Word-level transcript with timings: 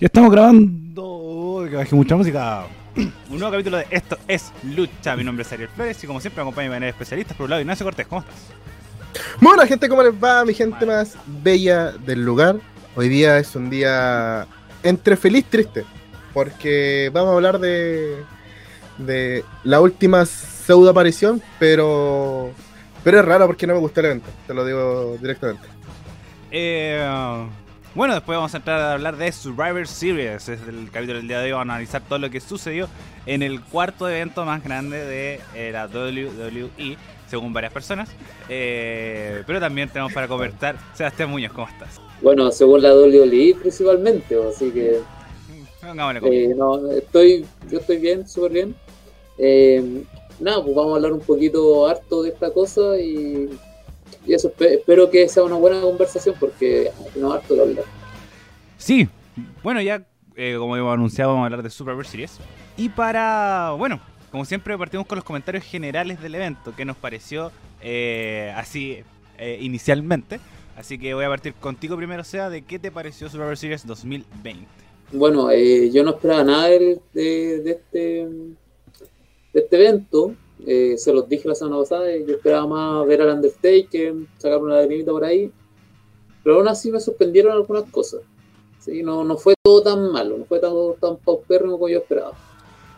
Ya 0.00 0.06
estamos 0.06 0.32
grabando. 0.32 1.66
Que 1.68 1.76
bajé 1.76 1.94
mucha 1.94 2.16
música. 2.16 2.64
Un 2.96 3.38
nuevo 3.38 3.50
capítulo 3.50 3.76
de 3.76 3.86
Esto 3.90 4.16
es 4.26 4.50
Lucha. 4.62 5.14
Mi 5.14 5.24
nombre 5.24 5.42
es 5.42 5.52
Ariel 5.52 5.68
Flores 5.68 6.02
y 6.02 6.06
como 6.06 6.22
siempre 6.22 6.42
me 6.42 6.48
acompaña 6.48 6.80
mi 6.80 6.86
especialistas 6.86 7.36
por 7.36 7.44
un 7.44 7.50
lado 7.50 7.60
Ignacio 7.60 7.84
Cortés. 7.84 8.06
¿Cómo 8.06 8.22
estás? 8.22 8.34
Bueno, 9.42 9.66
gente, 9.66 9.90
¿cómo 9.90 10.02
les 10.02 10.14
va? 10.14 10.42
Mi 10.46 10.54
gente 10.54 10.86
más 10.86 11.18
bella 11.42 11.92
del 11.92 12.24
lugar. 12.24 12.56
Hoy 12.96 13.10
día 13.10 13.36
es 13.36 13.54
un 13.54 13.68
día 13.68 14.46
entre 14.82 15.18
feliz 15.18 15.40
y 15.40 15.50
triste. 15.50 15.84
Porque 16.32 17.10
vamos 17.12 17.32
a 17.32 17.34
hablar 17.34 17.58
de, 17.58 18.24
de 18.96 19.44
la 19.64 19.82
última 19.82 20.24
pseudo 20.24 20.88
aparición, 20.88 21.42
pero, 21.58 22.52
pero 23.04 23.18
es 23.18 23.24
raro 23.26 23.46
porque 23.46 23.66
no 23.66 23.74
me 23.74 23.80
gustó 23.80 24.00
el 24.00 24.06
evento. 24.06 24.30
Te 24.46 24.54
lo 24.54 24.64
digo 24.64 25.18
directamente. 25.20 25.68
Eh, 26.50 27.04
bueno, 27.94 28.14
después 28.14 28.36
vamos 28.36 28.54
a 28.54 28.58
entrar 28.58 28.80
a 28.80 28.92
hablar 28.94 29.16
de 29.16 29.32
Survivor 29.32 29.86
Series. 29.86 30.48
Es 30.48 30.60
el 30.68 30.90
capítulo 30.90 31.18
del 31.18 31.28
día 31.28 31.38
de 31.38 31.46
hoy. 31.46 31.50
Vamos 31.52 31.68
a 31.68 31.74
analizar 31.74 32.02
todo 32.08 32.18
lo 32.18 32.30
que 32.30 32.40
sucedió 32.40 32.88
en 33.26 33.42
el 33.42 33.60
cuarto 33.60 34.08
evento 34.08 34.44
más 34.44 34.62
grande 34.62 35.04
de 35.04 35.40
eh, 35.54 35.70
la 35.72 35.86
WWE, 35.86 36.96
según 37.28 37.52
varias 37.52 37.72
personas. 37.72 38.08
Eh, 38.48 39.42
pero 39.46 39.60
también 39.60 39.88
tenemos 39.88 40.12
para 40.12 40.28
conversar. 40.28 40.76
Sebastián 40.94 41.30
Muñoz, 41.30 41.52
¿cómo 41.52 41.68
estás? 41.68 42.00
Bueno, 42.22 42.50
según 42.50 42.82
la 42.82 42.94
WWE 42.94 43.56
principalmente, 43.60 44.36
así 44.48 44.70
que. 44.70 45.00
Eh, 45.82 46.54
no, 46.56 46.90
estoy, 46.90 47.46
yo 47.70 47.78
estoy 47.78 47.96
bien, 47.96 48.28
súper 48.28 48.52
bien. 48.52 48.74
Eh, 49.38 50.04
nada, 50.38 50.62
pues 50.62 50.74
vamos 50.74 50.92
a 50.92 50.96
hablar 50.96 51.12
un 51.12 51.20
poquito 51.20 51.86
harto 51.86 52.22
de 52.22 52.30
esta 52.30 52.52
cosa 52.52 52.98
y 53.00 53.48
y 54.26 54.34
eso 54.34 54.52
espero 54.58 55.10
que 55.10 55.28
sea 55.28 55.42
una 55.42 55.56
buena 55.56 55.80
conversación 55.80 56.34
porque 56.38 56.90
no 57.16 57.32
harto 57.32 57.54
de 57.54 57.62
hablar. 57.62 57.84
Sí, 58.78 59.08
bueno, 59.62 59.80
ya 59.80 60.06
eh, 60.42 60.56
como 60.58 60.74
hemos 60.74 60.94
anunciado, 60.94 61.32
vamos 61.32 61.42
a 61.42 61.46
hablar 61.46 61.62
de 61.62 61.68
Super 61.68 62.06
Series. 62.06 62.38
Y 62.78 62.88
para, 62.88 63.72
bueno, 63.76 64.00
como 64.30 64.46
siempre, 64.46 64.76
partimos 64.78 65.06
con 65.06 65.16
los 65.16 65.24
comentarios 65.24 65.64
generales 65.64 66.22
del 66.22 66.34
evento, 66.34 66.74
que 66.74 66.86
nos 66.86 66.96
pareció 66.96 67.52
eh, 67.82 68.50
así 68.56 69.00
eh, 69.36 69.58
inicialmente. 69.60 70.40
Así 70.76 70.98
que 70.98 71.12
voy 71.12 71.26
a 71.26 71.28
partir 71.28 71.52
contigo 71.52 71.94
primero, 71.96 72.24
sea, 72.24 72.48
de 72.48 72.62
qué 72.62 72.78
te 72.78 72.90
pareció 72.90 73.28
Super 73.28 73.54
Series 73.58 73.86
2020. 73.86 74.66
Bueno, 75.12 75.52
yo 75.52 76.04
no 76.04 76.12
esperaba 76.12 76.44
nada 76.44 76.68
de, 76.68 76.98
de, 77.12 77.70
este, 77.70 77.98
de 77.98 79.60
este 79.60 79.76
evento. 79.76 80.34
Eh, 80.66 80.96
se 80.98 81.12
los 81.12 81.28
dije 81.28 81.48
la 81.48 81.54
semana 81.54 81.78
pasada, 81.78 82.06
yo 82.16 82.34
esperaba 82.34 82.66
más 82.66 83.06
ver 83.06 83.22
al 83.22 83.34
Undertaker, 83.34 84.14
sacar 84.38 84.58
una 84.58 84.76
lagrimita 84.76 85.10
por 85.10 85.24
ahí. 85.24 85.50
Pero 86.42 86.56
aún 86.56 86.68
así 86.68 86.90
me 86.90 87.00
sorprendieron 87.00 87.52
algunas 87.52 87.84
cosas. 87.90 88.22
¿sí? 88.78 89.02
No, 89.02 89.24
no 89.24 89.36
fue 89.36 89.54
todo 89.62 89.82
tan 89.82 90.10
malo, 90.12 90.38
no 90.38 90.44
fue 90.44 90.58
todo 90.58 90.94
tan 90.94 91.16
paupérrimo 91.16 91.72
como 91.72 91.88
yo 91.88 91.98
esperaba. 91.98 92.32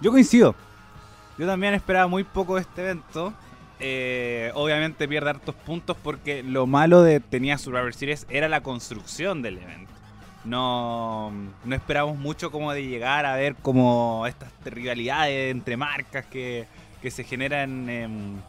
Yo 0.00 0.10
coincido. 0.10 0.54
Yo 1.38 1.46
también 1.46 1.74
esperaba 1.74 2.06
muy 2.06 2.24
poco 2.24 2.56
de 2.56 2.62
este 2.62 2.82
evento. 2.82 3.32
Eh, 3.80 4.52
obviamente 4.54 5.08
pierde 5.08 5.30
hartos 5.30 5.54
puntos 5.56 5.96
porque 6.02 6.42
lo 6.44 6.66
malo 6.66 7.02
de 7.02 7.18
tenía 7.18 7.58
Survivor 7.58 7.92
Series 7.94 8.26
era 8.30 8.48
la 8.48 8.62
construcción 8.62 9.42
del 9.42 9.58
evento. 9.58 9.92
No, 10.44 11.32
no 11.64 11.74
esperamos 11.74 12.16
mucho 12.16 12.50
como 12.50 12.72
de 12.72 12.84
llegar 12.86 13.26
a 13.26 13.36
ver 13.36 13.54
como 13.56 14.26
estas 14.26 14.50
rivalidades 14.64 15.52
entre 15.52 15.76
marcas 15.76 16.26
que, 16.26 16.66
que 17.02 17.10
se 17.10 17.24
generan 17.24 17.88
en, 17.88 18.42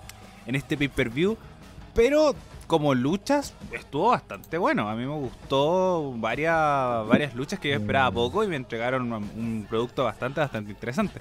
este 0.45 0.77
pay-per-view. 0.77 1.37
Pero 1.93 2.35
como 2.67 2.95
luchas 2.95 3.53
estuvo 3.71 4.09
bastante 4.09 4.57
bueno. 4.57 4.89
A 4.89 4.95
mí 4.95 5.05
me 5.05 5.15
gustó 5.15 6.13
varias, 6.15 7.07
varias 7.07 7.35
luchas 7.35 7.59
que 7.59 7.69
yo 7.69 7.75
esperaba 7.75 8.11
mm. 8.11 8.13
poco 8.13 8.43
y 8.43 8.47
me 8.47 8.55
entregaron 8.55 9.11
un 9.11 9.65
producto 9.69 10.03
bastante, 10.03 10.39
bastante 10.39 10.71
interesante. 10.71 11.19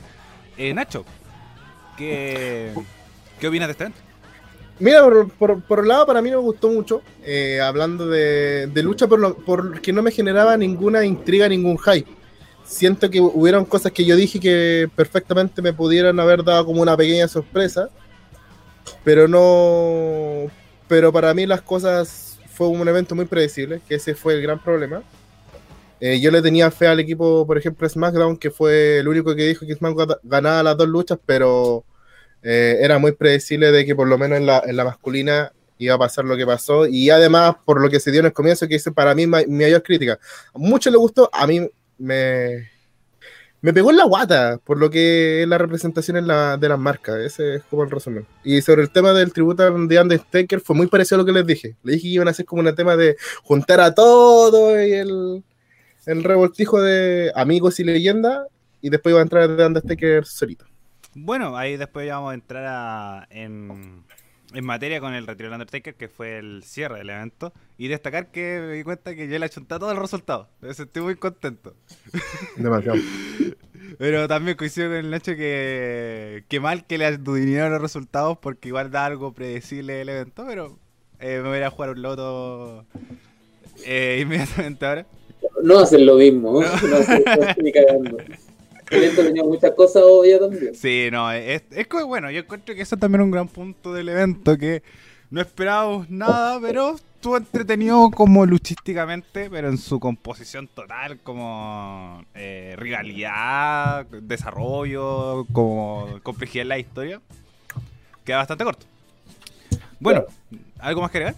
Eh, 0.56 0.72
Nacho, 0.72 1.04
¿qué, 1.96 2.72
¿qué 3.40 3.48
opinas 3.48 3.68
de 3.68 3.72
este 3.72 3.84
evento? 3.84 4.00
Mira, 4.78 5.02
por, 5.38 5.62
por, 5.62 5.80
un 5.80 5.88
lado, 5.88 6.06
para 6.06 6.22
mí 6.22 6.30
me 6.30 6.36
gustó 6.36 6.68
mucho, 6.68 7.02
eh, 7.22 7.60
hablando 7.60 8.08
de, 8.08 8.66
de 8.66 8.82
lucha, 8.82 9.06
por 9.06 9.44
porque 9.44 9.92
no 9.92 10.02
me 10.02 10.10
generaba 10.10 10.56
ninguna 10.56 11.04
intriga, 11.04 11.48
ningún 11.48 11.78
hype 11.78 12.21
siento 12.72 13.10
que 13.10 13.20
hubieron 13.20 13.64
cosas 13.64 13.92
que 13.92 14.04
yo 14.04 14.16
dije 14.16 14.40
que 14.40 14.88
perfectamente 14.96 15.62
me 15.62 15.72
pudieran 15.72 16.18
haber 16.18 16.42
dado 16.42 16.64
como 16.66 16.82
una 16.82 16.96
pequeña 16.96 17.28
sorpresa, 17.28 17.90
pero 19.04 19.28
no, 19.28 20.50
pero 20.88 21.12
para 21.12 21.34
mí 21.34 21.46
las 21.46 21.62
cosas 21.62 22.38
fue 22.52 22.68
un 22.68 22.86
evento 22.88 23.14
muy 23.14 23.26
predecible, 23.26 23.80
que 23.86 23.96
ese 23.96 24.14
fue 24.14 24.34
el 24.34 24.42
gran 24.42 24.62
problema. 24.62 25.02
Eh, 26.00 26.20
yo 26.20 26.30
le 26.30 26.42
tenía 26.42 26.70
fe 26.70 26.88
al 26.88 26.98
equipo, 26.98 27.46
por 27.46 27.58
ejemplo, 27.58 27.88
SmackDown, 27.88 28.36
que 28.36 28.50
fue 28.50 28.98
el 28.98 29.08
único 29.08 29.36
que 29.36 29.46
dijo 29.46 29.66
que 29.66 29.74
SmackDown 29.74 30.16
ganaba 30.24 30.62
las 30.62 30.76
dos 30.76 30.88
luchas, 30.88 31.18
pero 31.24 31.84
eh, 32.42 32.78
era 32.80 32.98
muy 32.98 33.12
predecible 33.12 33.70
de 33.70 33.84
que 33.84 33.94
por 33.94 34.08
lo 34.08 34.18
menos 34.18 34.38
en 34.38 34.46
la, 34.46 34.62
en 34.66 34.76
la 34.76 34.84
masculina 34.84 35.52
iba 35.78 35.94
a 35.94 35.98
pasar 35.98 36.24
lo 36.24 36.36
que 36.36 36.46
pasó 36.46 36.86
y 36.86 37.10
además 37.10 37.56
por 37.64 37.80
lo 37.80 37.88
que 37.90 38.00
se 38.00 38.10
dio 38.10 38.20
en 38.20 38.26
el 38.26 38.32
comienzo 38.32 38.68
que 38.68 38.76
es 38.76 38.84
para 38.94 39.14
mí 39.14 39.26
mi 39.26 39.46
mayor 39.46 39.82
crítica 39.82 40.18
a 40.54 40.58
muchos 40.58 40.94
gustó 40.94 41.28
a 41.32 41.46
mí 41.46 41.68
me, 41.98 42.70
me 43.62 43.72
pegó 43.72 43.90
en 43.90 43.96
la 43.96 44.04
guata 44.04 44.58
por 44.58 44.76
lo 44.76 44.90
que 44.90 45.42
es 45.42 45.48
la 45.48 45.56
representación 45.56 46.16
en 46.16 46.26
la, 46.26 46.56
de 46.56 46.68
las 46.68 46.78
marcas. 46.78 47.16
Ese 47.18 47.56
es 47.56 47.62
como 47.64 47.84
el 47.84 47.90
resumen. 47.90 48.26
Y 48.42 48.60
sobre 48.60 48.82
el 48.82 48.90
tema 48.90 49.12
del 49.12 49.32
tributo 49.32 49.62
de 49.62 50.00
Undertaker, 50.00 50.60
fue 50.60 50.74
muy 50.74 50.88
parecido 50.88 51.16
a 51.16 51.18
lo 51.22 51.26
que 51.26 51.32
les 51.32 51.46
dije. 51.46 51.76
Le 51.84 51.92
dije 51.92 52.02
que 52.02 52.14
iban 52.14 52.28
a 52.28 52.32
hacer 52.32 52.44
como 52.44 52.62
un 52.62 52.74
tema 52.74 52.96
de 52.96 53.16
juntar 53.44 53.80
a 53.80 53.94
todo 53.94 54.84
y 54.84 54.92
el, 54.92 55.44
el 56.06 56.24
revoltijo 56.24 56.80
de 56.80 57.30
amigos 57.36 57.78
y 57.78 57.84
leyenda. 57.84 58.46
Y 58.80 58.90
después 58.90 59.12
iba 59.12 59.20
a 59.20 59.22
entrar 59.22 59.48
de 59.48 59.64
Undertaker 59.64 60.24
solito. 60.24 60.64
Bueno, 61.14 61.56
ahí 61.56 61.76
después 61.76 62.06
ya 62.06 62.16
vamos 62.16 62.32
a 62.32 62.34
entrar 62.34 62.64
a, 62.66 63.26
en, 63.30 64.02
en 64.54 64.64
materia 64.64 65.00
con 65.00 65.14
el 65.14 65.26
retiro 65.26 65.48
del 65.48 65.54
Undertaker, 65.54 65.94
que 65.94 66.08
fue 66.08 66.38
el 66.38 66.62
cierre 66.64 66.98
del 66.98 67.10
evento, 67.10 67.52
y 67.78 67.88
destacar 67.88 68.30
que 68.30 68.60
me 68.60 68.74
di 68.74 68.82
cuenta 68.82 69.14
que 69.14 69.28
yo 69.28 69.38
le 69.38 69.46
achunté 69.46 69.78
todo 69.78 69.90
el 69.92 69.98
resultado. 69.98 70.48
Me 70.60 70.72
sentí 70.74 71.00
muy 71.00 71.16
contento. 71.16 71.74
Demasiado. 72.56 72.98
Pero 73.98 74.28
también 74.28 74.56
coincido 74.56 74.88
con 74.88 74.96
el 74.96 75.10
Nacho 75.10 75.34
que, 75.36 76.44
que 76.48 76.60
mal 76.60 76.86
que 76.86 76.98
le 76.98 77.06
adudinaron 77.06 77.72
los 77.72 77.82
resultados 77.82 78.38
porque 78.38 78.68
igual 78.68 78.90
da 78.90 79.06
algo 79.06 79.32
predecible 79.32 80.00
el 80.00 80.08
evento, 80.08 80.44
pero 80.46 80.78
eh, 81.20 81.40
me 81.42 81.48
voy 81.48 81.58
a 81.58 81.70
jugar 81.70 81.90
un 81.90 82.02
loto 82.02 82.84
eh, 83.84 84.18
inmediatamente 84.22 84.86
ahora. 84.86 85.06
No 85.62 85.80
hacen 85.80 86.06
lo 86.06 86.16
mismo, 86.16 86.62
no, 86.62 86.88
no 86.88 86.96
hacen, 86.96 87.24
ni 87.62 87.72
cagando 87.72 88.16
evento 88.92 89.22
tenía 89.22 89.44
muchas 89.44 89.72
cosas 89.72 90.02
obvias 90.06 90.40
también. 90.40 90.74
Sí, 90.74 91.08
no, 91.10 91.30
es, 91.32 91.62
es 91.70 91.88
bueno, 92.06 92.30
yo 92.30 92.40
encuentro 92.40 92.74
que 92.74 92.82
eso 92.82 92.96
también 92.96 93.22
es 93.22 93.24
un 93.24 93.30
gran 93.30 93.48
punto 93.48 93.92
del 93.92 94.08
evento, 94.08 94.56
que 94.58 94.82
no 95.30 95.40
esperábamos 95.40 96.10
nada, 96.10 96.60
pero 96.60 96.96
estuvo 96.96 97.36
entretenido 97.36 98.10
como 98.10 98.44
luchísticamente, 98.44 99.48
pero 99.48 99.68
en 99.68 99.78
su 99.78 99.98
composición 99.98 100.68
total, 100.68 101.20
como 101.20 102.24
eh, 102.34 102.74
rivalidad, 102.76 104.04
desarrollo, 104.06 105.46
como 105.52 106.18
complejidad 106.22 106.62
en 106.62 106.68
la 106.68 106.78
historia, 106.78 107.20
queda 108.24 108.38
bastante 108.38 108.64
corto. 108.64 108.86
Bueno, 110.00 110.24
¿algo 110.78 111.00
más 111.00 111.10
que 111.10 111.18
agregar? 111.18 111.36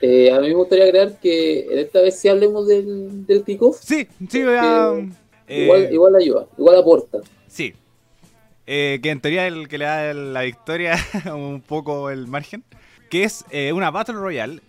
Eh, 0.00 0.30
a 0.30 0.40
mí 0.40 0.48
me 0.48 0.54
gustaría 0.54 0.84
agregar 0.84 1.18
que 1.20 1.66
esta 1.80 2.00
vez 2.00 2.18
sí 2.18 2.28
hablemos 2.28 2.68
del, 2.68 3.26
del 3.26 3.42
kickoff. 3.42 3.80
Sí, 3.82 4.06
sí, 4.28 4.44
voy 4.44 4.54
a... 4.56 4.92
Igual, 5.48 5.84
eh, 5.84 5.90
igual 5.92 6.16
ayuda, 6.16 6.46
igual 6.58 6.78
aporta. 6.78 7.18
Sí. 7.46 7.74
Eh, 8.66 8.98
que 9.02 9.10
en 9.10 9.20
teoría 9.20 9.46
el 9.46 9.68
que 9.68 9.78
le 9.78 9.84
da 9.84 10.12
la 10.12 10.42
victoria 10.42 10.96
un 11.34 11.60
poco 11.60 12.10
el 12.10 12.26
margen. 12.26 12.64
Que 13.10 13.22
es 13.22 13.44
eh, 13.50 13.72
una 13.72 13.90
Battle 13.92 14.16
Royale 14.16 14.60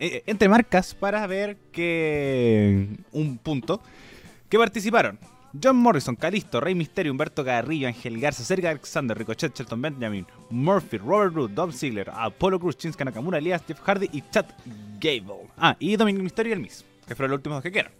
entre 0.00 0.48
marcas 0.48 0.94
para 0.94 1.26
ver 1.26 1.56
que 1.70 2.88
un 3.12 3.36
punto. 3.36 3.82
Que 4.48 4.56
participaron 4.56 5.18
John 5.62 5.76
Morrison, 5.76 6.14
Calisto, 6.14 6.60
Rey 6.60 6.74
Misterio, 6.74 7.12
Humberto 7.12 7.44
Carrillo, 7.44 7.88
Ángel 7.88 8.20
Garza, 8.20 8.44
Sergio 8.44 8.68
Alexander, 8.68 9.16
Ricochet, 9.16 9.54
Shelton 9.54 9.80
Benjamin, 9.80 10.26
Murphy, 10.50 10.98
Robert 10.98 11.34
Root, 11.34 11.52
Dom 11.52 11.72
Ziggler, 11.72 12.10
Apollo 12.10 12.60
Cruz, 12.60 12.76
Shinsuke 12.76 13.04
Nakamura, 13.04 13.38
Elias, 13.38 13.62
Jeff 13.66 13.80
Hardy 13.80 14.08
y 14.12 14.22
Chad 14.30 14.46
Gable. 15.00 15.48
Ah, 15.56 15.76
y 15.78 15.96
Dominic 15.96 16.22
Misterio 16.22 16.50
y 16.50 16.52
el 16.54 16.60
Miss, 16.60 16.84
que 17.06 17.14
fueron 17.14 17.30
los 17.30 17.38
últimos 17.38 17.62
que 17.62 17.72
quedaron. 17.72 17.92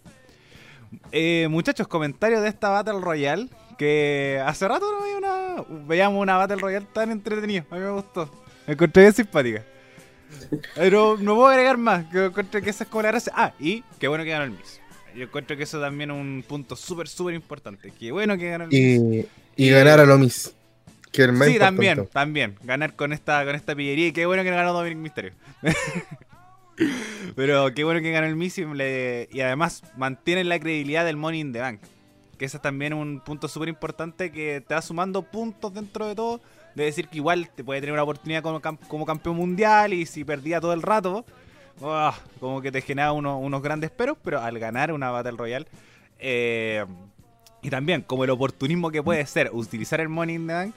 Eh, 1.12 1.46
muchachos, 1.50 1.88
comentarios 1.88 2.42
de 2.42 2.48
esta 2.48 2.68
Battle 2.68 3.00
Royale. 3.00 3.48
Que 3.76 4.42
hace 4.44 4.66
rato 4.66 4.86
no 4.90 5.18
una, 5.18 5.64
veíamos 5.86 6.20
una 6.20 6.36
Battle 6.36 6.56
Royale 6.56 6.86
tan 6.92 7.10
entretenida. 7.10 7.64
A 7.70 7.76
mí 7.76 7.80
me 7.80 7.90
gustó. 7.90 8.28
Me 8.66 8.74
encontré 8.74 9.02
bien 9.02 9.14
simpática. 9.14 9.64
Pero 10.74 11.16
no 11.18 11.36
puedo 11.36 11.48
agregar 11.48 11.78
más. 11.78 12.04
Que 12.06 12.26
encuentro 12.26 12.60
que 12.60 12.70
esa 12.70 12.84
es 12.84 12.90
como 12.90 13.02
la 13.02 13.08
gracia. 13.08 13.32
Ah, 13.36 13.52
y 13.60 13.84
qué 13.98 14.08
bueno 14.08 14.24
que 14.24 14.30
ganó 14.30 14.44
el 14.44 14.50
Miss. 14.50 14.80
Yo 15.14 15.24
encuentro 15.24 15.56
que 15.56 15.62
eso 15.62 15.80
también 15.80 16.10
es 16.10 16.16
un 16.16 16.44
punto 16.46 16.76
súper, 16.76 17.08
súper 17.08 17.34
importante. 17.34 17.92
Qué 17.98 18.12
bueno 18.12 18.36
que 18.36 18.50
ganó 18.50 18.64
el 18.64 18.70
Miss. 18.70 19.26
Y, 19.56 19.70
ganar 19.70 20.00
a 20.00 20.04
lo 20.04 20.18
Miss. 20.18 20.52
Que 21.12 21.22
el 21.22 21.42
sí, 21.44 21.58
también, 21.58 22.06
también. 22.12 22.56
Ganar 22.62 22.94
con 22.94 23.12
esta, 23.12 23.44
con 23.44 23.54
esta 23.54 23.74
pillería. 23.74 24.08
Y 24.08 24.12
qué 24.12 24.26
bueno 24.26 24.42
que 24.42 24.50
ganó 24.50 24.72
Dominic 24.72 24.98
Mysterio. 24.98 25.32
Pero 27.34 27.72
qué 27.74 27.84
bueno 27.84 28.00
que 28.00 28.10
ganó 28.12 28.26
el 28.26 28.36
Miss 28.36 28.58
y, 28.58 29.40
además 29.40 29.82
mantienen 29.96 30.48
la 30.48 30.58
credibilidad 30.58 31.04
del 31.04 31.16
Money 31.16 31.40
in 31.40 31.52
the 31.52 31.60
Bank. 31.60 31.80
Que 32.38 32.44
ese 32.44 32.58
es 32.58 32.62
también 32.62 32.92
un 32.92 33.20
punto 33.20 33.48
súper 33.48 33.68
importante 33.68 34.30
que 34.30 34.62
te 34.66 34.74
va 34.74 34.82
sumando 34.82 35.22
puntos 35.22 35.74
dentro 35.74 36.06
de 36.06 36.14
todo. 36.14 36.40
De 36.74 36.84
decir 36.84 37.08
que 37.08 37.16
igual 37.16 37.50
te 37.54 37.64
puede 37.64 37.80
tener 37.80 37.92
una 37.92 38.04
oportunidad 38.04 38.42
como, 38.42 38.60
como 38.60 39.04
campeón 39.04 39.36
mundial 39.36 39.92
y 39.92 40.06
si 40.06 40.22
perdía 40.24 40.60
todo 40.60 40.72
el 40.72 40.82
rato, 40.82 41.24
¡ah! 41.82 42.16
como 42.38 42.62
que 42.62 42.70
te 42.70 42.80
genera 42.80 43.10
uno- 43.12 43.38
unos 43.38 43.60
grandes 43.62 43.90
peros, 43.90 44.16
pero 44.22 44.40
al 44.40 44.58
ganar 44.60 44.92
una 44.92 45.10
Battle 45.10 45.32
Royale. 45.36 45.66
eh, 46.20 46.84
y 47.60 47.70
también, 47.70 48.02
como 48.02 48.22
el 48.22 48.30
oportunismo 48.30 48.88
que 48.92 49.02
puede 49.02 49.26
ser 49.26 49.50
utilizar 49.52 50.00
el 50.00 50.08
Money 50.08 50.36
in 50.36 50.46
the 50.46 50.52
Bank, 50.52 50.74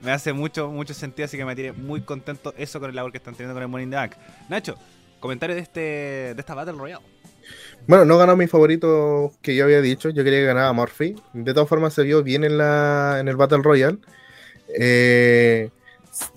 me 0.00 0.12
hace 0.12 0.32
mucho, 0.32 0.70
mucho 0.70 0.94
sentido, 0.94 1.24
así 1.26 1.36
que 1.36 1.44
me 1.44 1.56
tiene 1.56 1.72
muy 1.72 2.02
contento 2.02 2.54
eso 2.56 2.78
con 2.78 2.88
el 2.88 2.94
labor 2.94 3.10
que 3.10 3.18
están 3.18 3.34
teniendo 3.34 3.54
con 3.54 3.62
el 3.64 3.68
Money 3.68 3.84
in 3.84 3.90
the 3.90 3.96
Bank. 3.96 4.12
Nacho, 4.48 4.76
comentario 5.20 5.54
de 5.56 5.62
este 5.62 5.80
de 5.80 6.36
esta 6.38 6.54
Battle 6.54 6.74
Royale. 6.74 7.04
Bueno, 7.86 8.04
no 8.04 8.18
ganó 8.18 8.36
mi 8.36 8.46
favorito 8.46 9.32
que 9.42 9.54
yo 9.56 9.64
había 9.64 9.80
dicho. 9.80 10.10
Yo 10.10 10.22
quería 10.24 10.40
que 10.40 10.46
ganara 10.46 10.72
Murphy. 10.72 11.16
De 11.32 11.52
todas 11.54 11.68
formas, 11.68 11.94
se 11.94 12.02
vio 12.02 12.22
bien 12.22 12.44
en, 12.44 12.58
la, 12.58 13.18
en 13.20 13.28
el 13.28 13.36
Battle 13.36 13.62
Royale. 13.62 13.98
Eh, 14.78 15.70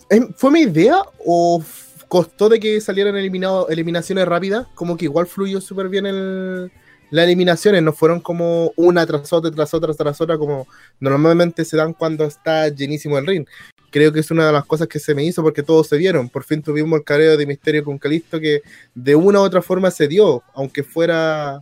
¿es- 0.09 0.25
¿Fue 0.37 0.51
mi 0.51 0.61
idea 0.61 1.01
o 1.25 1.63
costó 2.07 2.49
de 2.49 2.59
que 2.59 2.79
salieran 2.81 3.15
eliminado, 3.15 3.67
eliminaciones 3.69 4.25
rápidas? 4.27 4.67
Como 4.75 4.97
que 4.97 5.05
igual 5.05 5.27
fluyó 5.27 5.61
súper 5.61 5.89
bien 5.89 6.05
el, 6.05 6.71
las 7.11 7.25
eliminaciones. 7.25 7.83
No 7.83 7.93
fueron 7.93 8.19
como 8.21 8.71
una 8.75 9.05
tras 9.05 9.31
otra, 9.33 9.51
tras 9.51 9.73
otra, 9.73 9.93
tras 9.93 10.19
otra, 10.21 10.37
como 10.37 10.67
normalmente 10.99 11.65
se 11.65 11.77
dan 11.77 11.93
cuando 11.93 12.23
está 12.25 12.69
llenísimo 12.69 13.17
el 13.17 13.27
ring. 13.27 13.45
Creo 13.93 14.11
que 14.11 14.21
es 14.21 14.31
una 14.31 14.47
de 14.47 14.51
las 14.51 14.65
cosas 14.65 14.87
que 14.87 14.97
se 14.97 15.13
me 15.13 15.23
hizo 15.23 15.43
porque 15.43 15.61
todos 15.61 15.87
se 15.87 15.97
vieron. 15.97 16.27
Por 16.27 16.43
fin 16.43 16.63
tuvimos 16.63 16.97
el 16.97 17.05
careo 17.05 17.37
de 17.37 17.45
Misterio 17.45 17.83
con 17.83 17.99
Calisto 17.99 18.39
que 18.39 18.63
de 18.95 19.15
una 19.15 19.39
u 19.39 19.43
otra 19.43 19.61
forma 19.61 19.91
se 19.91 20.07
dio, 20.07 20.41
aunque 20.55 20.81
fuera 20.81 21.61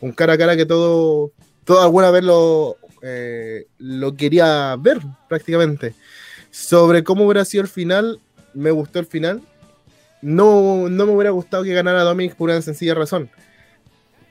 un 0.00 0.12
cara 0.12 0.32
a 0.32 0.38
cara 0.38 0.56
que 0.56 0.64
todo, 0.64 1.30
todo 1.66 1.82
alguna 1.82 2.10
vez 2.10 2.24
lo, 2.24 2.78
eh, 3.02 3.66
lo 3.76 4.16
quería 4.16 4.76
ver 4.78 4.98
prácticamente. 5.28 5.94
Sobre 6.50 7.04
cómo 7.04 7.26
hubiera 7.26 7.44
sido 7.44 7.64
el 7.64 7.68
final, 7.68 8.18
me 8.54 8.70
gustó 8.70 8.98
el 8.98 9.06
final. 9.06 9.42
No, 10.22 10.88
no 10.88 11.04
me 11.04 11.12
hubiera 11.12 11.32
gustado 11.32 11.64
que 11.64 11.74
ganara 11.74 12.02
Dominic 12.02 12.34
por 12.34 12.48
una 12.48 12.62
sencilla 12.62 12.94
razón. 12.94 13.28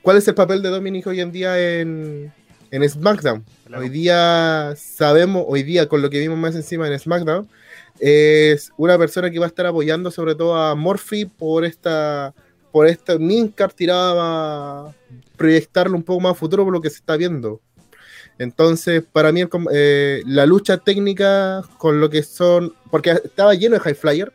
¿Cuál 0.02 0.16
es 0.16 0.26
el 0.26 0.34
papel 0.34 0.60
de 0.60 0.70
Dominic 0.70 1.06
hoy 1.06 1.20
en 1.20 1.30
día 1.30 1.78
en, 1.80 2.32
en 2.70 2.88
SmackDown? 2.88 3.44
Claro. 3.66 3.82
Hoy 3.82 3.88
día 3.88 4.74
sabemos, 4.76 5.44
hoy 5.46 5.62
día 5.62 5.88
con 5.88 6.02
lo 6.02 6.10
que 6.10 6.20
vimos 6.20 6.38
más 6.38 6.54
encima 6.54 6.88
en 6.88 6.98
SmackDown, 6.98 7.48
es 8.00 8.72
una 8.76 8.96
persona 8.96 9.30
que 9.30 9.38
va 9.38 9.46
a 9.46 9.48
estar 9.48 9.66
apoyando 9.66 10.10
sobre 10.10 10.34
todo 10.34 10.56
a 10.56 10.74
Murphy 10.74 11.24
por 11.24 11.64
esta 11.64 12.34
por 12.70 12.86
esta 12.86 13.18
Minkar 13.18 13.72
tirada 13.72 14.12
a 14.88 14.94
proyectarlo 15.36 15.96
un 15.96 16.02
poco 16.02 16.20
más 16.20 16.32
a 16.32 16.34
futuro 16.34 16.64
por 16.64 16.72
lo 16.72 16.80
que 16.80 16.90
se 16.90 16.96
está 16.96 17.16
viendo. 17.16 17.60
Entonces, 18.38 19.02
para 19.10 19.32
mí, 19.32 19.40
el 19.40 19.48
eh, 19.72 20.22
la 20.26 20.46
lucha 20.46 20.78
técnica 20.78 21.62
con 21.76 22.00
lo 22.00 22.08
que 22.08 22.22
son. 22.22 22.72
Porque 22.90 23.10
estaba 23.10 23.54
lleno 23.54 23.74
de 23.74 23.80
high 23.80 23.94
flyer. 23.94 24.32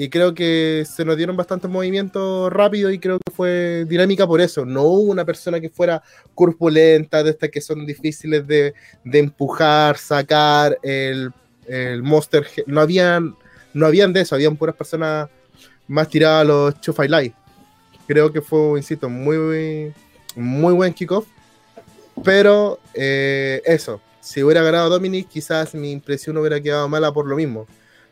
Y 0.00 0.10
creo 0.10 0.32
que 0.32 0.84
se 0.88 1.04
nos 1.04 1.16
dieron 1.16 1.36
bastantes 1.36 1.68
movimientos 1.68 2.52
rápidos 2.52 2.92
y 2.92 3.00
creo 3.00 3.18
que 3.18 3.32
fue 3.32 3.84
dinámica 3.88 4.28
por 4.28 4.40
eso. 4.40 4.64
No 4.64 4.84
hubo 4.84 5.10
una 5.10 5.24
persona 5.24 5.58
que 5.58 5.70
fuera 5.70 6.00
corpulenta, 6.36 7.24
de 7.24 7.30
estas 7.30 7.50
que 7.50 7.60
son 7.60 7.84
difíciles 7.84 8.46
de, 8.46 8.74
de 9.02 9.18
empujar, 9.18 9.98
sacar, 9.98 10.78
el, 10.84 11.32
el 11.66 12.04
Monster. 12.04 12.46
No 12.66 12.80
habían, 12.80 13.34
no 13.74 13.86
habían 13.86 14.12
de 14.12 14.20
eso, 14.20 14.36
habían 14.36 14.56
puras 14.56 14.76
personas 14.76 15.30
más 15.88 16.08
tiradas 16.08 16.42
a 16.42 16.44
los 16.44 16.80
Chufai 16.80 17.08
Light. 17.08 17.34
Creo 18.06 18.32
que 18.32 18.40
fue, 18.40 18.78
insisto, 18.78 19.08
muy, 19.08 19.92
muy 20.36 20.74
buen 20.74 20.94
kickoff. 20.94 21.26
Pero 22.22 22.78
eh, 22.94 23.62
eso, 23.64 24.00
si 24.20 24.44
hubiera 24.44 24.62
ganado 24.62 24.90
Dominic, 24.90 25.26
quizás 25.28 25.74
mi 25.74 25.90
impresión 25.90 26.36
hubiera 26.36 26.60
quedado 26.60 26.88
mala 26.88 27.10
por 27.12 27.26
lo 27.26 27.34
mismo. 27.34 27.66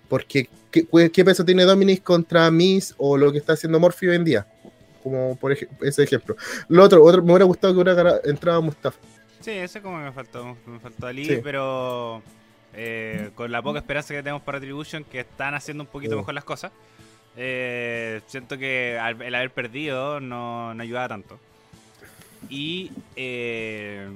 Porque, 0.09 0.49
¿qué, 0.85 1.11
qué 1.11 1.25
peso 1.25 1.45
tiene 1.45 1.65
Dominic 1.65 2.03
contra 2.03 2.51
Miss 2.51 2.95
o 2.99 3.17
lo 3.17 3.33
que 3.33 3.39
está 3.39 3.53
haciendo 3.55 3.79
Morphy 3.81 4.09
hoy 4.09 4.17
en 4.17 4.25
día? 4.25 4.47
Como 5.03 5.37
por 5.37 5.53
ej- 5.53 5.69
ese 5.83 6.03
ejemplo. 6.03 6.37
Lo 6.69 6.83
otro, 6.83 7.03
otro, 7.05 7.23
me 7.23 7.31
hubiera 7.33 7.45
gustado 7.45 7.73
que 7.75 7.81
hubiera 7.81 8.21
entrado 8.25 8.61
Mustafa. 8.63 8.99
Sí, 9.41 9.53
ese 9.53 9.81
como 9.81 9.99
me 9.99 10.11
faltó, 10.13 10.57
me 10.67 10.81
faltó 10.81 11.07
Ali, 11.07 11.25
Sí. 11.27 11.39
pero 11.43 12.23
eh, 12.75 13.31
con 13.37 13.51
la 13.53 13.63
poca 13.63 13.79
esperanza 13.79 14.13
que 14.13 14.23
tenemos 14.23 14.43
para 14.43 14.59
Retribution, 14.59 15.05
que 15.05 15.21
están 15.21 15.55
haciendo 15.55 15.85
un 15.85 15.89
poquito 15.89 16.13
Sí. 16.13 16.19
mejor 16.19 16.35
las 16.35 16.45
cosas, 16.45 16.73
eh, 17.37 18.21
siento 18.27 18.59
que 18.59 18.99
al- 19.01 19.23
el 19.23 19.35
haber 19.35 19.51
perdido 19.51 20.21
no, 20.21 20.75
no 20.75 20.83
ayudaba 20.83 21.09
tanto. 21.09 21.39
Y 22.49 22.91
eh, 23.17 24.09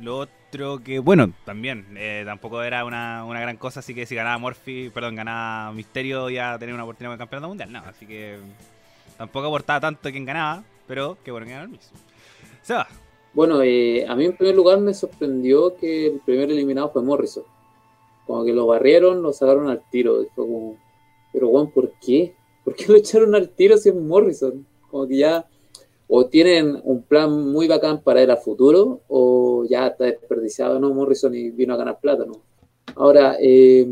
lo 0.00 0.18
otro 0.18 0.80
que, 0.84 0.98
bueno, 0.98 1.32
también, 1.44 1.86
eh, 1.96 2.22
tampoco 2.24 2.62
era 2.62 2.84
una, 2.84 3.24
una 3.24 3.40
gran 3.40 3.56
cosa, 3.56 3.80
así 3.80 3.94
que 3.94 4.06
si 4.06 4.14
ganaba 4.14 4.38
Morphy, 4.38 4.90
perdón, 4.90 5.16
ganaba 5.16 5.72
Misterio, 5.72 6.30
ya 6.30 6.58
tenía 6.58 6.74
una 6.74 6.84
oportunidad 6.84 7.14
de 7.14 7.18
campeonato 7.18 7.48
mundial, 7.48 7.72
no, 7.72 7.78
así 7.80 8.06
que 8.06 8.38
tampoco 9.18 9.48
aportaba 9.48 9.80
tanto 9.80 10.10
quien 10.10 10.24
ganaba, 10.24 10.64
pero 10.86 11.16
qué 11.24 11.30
bueno 11.30 11.46
que 11.46 11.52
ganó 11.52 11.64
el 11.64 11.70
mismo. 11.70 11.98
Se 12.62 12.74
va. 12.74 12.86
Bueno, 13.34 13.62
eh, 13.62 14.06
a 14.08 14.14
mí 14.14 14.26
en 14.26 14.36
primer 14.36 14.54
lugar 14.54 14.78
me 14.78 14.94
sorprendió 14.94 15.76
que 15.76 16.06
el 16.06 16.20
primer 16.20 16.50
eliminado 16.50 16.90
fue 16.90 17.02
Morrison. 17.02 17.42
Como 18.26 18.44
que 18.44 18.52
lo 18.52 18.66
barrieron, 18.66 19.22
lo 19.22 19.32
sacaron 19.32 19.68
al 19.68 19.82
tiro. 19.90 20.22
Y 20.22 20.26
fue 20.34 20.46
como, 20.46 20.76
pero 21.32 21.48
Juan, 21.48 21.66
¿por 21.70 21.90
qué? 22.00 22.34
¿Por 22.64 22.76
qué 22.76 22.86
lo 22.88 22.94
echaron 22.94 23.34
al 23.34 23.50
tiro 23.50 23.76
si 23.76 23.88
es 23.88 23.94
Morrison? 23.94 24.64
Como 24.88 25.08
que 25.08 25.18
ya 25.18 25.44
o 26.08 26.26
tienen 26.26 26.80
un 26.84 27.02
plan 27.02 27.50
muy 27.52 27.66
bacán 27.66 28.02
para 28.02 28.22
ir 28.22 28.30
a 28.30 28.36
futuro 28.36 29.00
o 29.08 29.64
ya 29.68 29.88
está 29.88 30.04
desperdiciado, 30.04 30.78
¿no? 30.78 30.92
Morrison 30.92 31.34
y 31.34 31.50
vino 31.50 31.74
a 31.74 31.76
ganar 31.76 32.00
plata, 32.00 32.24
¿no? 32.24 32.42
Ahora, 32.94 33.36
eh, 33.40 33.86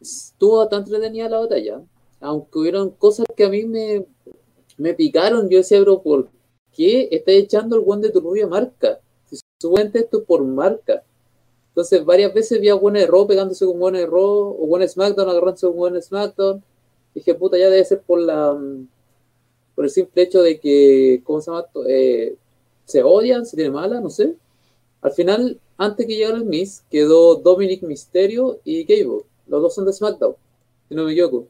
estuvo 0.00 0.58
bastante 0.58 0.90
entretenida 0.90 1.28
la 1.28 1.40
batalla, 1.40 1.82
aunque 2.20 2.58
hubieron 2.58 2.90
cosas 2.90 3.26
que 3.36 3.44
a 3.44 3.48
mí 3.48 3.64
me, 3.64 4.06
me 4.76 4.94
picaron. 4.94 5.48
Yo 5.48 5.58
decía, 5.58 5.78
pero 5.78 6.02
¿por 6.02 6.28
qué 6.72 7.08
está 7.10 7.32
echando 7.32 7.76
el 7.76 7.82
buen 7.82 8.00
de 8.00 8.10
tu 8.10 8.20
rubia 8.20 8.46
marca? 8.46 9.00
Si 9.26 9.38
supuestamente 9.60 10.00
esto 10.00 10.18
es 10.18 10.24
por 10.24 10.44
marca. 10.44 11.02
Entonces, 11.68 12.04
varias 12.04 12.34
veces 12.34 12.60
vi 12.60 12.68
a 12.68 12.74
Buen 12.74 12.96
Raw 13.06 13.26
pegándose 13.26 13.64
con 13.64 13.78
Buen 13.78 13.94
Raw 13.94 14.56
o 14.60 14.66
Buen 14.66 14.88
SmackDown 14.88 15.28
agarrándose 15.28 15.66
con 15.68 15.76
Buen 15.76 16.02
SmackDown. 16.02 16.62
Dije, 17.14 17.34
puta, 17.34 17.56
ya 17.56 17.70
debe 17.70 17.84
ser 17.84 18.02
por 18.02 18.20
la 18.20 18.52
mm, 18.52 18.88
por 19.78 19.84
el 19.84 19.92
simple 19.92 20.22
hecho 20.22 20.42
de 20.42 20.58
que, 20.58 21.20
¿cómo 21.22 21.40
se 21.40 21.52
llama 21.52 21.62
esto? 21.64 21.86
Eh, 21.86 22.34
se 22.84 23.00
odian, 23.04 23.46
se 23.46 23.54
tienen 23.54 23.74
mala, 23.74 24.00
no 24.00 24.10
sé. 24.10 24.34
Al 25.02 25.12
final, 25.12 25.60
antes 25.76 26.04
que 26.04 26.16
llegara 26.16 26.36
el 26.36 26.46
Miss, 26.46 26.82
quedó 26.90 27.36
Dominic 27.36 27.82
Mysterio 27.84 28.58
y 28.64 28.82
Gable. 28.82 29.22
Los 29.46 29.62
dos 29.62 29.76
son 29.76 29.86
de 29.86 29.92
SmackDown, 29.92 30.34
si 30.88 30.96
no 30.96 31.04
me 31.04 31.12
equivoco. 31.12 31.46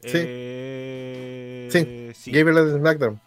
Sí. 0.00 0.16
Eh, 0.16 1.68
Sí. 1.70 2.08
sí. 2.14 2.32
Gable 2.32 2.64
de 2.64 2.78
SmackDown. 2.78 3.20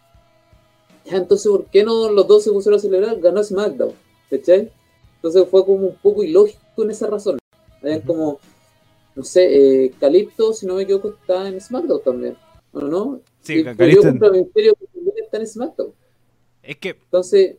Ya, 1.04 1.18
entonces, 1.18 1.48
¿por 1.48 1.66
qué 1.66 1.84
no 1.84 2.10
los 2.10 2.26
dos 2.26 2.42
se 2.42 2.50
pusieron 2.50 2.80
a 2.80 2.82
celebrar? 2.82 3.20
Ganó 3.20 3.44
SmackDown, 3.44 3.92
¿cachai? 4.28 4.72
Entonces 5.14 5.44
fue 5.48 5.64
como 5.64 5.86
un 5.86 5.96
poco 6.02 6.24
ilógico 6.24 6.82
en 6.82 6.90
esa 6.90 7.06
razón. 7.06 7.38
Habían 7.80 8.00
como, 8.00 8.40
no 9.14 9.22
sé, 9.22 9.84
eh, 9.84 9.92
Calipto, 10.00 10.52
si 10.52 10.66
no 10.66 10.74
me 10.74 10.82
equivoco, 10.82 11.10
está 11.10 11.46
en 11.46 11.60
SmackDown 11.60 12.02
también, 12.02 12.36
¿o 12.84 12.88
no? 12.88 13.20
Sí, 13.42 13.64
está 13.66 15.38
en 15.38 15.46
SmackDown. 15.46 15.92
Es 16.62 16.76
que 16.76 16.90
Entonces, 16.90 17.56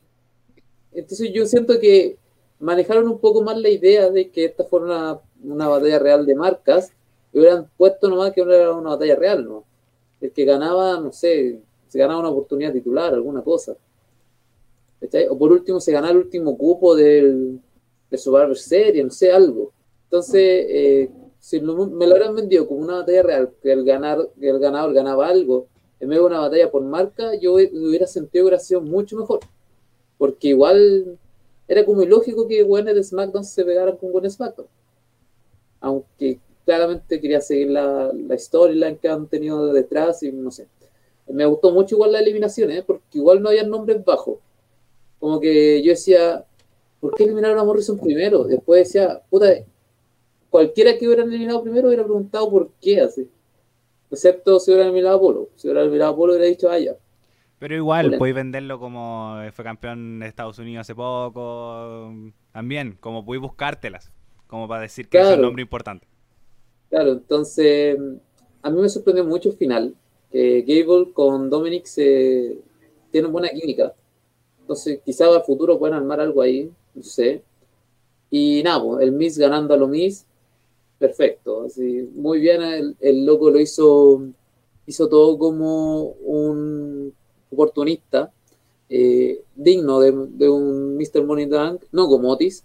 entonces 0.92 1.32
yo 1.34 1.46
siento 1.46 1.80
que 1.80 2.18
manejaron 2.60 3.08
un 3.08 3.20
poco 3.20 3.42
más 3.42 3.58
la 3.58 3.70
idea 3.70 4.10
de 4.10 4.30
que 4.30 4.46
esta 4.46 4.64
fuera 4.64 4.86
una, 4.86 5.20
una 5.44 5.68
batalla 5.68 6.00
real 6.00 6.26
de 6.26 6.36
marcas 6.36 6.92
y 7.32 7.40
hubieran 7.40 7.70
puesto 7.78 8.10
nomás 8.10 8.34
que 8.34 8.42
era 8.42 8.74
una 8.74 8.92
batalla 8.92 9.16
real, 9.16 9.46
¿no? 9.46 9.64
El 10.20 10.32
que 10.32 10.46
ganaba, 10.46 11.00
no 11.00 11.12
sé, 11.12 11.60
se 11.88 12.00
ganaba 12.00 12.20
una 12.20 12.30
oportunidad 12.30 12.74
titular, 12.74 13.14
alguna 13.14 13.42
cosa. 13.42 13.78
¿Cachai? 15.00 15.28
O 15.28 15.38
por 15.38 15.52
último 15.52 15.80
se 15.80 15.92
ganaba 15.92 16.12
el 16.12 16.18
último 16.18 16.58
cupo 16.58 16.96
del, 16.96 17.60
de 18.10 18.18
Survivor 18.18 18.58
Series, 18.58 19.06
no 19.06 19.12
sé, 19.12 19.32
algo. 19.32 19.72
Entonces, 20.06 20.66
eh, 20.70 21.10
si 21.48 21.62
me 21.62 21.68
lo 21.68 21.84
hubieran 21.86 22.36
vendido 22.36 22.68
como 22.68 22.82
una 22.82 22.96
batalla 22.96 23.24
real, 23.24 23.54
que 23.64 23.72
el, 23.72 23.86
ganar, 23.86 24.20
el 24.42 24.60
ganador 24.60 24.94
ganaba 24.94 25.30
algo, 25.30 25.68
en 25.98 26.10
vez 26.10 26.20
de 26.20 26.26
una 26.26 26.42
batalla 26.42 26.70
por 26.70 26.82
marca, 26.82 27.36
yo 27.36 27.54
hubiera 27.54 28.06
sentido 28.06 28.32
que 28.34 28.42
hubiera 28.42 28.60
sido 28.60 28.82
mucho 28.82 29.16
mejor. 29.16 29.40
Porque 30.18 30.50
igual 30.50 31.18
era 31.70 31.86
como 31.86 32.02
ilógico 32.02 32.50
que 32.50 32.64
buenos 32.64 32.96
de 32.96 33.02
SmackDown 33.02 33.46
se 33.46 33.64
pegaran 33.64 33.96
con 33.96 34.12
buenos 34.12 34.34
SmackDown. 34.34 34.68
Aunque 35.80 36.38
claramente 36.66 37.22
quería 37.22 37.40
seguir 37.40 37.70
la, 37.70 38.12
la 38.14 38.38
storyline 38.38 38.98
que 38.98 39.08
han 39.08 39.26
tenido 39.28 39.72
detrás 39.72 40.24
y 40.24 40.34
no 40.34 40.52
sé. 40.52 40.68
Me 41.30 41.46
gustó 41.46 41.72
mucho 41.72 41.96
igual 41.96 42.12
la 42.12 42.20
eliminación, 42.20 42.72
¿eh? 42.72 42.84
porque 42.86 43.20
igual 43.20 43.42
no 43.42 43.48
había 43.48 43.64
nombres 43.64 44.04
bajos. 44.04 44.40
Como 45.18 45.40
que 45.40 45.82
yo 45.82 45.92
decía, 45.92 46.44
¿por 47.00 47.16
qué 47.16 47.24
eliminaron 47.24 47.58
a 47.58 47.64
Morrison 47.64 47.98
primero? 47.98 48.44
Después 48.44 48.90
decía, 48.90 49.22
puta, 49.30 49.56
cualquiera 50.50 50.98
que 50.98 51.06
hubiera 51.06 51.24
eliminado 51.24 51.62
primero 51.64 51.88
hubiera 51.88 52.04
preguntado 52.04 52.50
por 52.50 52.72
qué 52.82 53.02
así. 53.02 53.30
Excepto 54.10 54.60
si 54.60 54.72
hubiera 54.72 54.90
a 54.90 55.20
Polo. 55.20 55.50
Si 55.56 55.68
hubiera 55.68 55.86
mirado 55.88 56.14
a 56.14 56.16
Polo, 56.16 56.34
hubiera 56.34 56.48
dicho, 56.48 56.70
ah, 56.70 56.80
ya. 56.80 56.96
Pero 57.60 57.76
igual, 57.76 58.18
podéis 58.18 58.36
venderlo 58.36 58.80
como 58.80 59.38
fue 59.52 59.66
campeón 59.66 60.20
de 60.20 60.28
Estados 60.28 60.60
Unidos 60.60 60.82
hace 60.82 60.96
poco. 60.96 62.14
También, 62.52 62.98
como 63.00 63.26
podéis 63.26 63.42
buscártelas. 63.42 64.12
Como 64.48 64.68
para 64.68 64.82
decir 64.82 65.10
que 65.10 65.20
es 65.20 65.28
un 65.28 65.42
nombre 65.42 65.62
importante. 65.62 66.08
Claro, 66.90 67.12
entonces 67.12 67.98
a 68.62 68.70
mí 68.70 68.82
me 68.82 68.90
sorprendió 68.90 69.26
mucho 69.26 69.50
el 69.50 69.58
final, 69.58 69.96
que 70.32 70.62
Gable 70.62 71.12
con 71.14 71.50
Dominic 71.50 71.86
se 71.86 72.58
tienen 73.12 73.32
buena 73.32 73.50
química. 73.50 73.94
Entonces 74.62 75.00
quizá 75.06 75.28
al 75.28 75.44
futuro 75.44 75.78
puedan 75.80 75.98
armar 75.98 76.20
algo 76.22 76.42
ahí, 76.42 76.72
no 76.94 77.04
sé. 77.04 77.44
Y 78.30 78.62
nada, 78.64 78.84
pues, 78.84 79.04
el 79.04 79.12
Miss 79.12 79.38
ganando 79.38 79.74
a 79.74 79.78
lo 79.78 79.88
Miss, 79.88 80.26
perfecto. 81.00 81.66
Así, 81.66 82.10
muy 82.16 82.40
bien, 82.40 82.62
el, 82.62 82.96
el 83.00 83.26
loco 83.26 83.50
lo 83.50 83.60
hizo, 83.60 84.24
hizo 84.86 85.08
todo 85.08 85.38
como 85.38 86.12
un 86.24 87.14
oportunista, 87.52 88.32
eh, 88.90 89.42
digno 89.56 90.00
de, 90.00 90.12
de 90.30 90.50
un 90.50 90.98
Mr. 90.98 91.24
Money 91.24 91.46
Bank, 91.46 91.84
no 91.92 92.08
como 92.08 92.30
Otis. 92.32 92.64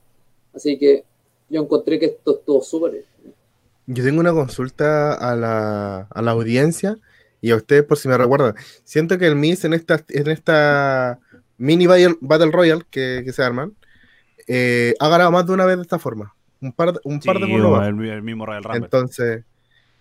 Así 0.55 0.79
que 0.79 1.05
yo 1.49 1.63
encontré 1.63 1.99
que 1.99 2.07
esto 2.07 2.39
estuvo 2.39 2.63
súper. 2.63 3.05
Yo 3.87 4.05
tengo 4.05 4.21
una 4.21 4.33
consulta 4.33 5.15
a 5.15 5.35
la, 5.37 6.07
a 6.11 6.23
la 6.23 6.31
audiencia 6.31 6.99
y 7.41 7.51
a 7.51 7.57
ustedes 7.57 7.85
por 7.85 7.99
si 7.99 8.09
me 8.09 8.17
recuerdan. 8.17 8.55
Siento 8.85 9.19
que 9.19 9.27
el 9.27 9.37
Miss 9.37 9.65
en 9.65 9.75
esta, 9.75 10.05
en 10.09 10.31
esta 10.31 11.19
mini 11.59 11.87
Battle, 11.87 12.17
Battle 12.21 12.51
Royale 12.53 12.83
que, 12.91 13.23
que 13.25 13.33
se 13.33 13.43
arman 13.43 13.75
eh, 14.47 14.95
ha 14.99 15.09
ganado 15.09 15.31
más 15.31 15.47
de 15.47 15.53
una 15.53 15.65
vez 15.65 15.77
de 15.77 15.83
esta 15.83 15.99
forma. 15.99 16.35
Un 16.63 16.73
par, 16.73 16.93
de- 16.95 17.01
un 17.05 17.21
par 17.21 17.39
de 17.39 17.47
Sí, 17.47 17.53
por 17.53 17.61
lo 17.61 17.71
bajo. 17.73 17.85
el, 17.87 18.09
el 18.09 18.23
mismo 18.23 18.47
Royal 18.47 18.63
Rumble. 18.65 18.85
Entonces, 18.85 19.45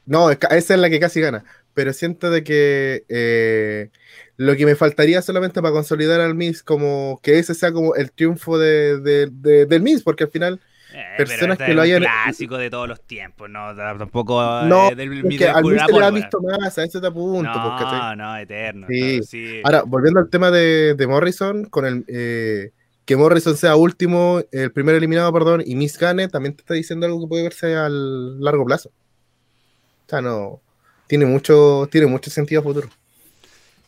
no, 0.06 0.30
esa 0.32 0.48
es 0.56 0.80
la 0.80 0.90
que 0.90 1.00
casi 1.00 1.20
gana. 1.20 1.44
Pero 1.74 1.92
siento 1.94 2.30
de 2.32 2.44
que 2.44 3.04
eh, 3.10 3.90
lo 4.38 4.56
que 4.56 4.66
me 4.66 4.76
faltaría 4.76 5.22
solamente 5.22 5.62
para 5.62 5.74
consolidar 5.74 6.20
al 6.22 6.36
Miss, 6.36 6.64
como 6.64 7.20
que 7.24 7.40
ese 7.40 7.54
sea 7.54 7.72
como 7.72 7.96
el 7.96 8.12
triunfo 8.12 8.58
de, 8.58 9.00
de- 9.00 9.28
de- 9.32 9.66
del 9.66 9.82
Miss, 9.82 10.04
porque 10.04 10.26
al 10.26 10.30
final, 10.32 10.60
Eh, 10.94 11.06
personas 11.18 11.52
este 11.54 11.66
que 11.66 11.72
es 11.72 11.76
lo 11.78 11.82
hayan- 11.84 12.02
clásico 12.02 12.58
de 12.58 12.70
todos 12.70 12.90
los 12.90 13.00
tiempos, 13.02 13.50
no, 13.50 13.74
tampoco 13.76 14.42
No, 14.66 14.90
eh, 14.90 14.96
del, 14.96 15.26
es 15.32 15.38
que 15.38 15.48
al 15.48 15.64
de 15.64 15.80
se 15.80 15.94
le 16.00 16.06
ha 16.06 16.12
visto 16.12 16.42
más, 16.42 16.78
a 16.78 16.84
ese 16.84 17.00
te 17.00 17.08
apunto. 17.08 17.44
No, 17.54 17.78
pues, 17.78 17.84
¿cachai? 17.90 18.18
no, 18.18 18.38
eterno. 18.38 18.88
Sí. 18.90 19.00
claro, 19.00 19.24
sí. 19.24 19.62
Ahora, 19.64 19.84
volviendo 19.84 20.20
al 20.20 20.30
tema 20.30 20.52
de, 20.52 20.94
de 20.96 21.08
Morrison, 21.08 21.64
con 21.66 21.86
el 21.86 22.04
eh, 22.10 22.72
que 23.12 23.18
Morrison 23.18 23.58
sea 23.58 23.76
último, 23.76 24.42
el 24.54 24.72
primer 24.72 24.96
eliminado, 24.96 25.34
perdón, 25.34 25.62
y 25.66 25.76
Miss 25.76 25.98
gane, 25.98 26.30
también 26.30 26.56
te 26.56 26.62
está 26.62 26.76
diciendo 26.76 27.06
algo 27.06 27.20
que 27.20 27.28
puede 27.28 27.44
verse 27.44 27.76
al 27.76 28.40
largo 28.40 28.64
plazo. 28.64 28.88
O 28.88 30.10
sea, 30.10 30.22
no. 30.22 30.62
Tiene 31.08 31.26
mucho, 31.26 31.90
tiene 31.92 32.08
mucho 32.08 32.32
sentido 32.32 32.62
a 32.62 32.64
futuro. 32.64 32.88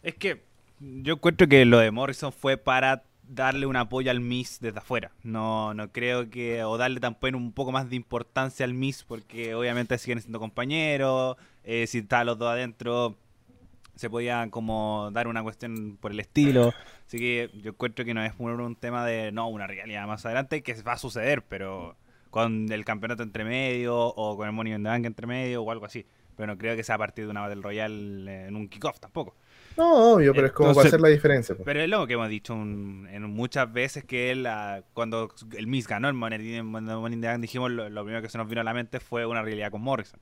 Es 0.02 0.16
que 0.16 0.42
yo 0.82 1.14
encuentro 1.14 1.48
que 1.48 1.64
lo 1.64 1.78
de 1.80 1.90
Morrison 1.90 2.34
fue 2.34 2.58
para 2.58 3.04
darle 3.26 3.66
un 3.66 3.78
apoyo 3.78 4.12
al 4.12 4.20
Miss 4.20 4.58
desde 4.60 4.80
afuera. 4.80 5.10
No, 5.24 5.74
no 5.74 5.90
creo 5.94 6.30
que, 6.30 6.66
o 6.66 6.78
darle 6.78 7.00
también 7.00 7.36
un 7.36 7.54
poco 7.54 7.72
más 7.72 7.90
de 7.90 7.96
importancia 7.96 8.66
al 8.66 8.74
Miss, 8.74 9.06
porque 9.08 9.56
obviamente 9.56 9.98
siguen 10.00 10.20
siendo 10.20 10.42
compañeros, 10.42 11.38
eh, 11.64 11.88
si 11.88 12.00
estaban 12.00 12.26
los 12.26 12.38
dos 12.38 12.50
adentro, 12.50 13.16
se 13.96 14.10
podía 14.10 14.48
como 14.50 15.10
dar 15.12 15.28
una 15.28 15.44
cuestión 15.44 15.98
por 16.00 16.12
el 16.12 16.20
estilo. 16.20 16.74
Así 17.08 17.18
que 17.20 17.50
yo 17.62 17.72
encuentro 17.72 18.04
que 18.06 18.14
no 18.14 18.24
es 18.24 18.34
un, 18.38 18.76
tema 18.76 19.06
de, 19.06 19.32
no, 19.32 19.48
una 19.50 19.68
realidad 19.68 20.08
más 20.08 20.26
adelante, 20.26 20.64
que 20.64 20.74
va 20.82 20.94
a 20.94 20.98
suceder, 20.98 21.44
pero 21.44 21.96
con 22.30 22.72
el 22.72 22.84
campeonato 22.86 23.22
entre 23.24 23.44
medio, 23.44 23.96
o 23.96 24.36
con 24.36 24.48
el 24.48 24.54
Money 24.54 24.74
in 24.74 24.84
the 24.84 24.90
Bank 24.90 25.06
entre 25.06 25.28
medio, 25.28 25.62
o 25.62 25.72
algo 25.72 25.86
así. 25.86 26.06
Pero 26.36 26.48
no 26.48 26.58
creo 26.58 26.76
que 26.76 26.84
sea 26.84 26.96
a 26.96 26.98
partir 26.98 27.26
de 27.26 27.32
una 27.32 27.42
Battle 27.42 27.62
Royale 27.62 28.48
en 28.48 28.56
un 28.56 28.68
kickoff 28.68 29.00
tampoco. 29.00 29.36
No, 29.78 30.14
obvio, 30.14 30.34
pero 30.34 30.48
es 30.48 30.54
como 30.54 30.70
para 30.70 30.72
Entonces- 30.72 30.94
hacer 30.94 31.02
la 31.02 31.10
diferencia. 31.10 31.56
pues. 31.56 31.64
Pero 31.66 31.82
es 31.82 31.90
lo 31.90 32.08
que 32.08 32.14
hemos 32.14 32.30
dicho 32.30 32.56
un- 32.56 33.08
en 33.12 33.22
muchas 33.30 33.72
veces 33.72 34.04
que 34.04 34.32
él, 34.32 34.46
ah, 34.48 34.82
cuando 34.94 35.32
el 35.56 35.68
Miss 35.68 35.88
ganó 35.88 36.08
el 36.08 36.16
Money 36.16 36.58
in 36.58 37.22
the 37.22 37.28
Bank, 37.28 37.40
dijimos 37.42 37.70
lo, 37.70 37.88
lo 37.90 38.04
primero 38.04 38.24
que 38.24 38.30
se 38.30 38.40
nos 38.40 38.48
vino 38.50 38.62
a 38.62 38.64
la 38.64 38.74
mente 38.74 39.00
fue 39.00 39.28
una 39.28 39.44
rivalidad 39.44 39.70
con 39.70 39.82
Morrison. 39.82 40.20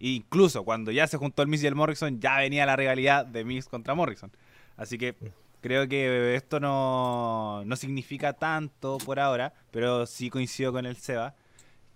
Incluso 0.00 0.64
cuando 0.64 0.90
ya 0.90 1.06
se 1.06 1.16
juntó 1.16 1.42
el 1.42 1.48
Miss 1.48 1.62
y 1.62 1.66
el 1.66 1.74
Morrison, 1.74 2.20
ya 2.20 2.38
venía 2.38 2.66
la 2.66 2.76
rivalidad 2.76 3.26
de 3.26 3.44
Miss 3.44 3.66
contra 3.66 3.94
Morrison. 3.94 4.30
Así 4.76 4.96
que 4.96 5.16
creo 5.60 5.88
que 5.88 6.36
esto 6.36 6.60
no, 6.60 7.64
no 7.64 7.76
significa 7.76 8.32
tanto 8.32 8.98
por 8.98 9.18
ahora, 9.18 9.52
pero 9.70 10.06
sí 10.06 10.30
coincido 10.30 10.72
con 10.72 10.86
el 10.86 10.96
Seba 10.96 11.34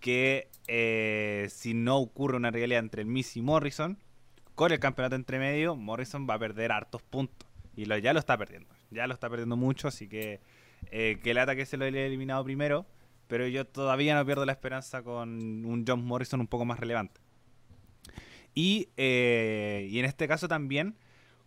que 0.00 0.48
eh, 0.66 1.46
si 1.50 1.74
no 1.74 1.98
ocurre 1.98 2.36
una 2.36 2.50
rivalidad 2.50 2.80
entre 2.80 3.02
el 3.02 3.08
Miss 3.08 3.36
y 3.36 3.42
Morrison, 3.42 3.96
con 4.54 4.72
el 4.72 4.80
campeonato 4.80 5.14
entre 5.14 5.38
medio, 5.38 5.76
Morrison 5.76 6.26
va 6.28 6.34
a 6.34 6.38
perder 6.38 6.72
hartos 6.72 7.02
puntos. 7.02 7.48
Y 7.76 7.86
lo, 7.86 7.96
ya 7.96 8.12
lo 8.12 8.18
está 8.18 8.36
perdiendo. 8.36 8.68
Ya 8.90 9.06
lo 9.06 9.14
está 9.14 9.30
perdiendo 9.30 9.56
mucho, 9.56 9.88
así 9.88 10.08
que 10.08 10.40
eh, 10.90 11.20
que 11.22 11.32
lata 11.32 11.56
que 11.56 11.64
se 11.64 11.76
lo 11.76 11.84
haya 11.84 12.04
eliminado 12.04 12.44
primero. 12.44 12.84
Pero 13.28 13.46
yo 13.46 13.64
todavía 13.64 14.14
no 14.14 14.26
pierdo 14.26 14.44
la 14.44 14.52
esperanza 14.52 15.02
con 15.02 15.64
un 15.64 15.84
John 15.86 16.04
Morrison 16.04 16.40
un 16.40 16.48
poco 16.48 16.66
más 16.66 16.78
relevante. 16.78 17.20
Y, 18.54 18.88
eh, 18.96 19.88
y 19.90 19.98
en 19.98 20.04
este 20.04 20.28
caso 20.28 20.48
también, 20.48 20.96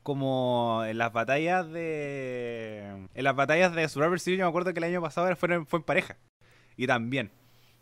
como 0.03 0.83
en 0.85 0.97
las 0.97 1.13
batallas 1.13 1.71
de. 1.71 3.07
En 3.13 3.23
las 3.23 3.35
batallas 3.35 3.75
de 3.75 3.87
Survivor 3.89 4.19
Series, 4.19 4.39
yo 4.39 4.45
me 4.45 4.49
acuerdo 4.49 4.73
que 4.73 4.79
el 4.79 4.85
año 4.85 5.01
pasado 5.01 5.33
fue 5.35 5.53
en, 5.53 5.65
fue 5.65 5.79
en 5.79 5.83
pareja. 5.83 6.17
Y 6.77 6.87
también. 6.87 7.31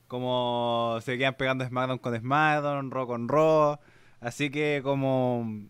Como 0.08 1.00
se 1.02 1.18
quedan 1.18 1.36
pegando 1.36 1.66
SmackDown 1.66 1.98
con 1.98 2.16
SmackDown, 2.18 2.92
Raw 2.92 3.08
con 3.08 3.28
Raw. 3.28 3.80
Así 4.20 4.50
que 4.50 4.82
como 4.84 5.68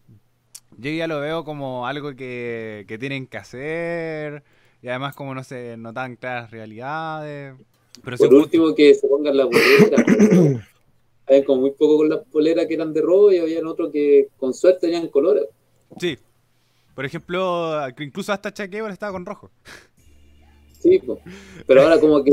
yo 0.78 0.92
ya 0.92 1.08
lo 1.08 1.20
veo 1.20 1.44
como 1.44 1.88
algo 1.88 2.16
que, 2.16 2.86
que 2.88 2.98
tienen 2.98 3.28
que 3.28 3.38
hacer 3.38 4.44
y 4.82 4.90
además 4.90 5.16
como 5.16 5.34
no 5.34 5.44
se 5.44 5.78
notan 5.78 6.18
claras 6.18 6.52
realidades. 6.52 7.56
Pero 8.04 8.18
Por 8.18 8.34
último, 8.34 8.76
que 8.76 8.94
se 8.94 9.08
pongan 9.08 9.38
la 9.38 9.46
polera. 9.46 10.04
Había 11.28 11.46
como 11.46 11.62
muy 11.62 11.72
poco 11.72 11.98
con 11.98 12.10
las 12.10 12.20
poleras 12.32 12.66
que 12.68 12.74
eran 12.74 12.94
de 12.94 13.02
rojo 13.02 13.32
y 13.32 13.38
habían 13.40 13.66
otros 13.68 13.92
que 13.92 14.28
con 14.38 14.54
suerte 14.54 14.88
tenían 14.88 15.08
colores. 15.08 15.44
sí. 16.00 16.18
Por 16.96 17.06
ejemplo, 17.06 17.88
incluso 17.98 18.32
hasta 18.32 18.54
Chuck 18.54 18.68
Gable 18.70 18.94
estaba 18.94 19.14
con 19.14 19.26
rojo. 19.26 19.50
Sí, 20.80 21.00
po. 21.00 21.20
pero 21.66 21.82
ahora 21.82 22.00
como 22.00 22.24
que 22.24 22.32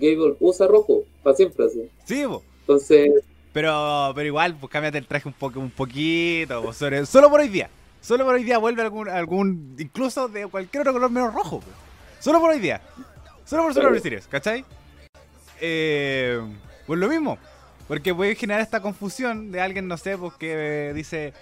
Gable 0.00 0.34
usa 0.40 0.66
rojo 0.66 1.04
para 1.22 1.36
siempre 1.36 1.66
así. 1.66 1.88
Sí, 2.04 2.24
po. 2.26 2.42
Entonces, 2.62 3.22
pero 3.52 4.10
pero 4.12 4.26
igual, 4.26 4.56
pues 4.58 4.72
cámbiate 4.72 4.98
el 4.98 5.06
traje 5.06 5.28
un 5.28 5.34
poco 5.34 5.60
un 5.60 5.70
poquito, 5.70 6.62
po, 6.64 6.72
sobre- 6.72 7.06
solo 7.06 7.30
por 7.30 7.38
hoy 7.38 7.48
día. 7.48 7.70
Solo 8.00 8.24
por 8.24 8.34
hoy 8.34 8.42
día 8.42 8.58
vuelve 8.58 8.82
algún 8.82 9.08
algún 9.08 9.76
incluso 9.78 10.26
de 10.26 10.48
cualquier 10.48 10.80
otro 10.80 10.94
color 10.94 11.10
menos 11.10 11.32
rojo. 11.32 11.60
po. 11.60 11.66
Solo 12.18 12.40
por 12.40 12.50
hoy 12.50 12.58
día. 12.58 12.80
Solo 13.44 13.62
por 13.62 13.72
Survivor. 13.74 14.00
Series, 14.00 14.26
¿cachai? 14.26 14.64
Eh, 15.60 16.40
pues 16.88 16.98
lo 16.98 17.08
mismo. 17.08 17.38
Porque 17.88 18.14
puede 18.14 18.34
generar 18.34 18.62
esta 18.62 18.80
confusión 18.80 19.52
de 19.52 19.60
alguien, 19.60 19.86
no 19.86 19.96
sé, 19.96 20.18
pues 20.18 20.34
que 20.34 20.92
dice, 20.94 21.32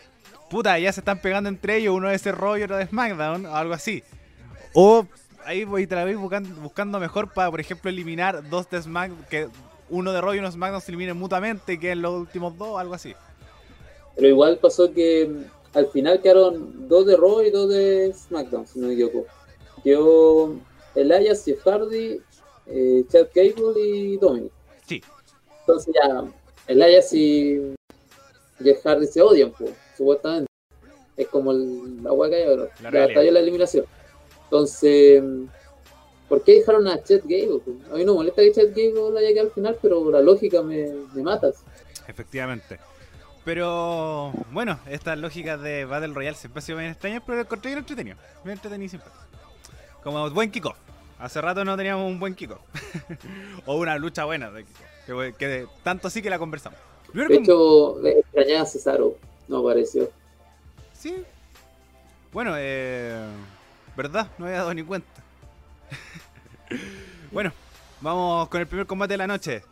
puta, 0.51 0.79
ya 0.79 0.93
se 0.93 1.01
están 1.01 1.21
pegando 1.21 1.49
entre 1.49 1.77
ellos, 1.77 1.95
uno 1.95 2.09
de 2.09 2.17
ese 2.17 2.33
Raw 2.33 2.57
y 2.57 2.63
otro 2.63 2.77
de 2.77 2.87
SmackDown, 2.87 3.47
o 3.47 3.57
algo 3.57 3.75
así. 3.75 4.03
O 4.75 5.07
ahí 5.45 5.65
voy 5.65 5.87
te 5.87 5.95
la 5.95 6.05
voy 6.05 6.15
buscando, 6.15 6.55
buscando 6.61 7.01
mejor 7.01 7.33
para, 7.33 7.51
por 7.51 7.61
ejemplo, 7.61 7.91
eliminar 7.91 8.49
dos 8.49 8.69
de 8.69 8.83
SmackDown, 8.83 9.25
que 9.31 9.49
uno 9.89 10.13
de 10.13 10.21
Raw 10.21 10.35
y 10.35 10.39
uno 10.39 10.49
de 10.49 10.53
SmackDown 10.53 10.83
se 10.83 10.91
eliminen 10.91 11.17
mutuamente 11.17 11.75
y 11.75 11.79
queden 11.79 12.03
los 12.03 12.15
últimos 12.15 12.57
dos, 12.59 12.79
algo 12.79 12.95
así. 12.95 13.15
pero 14.15 14.29
igual 14.29 14.59
pasó 14.59 14.93
que 14.93 15.27
mm, 15.27 15.77
al 15.79 15.87
final 15.89 16.21
quedaron 16.21 16.89
dos 16.89 17.07
de 17.07 17.17
Raw 17.17 17.43
y 17.43 17.51
dos 17.51 17.71
de 17.71 18.13
SmackDown, 18.13 18.67
si 18.67 18.79
no 18.79 18.89
me 18.89 18.95
equivoco. 18.95 19.27
Quedó 19.83 20.57
Elias, 20.95 21.45
Jeff 21.45 21.63
Hardy, 21.65 22.21
eh, 22.67 23.05
Chad 23.09 23.29
Gable 23.35 23.81
y 23.81 24.17
Dominic. 24.17 24.53
Sí. 24.87 25.03
Entonces 25.67 25.95
ya, 25.95 26.25
Elias 26.67 27.13
y 27.13 27.75
Jeff 28.63 28.83
Hardy 28.85 29.07
se 29.07 29.23
odian, 29.23 29.51
pues, 29.53 29.73
supuestamente. 29.97 30.51
Es 31.17 31.29
como 31.29 31.53
el, 31.53 32.03
la 32.03 32.13
hueá 32.13 32.31
que 32.31 32.45
ahora. 32.45 32.69
La 32.83 32.91
Ya 32.91 33.31
la 33.31 33.41
eliminación. 33.41 33.87
Entonces, 34.45 35.23
¿por 36.29 36.43
qué 36.43 36.57
dejaron 36.57 36.87
a 36.89 37.03
Chad 37.03 37.21
Gable? 37.25 37.61
pues? 37.65 37.77
A 37.91 37.95
mí 37.95 38.05
no 38.05 38.13
me 38.13 38.19
molesta 38.19 38.43
que 38.43 38.53
Chad 38.53 38.69
Gable 38.75 39.19
haya 39.19 39.29
quedado 39.29 39.49
al 39.49 39.55
final, 39.55 39.79
pero 39.81 40.11
la 40.11 40.21
lógica 40.21 40.63
me, 40.63 40.93
me 41.15 41.23
matas. 41.23 41.65
Efectivamente. 42.09 42.79
Pero 43.45 44.33
bueno, 44.51 44.79
estas 44.89 45.19
lógicas 45.19 45.61
de 45.61 45.85
Battle 45.85 46.15
Royale 46.15 46.37
siempre 46.37 46.61
han 46.61 46.67
sido 46.67 46.79
bien 46.79 46.91
extrañas, 46.91 47.23
pero 47.25 47.37
lo 47.37 47.43
encontré 47.43 47.71
bien 47.71 47.79
entretenido. 47.79 48.17
Bien 48.43 48.57
entretenido 48.57 48.91
siempre. 48.91 49.11
Como 50.03 50.31
buen 50.31 50.51
kickoff. 50.51 50.77
Hace 51.19 51.41
rato 51.41 51.65
no 51.65 51.77
teníamos 51.77 52.11
un 52.11 52.19
buen 52.19 52.35
kickoff. 52.35 52.61
o 53.67 53.77
una 53.77 53.97
lucha 53.99 54.25
buena 54.25 54.51
de 54.51 54.65
kickoff. 54.65 54.94
Que, 55.07 55.35
que 55.39 55.67
tanto 55.83 56.11
sí 56.11 56.23
que 56.23 56.31
la 56.31 56.39
conversamos. 56.39 56.79
Primero 57.09 57.29
De 57.29 57.37
hecho, 57.37 57.99
le 58.03 58.19
extrañaba 58.21 58.63
a 58.63 58.67
Cesaro, 58.67 59.17
no 59.49 59.59
apareció. 59.59 60.11
Sí. 60.93 61.23
Bueno, 62.33 62.55
eh, 62.57 63.25
¿verdad? 63.97 64.29
No 64.39 64.47
había 64.47 64.59
dado 64.59 64.75
ni 64.75 64.83
cuenta. 64.83 65.09
bueno, 67.31 67.53
vamos 68.01 68.49
con 68.49 68.61
el 68.61 68.67
primer 68.67 68.87
combate 68.87 69.15
de 69.15 69.19
la 69.19 69.27
noche. 69.27 69.63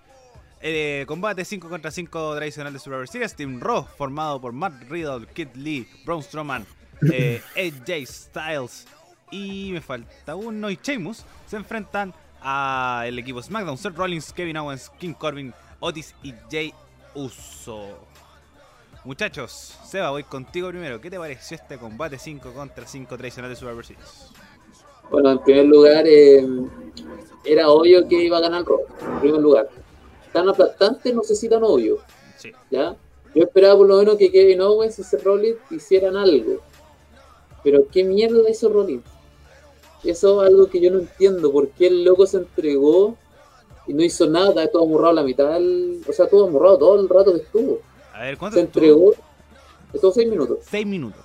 Eh, 0.60 1.04
combate 1.08 1.44
5 1.44 1.68
contra 1.68 1.90
5 1.90 2.36
tradicional 2.36 2.72
de 2.72 2.78
Survivor 2.78 3.08
Series. 3.08 3.34
Team 3.34 3.60
Raw, 3.60 3.84
formado 3.98 4.40
por 4.40 4.52
Matt 4.52 4.74
Riddle, 4.88 5.26
Kid 5.26 5.48
Lee, 5.54 5.88
Braun 6.04 6.22
Strowman, 6.22 6.64
eh, 7.12 7.42
AJ 7.56 8.06
Styles 8.06 8.86
y 9.32 9.70
me 9.72 9.80
falta 9.80 10.36
uno 10.36 10.70
y 10.70 10.78
Sheamus. 10.80 11.24
Se 11.48 11.56
enfrentan 11.56 12.14
al 12.42 13.18
equipo 13.18 13.42
SmackDown, 13.42 13.78
Seth 13.78 13.96
Rollins, 13.96 14.32
Kevin 14.32 14.56
Owens, 14.56 14.90
King 14.98 15.14
Corbin, 15.14 15.54
Otis 15.80 16.14
y 16.22 16.34
Jay 16.50 16.74
Uso. 17.14 17.88
Muchachos, 19.04 19.76
Seba, 19.84 20.10
voy 20.10 20.22
contigo 20.22 20.68
primero. 20.68 21.00
¿Qué 21.00 21.10
te 21.10 21.18
pareció 21.18 21.56
este 21.56 21.76
combate 21.76 22.18
5 22.18 22.52
contra 22.52 22.86
5 22.86 23.16
tradicional 23.16 23.50
de 23.50 23.56
Survivor 23.56 23.84
Series? 23.84 24.30
Bueno, 25.10 25.32
en 25.32 25.38
primer 25.40 25.66
lugar, 25.66 26.04
eh, 26.06 26.46
era 27.44 27.68
obvio 27.68 28.06
que 28.06 28.24
iba 28.24 28.38
a 28.38 28.40
ganar 28.40 28.64
Raw. 28.64 28.80
En 29.00 29.20
primer 29.20 29.40
lugar. 29.40 29.68
Tan 30.32 30.48
aplastante, 30.48 31.12
no 31.12 31.22
sé 31.22 31.34
si 31.34 31.48
tan 31.48 31.62
obvio. 31.64 31.98
Sí. 32.36 32.52
¿ya? 32.70 32.96
Yo 33.34 33.42
esperaba 33.42 33.76
por 33.76 33.88
lo 33.88 33.98
menos 33.98 34.16
que 34.16 34.30
Kevin 34.30 34.60
Owens 34.60 34.98
y 34.98 35.02
Seth 35.02 35.22
Rollins 35.24 35.58
hicieran 35.70 36.16
algo. 36.16 36.60
Pero 37.64 37.86
¿qué 37.90 38.04
mierda 38.04 38.48
hizo 38.48 38.68
Rollins? 38.68 39.04
Eso 40.04 40.42
es 40.42 40.50
algo 40.50 40.66
que 40.68 40.80
yo 40.80 40.90
no 40.90 40.98
entiendo. 41.00 41.52
¿Por 41.52 41.68
qué 41.70 41.86
el 41.86 42.04
loco 42.04 42.26
se 42.26 42.38
entregó 42.38 43.16
y 43.86 43.94
no 43.94 44.02
hizo 44.02 44.28
nada? 44.28 44.66
Todo 44.68 44.84
amorrado 44.84 45.12
la 45.14 45.22
mitad. 45.22 45.52
del- 45.54 46.02
o 46.08 46.12
sea, 46.12 46.28
todo 46.28 46.46
amorrado 46.48 46.78
todo 46.78 47.00
el 47.00 47.08
rato 47.08 47.32
que 47.32 47.40
estuvo. 47.42 47.78
A 48.12 48.22
ver, 48.22 48.36
¿cuánto 48.38 48.56
Se 48.56 48.62
entregó. 48.62 49.14
Estuvo 49.92 50.10
seis 50.12 50.28
minutos. 50.28 50.58
6 50.70 50.86
minutos. 50.86 51.20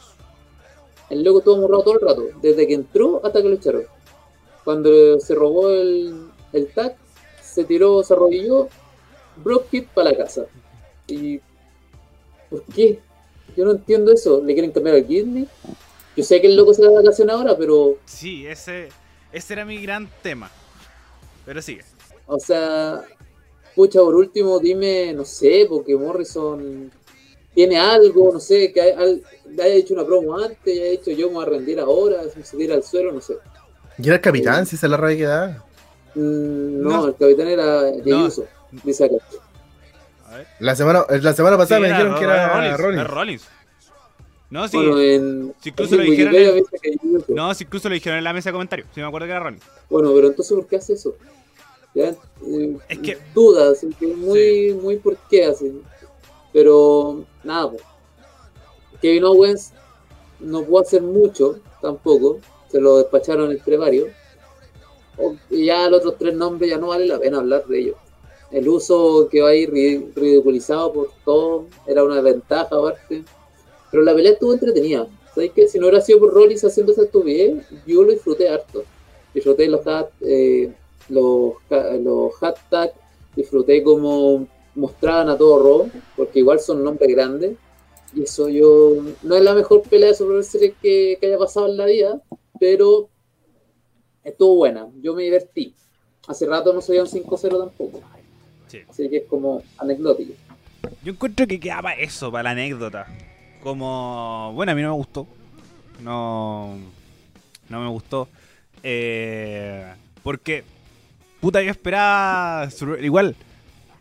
El 1.10 1.24
loco 1.24 1.40
estuvo 1.40 1.56
amorrado 1.56 1.84
todo 1.84 1.94
el 1.96 2.02
rato. 2.02 2.24
Desde 2.42 2.68
que 2.68 2.74
entró 2.74 3.22
hasta 3.24 3.42
que 3.42 3.48
lo 3.50 3.56
echaron. 3.56 3.84
Cuando 4.66 5.20
se 5.22 5.34
robó 5.36 5.70
el, 5.70 6.28
el 6.52 6.68
tag, 6.74 6.96
se 7.42 7.64
tiró, 7.64 8.04
se 8.04 8.14
arrodilló. 8.14 8.68
Brock 9.38 9.70
Kid 9.70 9.86
para 9.94 10.12
la 10.12 10.18
casa. 10.18 10.46
¿Y 11.08 11.40
por 12.50 12.64
qué? 12.76 13.00
Yo 13.56 13.64
no 13.66 13.72
entiendo 13.72 14.12
eso. 14.12 14.42
¿Le 14.44 14.54
quieren 14.54 14.72
cambiar 14.72 14.98
al 14.98 15.06
Kidney? 15.06 15.48
Yo 16.18 16.24
sé 16.24 16.42
que 16.42 16.48
el 16.48 16.56
loco 16.58 16.74
se 16.74 16.82
da 16.84 16.90
vacación 16.90 17.30
ahora, 17.30 17.56
pero 17.58 17.98
Sí, 18.06 18.46
ese, 18.46 18.90
ese 19.32 19.54
era 19.54 19.64
mi 19.64 19.82
gran 19.82 20.10
tema. 20.22 20.50
Pero 21.46 21.62
sigue. 21.62 21.84
O 22.26 22.40
sea, 22.40 23.02
pucha, 23.76 24.00
por 24.02 24.16
último, 24.16 24.60
dime, 24.60 25.14
no 25.14 25.24
sé, 25.24 25.66
porque 25.70 25.96
Morrison 25.96 26.92
tiene 27.54 27.80
algo, 27.80 28.34
no 28.34 28.40
sé, 28.40 28.74
que 28.74 28.82
hay- 28.82 28.92
al- 28.92 29.24
le 29.50 29.64
haya 29.64 29.76
hecho 29.76 29.94
una 29.94 30.06
promo 30.06 30.38
antes, 30.38 30.58
haya 30.80 30.92
dicho 30.92 31.12
yo 31.12 31.28
me 31.30 31.36
voy 31.36 31.44
a 31.46 31.50
rendir 31.50 31.80
ahora, 31.80 32.24
se 32.44 32.58
tira 32.58 32.76
al 32.76 32.84
suelo, 32.84 33.12
no 33.14 33.22
sé. 33.22 33.36
Y 34.00 34.08
era 34.08 34.16
el 34.16 34.22
capitán, 34.22 34.66
si 34.66 34.76
esa 34.76 34.88
es 34.88 34.92
la 34.92 34.98
rabia 34.98 35.18
que 35.18 35.24
da. 35.24 35.64
Mm, 36.16 36.82
no, 36.82 36.90
No. 36.90 37.08
el 37.08 37.16
capitán 37.16 37.48
era 37.48 37.82
Jey 38.04 38.12
No. 38.12 38.26
Uso, 38.26 38.46
dice 38.84 39.06
acá. 39.06 39.16
La 40.60 40.76
semana, 40.76 41.06
la 41.22 41.34
semana 41.34 41.58
pasada 41.58 41.78
Sí, 41.78 41.82
me 41.84 41.88
era 41.88 41.98
dijeron 41.98 42.18
que 42.20 42.24
era 42.26 42.78
Rollins, 42.78 43.08
Rollins. 43.08 43.44
No, 44.50 44.68
sí. 44.68 44.77
Bueno, 44.77 45.00
en, 45.01 45.54
Si 45.62 45.70
incluso 45.70 45.96
en 45.96 46.01
lo 46.06 46.10
dijeron 46.12 46.36
en-. 46.36 47.24
No, 47.36 47.54
si 47.54 47.63
incluso 47.66 47.89
lo 47.89 47.94
dijeron 47.96 48.18
en 48.18 48.24
la 48.24 48.34
mesa 48.34 48.50
de 48.50 48.54
comentarios. 48.54 48.88
Sí, 48.94 49.01
me 49.01 49.08
acuerdo 49.08 49.25
que 49.27 49.32
era 49.32 49.39
Rollins. 49.42 49.63
Bueno, 49.89 50.12
pero 50.13 50.27
entonces, 50.27 50.56
¿por 50.56 50.68
qué 50.68 50.77
hace 50.77 50.94
eso? 50.94 51.16
¿Ya? 51.94 52.10
Eh, 52.46 52.77
Es 52.88 53.00
que- 53.00 53.18
Dudas, 53.34 53.84
es 53.84 53.96
que 53.96 54.08
muy, 54.08 54.74
muy 54.82 54.98
por 54.98 55.18
qué 55.30 55.46
hace. 55.46 55.72
Pero, 56.54 57.25
nada, 57.44 57.72
pues. 57.72 57.84
Kevin 59.01 59.25
Owens 59.25 59.74
no 60.39 60.63
pudo 60.63 60.82
hacer 60.82 61.01
mucho, 61.01 61.60
tampoco. 61.82 62.39
Se 62.72 62.80
lo 62.80 62.98
despacharon 62.98 63.51
entre 63.51 63.77
varios. 63.77 64.10
Y 65.50 65.66
ya 65.66 65.89
los 65.89 66.00
otros 66.00 66.16
tres 66.20 66.36
nombres 66.36 66.70
ya 66.70 66.77
no 66.77 66.88
vale 66.88 67.06
la 67.08 67.20
pena 67.20 67.39
hablar 67.39 67.66
de 67.66 67.80
ellos. 67.80 67.96
El 68.51 68.68
uso 68.70 69.27
que 69.30 69.42
va 69.42 69.50
a 69.50 69.56
ir 69.56 69.72
ri- 69.72 70.13
ridiculizado 70.16 70.94
por 70.94 71.10
todo 71.25 71.66
era 71.86 72.04
una 72.04 72.22
ventaja 72.22 72.75
aparte. 72.75 73.24
Pero 73.91 74.03
la 74.03 74.13
pelea 74.13 74.34
estuvo 74.34 74.53
entretenida. 74.53 75.08
¿Sabes 75.34 75.51
qué? 75.53 75.67
Si 75.67 75.77
no 75.79 75.88
hubiera 75.88 76.01
sido 76.03 76.20
por 76.20 76.34
Rollins 76.34 76.63
haciendo 76.65 76.91
esa 76.91 77.03
estupidez, 77.03 77.63
yo 77.86 78.03
lo 78.03 78.12
disfruté 78.12 78.50
harto. 78.50 78.84
Disfruté 79.34 79.67
los, 79.67 79.82
eh, 80.21 80.71
los, 81.10 81.54
ha- 81.69 81.93
los 81.95 82.34
hashtags, 82.36 82.93
disfruté 83.36 83.84
como 83.84 84.47
mostraban 84.76 85.30
a 85.30 85.38
todo 85.38 85.63
Raw, 85.63 85.91
porque 86.15 86.39
igual 86.39 86.60
son 86.60 86.84
nombres 86.84 87.10
grandes. 87.10 87.56
Y 88.15 88.23
eso 88.23 88.50
yo. 88.50 88.95
No 89.23 89.36
es 89.36 89.43
la 89.43 89.54
mejor 89.54 89.84
pelea 89.84 90.10
de 90.10 90.43
Series 90.43 90.73
que, 90.82 91.17
que 91.19 91.28
haya 91.28 91.38
pasado 91.38 91.67
en 91.67 91.78
la 91.78 91.86
vida, 91.86 92.21
pero 92.60 93.10
estuvo 94.23 94.56
buena. 94.56 94.88
Yo 95.02 95.13
me 95.13 95.23
divertí. 95.23 95.73
Hace 96.28 96.45
rato 96.45 96.73
no 96.73 96.82
se 96.82 97.00
un 97.00 97.08
5-0 97.08 97.58
tampoco. 97.60 98.02
Sí. 98.67 98.80
Así 98.89 99.10
que 99.10 99.17
es 99.17 99.23
como 99.26 99.62
anecdótico. 99.78 100.34
Yo 101.04 101.13
encuentro 101.13 101.45
que 101.47 101.60
quedaba 101.60 101.93
eso 101.93 102.32
para 102.32 102.43
la 102.43 102.50
anécdota. 102.52 103.08
Como. 103.62 104.52
Bueno, 104.54 104.72
a 104.72 104.76
mí 104.76 104.82
no 104.82 104.89
me 104.89 104.96
gustó. 104.96 105.28
No. 106.02 106.78
No 107.70 107.82
me 107.82 107.88
gustó. 107.89 108.30
Eh, 108.84 109.93
porque. 110.24 110.63
Puta, 111.39 111.62
yo 111.62 111.72
esperaba. 111.72 112.67
Igual. 113.02 113.36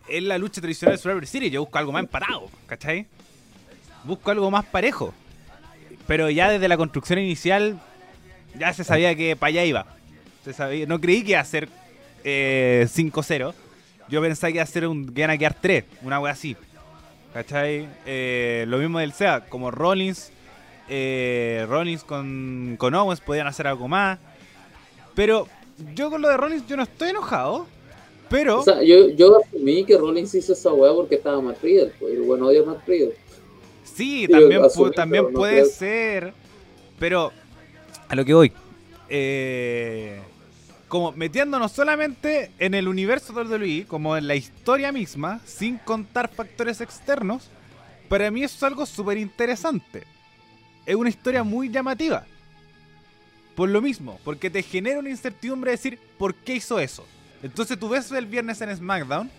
Es 0.09 0.23
la 0.23 0.39
lucha 0.39 0.61
tradicional 0.61 0.97
de 0.97 1.03
Survivor 1.03 1.27
Series. 1.27 1.53
Yo 1.53 1.61
busco 1.63 1.79
algo 1.79 1.93
más 1.93 2.05
empatado. 2.05 2.49
¿Cachai? 2.67 3.07
Busco 4.05 4.31
algo 4.31 4.51
más 4.51 4.65
parejo. 4.65 5.13
Pero 6.07 6.31
ya 6.31 6.51
desde 6.51 6.69
la 6.69 6.77
construcción 6.77 7.19
inicial. 7.19 7.81
Ya 8.59 8.73
se 8.73 8.85
sabía 8.85 9.15
que 9.15 9.37
para 9.37 9.49
allá 9.49 9.65
iba. 9.65 9.87
Se 10.45 10.53
sabía, 10.53 10.87
no 10.87 11.01
creí 11.01 11.23
que 11.23 11.33
iba 11.33 11.41
a 11.41 11.45
ser 11.45 11.69
eh, 12.25 12.87
5-0. 12.89 13.53
Yo 14.09 14.23
pensaba 14.23 14.51
que 14.51 14.57
iba 14.57 14.63
a 14.63 14.67
ser 14.67 14.87
un, 14.87 15.13
que 15.13 15.21
iban 15.21 15.31
a 15.31 15.39
quedar 15.39 15.55
3. 15.61 15.85
Una 16.03 16.21
wea 16.21 16.33
así. 16.33 16.57
¿Cachai? 17.33 17.89
Eh, 18.07 18.65
lo 18.69 18.79
mismo 18.79 18.99
del 18.99 19.13
SEA, 19.13 19.47
como 19.49 19.71
Rollins, 19.71 20.31
eh, 20.89 21.67
Rollins 21.69 22.03
con, 22.05 22.77
con 22.79 22.95
Owens 22.95 23.21
podían 23.21 23.47
hacer 23.47 23.67
algo 23.67 23.89
más. 23.89 24.19
Pero 25.15 25.49
yo 25.95 26.11
con 26.11 26.23
lo 26.23 26.29
de 26.29 26.37
Rollins 26.37 26.67
yo 26.67 26.77
no 26.77 26.83
estoy 26.85 27.11
enojado. 27.11 27.67
Pero 28.29 28.61
O 28.61 28.65
sea, 28.65 28.83
yo, 28.83 29.09
yo 29.11 29.39
asumí 29.39 29.85
que 29.85 29.97
Rollins 29.97 30.35
hizo 30.35 30.53
esa 30.53 30.73
weá 30.73 30.93
porque 30.93 31.15
estaba 31.15 31.41
Matt 31.41 31.63
Riddle, 31.63 31.93
pues, 32.01 32.15
y 32.15 32.17
bueno, 32.17 32.47
odia 32.47 32.63
a 32.63 32.65
Matt 32.65 32.87
Riddle. 32.87 33.15
sí, 33.85 34.27
digo, 34.27 34.41
también, 34.41 34.65
asumí, 34.65 34.91
también 34.93 35.25
no 35.25 35.31
puede 35.31 35.65
ser. 35.67 36.33
Pero 36.99 37.31
a 38.09 38.15
lo 38.15 38.25
que 38.25 38.35
voy. 38.35 38.53
Eh, 39.09 40.21
como 40.89 41.13
metiéndonos 41.13 41.73
solamente 41.73 42.51
en 42.59 42.75
el 42.75 42.89
universo 42.89 43.33
de 43.33 43.43
WWE, 43.43 43.87
como 43.87 44.17
en 44.17 44.29
la 44.29 44.37
historia 44.37 44.93
misma, 44.93 45.41
sin 45.45 45.79
contar 45.79 46.29
factores 46.29 46.81
externos, 46.81 47.51
para 48.09 48.31
mí 48.31 48.45
eso 48.45 48.57
es 48.57 48.63
algo 48.63 48.87
súper 48.87 49.19
interesante. 49.19 50.05
Es 50.85 50.95
una 50.95 51.09
historia 51.09 51.43
muy 51.43 51.69
llamativa. 51.69 52.25
Por 53.57 53.71
lo 53.71 53.81
mismo, 53.81 54.21
porque 54.23 54.51
te 54.51 54.63
genera 54.63 55.01
una 55.01 55.11
incertidumbre 55.11 55.71
de 55.71 55.77
decir 55.77 55.99
por 56.19 56.35
qué 56.35 56.57
hizo 56.57 56.79
eso. 56.79 57.07
Entonces 57.43 57.79
tú 57.79 57.89
ves 57.89 58.11
el 58.13 58.27
viernes 58.27 58.61
en 58.61 58.77
SmackDown 58.77 59.31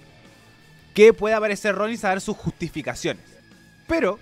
que 0.93 1.13
puede 1.13 1.35
aparecer 1.35 1.75
Rollins 1.75 2.03
a 2.03 2.09
dar 2.09 2.21
sus 2.21 2.35
justificaciones. 2.35 3.23
Pero, 3.87 4.19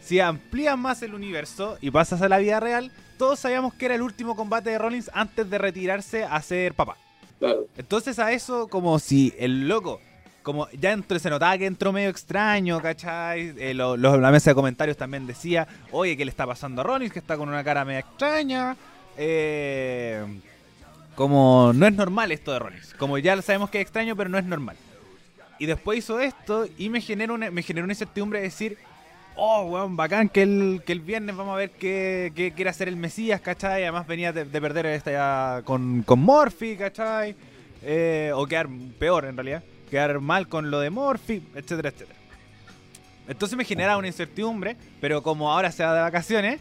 si 0.00 0.20
amplías 0.20 0.78
más 0.78 1.02
el 1.02 1.14
universo 1.14 1.76
y 1.80 1.90
pasas 1.90 2.22
a 2.22 2.28
la 2.28 2.38
vida 2.38 2.60
real, 2.60 2.92
todos 3.22 3.38
sabíamos 3.38 3.72
que 3.74 3.84
era 3.84 3.94
el 3.94 4.02
último 4.02 4.34
combate 4.34 4.70
de 4.70 4.78
Rollins 4.78 5.08
antes 5.14 5.48
de 5.48 5.56
retirarse 5.56 6.24
a 6.24 6.42
ser 6.42 6.74
papá. 6.74 6.96
Claro. 7.38 7.66
Entonces 7.76 8.18
a 8.18 8.32
eso, 8.32 8.66
como 8.66 8.98
si 8.98 9.32
el 9.38 9.68
loco, 9.68 10.00
como 10.42 10.68
ya 10.70 10.90
entró, 10.90 11.16
se 11.20 11.30
notaba 11.30 11.56
que 11.56 11.66
entró 11.66 11.92
medio 11.92 12.08
extraño, 12.08 12.80
¿cachai? 12.82 13.54
Eh, 13.58 13.74
lo- 13.74 13.96
lo- 13.96 14.16
la 14.18 14.32
mesa 14.32 14.50
de 14.50 14.56
comentarios 14.56 14.96
también 14.96 15.24
decía, 15.28 15.68
oye, 15.92 16.16
¿qué 16.16 16.24
le 16.24 16.30
está 16.32 16.48
pasando 16.48 16.80
a 16.80 16.84
Rollins? 16.84 17.12
Que 17.12 17.20
está 17.20 17.36
con 17.36 17.48
una 17.48 17.62
cara 17.62 17.84
medio 17.84 18.00
extraña. 18.00 18.76
Eh, 19.16 20.24
como 21.14 21.70
no 21.74 21.86
es 21.86 21.92
normal 21.94 22.32
esto 22.32 22.52
de 22.52 22.58
Rollins. 22.58 22.92
Como 22.94 23.18
ya 23.18 23.40
sabemos 23.40 23.70
que 23.70 23.78
es 23.78 23.82
extraño, 23.82 24.16
pero 24.16 24.30
no 24.30 24.38
es 24.38 24.44
normal. 24.44 24.74
Y 25.60 25.66
después 25.66 26.00
hizo 26.00 26.18
esto 26.18 26.66
y 26.76 26.88
me 26.88 27.00
generó 27.00 27.34
una, 27.34 27.52
me 27.52 27.62
generó 27.62 27.84
una 27.84 27.92
incertidumbre 27.92 28.40
de 28.40 28.46
decir, 28.46 28.78
oh, 29.36 29.64
weón, 29.64 29.96
bacán 29.96 30.28
que 30.28 30.42
el, 30.42 30.82
que 30.84 30.92
el 30.92 31.00
viernes 31.00 31.36
vamos 31.36 31.54
a 31.54 31.58
ver 31.58 31.70
qué, 31.70 32.52
quiere 32.54 32.70
hacer 32.70 32.88
el 32.88 32.96
Mesías, 32.96 33.40
¿cachai? 33.40 33.82
Además 33.82 34.06
venía 34.06 34.32
de, 34.32 34.44
de 34.44 34.60
perder 34.60 34.86
esta 34.86 35.62
con, 35.64 36.02
con 36.02 36.20
Morphy, 36.20 36.76
¿cachai? 36.76 37.34
Eh, 37.82 38.30
o 38.34 38.46
quedar 38.46 38.68
peor 38.98 39.24
en 39.24 39.36
realidad, 39.36 39.62
quedar 39.90 40.20
mal 40.20 40.48
con 40.48 40.70
lo 40.70 40.80
de 40.80 40.90
Morphy, 40.90 41.42
etcétera, 41.54 41.88
etcétera. 41.88 42.18
Entonces 43.28 43.56
me 43.56 43.64
genera 43.64 43.96
una 43.96 44.06
incertidumbre, 44.06 44.76
pero 45.00 45.22
como 45.22 45.50
ahora 45.50 45.72
se 45.72 45.84
va 45.84 45.94
de 45.94 46.00
vacaciones, 46.00 46.60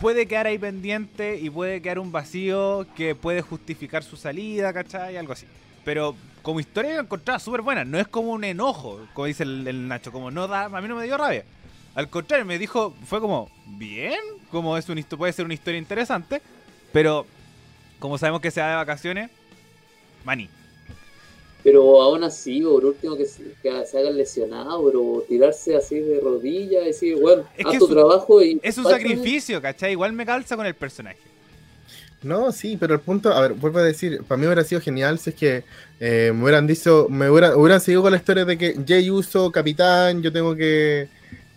puede 0.00 0.26
quedar 0.26 0.46
ahí 0.46 0.58
pendiente 0.58 1.36
y 1.36 1.50
puede 1.50 1.80
quedar 1.82 1.98
un 1.98 2.10
vacío 2.10 2.86
que 2.96 3.14
puede 3.14 3.42
justificar 3.42 4.02
su 4.02 4.16
salida, 4.16 4.72
¿cachai? 4.72 5.16
Algo 5.16 5.32
así. 5.32 5.46
Pero 5.84 6.16
como 6.42 6.60
historia 6.60 6.94
la 6.94 7.00
encontraba 7.02 7.38
súper 7.38 7.62
buena. 7.62 7.84
No 7.84 7.98
es 7.98 8.08
como 8.08 8.32
un 8.32 8.44
enojo, 8.44 9.00
como 9.14 9.26
dice 9.26 9.42
el, 9.42 9.66
el 9.66 9.88
Nacho. 9.88 10.12
Como 10.12 10.30
no 10.30 10.48
da, 10.48 10.64
a 10.64 10.80
mí 10.80 10.88
no 10.88 10.96
me 10.96 11.04
dio 11.04 11.16
rabia. 11.16 11.44
Al 11.94 12.08
contrario, 12.08 12.44
me 12.46 12.58
dijo, 12.58 12.94
fue 13.06 13.20
como, 13.20 13.50
bien, 13.66 14.18
como 14.50 14.76
es 14.76 14.88
un, 14.88 15.02
puede 15.02 15.32
ser 15.32 15.44
una 15.44 15.54
historia 15.54 15.78
interesante. 15.78 16.40
Pero 16.92 17.26
como 17.98 18.16
sabemos 18.18 18.40
que 18.40 18.50
se 18.50 18.60
va 18.60 18.68
de 18.70 18.76
vacaciones, 18.76 19.30
maní. 20.24 20.48
Pero 21.62 22.00
aún 22.00 22.24
así, 22.24 22.62
por 22.62 22.84
último, 22.86 23.16
que 23.16 23.26
se, 23.26 23.52
que 23.62 23.84
se 23.84 23.98
hagan 23.98 24.16
lesionados, 24.16 24.82
pero 24.86 25.22
tirarse 25.28 25.76
así 25.76 25.96
de 26.00 26.18
rodillas, 26.20 26.84
decir, 26.84 27.18
bueno, 27.20 27.44
Es 27.56 27.66
haz 27.66 27.72
que 27.72 27.78
tu 27.78 27.84
es 27.84 27.90
un- 27.90 27.96
trabajo 27.96 28.42
y. 28.42 28.58
Es 28.62 28.78
un 28.78 28.84
sacrificio, 28.84 29.60
¿cachai? 29.60 29.92
Igual 29.92 30.14
me 30.14 30.24
calza 30.24 30.56
con 30.56 30.64
el 30.64 30.74
personaje. 30.74 31.18
No, 32.22 32.52
sí, 32.52 32.76
pero 32.78 32.94
el 32.94 33.00
punto, 33.00 33.32
a 33.32 33.40
ver, 33.40 33.54
vuelvo 33.54 33.78
a 33.78 33.82
decir, 33.82 34.22
para 34.28 34.38
mí 34.38 34.44
hubiera 34.46 34.62
sido 34.62 34.80
genial 34.82 35.18
si 35.18 35.30
es 35.30 35.36
que 35.36 35.64
eh, 36.00 36.32
me 36.34 36.42
hubieran 36.42 36.66
dicho, 36.66 37.06
me 37.08 37.30
hubiera- 37.30 37.56
hubieran 37.56 37.80
seguido 37.80 38.02
con 38.02 38.10
la 38.12 38.18
historia 38.18 38.44
de 38.44 38.58
que 38.58 38.76
Jay 38.86 39.10
Uso, 39.10 39.50
capitán, 39.50 40.20
yo 40.22 40.30
tengo 40.30 40.54
que, 40.54 41.08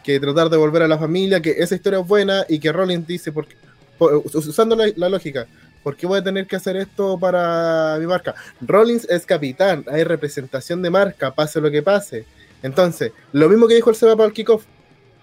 que 0.04 0.20
tratar 0.22 0.50
de 0.50 0.56
volver 0.58 0.84
a 0.84 0.88
la 0.88 0.98
familia, 0.98 1.42
que 1.42 1.52
esa 1.58 1.76
historia 1.76 2.00
es 2.00 2.08
buena 2.08 2.46
y 2.48 2.60
que 2.60 2.72
Rollins 2.72 3.06
dice, 3.06 3.34
porque, 3.34 3.56
por- 3.98 4.24
usando 4.34 4.76
la, 4.78 4.86
la 4.96 5.10
lógica, 5.10 5.48
¿por 5.84 5.98
qué 5.98 6.08
voy 6.08 6.20
a 6.20 6.24
tener 6.24 6.48
que 6.48 6.56
hacer 6.56 6.78
esto 6.78 7.20
para 7.20 7.98
mi 8.00 8.08
marca? 8.08 8.34
Rollins 8.62 9.06
es 9.10 9.26
capitán, 9.26 9.84
hay 9.92 10.06
representación 10.06 10.82
de 10.82 10.90
marca, 10.90 11.34
pase 11.36 11.60
lo 11.60 11.70
que 11.72 11.82
pase. 11.84 12.26
Entonces, 12.62 13.12
lo 13.34 13.50
mismo 13.50 13.68
que 13.68 13.76
dijo 13.76 13.90
el 13.90 13.98
Seba 13.98 14.16
para 14.16 14.28
el 14.28 14.34
kickoff, 14.34 14.64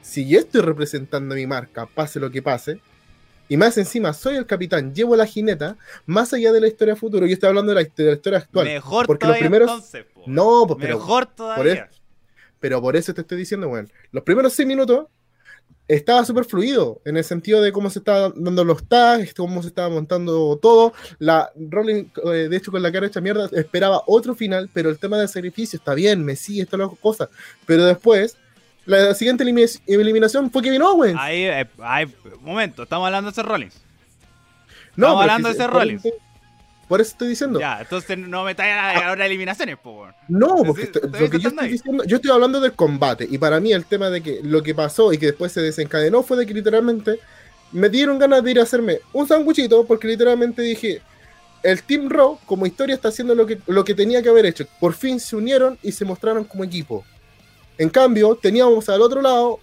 si 0.03 0.29
yo 0.29 0.39
estoy 0.39 0.61
representando 0.63 1.35
mi 1.35 1.47
marca, 1.47 1.87
pase 1.87 2.21
lo 2.21 2.31
que 2.31 2.43
pase, 2.43 2.81
y 3.51 3.57
más 3.59 3.77
encima 3.77 4.15
soy 4.15 4.37
el 4.37 4.47
capitán, 4.47 4.95
llevo 4.95 5.15
la 5.17 5.27
jineta, 5.27 5.77
más 6.07 6.33
allá 6.33 6.53
de 6.53 6.61
la 6.63 6.69
historia 6.69 6.97
futuro, 6.97 7.27
yo 7.27 7.35
estoy 7.35 7.49
hablando 7.49 7.75
de 7.75 7.83
la, 7.83 7.91
de 7.95 8.05
la 8.05 8.13
historia 8.13 8.39
actual. 8.39 8.67
Mejor 8.67 9.07
porque 9.07 9.27
los 9.27 9.37
todavía 9.37 9.49
primeros- 9.51 9.71
entonces, 9.71 10.05
po. 10.15 10.23
No, 10.27 10.65
pues, 10.67 10.79
Mejor 10.89 11.27
por 11.27 11.35
todavía. 11.35 11.91
pero 12.61 12.81
por 12.81 12.97
eso 12.97 13.13
te 13.13 13.21
estoy 13.21 13.37
diciendo, 13.37 13.69
bueno, 13.69 13.89
los 14.13 14.25
primeros 14.25 14.55
seis 14.55 14.67
minutos 14.67 15.07
estaba 15.89 16.25
súper 16.25 16.45
fluido, 16.45 17.01
en 17.05 17.17
el 17.17 17.25
sentido 17.25 17.61
de 17.61 17.73
cómo 17.73 17.91
se 17.91 17.99
estaban 17.99 18.33
dando 18.37 18.65
los 18.65 18.85
tags, 18.87 19.35
cómo 19.35 19.61
se 19.61 19.69
estaba 19.69 19.89
montando 19.89 20.57
todo. 20.63 20.93
La 21.19 21.51
Rolling, 21.57 22.05
eh, 22.33 22.47
de 22.49 22.57
hecho, 22.57 22.71
con 22.71 22.81
la 22.81 22.93
cara 22.93 23.09
hecha 23.09 23.21
mierda, 23.21 23.49
esperaba 23.53 24.05
otro 24.07 24.37
final, 24.37 24.71
pero 24.73 24.89
el 24.89 24.99
tema 25.01 25.19
del 25.19 25.29
sacrificio 25.29 25.79
está 25.79 25.95
bien, 25.95 26.25
me 26.25 26.37
sigue, 26.37 26.69
las 26.71 26.91
cosas. 27.01 27.29
Pero 27.67 27.85
después, 27.87 28.37
la 28.87 29.15
siguiente 29.15 29.45
elimi- 29.45 29.81
eliminación 29.87 30.51
fue 30.51 30.63
Kevin 30.63 30.83
Owens. 30.83 31.19
Ahí, 31.19 31.45
eh, 31.45 31.69
ahí, 31.83 32.07
momento, 32.41 32.83
estamos 32.85 33.07
hablando 33.07 33.31
de 33.31 33.33
ese 33.33 33.43
Rollins. 33.43 33.75
no, 34.97 35.07
estamos 35.07 35.21
hablando 35.23 35.49
de 35.49 35.55
ese 35.55 35.65
por- 35.65 35.73
Rollins. 35.75 36.03
Por 36.89 37.01
eso 37.01 37.13
estoy 37.13 37.29
diciendo. 37.29 37.61
Ya, 37.61 37.81
entonces 37.83 38.19
no 38.19 38.43
me 38.43 38.53
traigan 38.57 38.85
a 38.85 38.93
la 39.01 39.13
hora 39.13 39.23
de 39.23 39.27
eliminaciones, 39.27 39.77
po. 39.79 40.09
No, 40.27 40.57
porque 40.65 40.83
estoy 40.83 41.03
lo 41.03 41.31
que 41.31 41.39
yo 41.39 41.49
estoy 41.51 41.67
ahí. 41.67 41.73
diciendo, 41.73 42.03
yo 42.03 42.17
estoy 42.17 42.33
hablando 42.33 42.61
del 42.61 42.73
combate, 42.73 43.29
y 43.31 43.39
para 43.39 43.61
mí 43.61 43.73
el 43.73 43.85
tema 43.85 44.11
de 44.11 44.21
que 44.21 44.41
lo 44.43 44.61
que 44.65 44.75
pasó 44.75 45.13
y 45.13 45.19
que 45.19 45.27
después 45.27 45.53
se 45.53 45.61
desencadenó 45.61 46.25
fue 46.25 46.37
de 46.39 46.47
que 46.47 46.53
literalmente 46.55 47.21
me 47.71 47.89
dieron 47.89 48.19
ganas 48.19 48.43
de 48.43 48.51
ir 48.51 48.59
a 48.59 48.65
hacerme 48.65 48.99
un 49.13 49.29
sanguchito, 49.29 49.85
porque 49.87 50.09
literalmente 50.09 50.63
dije, 50.63 51.01
el 51.63 51.81
Team 51.85 52.09
Raw 52.09 52.41
como 52.45 52.67
historia 52.67 52.97
está 52.97 53.07
haciendo 53.11 53.37
lo 53.37 53.47
que, 53.47 53.61
lo 53.69 53.85
que 53.85 53.95
tenía 53.95 54.21
que 54.21 54.29
haber 54.29 54.47
hecho. 54.47 54.67
Por 54.81 54.93
fin 54.95 55.21
se 55.21 55.37
unieron 55.37 55.79
y 55.85 55.93
se 55.93 56.05
mostraron 56.05 56.43
como 56.43 56.65
equipo. 56.65 57.05
En 57.81 57.89
cambio, 57.89 58.35
teníamos 58.37 58.91
al 58.91 59.01
otro 59.01 59.23
lado, 59.23 59.59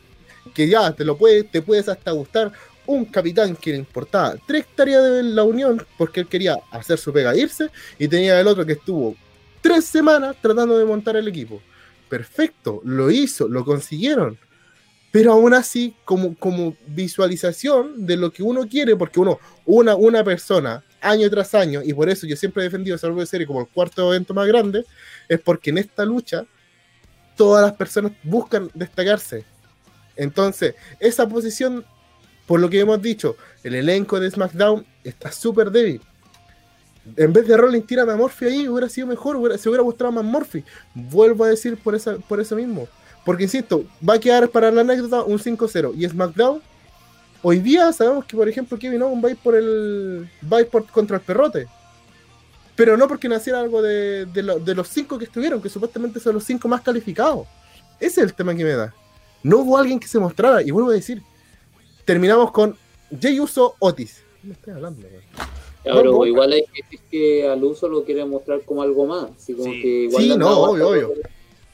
que 0.56 0.68
ya 0.68 0.92
te 0.92 1.06
lo 1.06 1.16
puede, 1.16 1.44
te 1.44 1.62
puedes 1.62 1.88
hasta 1.88 2.10
gustar, 2.10 2.52
un 2.88 3.06
capitán 3.06 3.56
que 3.56 3.70
le 3.70 3.78
importaba 3.78 4.34
tres 4.48 4.66
tareas 4.76 5.04
de 5.04 5.22
la 5.22 5.44
unión, 5.44 5.86
porque 6.00 6.22
él 6.22 6.28
quería 6.28 6.58
hacer 6.72 6.98
su 6.98 7.14
pega 7.14 7.36
e 7.36 7.42
irse, 7.42 7.70
y 8.00 8.08
tenía 8.08 8.40
el 8.40 8.48
otro 8.48 8.66
que 8.66 8.72
estuvo 8.72 9.16
tres 9.62 9.86
semanas 9.86 10.36
tratando 10.42 10.80
de 10.80 10.86
montar 10.86 11.16
el 11.16 11.28
equipo. 11.28 11.62
Perfecto, 12.10 12.82
lo 12.84 13.12
hizo, 13.12 13.48
lo 13.48 13.64
consiguieron. 13.64 14.36
Pero 15.12 15.34
aún 15.34 15.54
así, 15.54 15.94
como, 16.04 16.36
como 16.38 16.76
visualización 16.88 18.04
de 18.04 18.18
lo 18.18 18.32
que 18.32 18.42
uno 18.42 18.68
quiere, 18.68 18.96
porque 18.96 19.20
uno, 19.20 19.38
una, 19.64 19.96
una 19.96 20.24
persona, 20.24 20.84
año 21.02 21.30
tras 21.30 21.54
año, 21.54 21.82
y 21.84 21.94
por 21.94 22.10
eso 22.10 22.26
yo 22.26 22.36
siempre 22.36 22.64
he 22.64 22.66
defendido 22.66 22.96
esa 22.96 23.10
de 23.10 23.26
serie 23.28 23.46
como 23.46 23.62
el 23.62 23.68
cuarto 23.68 24.12
evento 24.12 24.34
más 24.34 24.48
grande, 24.48 24.86
es 25.30 25.40
porque 25.40 25.70
en 25.70 25.78
esta 25.78 26.04
lucha 26.04 26.48
todas 27.38 27.64
las 27.66 27.74
personas 27.78 28.12
buscan 28.24 28.70
destacarse. 28.74 29.46
Entonces, 30.18 30.76
esa 31.00 31.28
posición, 31.30 31.86
por 32.46 32.60
lo 32.60 32.70
que 32.70 32.80
hemos 32.80 33.02
dicho, 33.02 33.38
el 33.64 33.76
elenco 33.76 34.20
de 34.20 34.30
SmackDown 34.32 34.86
está 35.04 35.32
súper 35.32 35.72
débil. 35.72 36.02
En 37.16 37.32
vez 37.32 37.48
de 37.48 37.56
Rollins, 37.56 37.88
tírame 37.88 38.12
a 38.12 38.18
Murphy 38.18 38.46
ahí, 38.48 38.68
hubiera 38.68 38.90
sido 38.90 39.08
mejor, 39.08 39.38
hubiera- 39.38 39.58
se 39.58 39.70
hubiera 39.70 39.84
gustado 39.84 40.12
más 40.12 40.26
Murphy. 40.26 40.64
Vuelvo 40.94 41.46
a 41.46 41.50
decir 41.50 41.78
por, 41.78 41.96
esa, 41.96 42.18
por 42.18 42.42
eso 42.42 42.56
mismo. 42.56 42.88
Porque 43.24 43.44
insisto, 43.44 43.86
va 44.08 44.16
a 44.16 44.20
quedar 44.20 44.50
para 44.50 44.72
la 44.72 44.82
anécdota 44.82 45.24
un 45.24 45.40
5-0. 45.40 45.94
Y 45.96 46.08
SmackDown, 46.08 46.62
hoy 47.42 47.60
día 47.60 47.94
sabemos 47.94 48.26
que, 48.26 48.36
por 48.36 48.50
ejemplo, 48.50 48.78
Kevin 48.78 49.02
Owens 49.04 49.24
va 49.24 49.28
a 49.30 49.32
ir 49.32 49.38
por 49.38 49.56
el. 49.56 50.30
va 50.52 50.58
a 50.58 50.62
ir 50.62 50.68
por, 50.68 50.86
contra 50.88 51.18
el 51.18 51.24
perrote. 51.24 51.68
Pero 52.78 52.96
no 52.96 53.08
porque 53.10 53.28
naciera 53.28 53.60
algo 53.60 53.82
de, 53.82 54.26
de, 54.28 54.44
lo- 54.44 54.60
de 54.60 54.74
los 54.76 54.88
cinco 54.88 55.18
que 55.18 55.26
estuvieron, 55.26 55.62
que 55.62 55.68
supuestamente 55.68 56.20
son 56.22 56.36
los 56.36 56.44
cinco 56.46 56.68
más 56.70 56.80
calificados. 56.82 57.46
Ese 58.00 58.22
es 58.22 58.28
el 58.28 58.34
tema 58.34 58.56
que 58.56 58.64
me 58.64 58.72
da. 58.72 58.94
No 59.44 59.58
hubo 59.58 59.78
alguien 59.78 60.00
que 60.00 60.08
se 60.08 60.20
mostrara. 60.20 60.62
Y 60.62 60.72
vuelvo 60.72 60.92
a 60.92 60.94
decir, 60.94 61.22
terminamos 62.06 62.52
con 62.52 62.78
Jay 63.20 63.40
Uso 63.40 63.76
Otis. 63.80 64.24
¿Qué 64.42 64.48
me 64.48 64.54
estoy 64.54 64.74
hablando, 64.74 65.02
güey? 65.08 65.22
Pero 65.84 66.04
No, 66.12 66.26
igual 66.26 66.52
hay 66.54 66.64
que 66.66 66.82
decir 66.84 67.00
que 67.10 67.48
al 67.48 67.64
uso 67.64 67.88
lo 67.88 68.04
quiere 68.04 68.24
mostrar 68.26 68.62
como 68.62 68.82
algo 68.82 69.06
más. 69.06 69.32
Así 69.38 69.54
como 69.54 69.72
Sí. 69.74 69.82
que 69.82 69.88
igual 70.04 70.24
Sí, 70.24 70.38
no, 70.38 70.60
obvio, 70.60 70.90
obvio. 70.90 71.14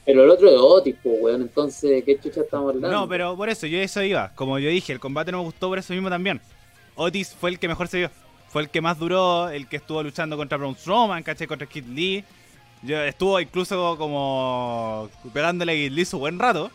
Pero 0.06 0.24
el 0.24 0.30
otro 0.30 0.48
es 0.48 0.56
Otis, 0.58 0.94
pues, 1.02 1.16
weón. 1.20 1.42
Entonces, 1.42 2.04
¿qué 2.04 2.18
chucha 2.20 2.42
estamos 2.42 2.74
hablando? 2.74 2.96
No, 2.96 3.08
pero 3.08 3.36
por 3.36 3.48
eso, 3.48 3.66
yo 3.66 3.78
eso 3.78 4.02
iba. 4.02 4.32
Como 4.34 4.58
yo 4.58 4.68
dije, 4.70 4.92
el 4.92 5.00
combate 5.00 5.32
no 5.32 5.38
me 5.38 5.44
gustó 5.44 5.68
por 5.68 5.78
eso 5.78 5.92
mismo 5.92 6.08
también. 6.08 6.40
Otis 6.94 7.34
fue 7.38 7.50
el 7.50 7.58
que 7.58 7.68
mejor 7.68 7.88
se 7.88 7.98
vio. 7.98 8.10
Fue 8.54 8.62
el 8.62 8.70
que 8.70 8.80
más 8.80 9.00
duró, 9.00 9.48
el 9.48 9.66
que 9.66 9.78
estuvo 9.78 10.00
luchando 10.00 10.36
contra 10.36 10.56
Braun 10.56 10.76
Strowman, 10.76 11.24
caché, 11.24 11.48
contra 11.48 11.66
Kid 11.66 11.86
Lee. 11.86 12.22
Yo 12.84 13.02
estuvo 13.02 13.40
incluso 13.40 13.96
como 13.98 15.10
pegándole 15.32 15.72
a 15.72 15.74
Kid 15.74 15.90
Lee 15.90 16.04
su 16.04 16.20
buen 16.20 16.38
rato. 16.38 16.70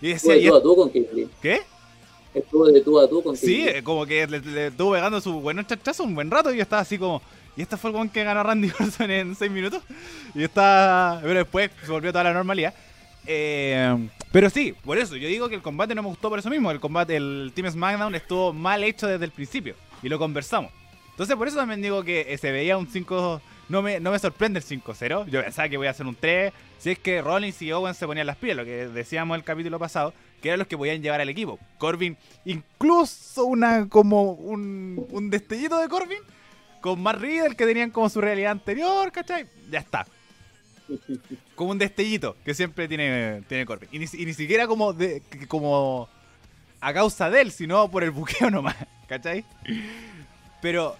Y 0.00 0.12
Estuvo 0.12 0.32
decía, 0.32 0.34
de 0.34 0.46
¿y 0.46 0.48
tú 0.48 0.56
a 0.56 0.62
tú 0.62 0.76
con 0.76 0.90
Kid 0.92 1.06
Lee. 1.12 1.28
¿qué? 1.42 1.62
Estuvo 2.32 2.66
de 2.66 2.80
tú 2.82 3.00
a 3.00 3.08
tú 3.08 3.20
con 3.20 3.34
Kid 3.34 3.40
Sí, 3.40 3.64
Lee. 3.64 3.82
como 3.82 4.06
que 4.06 4.28
le, 4.28 4.38
le 4.38 4.66
estuvo 4.68 4.92
pegando 4.92 5.20
su 5.20 5.40
buen 5.40 5.66
chachazo 5.66 6.04
un 6.04 6.14
buen 6.14 6.30
rato 6.30 6.54
y 6.54 6.56
yo 6.58 6.62
estaba 6.62 6.82
así 6.82 6.96
como... 6.96 7.20
Y 7.56 7.62
este 7.62 7.76
fue 7.76 7.90
el 7.90 7.96
one 7.96 8.10
que 8.12 8.22
ganó 8.22 8.44
Randy 8.44 8.70
Orton 8.78 9.10
en 9.10 9.34
6 9.34 9.50
minutos. 9.50 9.82
Y 10.36 10.44
está... 10.44 11.18
Pero 11.20 11.34
después 11.40 11.68
se 11.84 11.90
volvió 11.90 12.12
toda 12.12 12.22
la 12.22 12.32
normalidad. 12.32 12.72
Eh, 13.26 14.08
pero 14.30 14.50
sí, 14.50 14.72
por 14.84 14.98
eso, 14.98 15.16
yo 15.16 15.26
digo 15.26 15.48
que 15.48 15.56
el 15.56 15.62
combate 15.62 15.96
no 15.96 16.02
me 16.04 16.10
gustó 16.10 16.28
por 16.28 16.38
eso 16.38 16.48
mismo. 16.48 16.70
El 16.70 16.78
combate, 16.78 17.16
el 17.16 17.50
Team 17.56 17.72
SmackDown 17.72 18.14
estuvo 18.14 18.52
mal 18.52 18.84
hecho 18.84 19.08
desde 19.08 19.24
el 19.24 19.32
principio. 19.32 19.74
Y 20.00 20.08
lo 20.08 20.16
conversamos. 20.20 20.70
Entonces 21.18 21.34
por 21.34 21.48
eso 21.48 21.56
también 21.56 21.82
digo 21.82 22.04
que 22.04 22.32
eh, 22.32 22.38
se 22.38 22.52
veía 22.52 22.78
un 22.78 22.86
5... 22.86 23.42
No 23.68 23.82
me, 23.82 23.98
no 23.98 24.12
me 24.12 24.20
sorprende 24.20 24.60
el 24.60 24.64
5-0. 24.64 25.26
Yo 25.26 25.42
pensaba 25.42 25.68
que 25.68 25.76
voy 25.76 25.88
a 25.88 25.90
hacer 25.90 26.06
un 26.06 26.14
3. 26.14 26.52
Si 26.78 26.90
es 26.90 26.98
que 27.00 27.20
Rollins 27.20 27.60
y 27.60 27.72
Owens 27.72 27.96
se 27.96 28.06
ponían 28.06 28.28
las 28.28 28.36
pilas, 28.36 28.56
lo 28.56 28.64
que 28.64 28.86
decíamos 28.86 29.36
el 29.36 29.42
capítulo 29.42 29.80
pasado, 29.80 30.14
que 30.40 30.48
eran 30.48 30.60
los 30.60 30.68
que 30.68 30.78
podían 30.78 31.02
llevar 31.02 31.20
al 31.20 31.28
equipo. 31.28 31.58
Corbin, 31.76 32.16
incluso 32.44 33.44
una 33.46 33.88
como 33.88 34.30
un, 34.34 35.04
un 35.10 35.28
destellito 35.28 35.76
de 35.80 35.88
Corbin, 35.88 36.20
con 36.80 37.02
más 37.02 37.20
Riddle 37.20 37.56
que 37.56 37.66
tenían 37.66 37.90
como 37.90 38.08
su 38.08 38.20
realidad 38.20 38.52
anterior, 38.52 39.10
¿cachai? 39.10 39.48
Ya 39.72 39.80
está. 39.80 40.06
Como 41.56 41.72
un 41.72 41.78
destellito 41.78 42.36
que 42.44 42.54
siempre 42.54 42.86
tiene, 42.86 43.42
tiene 43.48 43.66
Corbin. 43.66 43.88
Y 43.90 43.98
ni, 43.98 44.34
siquiera 44.34 44.68
como, 44.68 44.94
como 45.48 46.08
a 46.80 46.92
causa 46.94 47.28
de 47.28 47.40
él, 47.40 47.50
sino 47.50 47.90
por 47.90 48.04
el 48.04 48.12
buqueo 48.12 48.52
nomás, 48.52 48.76
¿cachai? 49.08 49.44
Pero 50.62 50.96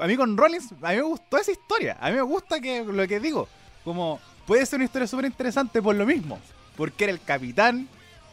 a 0.00 0.06
mí 0.06 0.16
con 0.16 0.36
Rollins, 0.36 0.72
a 0.82 0.90
mí 0.90 0.96
me 0.96 1.02
gustó 1.02 1.38
esa 1.38 1.52
historia. 1.52 1.96
A 2.00 2.10
mí 2.10 2.16
me 2.16 2.22
gusta 2.22 2.60
que 2.60 2.82
lo 2.84 3.06
que 3.06 3.20
digo, 3.20 3.48
como 3.84 4.20
puede 4.46 4.66
ser 4.66 4.78
una 4.78 4.86
historia 4.86 5.06
súper 5.06 5.26
interesante 5.26 5.82
por 5.82 5.94
lo 5.94 6.06
mismo. 6.06 6.38
Porque 6.76 7.04
era 7.04 7.12
el 7.12 7.22
capitán, 7.22 7.88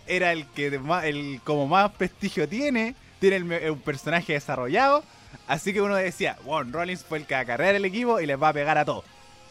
era 0.08 0.32
el 0.32 0.45
que 0.47 0.80
más, 0.80 1.06
el, 1.06 1.41
como 1.43 1.67
más 1.67 1.91
prestigio 1.91 2.47
tiene, 2.47 2.95
tiene 3.19 3.69
un 3.69 3.80
personaje 3.80 4.34
desarrollado. 4.34 5.04
Así 5.47 5.74
que 5.74 5.82
uno 5.82 5.95
decía, 5.95 6.38
bueno, 6.43 6.71
Rollins 6.71 7.04
fue 7.04 7.19
el 7.19 7.26
que 7.26 7.36
va 7.36 7.41
a 7.41 7.45
cargar 7.45 7.76
el 7.76 7.86
equipo 7.86 8.19
y 8.19 8.26
les 8.26 8.41
va 8.41 8.50
a 8.50 8.54
pegar 8.54 8.78
a 8.78 8.86
todos. 8.86 9.06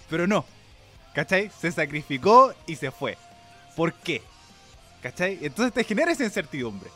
Pero 0.08 0.26
no, 0.26 0.44
¿cachai? 1.14 1.50
Se 1.60 1.70
sacrificó 1.70 2.52
y 2.66 2.76
se 2.76 2.90
fue. 2.90 3.16
¿Por 3.76 3.94
qué? 3.94 4.22
¿Cachai? 5.02 5.38
Entonces 5.40 5.72
te 5.72 5.84
genera 5.84 6.12
esa 6.12 6.24
incertidumbre. 6.24 6.90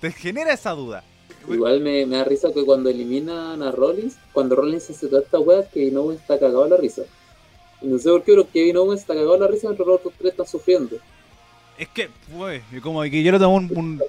Te 0.00 0.12
genera 0.12 0.52
esa 0.52 0.70
duda. 0.70 1.02
Igual 1.48 1.80
me, 1.80 2.06
me 2.06 2.16
da 2.16 2.24
risa 2.24 2.52
que 2.52 2.64
cuando 2.64 2.90
eliminan 2.90 3.62
a 3.62 3.70
Rollins, 3.70 4.16
cuando 4.32 4.56
Rollins 4.56 4.88
hace 4.90 5.06
toda 5.08 5.22
esta 5.22 5.38
wea, 5.38 5.68
Kevin 5.68 5.96
Owens 5.98 6.20
está 6.20 6.38
cagado 6.38 6.64
a 6.64 6.68
la 6.68 6.76
risa. 6.76 7.02
Y 7.82 7.86
no 7.86 7.98
sé 7.98 8.08
por 8.10 8.22
qué, 8.22 8.32
pero 8.32 8.48
Kevin 8.50 8.76
Owens 8.78 9.00
está 9.02 9.14
cagado 9.14 9.34
a 9.34 9.38
la 9.38 9.46
risa 9.46 9.68
mientras 9.68 9.86
los 9.86 9.96
otros 10.00 10.14
tres 10.18 10.30
están 10.32 10.46
sufriendo. 10.46 10.96
Es 11.78 11.88
que, 11.88 12.08
pues, 12.36 12.62
como 12.82 13.02
que 13.02 13.22
yo 13.22 13.32
lo 13.32 13.38
tomo 13.38 13.56
un, 13.56 13.70
un- 13.76 14.02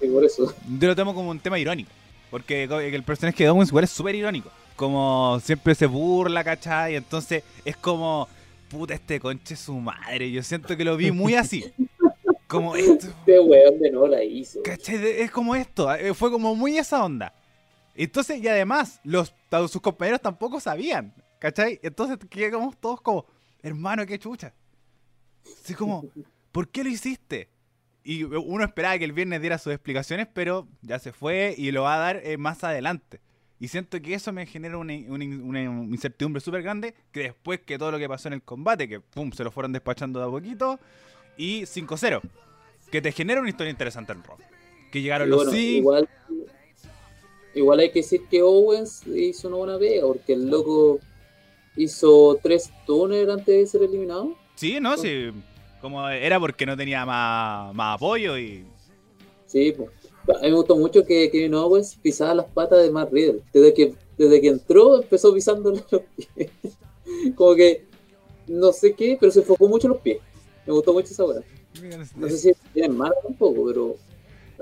Sí, 0.00 0.06
por 0.08 0.24
eso. 0.24 0.54
yo 0.78 0.88
lo 0.88 0.96
tomo 0.96 1.14
como 1.14 1.30
un 1.30 1.40
tema 1.40 1.58
irónico. 1.58 1.90
Porque 2.30 2.64
el 2.64 3.02
personaje 3.02 3.42
de 3.42 3.50
Owens 3.50 3.70
igual 3.70 3.84
es 3.84 3.90
súper 3.90 4.14
irónico. 4.14 4.50
Como 4.76 5.40
siempre 5.44 5.74
se 5.74 5.86
burla, 5.86 6.44
¿cachai? 6.44 6.92
Y 6.92 6.96
entonces 6.96 7.42
es 7.64 7.76
como, 7.76 8.28
puta, 8.68 8.94
este 8.94 9.18
conche 9.18 9.56
su 9.56 9.74
madre. 9.74 10.30
Yo 10.30 10.42
siento 10.44 10.76
que 10.76 10.84
lo 10.84 10.96
vi 10.96 11.10
muy 11.10 11.34
así. 11.34 11.64
Como 12.50 12.74
esto. 12.76 13.06
Este 13.08 13.40
weón 13.40 13.78
de 13.78 13.90
no 13.90 14.06
la 14.06 14.22
hizo. 14.24 14.62
¿Cachai? 14.62 14.96
Es 15.22 15.30
como 15.30 15.54
esto, 15.54 15.92
eh, 15.94 16.12
fue 16.14 16.30
como 16.30 16.54
muy 16.54 16.76
esa 16.78 17.04
onda. 17.04 17.32
Entonces, 17.94 18.42
y 18.42 18.48
además, 18.48 19.00
los, 19.04 19.32
sus 19.68 19.80
compañeros 19.80 20.20
tampoco 20.20 20.58
sabían, 20.60 21.14
¿cachai? 21.38 21.78
Entonces 21.82 22.18
quedamos 22.28 22.76
todos 22.78 23.00
como, 23.00 23.26
hermano, 23.62 24.04
qué 24.06 24.18
chucha. 24.18 24.52
Así 25.62 25.74
como, 25.74 26.04
¿por 26.52 26.68
qué 26.68 26.82
lo 26.84 26.90
hiciste? 26.90 27.48
Y 28.02 28.24
uno 28.24 28.64
esperaba 28.64 28.98
que 28.98 29.04
el 29.04 29.12
viernes 29.12 29.40
diera 29.42 29.58
sus 29.58 29.72
explicaciones, 29.72 30.26
pero 30.32 30.66
ya 30.82 30.98
se 30.98 31.12
fue 31.12 31.54
y 31.56 31.70
lo 31.70 31.82
va 31.82 31.96
a 31.96 31.98
dar 31.98 32.16
eh, 32.24 32.36
más 32.38 32.64
adelante. 32.64 33.20
Y 33.58 33.68
siento 33.68 34.00
que 34.00 34.14
eso 34.14 34.32
me 34.32 34.46
genera 34.46 34.78
una, 34.78 34.94
una- 35.08 35.24
una 35.26 35.62
incertidumbre 35.62 36.40
súper 36.40 36.62
grande, 36.62 36.94
que 37.12 37.20
después 37.24 37.60
que 37.60 37.76
todo 37.76 37.90
lo 37.92 37.98
que 37.98 38.08
pasó 38.08 38.28
en 38.28 38.34
el 38.34 38.42
combate, 38.42 38.88
que 38.88 39.00
pum, 39.00 39.30
se 39.32 39.44
lo 39.44 39.50
fueron 39.50 39.72
despachando 39.72 40.18
de 40.18 40.26
a 40.26 40.30
poquito, 40.30 40.80
y 41.40 41.62
5-0, 41.62 42.20
que 42.92 43.00
te 43.00 43.12
genera 43.12 43.40
una 43.40 43.48
historia 43.48 43.70
interesante 43.70 44.12
en 44.12 44.22
Raw. 44.22 44.36
Que 44.92 45.00
llegaron 45.00 45.28
Y 45.28 45.30
los 45.30 45.38
bueno, 45.38 45.52
sí, 45.52 45.76
igual, 45.78 46.08
igual 47.54 47.80
hay 47.80 47.90
que 47.90 48.00
decir 48.00 48.22
que 48.30 48.42
Owens 48.42 49.06
hizo 49.06 49.48
una 49.48 49.56
buena 49.56 49.78
pega, 49.78 50.06
porque 50.06 50.34
el 50.34 50.50
loco 50.50 51.00
hizo 51.76 52.38
tres 52.42 52.70
toners 52.86 53.30
antes 53.30 53.46
de 53.46 53.66
ser 53.66 53.82
eliminado. 53.82 54.36
sí, 54.54 54.78
¿no? 54.80 54.98
Sí, 54.98 55.30
como 55.80 56.06
era 56.10 56.38
porque 56.38 56.66
no 56.66 56.76
tenía 56.76 57.06
más, 57.06 57.74
más 57.74 57.96
apoyo 57.96 58.36
y... 58.36 58.66
Sí, 59.46 59.72
pues. 59.72 59.88
A 60.28 60.42
mí 60.42 60.50
me 60.50 60.56
gustó 60.56 60.76
mucho 60.76 61.04
que 61.04 61.30
Kevin 61.30 61.54
Owens 61.54 61.96
pisaba 61.96 62.34
las 62.34 62.46
patas 62.46 62.82
de 62.82 62.90
Matt 62.90 63.10
Riddle. 63.10 63.40
Desde 63.52 63.72
que, 63.72 63.94
desde 64.18 64.40
que 64.42 64.48
entró, 64.48 65.02
empezó 65.02 65.32
pisándole 65.32 65.82
los 65.90 66.02
pies. 66.14 66.50
Como 67.34 67.54
que, 67.54 67.86
no 68.46 68.72
sé 68.72 68.92
qué, 68.92 69.16
pero 69.18 69.32
se 69.32 69.40
enfocó 69.40 69.66
mucho 69.66 69.86
en 69.86 69.94
los 69.94 70.02
pies. 70.02 70.18
Me 70.66 70.72
gustó 70.72 70.92
mucho 70.92 71.08
esa 71.12 71.24
hora. 71.24 71.40
No 72.16 72.28
sé 72.28 72.36
si 72.38 72.52
tienen 72.74 72.96
mal 72.96 73.12
tampoco, 73.22 73.66
pero. 73.66 73.96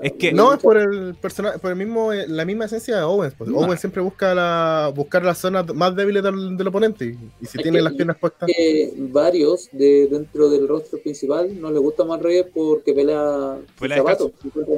Es 0.01 0.13
que- 0.13 0.31
No, 0.31 0.53
es 0.53 0.59
por 0.61 0.77
el 0.77 1.13
personaje, 1.15 1.59
por 1.59 1.71
el 1.71 1.75
mismo, 1.75 2.13
eh, 2.13 2.25
la 2.27 2.45
misma 2.45 2.65
esencia 2.65 2.95
de 2.95 3.01
Owens. 3.03 3.33
pues. 3.37 3.49
No. 3.49 3.57
Owens 3.57 3.81
siempre 3.81 4.01
busca 4.01 4.33
la, 4.33 4.91
buscar 4.95 5.25
las 5.25 5.37
zonas 5.39 5.73
más 5.75 5.93
débiles 5.93 6.23
del, 6.23 6.55
del 6.55 6.67
oponente. 6.67 7.17
Y, 7.41 7.45
si 7.45 7.57
Es 7.57 7.63
tiene 7.63 7.79
que- 7.79 7.83
las 7.83 7.93
piernas 7.93 8.17
puestas. 8.17 8.47
que 8.55 8.93
varios 9.11 9.67
de 9.73 10.07
dentro 10.09 10.49
del 10.49 10.67
rostro 10.69 10.99
principal 10.99 11.59
no 11.59 11.69
les 11.69 11.81
gusta 11.81 12.05
más 12.05 12.21
Reyes 12.21 12.45
porque 12.53 12.93
Pelea 12.93 13.57
zapatos. 13.97 14.31
Encuentra, 14.45 14.75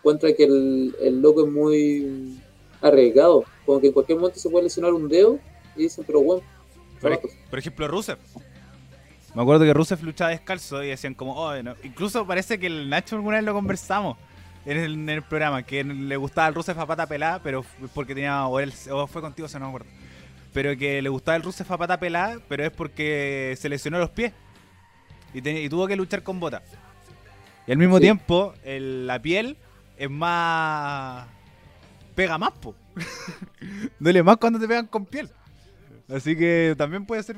encuentra 0.00 0.32
que 0.34 0.44
el, 0.44 0.94
el 1.00 1.20
loco 1.22 1.46
es 1.46 1.50
muy 1.52 2.38
arriesgado. 2.82 3.44
Como 3.64 3.80
que 3.80 3.86
en 3.86 3.92
cualquier 3.94 4.18
momento 4.18 4.38
se 4.38 4.50
puede 4.50 4.64
lesionar 4.64 4.92
un 4.92 5.08
dedo 5.08 5.38
y 5.76 5.84
dicen, 5.84 6.04
pero 6.06 6.20
bueno, 6.20 6.42
Por, 7.00 7.18
por 7.50 7.58
ejemplo, 7.58 7.88
Rusev. 7.88 8.18
Me 9.38 9.42
acuerdo 9.42 9.64
que 9.64 9.72
Rusev 9.72 10.02
luchaba 10.02 10.30
descalzo 10.30 10.82
y 10.82 10.88
decían 10.88 11.14
como, 11.14 11.34
oh, 11.34 11.62
no". 11.62 11.76
incluso 11.84 12.26
parece 12.26 12.58
que 12.58 12.66
el 12.66 12.90
Nacho 12.90 13.14
alguna 13.14 13.36
vez 13.36 13.44
lo 13.44 13.54
conversamos 13.54 14.16
en 14.66 14.76
el, 14.78 14.94
en 14.94 15.08
el 15.08 15.22
programa, 15.22 15.62
que 15.62 15.84
le 15.84 16.16
gustaba 16.16 16.48
el 16.48 16.56
Rusev 16.56 16.76
a 16.80 16.86
pata 16.86 17.06
pelada, 17.06 17.40
pero 17.40 17.64
porque 17.94 18.16
tenía, 18.16 18.48
o, 18.48 18.58
él, 18.58 18.74
o 18.90 19.06
fue 19.06 19.22
contigo, 19.22 19.46
se 19.46 19.60
no 19.60 19.66
me 19.66 19.68
acuerdo, 19.68 19.86
pero 20.52 20.76
que 20.76 21.00
le 21.00 21.08
gustaba 21.08 21.36
el 21.36 21.44
Rusev 21.44 21.72
a 21.72 21.78
pata 21.78 22.00
pelada, 22.00 22.40
pero 22.48 22.64
es 22.64 22.72
porque 22.72 23.54
se 23.60 23.68
lesionó 23.68 24.00
los 24.00 24.10
pies 24.10 24.32
y, 25.32 25.68
tuvo 25.68 25.86
que 25.86 25.94
luchar 25.94 26.24
con 26.24 26.40
bota. 26.40 26.60
Y 27.68 27.70
al 27.70 27.78
mismo 27.78 27.98
Sí. 27.98 28.02
tiempo, 28.02 28.54
el- 28.64 29.06
la 29.06 29.22
piel 29.22 29.56
es 29.96 30.10
más... 30.10 31.28
pega 32.16 32.38
más, 32.38 32.50
po. 32.60 32.74
Duele 34.00 34.24
más 34.24 34.38
cuando 34.38 34.58
te 34.58 34.66
pegan 34.66 34.88
con 34.88 35.06
piel. 35.06 35.30
Así 36.12 36.34
que 36.34 36.74
también 36.76 37.06
puede 37.06 37.22
ser 37.22 37.36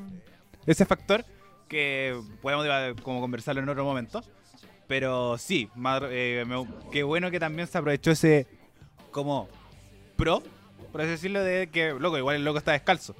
ese 0.64 0.86
factor 0.86 1.26
que 1.70 2.20
podemos 2.42 2.66
eh, 2.68 2.94
como 3.02 3.20
conversarlo 3.22 3.62
en 3.62 3.68
otro 3.70 3.84
momento. 3.84 4.22
Pero 4.88 5.38
sí, 5.38 5.70
eh, 6.10 6.44
me- 6.46 6.66
qué 6.90 7.04
bueno 7.04 7.30
que 7.30 7.38
también 7.40 7.68
se 7.68 7.78
aprovechó 7.78 8.10
ese 8.10 8.46
como 9.12 9.48
pro, 10.16 10.42
por 10.90 11.00
así 11.00 11.10
decirlo, 11.10 11.42
de 11.42 11.68
que, 11.70 11.94
loco, 11.94 12.18
igual 12.18 12.36
el 12.36 12.44
loco 12.44 12.58
está 12.58 12.72
descalzo. 12.72 13.14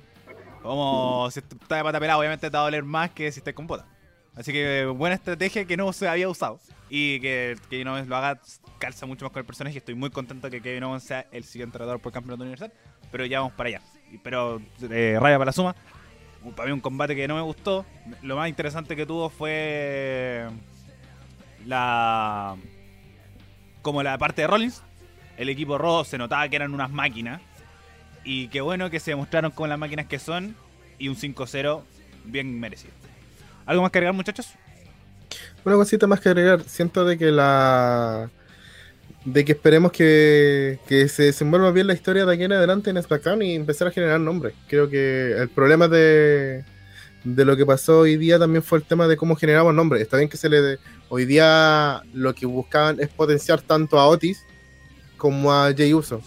Como 0.63 1.31
si 1.31 1.39
está 1.41 1.77
de 1.77 1.83
pata 1.85 2.01
pelada, 2.01 2.19
obviamente 2.19 2.51
te 2.51 2.55
va 2.57 2.61
a 2.63 2.65
doler 2.65 2.83
más 2.83 3.11
que 3.11 3.31
si 3.33 3.39
estás 3.39 3.55
con 3.55 3.67
bota. 3.67 3.87
Así 4.35 4.53
que 4.53 4.85
buena 4.87 5.15
estrategia 5.15 5.65
que 5.65 5.77
no 5.77 5.93
se 5.93 6.09
había 6.09 6.29
usado. 6.29 6.61
Y 6.89 7.21
que 7.21 7.57
Kevin 7.71 7.89
Owens 7.89 8.09
lo 8.09 8.17
haga, 8.17 8.41
calza 8.79 9.07
mucho 9.07 9.25
más 9.25 9.33
con 9.33 9.41
el 9.41 9.47
personaje. 9.47 9.79
Estoy 9.79 9.95
muy 9.95 10.11
contento 10.11 10.51
que 10.51 10.61
Kevin 10.61 10.83
Owens 10.85 11.05
sea 11.05 11.27
el 11.31 11.45
siguiente 11.45 11.79
retador 11.79 12.01
por 12.01 12.13
campeonato 12.13 12.43
universal. 12.43 12.73
Pero 13.13 13.25
ya 13.27 13.39
vamos 13.41 13.55
para 13.55 13.69
allá. 13.69 13.81
Pero 14.25 14.61
eh, 14.91 15.17
raya 15.21 15.37
para 15.39 15.47
la 15.47 15.53
suma. 15.53 15.77
Mí 16.43 16.73
un 16.73 16.81
combate 16.81 17.15
que 17.15 17.29
no 17.29 17.37
me 17.37 17.43
gustó. 17.43 17.85
Lo 18.23 18.37
más 18.37 18.49
interesante 18.49 18.97
que 18.97 19.07
tuvo 19.07 19.29
fue 19.29 20.47
la 21.67 22.57
como 23.83 24.03
la 24.03 24.19
parte 24.19 24.43
de 24.43 24.49
Rollins. 24.49 24.83
El 25.37 25.49
equipo 25.49 25.79
Raw 25.79 26.05
se 26.05 26.19
notaba 26.19 26.49
que 26.49 26.57
eran 26.57 26.75
unas 26.75 26.91
máquinas. 26.91 27.41
Y 28.25 28.49
qué 28.49 28.61
bueno 28.61 28.91
que 28.91 29.01
se 29.01 29.13
demostraron 29.13 29.51
como 29.51 29.67
las 29.67 29.79
máquinas 29.79 30.07
que 30.07 30.19
son. 30.19 30.57
Y 30.99 31.09
un 31.09 31.17
5-0 31.17 31.83
bien 32.25 32.61
merecido. 32.61 32.93
¿Algo 33.67 33.83
más 33.83 33.91
que 33.91 33.99
agregar, 33.99 34.15
muchachos? 34.15 34.55
Una 35.65 35.77
cosita 35.77 36.07
más 36.07 36.21
que 36.21 36.29
agregar. 36.29 36.63
Siento 36.65 37.05
de 37.05 37.17
que 37.17 37.31
la. 37.31 38.31
De 39.25 39.45
que 39.45 39.53
esperemos 39.53 39.93
que, 39.93 40.79
que 40.89 41.07
se 41.09 41.25
desenvuelva 41.25 41.71
bien 41.73 41.87
la 41.87 41.93
historia 41.93 42.25
de 42.25 42.33
aquí 42.33 42.45
en 42.45 42.53
adelante 42.53 42.89
en 42.89 43.03
SmackDown 43.03 43.43
y 43.43 43.55
empezar 43.55 43.89
a 43.89 43.91
generar 43.91 44.19
nombres. 44.19 44.55
Creo 44.67 44.89
que 44.89 45.33
el 45.37 45.51
problema 45.51 45.89
de, 45.89 46.65
de 47.25 47.45
lo 47.45 47.55
que 47.55 47.67
pasó 47.67 48.01
hoy 48.01 48.17
día 48.17 48.39
también 48.39 48.63
fue 48.63 48.79
el 48.79 48.85
tema 48.85 49.07
de 49.07 49.19
cómo 49.19 49.37
generamos 49.37 49.75
nombres. 49.75 50.01
Está 50.01 50.17
bien 50.17 50.31
que 50.31 50.39
se 50.39 50.49
le. 50.49 50.79
Hoy 51.11 51.27
día 51.27 52.03
lo 52.15 52.35
que 52.35 52.47
buscaban 52.47 52.99
es 52.99 53.09
potenciar 53.09 53.61
tanto 53.61 53.99
a 53.99 54.07
Otis 54.07 54.43
como 55.19 55.53
a 55.53 55.71
Jay 55.77 55.93
Uso. 55.93 56.23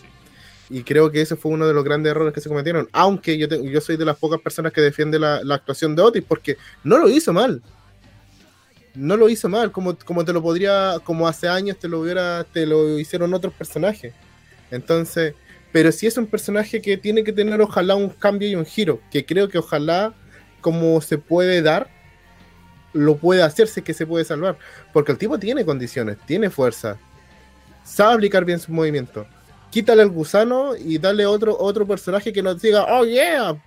Y 0.69 0.83
creo 0.83 1.09
que 1.11 1.21
ese 1.21 1.35
fue 1.35 1.51
uno 1.51 1.67
de 1.67 1.73
los 1.73 1.83
grandes 1.83 2.11
errores 2.11 2.31
que 2.31 2.41
se 2.41 2.49
cometieron. 2.49 2.87
Aunque 2.91 3.39
yo, 3.39 3.47
te- 3.47 3.71
yo 3.71 3.81
soy 3.81 3.97
de 3.97 4.05
las 4.05 4.17
pocas 4.17 4.39
personas 4.39 4.71
que 4.71 4.81
defiende 4.81 5.17
la 5.17 5.41
actuación 5.55 5.95
de 5.95 6.03
Otis 6.03 6.23
porque 6.27 6.57
no 6.83 6.99
lo 6.99 7.09
hizo 7.09 7.33
mal 7.33 7.59
no 8.95 9.17
lo 9.17 9.29
hizo 9.29 9.49
mal, 9.49 9.71
como, 9.71 9.97
como 9.97 10.23
te 10.23 10.33
lo 10.33 10.41
podría, 10.41 10.99
como 11.03 11.27
hace 11.27 11.47
años 11.47 11.77
te 11.77 11.87
lo 11.87 11.99
hubiera, 12.01 12.43
te 12.43 12.65
lo 12.65 12.99
hicieron 12.99 13.33
otros 13.33 13.53
personajes. 13.53 14.13
Entonces, 14.71 15.33
pero 15.71 15.91
si 15.91 16.05
es 16.07 16.17
un 16.17 16.27
personaje 16.27 16.81
que 16.81 16.97
tiene 16.97 17.23
que 17.23 17.33
tener 17.33 17.59
ojalá 17.61 17.95
un 17.95 18.09
cambio 18.09 18.47
y 18.47 18.55
un 18.55 18.65
giro, 18.65 19.01
que 19.11 19.25
creo 19.25 19.49
que 19.49 19.57
ojalá 19.57 20.13
como 20.61 21.01
se 21.01 21.17
puede 21.17 21.61
dar, 21.61 21.89
lo 22.93 23.17
puede 23.17 23.41
hacerse 23.41 23.81
que 23.81 23.93
se 23.93 24.05
puede 24.05 24.23
salvar. 24.23 24.57
Porque 24.93 25.11
el 25.11 25.17
tipo 25.17 25.39
tiene 25.39 25.65
condiciones, 25.65 26.17
tiene 26.25 26.49
fuerza, 26.49 26.97
sabe 27.83 28.13
aplicar 28.13 28.45
bien 28.45 28.59
sus 28.59 28.69
movimientos. 28.69 29.27
Quítale 29.71 30.03
el 30.03 30.09
gusano 30.09 30.75
y 30.75 30.99
dale 30.99 31.25
otro, 31.25 31.57
otro 31.59 31.87
personaje 31.87 32.31
que 32.31 32.43
nos 32.43 32.61
diga, 32.61 32.85
oh 32.87 33.03
yeah, 33.03 33.59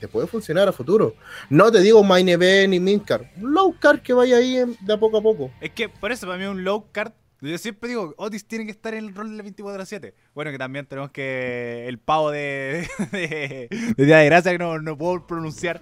te 0.00 0.08
puede 0.08 0.26
funcionar 0.26 0.66
a 0.68 0.72
futuro. 0.72 1.14
No 1.48 1.70
te 1.70 1.80
digo 1.80 2.02
Main 2.02 2.28
Event 2.28 2.70
ni 2.70 2.80
Midcar. 2.80 3.30
Low 3.40 3.76
card 3.78 4.00
que 4.00 4.12
vaya 4.12 4.38
ahí 4.38 4.56
en- 4.56 4.76
de 4.80 4.92
a 4.92 4.98
poco 4.98 5.18
a 5.18 5.22
poco. 5.22 5.50
Es 5.60 5.70
que 5.70 5.88
por 5.88 6.10
eso 6.10 6.26
para 6.26 6.38
mí 6.38 6.44
un 6.46 6.64
low 6.64 6.86
card. 6.90 7.12
Yo 7.42 7.56
siempre 7.56 7.88
digo, 7.88 8.12
Otis 8.18 8.44
tiene 8.44 8.66
que 8.66 8.70
estar 8.70 8.92
en 8.92 9.04
el 9.06 9.14
rol 9.14 9.30
del 9.30 9.40
24 9.42 9.82
a 9.82 9.86
7. 9.86 10.14
Bueno, 10.34 10.50
que 10.50 10.58
también 10.58 10.84
tenemos 10.86 11.10
que. 11.10 11.86
El 11.88 11.98
pavo 11.98 12.30
de. 12.30 12.86
de, 13.12 13.68
de 13.96 14.04
Día 14.04 14.18
de 14.18 14.26
Gracia 14.26 14.52
que 14.52 14.58
no, 14.58 14.78
no 14.78 14.98
puedo 14.98 15.26
pronunciar. 15.26 15.80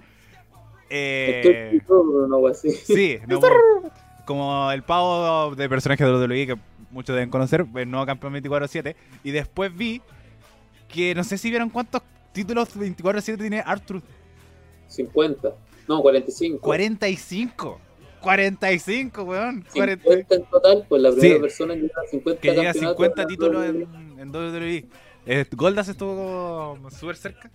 Eh, 0.89 1.81
no 1.87 2.47
así. 2.47 2.71
sí, 2.71 3.17
no 3.27 3.39
puedo- 3.39 3.53
como 4.25 4.71
el 4.71 4.83
pavo 4.83 5.55
de 5.55 5.67
personaje 5.67 6.03
de 6.03 6.11
WWE 6.11 6.47
que 6.47 6.55
muchos 6.91 7.15
deben 7.15 7.29
conocer, 7.29 7.65
el 7.75 7.89
nuevo 7.89 8.05
campeón 8.05 8.33
24 8.33 8.65
a 8.65 8.67
7. 8.67 8.95
Y 9.23 9.31
después 9.31 9.75
vi 9.75 10.01
que 10.87 11.13
no 11.15 11.23
sé 11.23 11.37
si 11.37 11.49
vieron 11.49 11.69
cuántos 11.69 12.01
títulos 12.31 12.75
24 12.77 13.19
a 13.19 13.21
7 13.21 13.41
tiene 13.41 13.63
Arthur. 13.65 14.01
50. 14.87 15.53
No, 15.87 16.01
45. 16.01 16.59
45. 16.61 17.79
45, 18.21 19.23
weón. 19.23 19.65
40. 19.73 20.03
50 20.03 20.35
en 20.35 20.43
total, 20.45 20.85
pues 20.89 21.01
la 21.01 21.11
primera 21.11 21.35
Sí. 21.35 21.41
persona 21.41 21.73
en 21.73 21.81
llegar 21.83 22.05
a 22.05 22.09
50 22.09 22.41
que 22.41 22.47
llega 22.49 22.61
a 22.69 22.73
campeonatos 22.73 22.97
50 22.97 23.21
en 23.21 23.25
la 23.25 23.29
títulos 23.29 23.65
WWE. 23.65 23.87
en, 24.13 24.19
en 24.19 24.29
WWE. 24.31 24.85
Eh, 25.25 25.45
Goldas 25.51 25.87
estuvo 25.89 26.77
súper 26.91 27.15
cerca, 27.15 27.51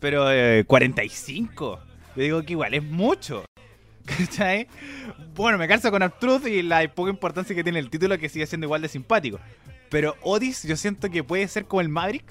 pero 0.00 0.30
eh, 0.32 0.64
45. 0.66 1.78
Yo 2.16 2.22
digo 2.22 2.42
que 2.42 2.52
igual 2.52 2.74
es 2.74 2.82
mucho. 2.82 3.44
¿Cachai? 4.04 4.66
Bueno, 5.34 5.58
me 5.58 5.68
calzo 5.68 5.90
con 5.90 6.02
Artruth 6.02 6.46
y 6.46 6.62
la 6.62 6.92
poca 6.92 7.10
importancia 7.10 7.54
que 7.54 7.62
tiene 7.62 7.78
el 7.78 7.88
título 7.90 8.18
que 8.18 8.28
sigue 8.28 8.46
siendo 8.46 8.64
igual 8.66 8.82
de 8.82 8.88
simpático. 8.88 9.38
Pero 9.88 10.16
Otis 10.22 10.64
yo 10.64 10.76
siento 10.76 11.08
que 11.10 11.22
puede 11.22 11.46
ser 11.48 11.66
como 11.66 11.80
el 11.82 11.88
Maverick. 11.88 12.24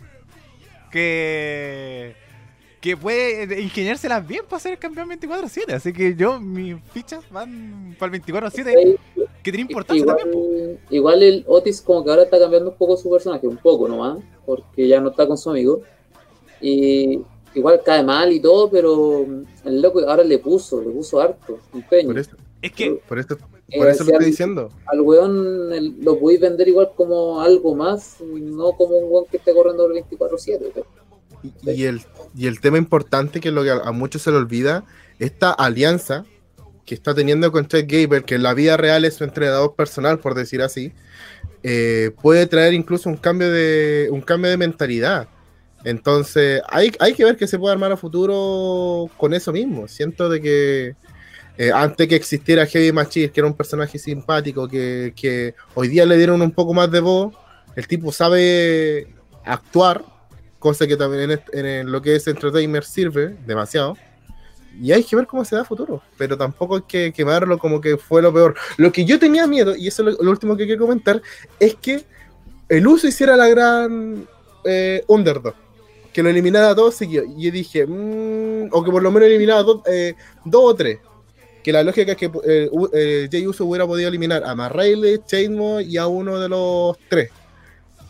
Que... 0.91 2.15
Que 2.79 2.97
puede 2.97 3.61
ingeniárselas 3.61 4.27
bien 4.27 4.43
para 4.49 4.59
ser 4.59 4.71
el 4.71 4.79
campeón 4.79 5.07
24-7. 5.11 5.73
Así 5.73 5.93
que 5.93 6.15
yo, 6.15 6.39
mis 6.39 6.77
fichas 6.91 7.23
van 7.29 7.95
para 7.99 8.15
el 8.15 8.21
24-7. 8.23 8.97
Que 9.43 9.51
tiene 9.51 9.61
importancia 9.61 10.01
igual, 10.01 10.17
también. 10.17 10.79
po. 10.79 10.93
igual 10.95 11.21
el 11.21 11.43
Otis 11.47 11.79
como 11.81 12.03
que 12.03 12.09
ahora 12.09 12.23
está 12.23 12.39
cambiando 12.39 12.71
un 12.71 12.77
poco 12.77 12.97
su 12.97 13.09
personaje, 13.09 13.47
un 13.47 13.57
poco 13.57 13.87
nomás, 13.87 14.17
porque 14.47 14.87
ya 14.87 14.99
no 14.99 15.11
está 15.11 15.27
con 15.27 15.37
su 15.37 15.51
amigo. 15.51 15.83
Y 16.59 17.19
igual 17.53 17.81
cae 17.85 18.03
mal 18.03 18.31
y 18.31 18.39
todo, 18.39 18.69
pero 18.69 19.27
el 19.65 19.81
loco 19.81 19.99
ahora 20.07 20.23
le 20.23 20.39
puso, 20.39 20.81
le 20.81 20.89
puso 20.89 21.19
harto, 21.19 21.59
empeño. 21.73 22.07
Por 22.07 22.17
eso, 22.17 22.35
Es 22.61 22.71
que 22.71 22.99
por 23.07 23.19
eso, 23.71 23.75
Eh, 23.75 23.77
por 23.79 23.87
eso 23.89 24.03
si 24.05 24.11
lo 24.11 24.17
al- 24.17 24.25
diciendo. 24.25 24.69
Al 24.87 25.01
weón 25.01 25.73
el- 25.73 25.95
lo 26.01 26.19
podéis 26.19 26.41
vender 26.41 26.67
igual 26.67 26.91
como 26.95 27.41
algo 27.41 27.75
más, 27.75 28.17
no 28.21 28.73
como 28.73 28.97
un 28.97 29.11
weón 29.11 29.25
que 29.29 29.37
esté 29.37 29.53
corriendo 29.53 29.85
el 29.87 29.93
24-7. 29.93 30.71
pero 30.73 30.85
y, 31.43 31.71
y 31.71 31.83
el, 31.85 32.01
y 32.37 32.45
el 32.47 32.59
tema 32.61 32.77
importante 32.77 33.39
que 33.39 33.49
lo 33.51 33.63
que 33.63 33.71
a, 33.71 33.77
a 33.77 33.91
muchos 33.91 34.21
se 34.21 34.29
le 34.31 34.37
olvida, 34.37 34.83
esta 35.17 35.51
alianza 35.51 36.23
que 36.85 36.93
está 36.93 37.15
teniendo 37.15 37.51
con 37.51 37.67
Chad 37.67 37.85
Gable, 37.87 38.23
que 38.23 38.35
en 38.35 38.43
la 38.43 38.53
vida 38.53 38.77
real 38.77 39.05
es 39.05 39.15
su 39.15 39.23
entrenador 39.23 39.73
personal, 39.75 40.19
por 40.19 40.35
decir 40.35 40.61
así, 40.61 40.91
eh, 41.63 42.11
puede 42.21 42.45
traer 42.47 42.73
incluso 42.73 43.09
un 43.09 43.17
cambio 43.17 43.51
de, 43.51 44.09
un 44.11 44.21
cambio 44.21 44.51
de 44.51 44.57
mentalidad. 44.57 45.27
Entonces, 45.83 46.61
hay, 46.69 46.91
hay 46.99 47.13
que 47.13 47.23
ver 47.25 47.37
que 47.37 47.47
se 47.47 47.57
puede 47.57 47.73
armar 47.73 47.91
a 47.91 47.97
futuro 47.97 49.09
con 49.17 49.33
eso 49.33 49.51
mismo. 49.51 49.87
Siento 49.87 50.29
de 50.29 50.41
que 50.41 50.95
eh, 51.61 51.71
antes 51.71 52.07
que 52.07 52.15
existiera 52.15 52.65
Heavy 52.65 52.91
Machine, 52.91 53.29
que 53.29 53.39
era 53.39 53.45
un 53.45 53.53
personaje 53.53 53.99
simpático, 53.99 54.67
que, 54.67 55.53
hoy 55.75 55.89
día 55.89 56.07
le 56.07 56.17
dieron 56.17 56.41
un 56.41 56.49
poco 56.49 56.73
más 56.73 56.89
de 56.89 57.01
voz, 57.01 57.35
el 57.75 57.87
tipo 57.87 58.11
sabe 58.11 59.13
actuar, 59.45 60.03
cosa 60.57 60.87
que 60.87 60.97
también 60.97 61.29
en, 61.29 61.65
en 61.65 61.91
lo 61.91 62.01
que 62.01 62.15
es 62.15 62.25
Entertainer 62.25 62.83
sirve 62.83 63.35
demasiado. 63.45 63.95
Y 64.81 64.91
hay 64.91 65.03
que 65.03 65.15
ver 65.15 65.27
cómo 65.27 65.45
se 65.45 65.55
da 65.55 65.63
futuro, 65.63 66.01
pero 66.17 66.35
tampoco 66.35 66.77
hay 66.77 66.81
que 66.87 67.13
quemarlo 67.13 67.59
como 67.59 67.79
que 67.79 67.95
fue 67.95 68.23
lo 68.23 68.33
peor. 68.33 68.55
Lo 68.77 68.91
que 68.91 69.05
yo 69.05 69.19
tenía 69.19 69.45
miedo, 69.45 69.75
y 69.75 69.87
eso 69.87 70.09
es 70.09 70.17
lo, 70.19 70.31
último 70.31 70.57
que 70.57 70.65
quiero 70.65 70.81
comentar, 70.81 71.21
es 71.59 71.75
que 71.75 72.03
el 72.69 72.87
uso 72.87 73.05
hiciera 73.07 73.37
la 73.37 73.47
gran 73.47 74.27
eh, 74.63 75.03
underdog, 75.07 75.53
que 76.11 76.23
lo 76.23 76.29
eliminara 76.29 76.71
a 76.71 76.91
seguidos. 76.91 77.27
Y 77.37 77.43
yo 77.43 77.51
dije, 77.51 77.85
mm, 77.85 78.69
o 78.71 78.83
que 78.83 78.89
por 78.89 79.03
lo 79.03 79.11
menos 79.11 79.27
eliminara 79.27 79.61
dos, 79.61 79.81
eh, 79.85 80.15
dos 80.43 80.63
o 80.63 80.73
tres. 80.73 80.97
Que 81.63 81.71
la 81.71 81.83
lógica 81.83 82.11
es 82.13 82.17
que 82.17 82.25
eh, 82.45 82.69
eh, 82.93 83.29
Jay 83.31 83.45
Uso 83.47 83.65
hubiera 83.65 83.85
podido 83.85 84.09
eliminar 84.09 84.43
a 84.43 84.55
Matt 84.55 84.73
Riley, 84.73 85.19
Chasmo 85.25 85.79
y 85.81 85.97
a 85.97 86.07
uno 86.07 86.39
de 86.39 86.49
los 86.49 86.97
tres. 87.09 87.29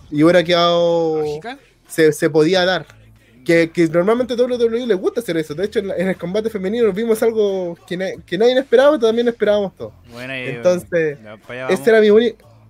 Y 0.10 0.24
hubiera 0.24 0.44
quedado 0.44 1.18
¿Lógica? 1.22 1.58
se, 1.88 2.12
se 2.14 2.30
podía 2.30 2.66
dar. 2.66 2.86
Que, 3.44 3.72
que 3.72 3.88
normalmente 3.88 4.34
a 4.34 4.38
WWE 4.38 4.86
les 4.86 4.98
gusta 4.98 5.20
hacer 5.20 5.36
eso. 5.38 5.56
De 5.56 5.66
hecho, 5.66 5.80
en, 5.80 5.88
la- 5.88 5.96
en 5.98 6.10
el 6.10 6.16
combate 6.16 6.50
femenino 6.50 6.92
vimos 6.94 7.24
algo 7.24 7.76
que, 7.88 7.98
na- 7.98 8.12
que 8.26 8.38
nadie 8.38 8.58
esperaba, 8.60 9.00
también 9.00 9.28
esperábamos 9.28 9.76
todos. 9.76 9.94
Bueno, 10.12 10.32
Entonces, 10.34 11.18
ese 11.70 11.90
era, 11.90 12.00
mi 12.02 12.08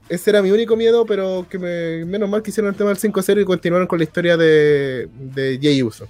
ese 0.07 0.29
era 0.29 0.41
mi 0.41 0.49
único 0.51 0.75
miedo, 0.77 1.05
pero 1.05 1.45
que 1.49 1.59
me, 1.59 2.05
menos 2.05 2.29
mal 2.29 2.41
que 2.41 2.51
hicieron 2.51 2.71
el 2.71 2.77
tema 2.77 2.89
del 2.93 2.99
5-0 2.99 3.41
y 3.41 3.45
continuaron 3.45 3.85
con 3.87 3.97
la 3.99 4.03
historia 4.05 4.37
de, 4.37 5.07
de 5.13 5.59
Jay 5.61 5.83
Uso. 5.83 6.07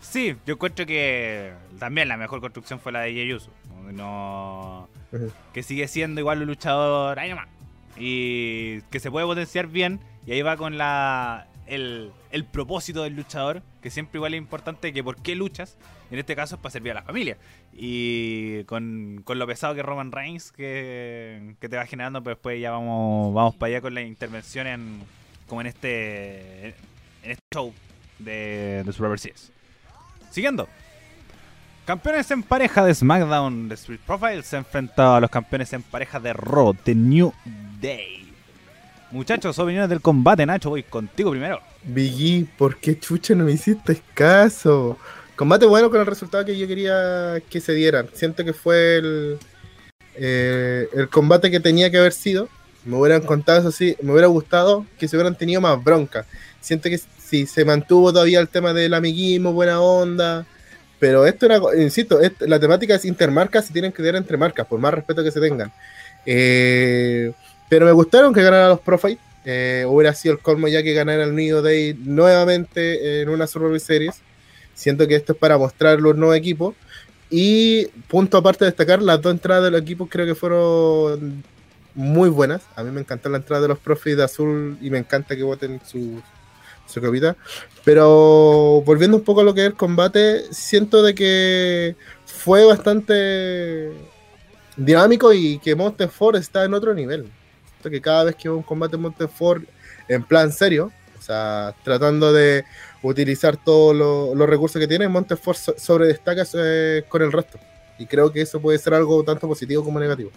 Sí, 0.00 0.34
yo 0.46 0.54
encuentro 0.54 0.86
que 0.86 1.52
también 1.78 2.08
la 2.08 2.16
mejor 2.16 2.40
construcción 2.40 2.80
fue 2.80 2.92
la 2.92 3.00
de 3.02 3.12
Jey 3.12 3.32
Uso. 3.34 3.50
No... 3.92 4.88
Que 5.52 5.62
sigue 5.62 5.88
siendo 5.88 6.20
igual 6.20 6.42
un 6.42 6.48
luchador 6.48 7.18
ahí 7.18 7.30
nomás. 7.30 7.48
Y 7.96 8.82
que 8.90 9.00
se 9.00 9.10
puede 9.10 9.26
potenciar 9.26 9.66
bien. 9.66 10.00
Y 10.26 10.32
ahí 10.32 10.42
va 10.42 10.56
con 10.56 10.78
la 10.78 11.46
el, 11.66 12.12
el 12.30 12.44
propósito 12.44 13.02
del 13.02 13.16
luchador. 13.16 13.62
Que 13.82 13.90
siempre 13.90 14.18
igual 14.18 14.34
es 14.34 14.38
importante 14.38 14.92
que 14.92 15.02
por 15.02 15.16
qué 15.16 15.34
luchas. 15.34 15.76
En 16.10 16.18
este 16.18 16.36
caso 16.36 16.56
es 16.56 16.60
para 16.60 16.72
servir 16.72 16.92
a 16.92 16.96
la 16.96 17.02
familia. 17.02 17.36
Y 17.72 18.64
con, 18.64 19.22
con 19.24 19.38
lo 19.38 19.46
pesado 19.46 19.74
que 19.74 19.82
Roman 19.82 20.12
Reigns 20.12 20.52
que, 20.52 21.54
que 21.60 21.68
te 21.68 21.76
va 21.76 21.86
generando, 21.86 22.22
pero 22.22 22.36
después 22.36 22.60
ya 22.60 22.70
vamos, 22.70 23.32
vamos 23.34 23.56
para 23.56 23.68
allá 23.70 23.80
con 23.80 23.94
la 23.94 24.02
intervención 24.02 24.66
en 24.66 25.02
como 25.46 25.60
en 25.60 25.68
este 25.68 26.68
en 27.22 27.30
este 27.30 27.42
show 27.52 27.72
de, 28.18 28.82
de 28.84 28.92
Survivor 28.92 29.18
Series. 29.18 29.52
Siguiendo. 30.30 30.68
Campeones 31.88 32.30
en 32.30 32.42
pareja 32.42 32.84
de 32.84 32.94
SmackDown 32.94 33.66
de 33.66 33.74
Street 33.74 34.00
Profile 34.06 34.42
se 34.42 34.58
enfrentado 34.58 35.14
a 35.14 35.20
los 35.22 35.30
campeones 35.30 35.72
en 35.72 35.80
pareja 35.80 36.20
de 36.20 36.34
Raw 36.34 36.76
de 36.84 36.94
New 36.94 37.32
Day. 37.80 38.30
Muchachos, 39.10 39.58
opiniones 39.58 39.88
del 39.88 40.02
combate, 40.02 40.44
Nacho, 40.44 40.68
voy 40.68 40.82
contigo 40.82 41.30
primero. 41.30 41.62
Biggie, 41.84 42.46
¿por 42.58 42.76
qué 42.76 43.00
chucha 43.00 43.34
no 43.34 43.44
me 43.44 43.52
hiciste 43.52 44.02
caso? 44.12 44.98
Combate 45.34 45.64
bueno 45.64 45.88
con 45.88 46.00
el 46.00 46.04
resultado 46.04 46.44
que 46.44 46.58
yo 46.58 46.66
quería 46.66 47.40
que 47.48 47.58
se 47.58 47.72
dieran. 47.72 48.06
Siento 48.12 48.44
que 48.44 48.52
fue 48.52 48.98
el, 48.98 49.38
eh, 50.14 50.90
el 50.92 51.08
combate 51.08 51.50
que 51.50 51.58
tenía 51.58 51.90
que 51.90 51.96
haber 51.96 52.12
sido. 52.12 52.50
Me 52.84 52.98
hubieran 52.98 53.22
contado 53.22 53.60
eso 53.60 53.72
sí, 53.72 53.96
me 54.02 54.12
hubiera 54.12 54.28
gustado 54.28 54.84
que 54.98 55.08
se 55.08 55.16
hubieran 55.16 55.38
tenido 55.38 55.62
más 55.62 55.82
bronca. 55.82 56.26
Siento 56.60 56.90
que 56.90 56.98
sí, 56.98 57.46
se 57.46 57.64
mantuvo 57.64 58.12
todavía 58.12 58.40
el 58.40 58.48
tema 58.50 58.74
del 58.74 58.92
amiguismo, 58.92 59.54
buena 59.54 59.80
onda. 59.80 60.44
Pero 60.98 61.26
esto 61.26 61.46
era, 61.46 61.60
insisto, 61.76 62.18
la 62.40 62.58
temática 62.58 62.94
es 62.94 63.04
intermarcas 63.04 63.70
y 63.70 63.72
tienen 63.72 63.92
que 63.92 64.02
quedar 64.02 64.16
entre 64.16 64.36
marcas, 64.36 64.66
por 64.66 64.80
más 64.80 64.94
respeto 64.94 65.22
que 65.22 65.30
se 65.30 65.40
tengan. 65.40 65.72
Eh, 66.26 67.32
pero 67.68 67.86
me 67.86 67.92
gustaron 67.92 68.34
que 68.34 68.42
ganaran 68.42 68.70
los 68.70 68.80
Profit. 68.80 69.18
Eh, 69.44 69.84
hubiera 69.86 70.12
sido 70.12 70.34
el 70.34 70.40
colmo 70.40 70.68
ya 70.68 70.82
que 70.82 70.92
ganara 70.92 71.24
el 71.24 71.34
New 71.34 71.62
Day 71.62 71.94
nuevamente 71.94 73.22
en 73.22 73.28
una 73.28 73.46
Survivor 73.46 73.78
Series. 73.78 74.16
Siento 74.74 75.06
que 75.06 75.14
esto 75.14 75.32
es 75.32 75.38
para 75.38 75.56
mostrar 75.56 76.00
los 76.00 76.16
nuevos 76.16 76.36
equipos. 76.36 76.74
Y 77.30 77.86
punto 78.08 78.38
aparte 78.38 78.64
de 78.64 78.70
destacar, 78.70 79.02
las 79.02 79.20
dos 79.20 79.32
entradas 79.32 79.64
de 79.64 79.70
los 79.70 79.82
equipos 79.82 80.08
creo 80.10 80.26
que 80.26 80.34
fueron 80.34 81.44
muy 81.94 82.28
buenas. 82.28 82.62
A 82.74 82.82
mí 82.82 82.90
me 82.90 83.00
encantó 83.00 83.28
la 83.28 83.38
entrada 83.38 83.62
de 83.62 83.68
los 83.68 83.78
Profits 83.78 84.16
de 84.16 84.24
azul 84.24 84.78
y 84.80 84.90
me 84.90 84.98
encanta 84.98 85.36
que 85.36 85.42
voten 85.42 85.80
su, 85.84 86.22
su 86.88 87.00
capita. 87.00 87.36
Pero 87.84 88.82
volviendo 88.84 89.16
un 89.16 89.24
poco 89.24 89.40
a 89.40 89.44
lo 89.44 89.54
que 89.54 89.60
es 89.62 89.66
el 89.68 89.74
combate, 89.76 90.52
siento 90.52 91.02
de 91.02 91.14
que 91.14 91.94
fue 92.26 92.64
bastante 92.64 93.92
dinámico 94.76 95.32
y 95.32 95.58
que 95.58 95.74
Monster 95.74 96.08
Ford 96.08 96.36
está 96.36 96.64
en 96.64 96.74
otro 96.74 96.94
nivel. 96.94 97.26
Siento 97.70 97.90
que 97.90 98.00
cada 98.00 98.24
vez 98.24 98.36
que 98.36 98.48
veo 98.48 98.56
un 98.56 98.62
combate 98.62 98.96
en 98.96 99.02
Ford 99.28 99.62
en 100.08 100.22
plan 100.22 100.52
serio, 100.52 100.90
o 101.18 101.22
sea, 101.22 101.74
tratando 101.84 102.32
de 102.32 102.64
utilizar 103.02 103.56
todos 103.56 103.94
lo- 103.94 104.34
los 104.34 104.48
recursos 104.48 104.80
que 104.80 104.88
tiene, 104.88 105.08
so- 105.58 105.74
sobredestaca 105.78 106.44
eh, 106.54 107.04
con 107.08 107.22
el 107.22 107.30
resto. 107.32 107.58
Y 107.98 108.06
creo 108.06 108.32
que 108.32 108.40
eso 108.40 108.60
puede 108.60 108.78
ser 108.78 108.94
algo 108.94 109.22
tanto 109.24 109.46
positivo 109.48 109.84
como 109.84 109.98
negativo. 110.00 110.30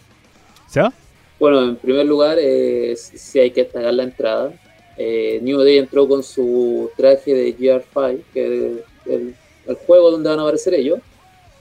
¿Se 0.68 0.82
va? 0.82 0.92
Bueno, 1.40 1.64
en 1.64 1.76
primer 1.76 2.06
lugar, 2.06 2.38
eh, 2.40 2.96
sí 2.96 3.40
hay 3.40 3.52
que 3.52 3.64
destacar 3.64 3.94
la 3.94 4.04
entrada. 4.04 4.54
Eh, 5.04 5.40
New 5.42 5.60
Day 5.64 5.78
entró 5.80 6.08
con 6.08 6.22
su 6.22 6.92
traje 6.96 7.34
de 7.34 7.58
GR5, 7.58 8.22
que 8.34 8.46
es 8.46 8.84
el, 9.08 9.36
el 9.66 9.76
juego 9.88 10.12
donde 10.12 10.30
van 10.30 10.38
a 10.40 10.44
aparecer 10.44 10.76
ellos. 10.76 11.00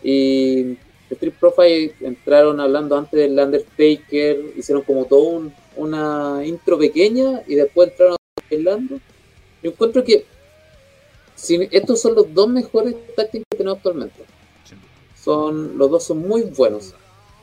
Y 0.03 0.77
Street 1.09 1.33
Profile 1.41 1.95
entraron 2.01 2.61
hablando 2.61 2.97
antes 2.99 3.19
del 3.19 3.39
Undertaker, 3.39 4.53
hicieron 4.59 4.83
como 4.83 5.07
todo 5.07 5.23
un- 5.23 5.55
una 5.77 6.43
intro 6.45 6.79
pequeña 6.79 7.43
y 7.47 7.55
después 7.55 7.91
entraron 7.91 8.17
bailando. 8.51 8.99
Yo 9.63 9.71
encuentro 9.71 10.05
que 10.05 10.25
si- 11.35 11.69
estos 11.71 11.99
son 12.03 12.15
los 12.17 12.33
dos 12.35 12.49
mejores 12.49 12.95
team 13.17 13.43
que 13.51 13.57
tenemos 13.57 13.79
actualmente. 13.79 14.23
Son, 15.17 15.79
los 15.79 15.91
dos 15.91 16.05
son 16.05 16.19
muy 16.19 16.43
buenos. 16.43 16.95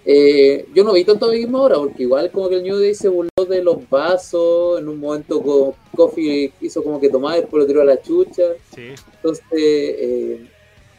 Eh, 0.09 0.65
yo 0.73 0.85
no 0.85 0.93
vi 0.93 1.03
tanto 1.03 1.25
amiguismo 1.25 1.57
ahora, 1.57 1.75
porque 1.75 2.03
igual 2.03 2.31
como 2.31 2.47
que 2.47 2.55
el 2.55 2.63
New 2.63 2.79
Day 2.79 2.95
se 2.95 3.09
burló 3.09 3.29
de 3.49 3.61
los 3.61 3.89
vasos, 3.89 4.79
en 4.79 4.87
un 4.87 4.99
momento 5.01 5.41
co- 5.41 5.75
Kofi 5.93 6.49
hizo 6.61 6.81
como 6.81 6.97
que 7.01 7.09
tomar 7.09 7.37
y 7.37 7.41
después 7.41 7.59
lo 7.61 7.67
tiró 7.67 7.81
a 7.81 7.85
la 7.85 8.01
chucha. 8.01 8.43
Sí. 8.73 8.93
Entonces, 9.15 9.43
eh, 9.51 10.47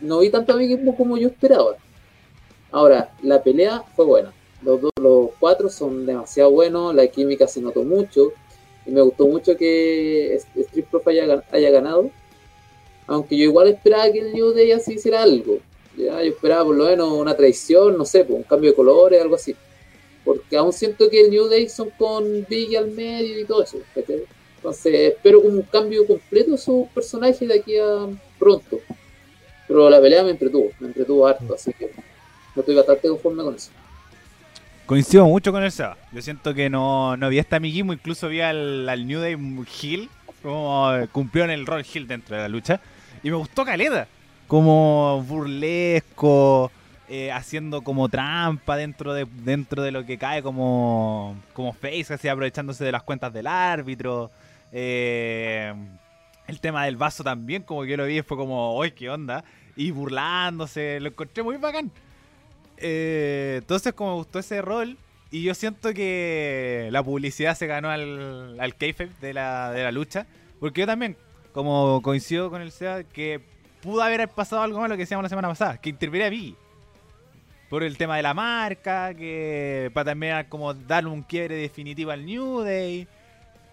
no 0.03 0.19
vi 0.19 0.29
tanto 0.29 0.53
amiguismo 0.53 0.95
como 0.95 1.17
yo 1.17 1.29
esperaba. 1.29 1.77
Ahora, 2.71 3.11
la 3.23 3.43
pelea 3.43 3.83
fue 3.97 4.05
buena. 4.05 4.33
Los, 4.63 4.83
dos- 4.83 4.93
los 5.01 5.31
cuatro 5.41 5.71
son 5.71 6.05
demasiado 6.05 6.51
buenos, 6.51 6.95
la 6.95 7.07
química 7.07 7.49
se 7.49 7.63
notó 7.63 7.85
mucho. 7.85 8.33
Y 8.85 8.91
me 8.91 9.01
gustó 9.01 9.27
mucho 9.27 9.57
que 9.57 10.35
Street 10.35 10.85
Profile 10.91 11.23
haya, 11.23 11.45
haya 11.51 11.71
ganado. 11.71 12.11
Aunque 13.07 13.39
yo 13.39 13.45
igual 13.45 13.69
esperaba 13.69 14.11
que 14.13 14.19
el 14.19 14.35
New 14.35 14.53
Day 14.53 14.73
así 14.73 14.95
hiciera 14.95 15.23
algo. 15.23 15.61
Ya, 15.99 16.23
yo 16.23 16.31
esperaba 16.31 16.65
por 16.65 16.77
lo 16.77 16.85
menos 16.85 17.11
una 17.13 17.37
traición, 17.37 17.99
no 17.99 18.05
sé, 18.05 18.25
pues, 18.25 18.37
un 18.37 18.45
cambio 18.45 18.71
de 18.71 18.77
colores, 18.77 19.21
algo 19.21 19.35
así. 19.35 19.57
Porque 20.25 20.57
aún 20.57 20.73
siento 20.73 21.11
que 21.11 21.23
el 21.23 21.31
New 21.31 21.49
Day 21.49 21.69
son 21.69 21.91
con 21.91 22.47
Biggie 22.49 22.79
al 22.79 22.91
medio 22.93 23.41
y 23.41 23.45
todo 23.45 23.65
eso. 23.65 23.79
Entonces 23.97 25.13
espero 25.13 25.43
como 25.43 25.55
un 25.55 25.63
cambio 25.63 26.07
completo 26.07 26.53
de 26.53 26.59
sus 26.59 26.87
personajes 26.89 27.49
de 27.49 27.55
aquí 27.59 27.77
a 27.79 28.07
pronto. 28.39 28.79
Pero 29.67 29.91
la 29.91 30.01
pelea 30.01 30.23
me 30.23 30.31
entretuvo, 30.31 30.71
me 30.79 30.89
entretuvo 30.89 31.27
harto, 31.27 31.55
así 31.55 31.73
que 31.73 31.91
no 32.55 32.61
estoy 32.61 32.75
bastante 32.75 33.09
conforme 33.09 33.43
con 33.43 33.55
eso. 33.55 33.71
Coincido 34.87 35.27
mucho 35.27 35.53
con 35.53 35.71
Seba. 35.71 35.99
Yo 36.13 36.23
siento 36.23 36.55
que 36.55 36.71
no, 36.71 37.17
no 37.17 37.27
había 37.27 37.43
este 37.43 37.57
amiguismo, 37.57 37.93
incluso 37.93 38.29
vi 38.29 38.41
al, 38.41 39.07
New 39.07 39.21
Day 39.21 39.37
Hill, 39.83 40.09
como 40.43 40.95
eh, 40.95 41.09
cumplieron 41.13 41.51
el 41.51 41.67
rol 41.67 41.85
Hill 41.93 42.07
dentro 42.07 42.37
de 42.37 42.43
la 42.43 42.49
lucha. 42.49 42.81
Y 43.23 43.31
me 43.31 43.37
gustó 43.37 43.65
Caleta, 43.65 44.09
como 44.49 45.23
burlesco, 45.29 46.73
eh, 47.09 47.31
haciendo 47.31 47.83
como 47.83 48.09
trampa 48.09 48.77
dentro 48.77 49.15
de, 49.15 49.27
dentro 49.45 49.83
de 49.83 49.93
lo 49.93 50.05
que 50.05 50.19
cae 50.19 50.43
como, 50.43 51.37
como 51.53 51.73
face, 51.73 52.15
así 52.15 52.29
aprovechándose 52.29 52.85
de 52.85 52.93
las 52.93 53.03
cuentas 53.05 53.33
del 53.33 53.47
árbitro. 53.47 54.31
Eh, 54.73 55.73
el 56.47 56.61
tema 56.61 56.87
del 56.87 56.97
vaso 56.97 57.23
también, 57.23 57.63
como 57.63 57.83
que 57.83 57.91
yo 57.91 57.97
lo 57.99 58.07
vi, 58.07 58.23
fue 58.23 58.37
como, 58.37 58.83
¡ay, 58.83 58.93
qué 58.93 59.11
onda! 59.11 59.45
Y 59.77 59.91
burlándose, 59.91 60.99
lo 60.99 61.09
encontré 61.11 61.43
muy 61.43 61.59
bacán. 61.59 61.93
Eh, 62.79 63.57
entonces, 63.59 63.93
como 63.93 64.13
me 64.13 64.17
gustó 64.17 64.39
ese 64.39 64.63
rol, 64.63 64.97
y 65.31 65.43
yo 65.43 65.55
siento 65.55 65.93
que 65.93 66.89
la 66.91 67.03
publicidad 67.03 67.55
se 67.55 67.67
ganó 67.67 67.91
al, 67.91 68.59
al 68.59 68.75
de 69.21 69.35
la, 69.35 69.73
de 69.73 69.83
la 69.85 69.93
lucha, 69.93 70.27
porque 70.59 70.81
yo 70.81 70.87
también 70.87 71.17
como 71.53 72.01
coincido 72.03 72.51
con 72.51 72.63
el 72.63 72.71
SEA, 72.71 73.05
que 73.05 73.41
pudo 73.83 74.03
haber 74.03 74.29
pasado 74.29 74.63
algo 74.63 74.81
malo 74.81 74.95
que 74.95 75.03
decíamos 75.03 75.23
la 75.23 75.29
semana 75.29 75.49
pasada, 75.49 75.79
que 75.79 75.91
interviniera 75.91 76.31
Biggie. 76.31 76.57
Por 77.69 77.83
el 77.83 77.99
tema 77.99 78.17
de 78.17 78.23
la 78.23 78.33
marca, 78.33 79.13
que 79.13 79.91
para 79.93 80.13
también 80.13 80.47
como 80.49 80.73
darle 80.73 81.11
un 81.11 81.23
quiebre 81.23 81.55
definitivo 81.55 82.11
al 82.11 82.25
New 82.25 82.61
Day. 82.61 83.07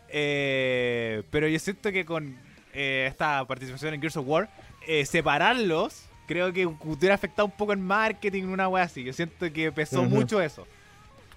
Eh, 0.10 1.24
pero 1.32 1.47
yo 1.47 1.58
siento 1.60 1.91
que 1.91 2.06
con 2.06 2.36
eh, 2.74 3.06
esta 3.10 3.45
participación 3.45 3.93
en 3.93 4.01
Gears 4.01 4.18
of 4.18 4.28
War, 4.28 4.49
eh, 4.86 5.06
separarlos, 5.06 6.03
creo 6.28 6.51
que 6.51 6.66
hubiera 6.66 7.16
afectado 7.16 7.45
un 7.45 7.53
poco 7.53 7.72
el 7.72 7.80
marketing, 7.80 8.43
una 8.43 8.68
wea 8.68 8.84
así. 8.84 9.03
Yo 9.03 9.14
siento 9.14 9.51
que 9.51 9.72
pesó 9.72 10.03
mucho 10.03 10.41
eso. 10.41 10.68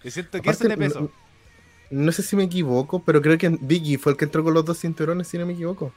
Yo 0.02 0.10
siento 0.10 0.42
que 0.42 0.50
Aparte, 0.50 0.64
eso 0.64 0.68
le 0.68 0.76
pesó. 0.76 1.00
no, 1.00 1.10
no 1.90 2.12
sé 2.12 2.24
si 2.24 2.34
me 2.34 2.42
equivoco, 2.44 3.00
pero 3.04 3.22
creo 3.22 3.38
que 3.38 3.48
Biggie 3.48 3.98
fue 3.98 4.12
el 4.12 4.18
que 4.18 4.24
entró 4.24 4.42
con 4.42 4.52
los 4.52 4.64
dos 4.64 4.80
cinturones, 4.80 5.28
si 5.28 5.38
no 5.38 5.46
me 5.46 5.52
equivoco. 5.52 5.92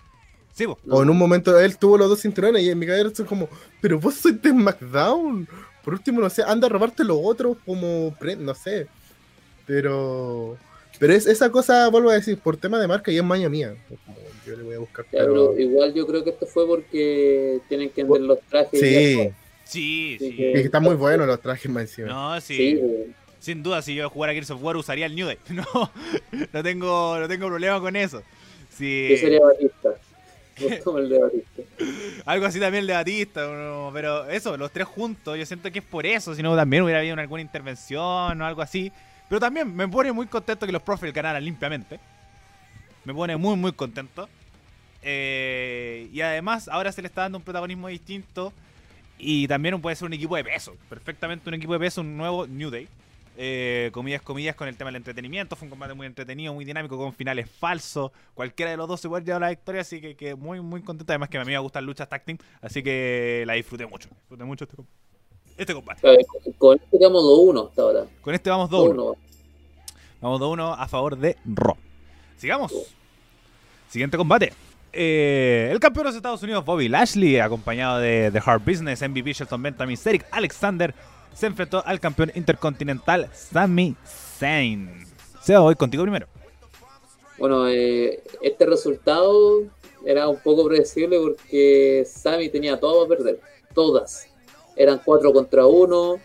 Sí. 0.53 0.65
O 0.65 1.01
en 1.03 1.09
un 1.09 1.17
momento 1.17 1.57
él 1.59 1.77
tuvo 1.77 1.97
los 1.97 2.09
dos 2.09 2.21
cinturones 2.21 2.61
y 2.63 2.69
en 2.69 2.77
mi 2.79 2.85
cabeza 2.85 3.07
estoy 3.07 3.25
como, 3.25 3.47
pero 3.81 3.99
vos 3.99 4.15
sois 4.15 4.41
de 4.41 4.49
SmackDown. 4.49 5.47
Por 5.83 5.93
último, 5.93 6.21
no 6.21 6.29
sé, 6.29 6.43
anda 6.45 6.67
a 6.67 6.69
robarte 6.69 7.03
los 7.03 7.17
otros 7.21 7.57
como, 7.65 8.13
pre- 8.19 8.35
no 8.35 8.53
sé. 8.53 8.87
Pero, 9.65 10.57
pero 10.99 11.13
es 11.13 11.25
esa 11.27 11.49
cosa, 11.49 11.87
vuelvo 11.89 12.09
a 12.09 12.15
decir, 12.15 12.37
por 12.37 12.57
tema 12.57 12.79
de 12.79 12.87
marca 12.87 13.11
y 13.11 13.17
es 13.17 13.23
maña 13.23 13.49
mía. 13.49 13.75
Como, 13.87 14.17
Yo 14.45 14.55
le 14.57 14.63
voy 14.63 14.75
a 14.75 14.79
buscar. 14.79 15.05
Ya, 15.05 15.19
pero- 15.19 15.51
pero 15.51 15.59
igual 15.59 15.93
yo 15.93 16.05
creo 16.07 16.23
que 16.23 16.31
esto 16.31 16.45
fue 16.47 16.65
porque 16.67 17.59
tienen 17.69 17.89
que 17.91 18.03
vender 18.03 18.21
los 18.23 18.39
trajes. 18.49 18.79
Sí, 18.79 19.29
Sí, 19.63 20.17
Sí, 20.19 20.35
que- 20.35 20.51
es 20.51 20.59
que 20.59 20.65
están 20.65 20.83
muy 20.83 20.95
buenos 20.95 21.25
los 21.27 21.39
trajes 21.39 21.71
más 21.71 21.83
encima. 21.83 22.07
No, 22.09 22.41
sí. 22.41 22.57
Sí. 22.57 22.81
Sin 23.39 23.63
duda, 23.63 23.81
si 23.81 23.95
yo 23.95 24.09
jugara 24.09 24.33
Gears 24.33 24.51
of 24.51 24.61
War 24.61 24.75
usaría 24.75 25.05
el 25.05 25.15
New 25.15 25.27
Day. 25.27 25.37
No, 25.49 25.65
no 26.51 26.63
tengo, 26.63 27.17
no 27.19 27.27
tengo 27.27 27.47
problema 27.47 27.79
con 27.79 27.95
eso. 27.95 28.21
Sí, 28.69 29.07
yo 29.11 29.17
sería 29.17 29.39
Batista. 29.41 29.93
Algo 32.25 32.45
así 32.45 32.59
también 32.59 32.87
el 32.87 32.87
de 32.87 33.27
pero 33.93 34.29
eso, 34.29 34.57
los 34.57 34.71
tres 34.71 34.87
juntos, 34.87 35.37
yo 35.37 35.45
siento 35.45 35.71
que 35.71 35.79
es 35.79 35.85
por 35.85 36.05
eso. 36.05 36.35
Si 36.35 36.43
no, 36.43 36.55
también 36.55 36.83
hubiera 36.83 36.99
habido 36.99 37.19
alguna 37.19 37.41
intervención 37.41 38.41
o 38.41 38.45
algo 38.45 38.61
así. 38.61 38.91
Pero 39.27 39.39
también 39.39 39.73
me 39.73 39.87
pone 39.87 40.11
muy 40.11 40.27
contento 40.27 40.65
que 40.65 40.71
los 40.71 40.81
Profits 40.81 41.13
ganaran 41.13 41.43
limpiamente. 41.43 41.99
Me 43.05 43.13
pone 43.13 43.37
muy, 43.37 43.55
muy 43.55 43.71
contento. 43.71 44.27
Eh, 45.01 46.09
y 46.11 46.21
además, 46.21 46.67
ahora 46.67 46.91
se 46.91 47.01
le 47.01 47.07
está 47.07 47.21
dando 47.21 47.37
un 47.37 47.43
protagonismo 47.43 47.87
distinto. 47.87 48.53
Y 49.17 49.47
también 49.47 49.79
puede 49.81 49.95
ser 49.95 50.07
un 50.07 50.13
equipo 50.13 50.35
de 50.35 50.43
peso. 50.43 50.75
Perfectamente 50.89 51.47
un 51.47 51.53
equipo 51.53 51.73
de 51.73 51.79
peso, 51.79 52.01
un 52.01 52.17
nuevo 52.17 52.47
New 52.47 52.69
Day. 52.69 52.87
Eh, 53.43 53.89
comillas, 53.91 54.21
comillas, 54.21 54.55
con 54.55 54.67
el 54.67 54.77
tema 54.77 54.89
del 54.89 54.97
entretenimiento. 54.97 55.55
Fue 55.55 55.65
un 55.65 55.71
combate 55.71 55.95
muy 55.95 56.05
entretenido, 56.05 56.53
muy 56.53 56.63
dinámico, 56.63 56.95
con 56.95 57.11
finales 57.11 57.49
falsos. 57.49 58.11
Cualquiera 58.35 58.69
de 58.69 58.77
los 58.77 58.87
dos 58.87 59.01
se 59.01 59.09
puede 59.09 59.25
llevar 59.25 59.41
la 59.41 59.49
victoria, 59.49 59.81
así 59.81 59.99
que, 59.99 60.15
que 60.15 60.35
muy, 60.35 60.61
muy 60.61 60.83
contento. 60.83 61.11
Además 61.11 61.27
que 61.27 61.39
a 61.39 61.43
mí 61.43 61.51
me 61.51 61.57
gustan 61.57 61.83
luchas 61.83 62.07
team, 62.07 62.37
así 62.61 62.83
que 62.83 63.43
la 63.47 63.53
disfruté 63.53 63.87
mucho. 63.87 64.09
Disfruté 64.09 64.43
mucho 64.43 64.65
este, 64.65 64.77
este 65.57 65.73
combate. 65.73 66.07
Ver, 66.07 66.19
Con 66.59 66.77
este 66.77 66.99
quedamos 66.99 67.23
2-1 67.23 67.69
hasta 67.69 67.81
ahora. 67.81 68.05
Con 68.21 68.35
este 68.35 68.49
vamos 68.51 68.69
2-1. 68.69 68.93
2-1. 68.93 69.17
Vamos 70.21 70.39
2-1 70.39 70.75
a 70.77 70.87
favor 70.87 71.17
de 71.17 71.35
Raw. 71.43 71.77
Sigamos. 72.37 72.71
Siguiente 73.89 74.17
combate. 74.17 74.53
Eh, 74.93 75.69
el 75.71 75.79
campeón 75.79 76.03
de 76.03 76.09
los 76.09 76.15
Estados 76.15 76.43
Unidos, 76.43 76.65
Bobby 76.65 76.89
Lashley, 76.89 77.39
acompañado 77.39 77.97
de 77.99 78.29
The 78.31 78.41
Hard 78.45 78.61
Business, 78.63 79.01
MVP, 79.01 79.33
Shelton 79.33 79.63
Benjamin, 79.63 79.97
Cedric 79.97 80.27
Alexander, 80.31 80.93
se 81.33 81.47
enfrentó 81.47 81.83
al 81.85 81.99
campeón 81.99 82.31
intercontinental, 82.35 83.29
Sami 83.33 83.95
Zayn. 84.05 85.05
Seba, 85.41 85.61
voy 85.61 85.75
contigo 85.75 86.03
primero. 86.03 86.27
Bueno, 87.37 87.67
eh, 87.67 88.21
este 88.41 88.65
resultado 88.65 89.63
era 90.05 90.27
un 90.27 90.39
poco 90.39 90.65
predecible 90.67 91.19
porque 91.19 92.05
Sammy 92.07 92.49
tenía 92.49 92.79
todo 92.79 93.03
a 93.03 93.07
perder. 93.07 93.39
Todas. 93.73 94.27
Eran 94.75 95.01
4 95.03 95.33
contra 95.33 95.65
1. 95.65 96.19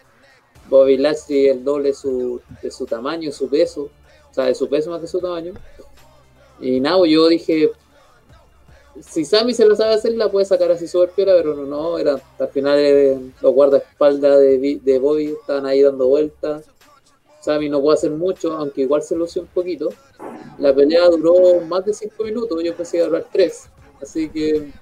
Bobby 0.69 0.97
Lashley 0.97 1.47
el 1.47 1.65
doble 1.65 1.95
su, 1.95 2.41
de 2.61 2.71
su 2.71 2.87
tamaño, 2.87 3.31
su 3.33 3.49
peso. 3.49 3.91
O 4.31 4.35
sea, 4.35 4.45
de 4.45 4.55
su 4.55 4.69
peso 4.69 4.91
más 4.91 5.01
que 5.01 5.07
su 5.07 5.21
tamaño. 5.21 5.55
Y 6.61 6.81
nada, 6.81 6.99
pues 6.99 7.11
yo 7.11 7.29
dije, 7.29 7.71
si 9.01 9.25
Sammy 9.25 9.55
se 9.55 9.67
la 9.67 9.77
sabe 9.77 9.95
hacer, 9.95 10.13
la 10.13 10.31
puede 10.31 10.47
sacar 10.47 10.71
así 10.71 10.87
súper 10.87 11.11
piola, 11.11 11.35
pero 11.37 11.55
no, 11.55 11.65
no, 11.65 11.99
era, 11.99 12.21
al 12.39 12.49
final 12.49 12.79
eh, 12.79 13.19
los 13.41 13.53
guardaespaldas 13.53 14.41
de, 14.41 14.81
de 14.83 14.99
Bobby 14.99 15.35
estaban 15.41 15.67
ahí 15.67 15.83
dando 15.83 16.07
vueltas. 16.09 16.65
Sammy 17.41 17.69
no 17.69 17.81
puede 17.81 17.95
hacer 17.95 18.11
mucho, 18.11 18.53
aunque 18.53 18.83
igual 18.83 19.03
se 19.03 19.15
lució 19.15 19.43
un 19.43 19.49
poquito. 19.49 19.91
La 20.59 20.75
pelea 20.75 21.09
duró 21.09 21.61
más 21.61 21.85
de 21.85 21.95
5 21.95 22.25
minutos, 22.25 22.63
yo 22.63 22.75
pensé 22.75 22.93
que 22.93 22.97
iba 22.99 23.07
a 23.07 23.09
durar 23.11 23.27
3. 23.31 23.69
Así 24.03 24.29
que 24.29 24.73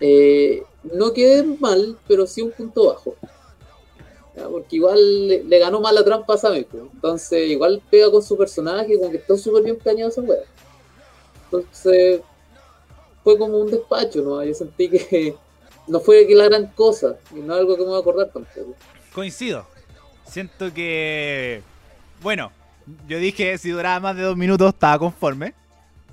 eh, 0.00 0.62
no 0.84 1.12
quedé 1.12 1.42
mal, 1.42 1.98
pero 2.06 2.26
sí 2.26 2.42
un 2.42 2.52
punto 2.52 2.86
bajo. 2.86 3.16
Porque 4.48 4.76
igual 4.76 5.48
le, 5.48 5.58
ganó 5.58 5.80
mal 5.80 5.94
la 5.94 6.04
trampa 6.04 6.34
a 6.34 6.38
Sammy. 6.38 6.62
pues. 6.62 6.84
Entonces, 6.94 7.50
igual 7.50 7.82
pega 7.90 8.10
con 8.10 8.22
su 8.22 8.36
personaje, 8.36 8.96
como 8.96 9.10
que 9.10 9.16
está 9.16 9.36
súper 9.36 9.64
bien 9.64 9.76
planeado 9.76 10.10
esa 10.10 10.20
wea. 10.20 10.42
Entonces, 11.46 12.20
fue 13.28 13.36
como 13.36 13.58
un 13.58 13.70
despacho, 13.70 14.22
¿no? 14.22 14.42
Yo 14.42 14.54
sentí 14.54 14.88
que 14.88 15.34
no 15.86 16.00
fue 16.00 16.26
que 16.26 16.34
la 16.34 16.44
gran 16.44 16.68
cosa, 16.68 17.16
y 17.30 17.40
no 17.40 17.52
algo 17.52 17.76
que 17.76 17.82
me 17.82 17.88
voy 17.88 17.98
a 17.98 18.00
acordar 18.00 18.30
tampoco. 18.32 18.74
Coincido. 19.12 19.66
Siento 20.24 20.72
que. 20.72 21.62
Bueno, 22.22 22.50
yo 23.06 23.18
dije 23.18 23.58
si 23.58 23.68
duraba 23.68 24.00
más 24.00 24.16
de 24.16 24.22
dos 24.22 24.34
minutos 24.34 24.72
estaba 24.72 24.98
conforme. 24.98 25.52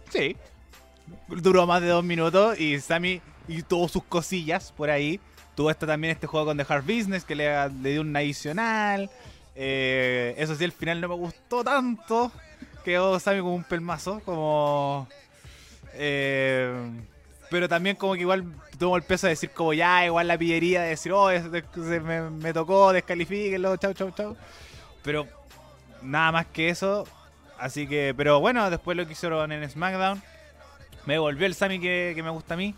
Sí. 0.09 0.35
Duró 1.29 1.65
más 1.65 1.81
de 1.81 1.87
dos 1.87 2.03
minutos 2.03 2.59
y 2.59 2.81
Sammy 2.81 3.21
y 3.47 3.61
sus 3.87 4.03
cosillas 4.09 4.73
por 4.73 4.89
ahí. 4.89 5.21
Tuvo 5.55 5.71
este, 5.71 5.87
también 5.87 6.11
este 6.11 6.27
juego 6.27 6.47
con 6.47 6.57
The 6.57 6.65
Hard 6.67 6.83
Business 6.83 7.23
que 7.23 7.35
le, 7.35 7.69
le 7.81 7.91
dio 7.91 8.01
un 8.01 8.13
adicional. 8.13 9.09
Eh, 9.55 10.35
eso 10.37 10.53
sí, 10.53 10.65
el 10.65 10.73
final 10.73 10.99
no 10.99 11.07
me 11.07 11.15
gustó 11.15 11.63
tanto. 11.63 12.29
Quedó 12.83 13.17
Sammy 13.21 13.39
como 13.39 13.55
un 13.55 13.63
pelmazo, 13.63 14.21
como. 14.25 15.07
Eh, 15.97 16.91
pero 17.49 17.67
también 17.69 17.95
como 17.95 18.13
que 18.13 18.21
igual 18.21 18.45
tuvo 18.79 18.97
el 18.97 19.03
peso 19.03 19.27
de 19.27 19.31
decir 19.31 19.51
como 19.51 19.73
ya, 19.73 20.05
igual 20.05 20.27
la 20.27 20.37
pillería 20.37 20.81
de 20.81 20.89
decir, 20.89 21.11
oh, 21.11 21.29
es- 21.29 21.43
me, 22.03 22.21
me 22.29 22.53
tocó, 22.53 22.91
descalifíquenlo, 22.93 23.77
chau, 23.77 23.93
chau, 23.93 24.11
chau. 24.11 24.35
Pero 25.03 25.27
nada 26.01 26.31
más 26.31 26.45
que 26.47 26.69
eso. 26.69 27.05
Así 27.57 27.87
que, 27.87 28.13
pero 28.17 28.39
bueno, 28.39 28.69
después 28.69 28.97
lo 28.97 29.05
que 29.05 29.13
hicieron 29.13 29.51
en 29.51 29.69
SmackDown, 29.69 30.21
me 31.05 31.17
volvió 31.19 31.45
el 31.45 31.53
Sammy 31.55 31.79
que, 31.79 32.11
que 32.15 32.23
me 32.23 32.29
gusta 32.31 32.55
a 32.55 32.57
mí. 32.57 32.75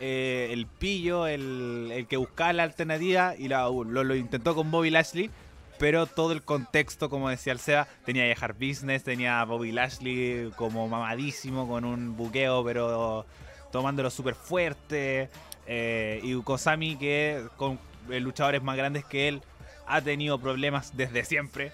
Eh, 0.00 0.48
el 0.52 0.66
pillo, 0.66 1.26
el, 1.26 1.90
el 1.92 2.06
que 2.06 2.16
buscaba 2.16 2.52
la 2.52 2.62
alternativa 2.62 3.34
y 3.36 3.48
la- 3.48 3.62
lo, 3.64 3.82
lo 3.84 4.14
intentó 4.14 4.54
con 4.54 4.70
Bobby 4.70 4.90
Lashley. 4.90 5.30
Pero 5.78 6.06
todo 6.06 6.32
el 6.32 6.42
contexto, 6.42 7.10
como 7.10 7.28
decía 7.28 7.52
el 7.52 7.58
Seba, 7.58 7.86
tenía 8.04 8.24
a 8.24 8.44
Hard 8.44 8.54
Business, 8.54 9.04
tenía 9.04 9.44
Bobby 9.44 9.72
Lashley 9.72 10.50
como 10.56 10.88
mamadísimo, 10.88 11.68
con 11.68 11.84
un 11.84 12.16
buqueo, 12.16 12.64
pero 12.64 13.26
tomándolo 13.70 14.10
súper 14.10 14.34
fuerte. 14.34 15.28
eh, 15.66 16.20
y 16.22 16.40
Kosami, 16.42 16.96
que 16.96 17.46
con 17.56 17.78
eh, 18.10 18.20
luchadores 18.20 18.62
más 18.62 18.76
grandes 18.76 19.04
que 19.04 19.28
él, 19.28 19.42
ha 19.86 20.00
tenido 20.00 20.38
problemas 20.38 20.96
desde 20.96 21.24
siempre. 21.24 21.72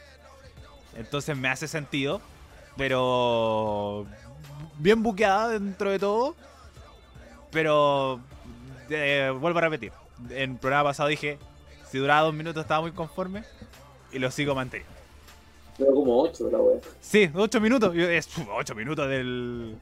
Entonces 0.97 1.37
me 1.37 1.49
hace 1.49 1.69
sentido. 1.69 2.21
Pero 2.77 4.07
bien 4.79 5.03
buqueada 5.03 5.51
dentro 5.51 5.91
de 5.91 5.99
todo. 5.99 6.35
Pero 7.51 8.21
eh, 8.91 9.33
vuelvo 9.39 9.59
a 9.59 9.63
repetir. 9.63 9.93
En 10.31 10.53
el 10.53 10.57
programa 10.57 10.91
pasado 10.91 11.09
dije, 11.09 11.39
si 11.91 11.99
duraba 11.99 12.23
dos 12.23 12.35
minutos 12.35 12.63
estaba 12.63 12.81
muy 12.81 12.93
conforme. 12.93 13.45
Y 14.13 14.19
lo 14.19 14.31
sigo 14.31 14.55
manteniendo. 14.55 14.93
Duró 15.79 15.95
como 15.95 16.23
8 16.23 16.49
la 16.53 16.59
wea. 16.59 16.81
Sí, 17.01 17.31
8 17.35 17.61
minutos. 17.61 17.95
Yo- 17.95 18.09
Es 18.09 18.29
8 18.55 18.75
minutos 18.75 19.09
del. 19.09 19.75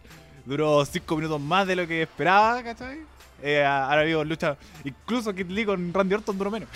Duró 0.46 0.84
5 0.84 1.16
minutos 1.16 1.40
más 1.40 1.66
de 1.66 1.76
lo 1.76 1.86
que 1.86 2.02
esperaba, 2.02 2.62
¿cachai? 2.62 2.98
Eh, 3.42 3.64
ahora 3.64 4.02
vivo 4.04 4.22
lucha. 4.24 4.56
Incluso 4.84 5.34
Kid 5.34 5.48
Lee 5.50 5.64
con 5.64 5.92
Randy 5.92 6.14
Orton 6.14 6.38
duró 6.38 6.50
menos. 6.50 6.68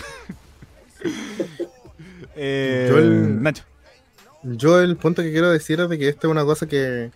eh, 2.36 2.86
Yo 2.90 2.98
el- 2.98 3.42
Nacho. 3.42 3.64
Yo 4.42 4.80
el 4.80 4.96
punto 4.96 5.22
que 5.22 5.30
quiero 5.32 5.50
decir 5.50 5.80
es 5.80 5.88
de 5.88 5.98
que 5.98 6.08
esta 6.08 6.26
es 6.26 6.30
una 6.30 6.44
cosa 6.44 6.66
que, 6.66 7.10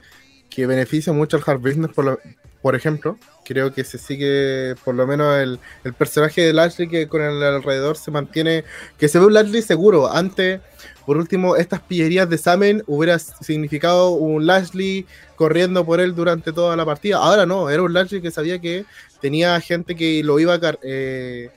que 0.48 0.66
beneficia 0.66 1.12
mucho 1.12 1.36
al 1.36 1.42
hard 1.44 1.60
business, 1.60 1.90
por, 1.92 2.04
lo- 2.06 2.18
por 2.62 2.74
ejemplo. 2.74 3.18
Creo 3.44 3.72
que 3.72 3.82
se 3.82 3.96
sigue, 3.96 4.74
por 4.84 4.94
lo 4.94 5.06
menos, 5.06 5.36
el, 5.38 5.58
el 5.84 5.94
personaje 5.94 6.42
de 6.42 6.52
Lashley 6.52 6.88
que 6.88 7.08
con 7.08 7.22
el 7.22 7.42
alrededor 7.42 7.96
se 7.96 8.10
mantiene, 8.10 8.64
que 8.98 9.08
se 9.08 9.18
ve 9.18 9.26
un 9.26 9.34
Lashley 9.34 9.62
seguro. 9.62 10.12
Antes, 10.12 10.60
por 11.06 11.16
último, 11.16 11.56
estas 11.56 11.80
pillerías 11.80 12.28
de 12.28 12.36
Samen 12.36 12.82
hubiera 12.86 13.18
significado 13.18 14.10
un 14.10 14.46
Lashley 14.46 15.06
corriendo 15.34 15.84
por 15.86 16.00
él 16.00 16.14
durante 16.14 16.52
toda 16.52 16.76
la 16.76 16.84
partida. 16.84 17.16
Ahora 17.16 17.46
no, 17.46 17.70
era 17.70 17.82
un 17.82 17.94
Lashley 17.94 18.20
que 18.20 18.30
sabía 18.30 18.58
que 18.58 18.84
tenía 19.22 19.58
gente 19.60 19.96
que 19.96 20.22
lo 20.22 20.38
iba 20.38 20.54
a... 20.54 20.78
eh, 20.82 21.50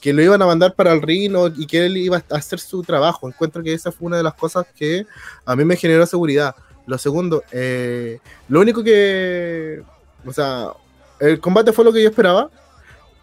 que 0.00 0.12
lo 0.12 0.20
iban 0.20 0.42
a 0.42 0.46
mandar 0.46 0.74
para 0.74 0.92
el 0.92 1.00
ring 1.00 1.32
y 1.56 1.64
que 1.64 1.86
él 1.86 1.96
iba 1.96 2.16
a 2.16 2.36
hacer 2.36 2.58
su 2.58 2.82
trabajo. 2.82 3.28
Encuentro 3.28 3.62
que 3.62 3.72
esa 3.72 3.92
fue 3.92 4.08
una 4.08 4.16
de 4.16 4.24
las 4.24 4.34
cosas 4.34 4.66
que 4.76 5.06
a 5.44 5.54
mí 5.54 5.64
me 5.64 5.76
generó 5.76 6.04
seguridad. 6.06 6.56
Lo 6.86 6.98
segundo, 6.98 7.44
eh, 7.52 8.18
lo 8.48 8.60
único 8.60 8.82
que, 8.82 9.80
o 10.24 10.32
sea, 10.32 10.72
el 11.20 11.40
combate 11.40 11.72
fue 11.72 11.84
lo 11.84 11.92
que 11.92 12.02
yo 12.02 12.08
esperaba, 12.08 12.50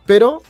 pero 0.05 0.41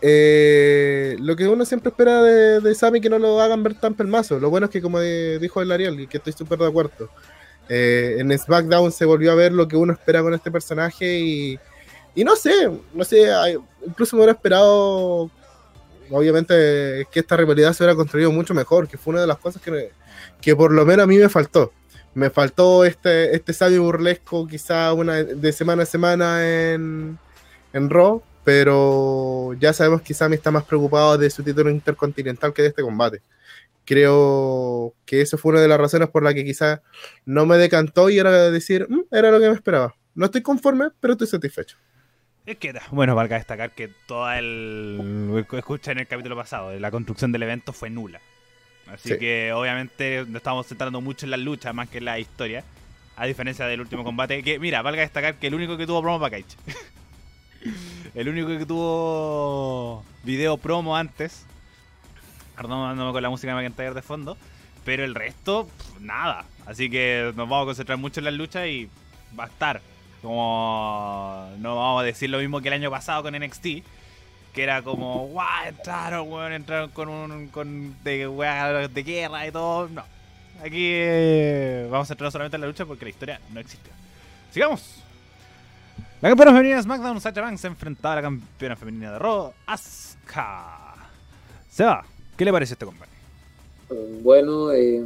eh, 0.00 1.16
lo 1.20 1.34
que 1.34 1.48
uno 1.48 1.64
siempre 1.64 1.90
espera 1.90 2.22
de, 2.22 2.60
de 2.60 2.74
Sammy 2.74 3.00
que 3.00 3.08
no 3.08 3.18
lo 3.18 3.40
hagan 3.40 3.62
ver 3.62 3.74
tan 3.74 3.94
pelmazo. 3.94 4.38
Lo 4.38 4.50
bueno 4.50 4.66
es 4.66 4.72
que, 4.72 4.82
como 4.82 5.00
dijo 5.00 5.62
el 5.62 5.72
Ariel, 5.72 6.00
y 6.00 6.06
que 6.06 6.18
estoy 6.18 6.32
súper 6.32 6.58
de 6.58 6.66
acuerdo, 6.66 7.08
eh, 7.68 8.16
en 8.18 8.36
SmackDown 8.38 8.92
se 8.92 9.06
volvió 9.06 9.32
a 9.32 9.34
ver 9.34 9.52
lo 9.52 9.66
que 9.66 9.76
uno 9.76 9.94
espera 9.94 10.22
con 10.22 10.34
este 10.34 10.50
personaje 10.50 11.18
y, 11.18 11.58
y 12.14 12.22
no 12.22 12.36
sé, 12.36 12.70
no 12.92 13.04
sé, 13.04 13.28
incluso 13.86 14.16
me 14.16 14.20
hubiera 14.20 14.32
esperado, 14.32 15.30
obviamente, 16.10 17.06
que 17.10 17.20
esta 17.20 17.36
rivalidad 17.36 17.72
se 17.72 17.82
hubiera 17.82 17.96
construido 17.96 18.30
mucho 18.30 18.52
mejor, 18.52 18.86
que 18.86 18.98
fue 18.98 19.12
una 19.12 19.22
de 19.22 19.26
las 19.26 19.38
cosas 19.38 19.62
que, 19.62 19.90
que 20.40 20.54
por 20.54 20.70
lo 20.70 20.84
menos 20.84 21.04
a 21.04 21.06
mí 21.06 21.16
me 21.16 21.28
faltó. 21.30 21.72
Me 22.14 22.30
faltó 22.30 22.84
este, 22.84 23.34
este 23.34 23.52
sabio 23.52 23.82
burlesco, 23.82 24.46
quizá 24.46 24.92
una 24.92 25.14
de 25.22 25.52
semana 25.52 25.82
a 25.82 25.86
semana 25.86 26.48
en, 26.72 27.18
en 27.72 27.90
Raw, 27.90 28.22
pero 28.44 29.54
ya 29.58 29.72
sabemos 29.72 30.02
que 30.02 30.14
Sami 30.14 30.36
está 30.36 30.50
más 30.50 30.64
preocupado 30.64 31.18
de 31.18 31.28
su 31.30 31.42
título 31.42 31.70
intercontinental 31.70 32.52
que 32.52 32.62
de 32.62 32.68
este 32.68 32.82
combate. 32.82 33.20
Creo 33.84 34.94
que 35.04 35.20
eso 35.20 35.36
fue 35.36 35.52
una 35.52 35.60
de 35.60 35.68
las 35.68 35.78
razones 35.78 36.08
por 36.08 36.22
la 36.22 36.32
que 36.32 36.44
quizá 36.44 36.82
no 37.26 37.46
me 37.46 37.58
decantó 37.58 38.08
y 38.08 38.18
era 38.18 38.50
decir, 38.50 38.86
"Mm, 38.88 39.02
era 39.10 39.30
lo 39.30 39.40
que 39.40 39.48
me 39.48 39.54
esperaba. 39.54 39.94
No 40.14 40.26
estoy 40.26 40.42
conforme, 40.42 40.88
pero 41.00 41.14
estoy 41.14 41.26
satisfecho. 41.26 41.76
Es 42.46 42.58
que, 42.58 42.74
bueno, 42.90 43.14
valga 43.14 43.36
destacar 43.36 43.74
que 43.74 43.88
todo 44.06 44.30
el. 44.30 45.44
Escucha 45.52 45.92
en 45.92 45.98
el 46.00 46.06
capítulo 46.06 46.36
pasado, 46.36 46.78
la 46.78 46.90
construcción 46.90 47.32
del 47.32 47.42
evento 47.42 47.72
fue 47.72 47.88
nula. 47.90 48.20
Así 48.92 49.10
Sí. 49.10 49.18
que, 49.18 49.52
obviamente, 49.52 50.24
nos 50.26 50.36
estamos 50.36 50.66
centrando 50.66 51.00
mucho 51.00 51.26
en 51.26 51.30
la 51.30 51.36
lucha 51.36 51.72
más 51.72 51.88
que 51.88 51.98
en 51.98 52.04
la 52.06 52.18
historia. 52.18 52.64
A 53.16 53.26
diferencia 53.26 53.66
del 53.66 53.80
último 53.80 54.04
combate, 54.04 54.42
que, 54.42 54.58
mira, 54.58 54.82
valga 54.82 55.02
destacar 55.02 55.36
que 55.36 55.46
el 55.46 55.54
único 55.54 55.76
que 55.76 55.86
tuvo 55.86 56.02
promo 56.02 56.18
para 56.20 56.36
Cage. 56.42 56.56
el 58.14 58.28
único 58.28 58.48
que 58.48 58.66
tuvo 58.66 60.04
video 60.22 60.56
promo 60.58 60.96
antes. 60.96 61.46
Andándome 62.56 63.12
con 63.12 63.22
la 63.22 63.30
música 63.30 63.54
de 63.54 63.62
McIntyre 63.62 63.94
de 63.94 64.02
fondo. 64.02 64.36
Pero 64.84 65.04
el 65.04 65.14
resto, 65.14 65.66
pff, 65.66 66.00
nada. 66.00 66.44
Así 66.66 66.90
que 66.90 67.32
nos 67.36 67.48
vamos 67.48 67.62
a 67.62 67.66
concentrar 67.66 67.98
mucho 67.98 68.20
en 68.20 68.24
la 68.24 68.30
lucha 68.30 68.66
y 68.66 68.88
va 69.38 69.44
a 69.44 69.46
estar. 69.48 69.80
Como 70.22 71.50
no 71.58 71.76
vamos 71.76 72.02
a 72.02 72.04
decir 72.04 72.30
lo 72.30 72.38
mismo 72.38 72.60
que 72.60 72.68
el 72.68 72.74
año 72.74 72.90
pasado 72.90 73.22
con 73.22 73.34
NXT, 73.34 73.66
que 74.54 74.62
era 74.62 74.82
como, 74.82 75.26
guau, 75.26 75.66
entraron, 75.66 76.30
weón, 76.30 76.52
entraron 76.52 76.90
con 76.90 77.08
un 77.08 77.48
con 77.48 77.96
de, 78.04 78.28
weá, 78.28 78.88
de 78.88 79.02
guerra 79.02 79.46
y 79.46 79.50
todo. 79.50 79.88
No. 79.88 80.04
Aquí 80.60 80.90
eh, 80.92 81.88
vamos 81.90 82.06
a 82.06 82.08
centrarnos 82.08 82.32
solamente 82.32 82.56
en 82.56 82.60
la 82.60 82.68
lucha 82.68 82.86
porque 82.86 83.04
la 83.04 83.10
historia 83.10 83.40
no 83.52 83.60
existe. 83.60 83.90
Sigamos. 84.52 85.02
La 86.20 86.28
campeona 86.30 86.52
femenina 86.52 86.76
de 86.76 86.82
SmackDown, 86.84 87.20
Sacha 87.20 87.40
Banks, 87.42 87.60
se 87.60 87.66
enfrentaba 87.66 88.14
a 88.14 88.16
la 88.16 88.22
campeona 88.22 88.76
femenina 88.76 89.12
de 89.12 89.18
Raw, 89.18 89.52
Asuka. 89.66 90.94
Se 91.68 91.84
va. 91.84 92.04
¿Qué 92.36 92.44
le 92.44 92.52
parece 92.52 92.74
este 92.74 92.86
combate? 92.86 93.12
Bueno, 94.22 94.72
eh, 94.72 95.02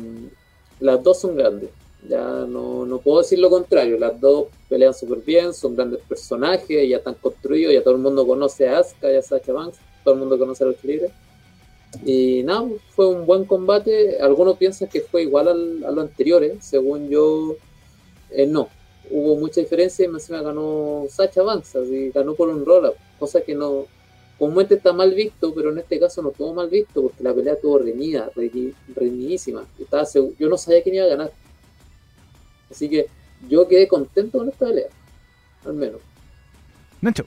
las 0.81 1.03
dos 1.03 1.21
son 1.21 1.37
grandes. 1.37 1.71
Ya 2.09 2.47
no, 2.49 2.87
no 2.87 2.99
puedo 2.99 3.19
decir 3.19 3.39
lo 3.39 3.51
contrario. 3.51 3.99
Las 3.99 4.19
dos 4.21 4.47
pelean 4.69 4.95
súper 4.95 5.19
bien, 5.19 5.53
son 5.53 5.77
grandes 5.77 6.01
personajes, 6.09 6.89
ya 6.89 6.97
están 6.97 7.15
construidos, 7.15 7.73
ya 7.75 7.83
todo 7.83 7.95
el 7.95 8.01
mundo 8.01 8.27
conoce 8.27 8.67
a 8.69 8.79
Asuka 8.79 9.13
y 9.13 9.17
a 9.17 9.23
Sasha 9.23 9.53
Banks, 9.53 9.79
todo 10.03 10.15
el 10.15 10.21
mundo 10.21 10.39
conoce 10.39 10.65
a 10.65 10.69
los 10.69 10.83
libres. 10.85 11.11
Y 12.05 12.43
nada, 12.45 12.67
fue 12.95 13.09
un 13.09 13.27
buen 13.27 13.45
combate. 13.45 14.19
Algunos 14.21 14.57
piensan 14.57 14.89
que 14.89 15.01
fue 15.03 15.23
igual 15.23 15.49
al- 15.49 15.85
a 15.85 15.91
los 15.91 16.05
anteriores. 16.05 16.65
Según 16.65 17.09
yo, 17.09 17.57
eh, 18.31 18.47
no. 18.47 18.69
Hubo 19.11 19.37
mucha 19.37 19.61
diferencia 19.61 20.05
y 20.05 20.09
encima 20.09 20.43
ganó 20.43 21.07
Sacha 21.09 21.43
Banks, 21.43 21.77
así 21.77 22.11
ganó 22.11 22.35
por 22.35 22.51
un 22.51 22.65
roll-up, 22.67 22.93
cosa 23.19 23.41
que 23.41 23.55
no, 23.55 23.87
comúnmente 24.39 24.75
está 24.75 24.93
mal 24.93 25.15
visto, 25.15 25.55
pero 25.55 25.71
en 25.73 25.79
este 25.79 25.99
caso 25.99 26.21
no 26.21 26.29
estuvo 26.31 26.53
mal 26.53 26.69
visto 26.69 27.01
porque 27.03 27.23
la 27.25 27.33
pelea 27.33 27.55
estuvo 27.55 27.79
reñida, 27.79 28.31
reñi- 28.37 28.75
reñidísima. 28.95 29.67
Estaba 29.81 30.05
yo 30.39 30.49
no 30.49 30.59
sabía 30.59 30.83
quién 30.83 30.97
iba 30.97 31.05
a 31.07 31.09
ganar. 31.09 31.33
Así 32.71 32.89
que 32.89 33.07
yo 33.49 33.67
quedé 33.69 33.89
contento 33.89 34.39
con 34.39 34.49
esta 34.49 34.67
pelea, 34.67 34.89
al 35.65 35.75
menos. 35.75 36.01
Nacho. 37.01 37.25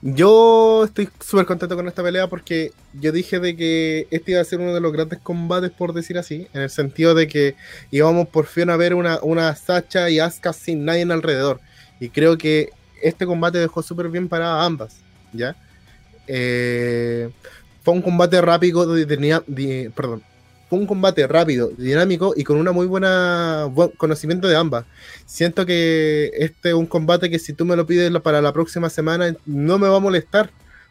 Yo 0.00 0.84
estoy 0.84 1.08
súper 1.20 1.44
contento 1.44 1.76
con 1.76 1.86
esta 1.88 2.02
pelea 2.02 2.28
porque 2.28 2.72
yo 2.94 3.12
dije 3.12 3.38
de 3.40 3.56
que 3.56 4.06
este 4.10 4.32
iba 4.32 4.40
a 4.40 4.44
ser 4.44 4.60
uno 4.60 4.72
de 4.72 4.80
los 4.80 4.92
grandes 4.92 5.18
combates, 5.18 5.70
por 5.70 5.92
decir 5.92 6.16
así, 6.16 6.46
en 6.54 6.62
el 6.62 6.70
sentido 6.70 7.14
de 7.14 7.26
que 7.28 7.54
íbamos 7.90 8.28
por 8.28 8.46
fin 8.46 8.70
a 8.70 8.76
ver 8.76 8.94
una, 8.94 9.18
una 9.22 9.54
Sacha 9.56 10.08
y 10.08 10.20
Asuka 10.20 10.52
sin 10.52 10.84
nadie 10.84 11.02
en 11.02 11.10
alrededor. 11.10 11.60
Y 12.00 12.08
creo 12.08 12.38
que 12.38 12.70
este 13.02 13.26
combate 13.26 13.58
dejó 13.58 13.82
súper 13.82 14.08
bien 14.08 14.28
para 14.28 14.64
ambas, 14.64 14.96
¿ya? 15.32 15.56
Eh, 16.26 17.28
fue 17.82 17.94
un 17.94 18.02
combate 18.02 18.40
rápido, 18.40 18.86
de- 18.86 19.04
de- 19.04 19.42
de- 19.46 19.90
perdón, 19.94 20.22
fue 20.68 20.78
un 20.78 20.86
combate 20.86 21.26
rápido, 21.26 21.70
dinámico 21.76 22.34
y 22.36 22.44
con 22.44 22.58
una 22.58 22.72
muy 22.72 22.86
buena 22.86 23.66
buen 23.70 23.90
conocimiento 23.90 24.48
de 24.48 24.56
ambas. 24.56 24.84
Siento 25.24 25.64
que 25.64 26.30
este 26.34 26.70
es 26.70 26.74
un 26.74 26.86
combate 26.86 27.30
que 27.30 27.38
si 27.38 27.52
tú 27.52 27.64
me 27.64 27.76
lo 27.76 27.86
pides 27.86 28.12
para 28.20 28.42
la 28.42 28.52
próxima 28.52 28.90
semana 28.90 29.34
no 29.46 29.78
me 29.78 29.88
va 29.88 29.96
a 29.96 30.00
molestar, 30.00 30.50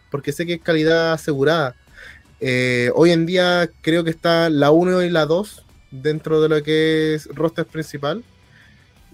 porque 0.09 0.31
sé 0.31 0.45
que 0.45 0.55
es 0.55 0.61
calidad 0.61 1.13
asegurada. 1.13 1.75
Eh, 2.39 2.91
hoy 2.95 3.11
en 3.11 3.25
día 3.25 3.69
creo 3.81 4.03
que 4.03 4.09
está 4.09 4.49
la 4.49 4.71
1 4.71 5.03
y 5.03 5.09
la 5.09 5.25
2 5.25 5.63
dentro 5.91 6.41
de 6.41 6.49
lo 6.49 6.63
que 6.63 7.15
es 7.15 7.27
roster 7.27 7.65
principal. 7.65 8.23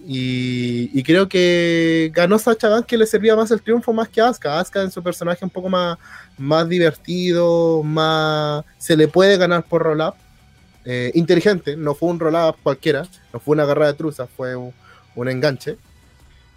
Y, 0.06 0.90
y 0.92 1.02
creo 1.02 1.28
que 1.28 2.10
ganó 2.14 2.38
Sacha 2.38 2.68
Banks 2.68 2.86
que 2.86 2.98
le 2.98 3.06
servía 3.06 3.36
más 3.36 3.50
el 3.50 3.62
triunfo 3.62 3.92
más 3.92 4.08
que 4.08 4.20
a 4.20 4.28
Asuka. 4.28 4.60
Asuka 4.60 4.82
en 4.82 4.90
su 4.90 5.02
personaje 5.02 5.44
un 5.44 5.50
poco 5.50 5.68
más, 5.68 5.98
más 6.36 6.68
divertido, 6.68 7.82
más 7.82 8.64
se 8.78 8.96
le 8.96 9.08
puede 9.08 9.36
ganar 9.38 9.62
por 9.64 9.82
roll-up. 9.82 10.14
Eh, 10.84 11.10
inteligente, 11.14 11.76
no 11.76 11.94
fue 11.94 12.10
un 12.10 12.20
roll-up 12.20 12.56
cualquiera, 12.62 13.08
no 13.32 13.40
fue 13.40 13.54
una 13.54 13.62
agarrada 13.62 13.92
de 13.92 13.98
truza, 13.98 14.26
fue 14.26 14.54
un, 14.54 15.28
enganche. 15.28 15.78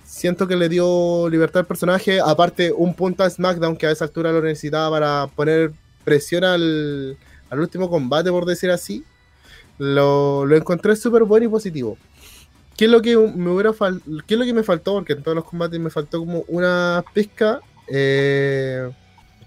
Siento 0.04 0.48
que 0.48 0.56
le 0.56 0.70
dio 0.70 1.30
libertad 1.30 1.62
al 1.62 1.66
personaje, 1.66 2.20
aparte 2.20 2.72
un 2.72 2.94
punto 2.94 3.24
a 3.24 3.30
SmackDown 3.30 3.78
que 3.78 3.88
a 3.88 3.92
esa 3.92 4.06
altura 4.06 4.32
lo 4.32 4.42
necesitaba 4.42 4.90
para 4.90 5.28
poner 5.36 5.72
presión 6.04 6.44
al, 6.44 7.18
al 7.50 7.60
último 7.60 7.90
combate, 7.90 8.30
por 8.30 8.46
decir 8.46 8.72
así. 8.72 9.04
Lo, 9.78 10.46
lo 10.46 10.56
encontré 10.56 10.96
súper 10.96 11.24
bueno 11.24 11.46
y 11.46 11.50
positivo. 11.50 11.98
¿Qué 12.78 12.86
es 12.86 12.92
lo 12.92 13.02
que 13.02 13.18
me 13.18 13.50
hubiera 13.50 13.74
qué 14.28 14.36
es 14.36 14.40
lo 14.40 14.46
que 14.46 14.54
me 14.54 14.64
faltó? 14.64 14.94
Porque 14.94 15.14
en 15.14 15.24
todos 15.24 15.36
los 15.36 15.46
combates 15.46 15.80
me 15.80 15.90
faltó 15.90 16.20
como 16.20 16.44
una 16.48 17.04
pizca. 17.14 17.60
Eh, 17.88 18.90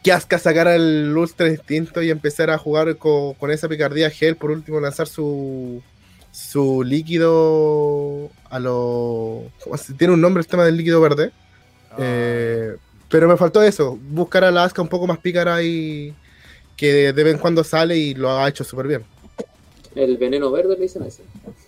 que 0.03 0.13
Asuka 0.13 0.39
sacara 0.39 0.75
el 0.77 1.15
Ultra 1.17 1.49
Instinto 1.49 2.03
y 2.03 2.11
empezara 2.11 2.55
a 2.55 2.59
jugar 2.59 2.97
co- 2.97 3.35
con, 3.39 3.51
esa 3.51 3.69
picardía 3.69 4.11
Gel. 4.11 4.37
Por 4.37 4.51
último, 4.51 4.81
lanzar 4.81 5.07
su 5.09 5.83
su 6.33 6.85
líquido 6.85 8.31
a 8.51 8.59
lo. 8.61 9.43
¿cómo 9.65 9.77
se- 9.77 9.95
Tiene 9.95 10.15
un 10.15 10.21
nombre 10.21 10.41
el 10.41 10.47
tema 10.47 10.65
del 10.65 10.77
líquido 10.77 11.01
verde. 11.01 11.33
Eh, 11.99 12.77
pero 13.09 13.27
me 13.29 13.37
faltó 13.37 13.63
eso, 13.63 13.99
buscar 14.11 14.45
a 14.45 14.51
la 14.51 14.65
Asuka 14.65 14.83
un 14.83 14.89
poco 14.89 15.07
más 15.07 15.19
pícara 15.19 15.63
y 15.63 16.15
que 16.77 17.13
de 17.13 17.25
vez 17.25 17.35
en 17.35 17.41
cuando 17.41 17.65
sale 17.65 17.97
y 17.99 18.15
lo 18.15 18.31
ha 18.31 18.49
hecho 18.49 18.63
súper 18.65 18.87
bien. 18.87 19.05
El 19.97 20.17
veneno 20.19 20.51
verde 20.53 20.77
le 20.77 20.83
dicen 20.83 21.03
a 21.03 21.09
ese. 21.09 21.25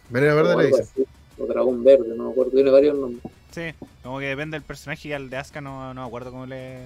Veneno 0.08 0.36
verde 0.36 0.56
le 0.56 0.62
algo 0.66 0.76
dice. 0.78 0.88
así. 0.92 1.04
O 1.38 1.46
dragón 1.46 1.82
verde, 1.82 2.14
no 2.16 2.26
me 2.26 2.30
acuerdo. 2.30 2.52
Tiene 2.52 2.70
varios 2.70 2.96
nombres. 2.96 3.20
Sí, 3.50 3.74
como 4.02 4.20
que 4.20 4.26
depende 4.26 4.54
del 4.56 4.62
personaje 4.62 5.08
y 5.08 5.12
al 5.12 5.28
de 5.28 5.36
Asuka 5.38 5.60
no, 5.60 5.92
no 5.92 6.00
me 6.02 6.06
acuerdo 6.06 6.30
cómo 6.30 6.46
le, 6.46 6.78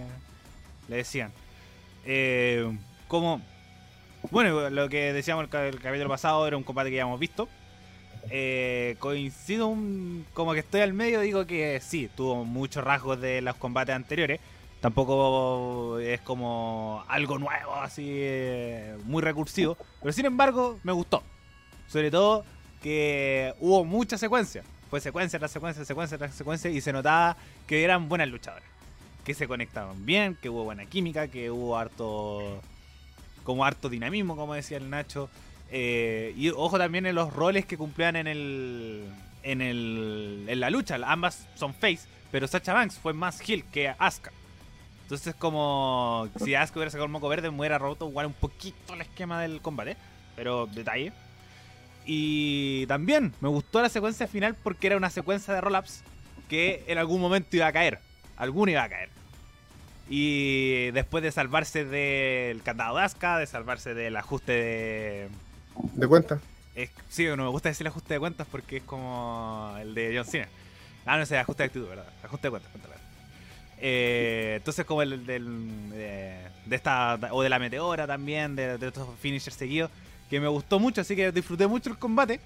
le 0.89 0.97
decían. 0.97 1.33
Eh, 2.05 2.77
como, 3.09 3.41
bueno, 4.31 4.71
lo 4.71 4.89
que 4.89 5.13
decíamos 5.13 5.49
el, 5.53 5.61
el 5.61 5.81
capítulo 5.81 6.09
pasado 6.09 6.47
era 6.47 6.57
un 6.57 6.63
combate 6.63 6.91
que 6.91 6.97
ya 6.97 7.03
hemos 7.03 7.21
visto. 7.21 7.49
Eh, 8.31 8.97
coincido 8.99 9.69
un- 9.69 10.27
como 10.35 10.53
que 10.53 10.61
estoy 10.61 10.81
al 10.81 10.93
medio, 10.93 11.21
digo 11.21 11.47
que 11.47 11.81
sí, 11.81 12.11
tuvo 12.17 12.45
muchos 12.45 12.83
rasgos 12.83 13.21
de 13.21 13.41
los 13.41 13.55
combates 13.57 13.95
anteriores. 13.95 14.41
Tampoco 14.81 15.99
es 16.01 16.21
como 16.21 17.03
algo 17.09 17.39
nuevo, 17.39 17.75
así 17.77 18.05
eh, 18.09 18.97
muy 19.05 19.23
recursivo. 19.23 19.77
Pero 20.01 20.13
sin 20.13 20.27
embargo, 20.27 20.79
me 20.83 20.93
gustó. 20.93 21.23
Sobre 21.89 22.11
todo 22.11 22.45
que 22.83 23.55
hubo 23.61 23.85
mucha 23.85 24.19
secuencia. 24.19 24.63
Fue 24.91 25.01
secuencia 25.01 25.39
tras 25.39 25.51
secuencia, 25.51 25.85
secuencia 25.85 26.19
tras 26.19 26.35
secuencia 26.35 26.71
y 26.71 26.81
se 26.81 26.93
notaba 26.93 27.37
que 27.67 27.83
eran 27.83 28.09
buenas 28.09 28.29
luchadoras. 28.29 28.69
Que 29.27 29.35
se 29.35 29.49
conectaban 29.49 30.07
bien, 30.07 30.39
que 30.41 30.49
hubo 30.49 30.63
buena 30.63 30.87
química, 30.87 31.27
que 31.27 31.51
hubo 31.51 31.77
harto 31.77 32.63
como 33.43 33.65
harto 33.65 33.89
dinamismo, 33.89 34.37
como 34.37 34.55
decía 34.55 34.79
el 34.79 34.89
Nacho. 34.89 35.29
Eh, 35.73 36.33
y 36.37 36.49
ojo 36.51 36.79
también 36.79 37.07
en 37.07 37.17
los 37.17 37.33
roles 37.33 37.67
que 37.67 37.77
cumplían 37.77 38.15
en 38.15 38.29
el 38.29 39.05
en 39.43 39.61
el 39.61 40.45
en 40.47 40.61
la 40.61 40.71
lucha. 40.71 40.97
Ambas 41.05 41.49
son 41.57 41.75
face, 41.75 42.07
pero 42.31 42.47
Sacha 42.47 42.73
Banks 42.73 43.01
fue 43.01 43.15
más 43.15 43.41
heel 43.41 43.65
que 43.65 43.89
Asuka. 43.99 44.31
Entonces 45.03 45.35
como 45.35 46.29
si 46.45 46.55
Asuka 46.55 46.79
hubiera 46.79 46.91
sacado 46.93 47.07
el 47.07 47.13
moco 47.13 47.29
verde 47.29 47.51
me 47.51 47.59
hubiera 47.59 47.79
roto 47.79 48.09
igual 48.09 48.27
un 48.27 48.33
poquito 48.33 48.95
el 48.95 49.01
esquema 49.01 49.43
del 49.43 49.61
combate, 49.61 49.97
pero 50.37 50.67
detalle. 50.67 51.13
Y 52.05 52.87
también 52.87 53.35
me 53.41 53.49
gustó 53.49 53.83
la 53.83 53.89
secuencia 53.89 54.29
final 54.29 54.55
porque 54.63 54.87
era 54.87 54.97
una 54.97 55.11
secuencia 55.11 55.53
de 55.53 55.61
roll-ups 55.61 56.05
que 56.49 56.85
en 56.87 56.99
algún 56.99 57.21
momento 57.21 57.57
iba 57.57 57.67
a 57.67 57.73
caer. 57.73 57.99
alguno 58.37 58.71
iba 58.71 58.85
a 58.85 58.89
caer. 58.89 59.16
Y 60.09 60.91
después 60.93 61.25
de 61.25 61.33
salvarse 61.33 61.85
del 61.85 62.63
candado 62.63 62.97
de 62.97 63.03
Asuka, 63.03 63.39
de 63.39 63.47
salvarse 63.47 63.93
del 63.95 64.17
ajuste 64.17 64.53
de. 64.53 65.29
De 65.95 66.07
cuenta. 66.07 66.41
Es, 66.75 66.91
sí, 67.09 67.27
no 67.27 67.37
me 67.37 67.49
gusta 67.49 67.71
decir 67.71 67.87
ajuste 67.89 68.15
de 68.15 68.21
cuentas 68.21 68.47
porque 68.51 68.79
es 68.79 68.83
como 68.85 69.75
el 69.81 69.95
de 69.95 70.15
John 70.17 70.27
Cena. 70.27 70.49
Ah, 71.05 71.19
no 71.19 71.27
sé, 71.27 71.39
ajuste 71.39 71.63
de 71.63 71.67
actitud, 71.67 71.89
¿verdad? 71.89 72.07
Ajuste 72.23 72.47
de 72.47 72.51
cuentas, 72.51 72.71
cuéntale. 72.71 72.95
Eh, 73.79 74.55
entonces, 74.59 74.85
como 74.85 75.03
el 75.03 75.27
del. 75.27 75.91
De, 75.91 76.39
de 76.67 76.77
esta. 76.77 77.19
O 77.33 77.43
de 77.43 77.49
la 77.49 77.59
meteora 77.59 78.07
también, 78.07 78.55
de, 78.57 78.79
de 78.79 78.89
estos 78.89 79.09
finishers 79.19 79.57
seguidos, 79.57 79.91
que 80.31 80.41
me 80.41 80.49
gustó 80.49 80.79
mucho, 80.79 81.01
así 81.01 81.17
que 81.17 81.33
disfruté 81.33 81.67
mucho 81.67 81.91
el 81.91 81.99
combate. 81.99 82.41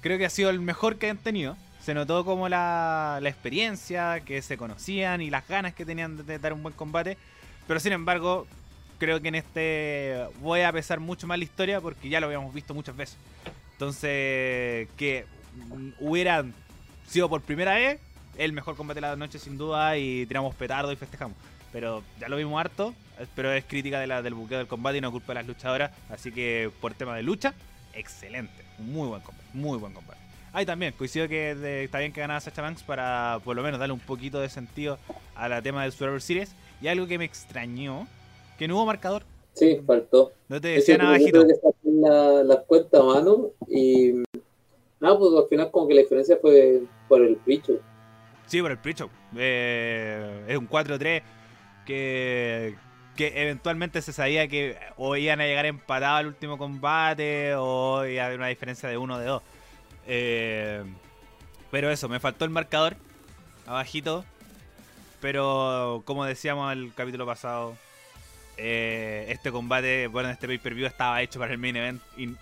Creo 0.00 0.18
que 0.18 0.26
ha 0.26 0.30
sido 0.30 0.50
el 0.50 0.60
mejor 0.60 0.96
que 0.96 1.08
han 1.08 1.18
tenido. 1.18 1.56
Se 1.86 1.94
notó 1.94 2.24
como 2.24 2.48
la, 2.48 3.20
la 3.22 3.28
experiencia, 3.28 4.18
que 4.24 4.42
se 4.42 4.56
conocían 4.56 5.20
y 5.20 5.30
las 5.30 5.46
ganas 5.46 5.72
que 5.72 5.86
tenían 5.86 6.26
de, 6.26 6.40
dar 6.40 6.52
un 6.52 6.60
buen 6.60 6.74
combate. 6.74 7.16
Pero 7.68 7.78
sin 7.78 7.92
embargo, 7.92 8.48
creo 8.98 9.22
que 9.22 9.28
en 9.28 9.36
este 9.36 10.26
voy 10.40 10.62
a 10.62 10.72
pesar 10.72 10.98
mucho 10.98 11.28
más 11.28 11.38
la 11.38 11.44
historia 11.44 11.80
porque 11.80 12.08
ya 12.08 12.18
lo 12.18 12.26
habíamos 12.26 12.52
visto 12.52 12.74
muchas 12.74 12.96
veces. 12.96 13.16
Entonces, 13.74 14.88
que 14.96 15.26
hubiera 16.00 16.44
sido 17.06 17.28
por 17.28 17.42
primera 17.42 17.74
vez 17.76 18.00
el 18.36 18.52
mejor 18.52 18.74
combate 18.74 18.96
de 18.96 19.06
la 19.06 19.14
noche 19.14 19.38
sin 19.38 19.56
duda 19.56 19.96
y 19.96 20.26
tiramos 20.26 20.56
petardo 20.56 20.90
y 20.90 20.96
festejamos. 20.96 21.36
Pero 21.70 22.02
ya 22.18 22.28
lo 22.28 22.36
vimos 22.36 22.58
harto, 22.58 22.94
pero 23.36 23.52
es 23.52 23.64
crítica 23.64 24.00
de 24.00 24.08
la, 24.08 24.22
del 24.22 24.34
buqueo 24.34 24.58
del 24.58 24.66
combate 24.66 24.98
y 24.98 25.00
no 25.02 25.12
culpa 25.12 25.28
de 25.28 25.34
las 25.34 25.46
luchadoras. 25.46 25.92
Así 26.10 26.32
que 26.32 26.68
por 26.80 26.94
tema 26.94 27.14
de 27.14 27.22
lucha, 27.22 27.54
excelente. 27.94 28.64
Muy 28.76 29.06
buen 29.06 29.22
combate, 29.22 29.48
muy 29.52 29.78
buen 29.78 29.92
combate. 29.92 30.25
Ahí 30.52 30.64
también, 30.64 30.92
coincido 30.96 31.28
que 31.28 31.54
de- 31.54 31.84
está 31.84 31.98
bien 31.98 32.12
que 32.12 32.20
ganaba 32.20 32.40
Sacha 32.40 32.62
Banks 32.62 32.82
para 32.82 33.40
por 33.44 33.54
lo 33.56 33.62
menos 33.62 33.78
darle 33.78 33.92
un 33.92 34.00
poquito 34.00 34.40
de 34.40 34.48
sentido 34.48 34.98
a 35.34 35.48
la 35.48 35.60
tema 35.60 35.82
del 35.82 35.92
Survivor 35.92 36.22
Series. 36.22 36.54
Y 36.80 36.88
algo 36.88 37.06
que 37.06 37.18
me 37.18 37.24
extrañó, 37.24 38.06
que 38.58 38.66
no 38.68 38.76
hubo 38.76 38.86
marcador. 38.86 39.22
Sí, 39.54 39.80
faltó. 39.86 40.32
No 40.48 40.60
te 40.60 40.74
Es 40.76 40.86
decía 40.86 40.96
que 40.96 41.02
nada 41.02 41.18
yo 41.18 41.26
creo 41.28 41.42
bajito. 41.42 41.60
que 41.60 41.66
saqué 41.72 41.88
la, 42.00 42.42
la 42.44 42.60
cuenta 42.62 43.00
a 43.00 43.02
mano 43.02 43.50
y 43.68 44.12
nada, 45.00 45.18
pues 45.18 45.30
al 45.36 45.48
final 45.48 45.70
como 45.70 45.88
que 45.88 45.94
la 45.94 46.00
diferencia 46.02 46.38
fue 46.40 46.82
por 47.08 47.22
el 47.22 47.38
bicho. 47.46 47.74
Sí, 48.46 48.60
por 48.62 48.70
el 48.70 48.78
pre-show. 48.78 49.08
Eh, 49.36 50.44
es 50.48 50.56
un 50.56 50.68
4-3 50.68 51.22
que, 51.86 52.74
que 53.16 53.42
eventualmente 53.42 54.02
se 54.02 54.12
sabía 54.12 54.46
que 54.48 54.76
o 54.96 55.16
iban 55.16 55.40
a 55.40 55.46
llegar 55.46 55.66
empatados 55.66 56.20
al 56.20 56.26
último 56.26 56.58
combate 56.58 57.54
o 57.56 58.04
iba 58.06 58.22
a 58.22 58.26
haber 58.26 58.38
una 58.38 58.48
diferencia 58.48 58.88
de 58.88 58.96
1 58.98 59.18
de 59.18 59.26
2. 59.26 59.42
Eh, 60.06 60.82
pero 61.70 61.90
eso, 61.90 62.08
me 62.08 62.20
faltó 62.20 62.44
el 62.44 62.50
marcador 62.50 62.96
abajito. 63.66 64.24
Pero 65.20 66.02
como 66.04 66.24
decíamos 66.24 66.72
el 66.72 66.92
capítulo 66.94 67.26
pasado, 67.26 67.76
eh, 68.56 69.26
este 69.28 69.50
combate, 69.50 70.06
bueno, 70.06 70.30
este 70.30 70.46
pay-per-view 70.46 70.86
estaba 70.86 71.22
hecho 71.22 71.38
para 71.38 71.52
el 71.52 71.58
main 71.58 71.76
event 71.76 72.02
y 72.16 72.34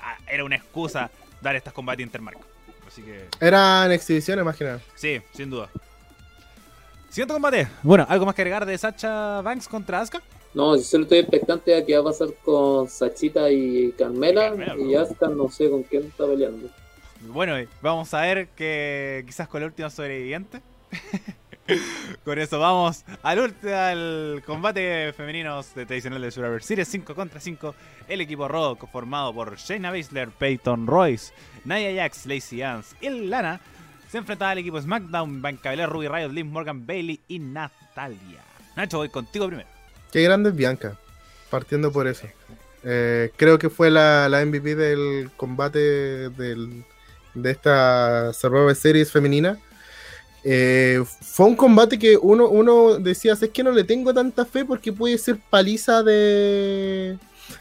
ah, 0.00 0.16
era 0.26 0.44
una 0.44 0.56
excusa 0.56 1.10
dar 1.40 1.56
estos 1.56 1.72
combates 1.72 2.04
intermarcos. 2.04 2.46
Así 2.86 3.02
que... 3.02 3.26
Eran 3.40 3.92
exhibiciones 3.92 4.44
más 4.44 4.56
que 4.56 4.64
nada. 4.64 4.80
Sí, 4.94 5.20
sin 5.32 5.50
duda. 5.50 5.68
Siguiente 7.08 7.34
combate. 7.34 7.68
Bueno, 7.82 8.06
¿algo 8.08 8.26
más 8.26 8.34
que 8.34 8.42
agregar 8.42 8.64
de 8.64 8.76
Sacha 8.78 9.42
Banks 9.42 9.68
contra 9.68 10.00
Asuka? 10.00 10.22
No, 10.54 10.76
yo 10.76 10.82
solo 10.82 11.04
estoy 11.04 11.18
expectante 11.18 11.74
a 11.74 11.84
qué 11.84 11.94
va 11.94 12.00
a 12.00 12.12
pasar 12.12 12.28
con 12.44 12.88
Sachita 12.88 13.50
y 13.50 13.92
Carmela 13.92 14.48
Carmela, 14.48 14.76
y 14.76 14.94
Asuka 14.94 15.28
no 15.28 15.50
sé 15.50 15.70
con 15.70 15.82
quién 15.82 16.04
está 16.04 16.26
peleando. 16.26 16.68
Bueno, 17.28 17.54
vamos 17.80 18.12
a 18.14 18.20
ver 18.22 18.48
que 18.48 19.22
quizás 19.26 19.48
con 19.48 19.60
la 19.60 19.66
última 19.66 19.90
sobreviviente. 19.90 20.60
con 22.24 22.38
eso 22.38 22.58
vamos 22.58 23.04
al, 23.22 23.38
ulti- 23.38 23.72
al 23.72 24.42
combate 24.44 25.12
femeninos 25.16 25.74
de 25.74 25.86
tradicional 25.86 26.20
de 26.20 26.30
Survivor 26.30 26.62
Series 26.62 26.88
5 26.88 27.14
contra 27.14 27.40
5. 27.40 27.74
El 28.08 28.20
equipo 28.20 28.48
Rock 28.48 28.90
formado 28.90 29.32
por 29.32 29.56
Shayna 29.56 29.90
Baszler, 29.90 30.28
Peyton 30.30 30.86
Royce, 30.86 31.32
Nia 31.64 31.94
Jax, 32.02 32.26
Lacey 32.26 32.62
Ans 32.62 32.94
y 33.00 33.08
Lana 33.08 33.60
se 34.10 34.18
enfrentaba 34.18 34.50
al 34.50 34.58
equipo 34.58 34.80
SmackDown, 34.80 35.40
Bianca 35.40 35.70
Belair, 35.70 35.88
Ruby 35.88 36.08
Riot, 36.08 36.28
Liv 36.32 36.44
Morgan, 36.44 36.84
Bailey 36.86 37.20
y 37.28 37.38
Natalia. 37.38 38.40
Nacho, 38.76 38.98
voy 38.98 39.08
contigo 39.08 39.46
primero. 39.46 39.68
Qué 40.12 40.22
grande 40.22 40.50
es 40.50 40.56
Bianca. 40.56 40.98
Partiendo 41.50 41.92
por 41.92 42.06
eso. 42.06 42.26
Eh, 42.84 43.30
creo 43.36 43.58
que 43.58 43.70
fue 43.70 43.90
la, 43.90 44.28
la 44.28 44.44
MVP 44.44 44.74
del 44.74 45.30
combate 45.36 45.78
del- 46.30 46.84
de 47.34 47.50
esta 47.50 48.32
Survivor 48.32 48.74
Series 48.74 49.10
femenina. 49.10 49.58
Eh, 50.44 51.02
fue 51.20 51.46
un 51.46 51.56
combate 51.56 51.98
que 51.98 52.16
uno, 52.16 52.48
uno 52.48 52.98
decía, 52.98 53.34
es 53.34 53.48
que 53.50 53.62
no 53.62 53.70
le 53.70 53.84
tengo 53.84 54.12
tanta 54.12 54.44
fe 54.44 54.64
porque 54.64 54.92
puede 54.92 55.16
ser 55.18 55.38
paliza 55.50 56.02
de, 56.02 57.16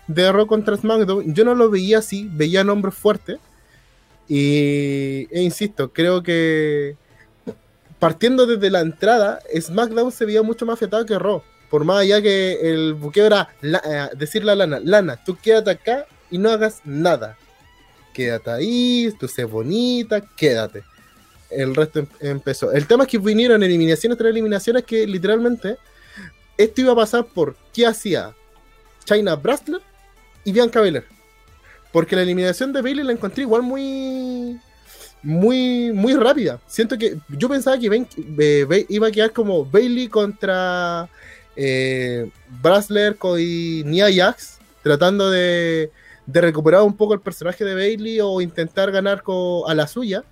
de 0.07 0.45
contra 0.47 0.75
SmackDown. 0.77 1.33
Yo 1.33 1.45
no 1.45 1.53
lo 1.55 1.69
veía 1.69 1.99
así, 1.99 2.27
veía 2.31 2.63
nombres 2.63 2.95
fuertes. 2.95 3.37
Y, 4.27 5.27
e 5.29 5.41
insisto, 5.41 5.91
creo 5.91 6.23
que 6.23 6.95
partiendo 7.99 8.45
desde 8.47 8.69
la 8.71 8.79
entrada, 8.79 9.39
SmackDown 9.59 10.11
se 10.11 10.25
veía 10.25 10.41
mucho 10.41 10.65
más 10.65 10.75
afectado 10.75 11.05
que 11.05 11.19
Raw. 11.19 11.43
Por 11.69 11.85
más 11.85 11.99
allá 11.99 12.21
que 12.21 12.59
el 12.61 12.93
buqueo 12.95 13.25
era 13.27 13.49
la- 13.61 13.81
eh, 13.85 14.15
decirle 14.17 14.51
a 14.51 14.55
Lana, 14.55 14.79
Lana, 14.83 15.23
tú 15.23 15.37
quédate 15.41 15.71
acá 15.71 16.05
y 16.29 16.37
no 16.37 16.49
hagas 16.49 16.81
nada. 16.83 17.37
Quédate 18.13 18.49
ahí, 18.51 19.13
tú 19.19 19.27
sé 19.27 19.43
bonita, 19.43 20.21
quédate. 20.35 20.83
El 21.49 21.75
resto 21.75 21.99
em- 21.99 22.07
empezó. 22.19 22.71
El 22.71 22.87
tema 22.87 23.03
es 23.03 23.09
que 23.09 23.17
vinieron 23.17 23.61
eliminaciones 23.63 24.17
tras 24.17 24.29
eliminaciones 24.31 24.83
que 24.83 25.05
literalmente 25.07 25.77
esto 26.57 26.81
iba 26.81 26.93
a 26.93 26.95
pasar 26.95 27.25
por 27.25 27.55
qué 27.73 27.85
hacía 27.85 28.33
China 29.05 29.35
Brasler 29.35 29.81
y 30.43 30.51
Bianca 30.51 30.81
Belair. 30.81 31.05
Porque 31.91 32.15
la 32.15 32.21
eliminación 32.21 32.71
de 32.71 32.81
Bailey 32.81 33.03
la 33.05 33.11
encontré 33.11 33.43
igual 33.43 33.63
muy 33.63 34.57
muy 35.23 35.91
muy 35.91 36.15
rápida. 36.15 36.59
Siento 36.67 36.97
que 36.97 37.17
yo 37.29 37.49
pensaba 37.49 37.77
que 37.77 37.87
eh, 37.87 38.65
Ba- 38.67 38.85
iba 38.89 39.07
a 39.07 39.11
quedar 39.11 39.33
como 39.33 39.65
Bailey 39.65 40.07
contra 40.07 41.09
eh, 41.55 42.29
Brasler 42.61 43.17
y 43.39 43.83
Nia 43.85 44.07
Jax, 44.13 44.57
tratando 44.83 45.29
de, 45.29 45.91
de 46.31 46.41
recuperar 46.41 46.81
un 46.83 46.95
poco 46.95 47.13
el 47.13 47.21
personaje 47.21 47.63
de 47.65 47.73
Bailey 47.75 48.19
o 48.21 48.41
intentar 48.41 48.91
ganar 48.91 49.23
a 49.67 49.73
la 49.73 49.87
suya. 49.87 50.23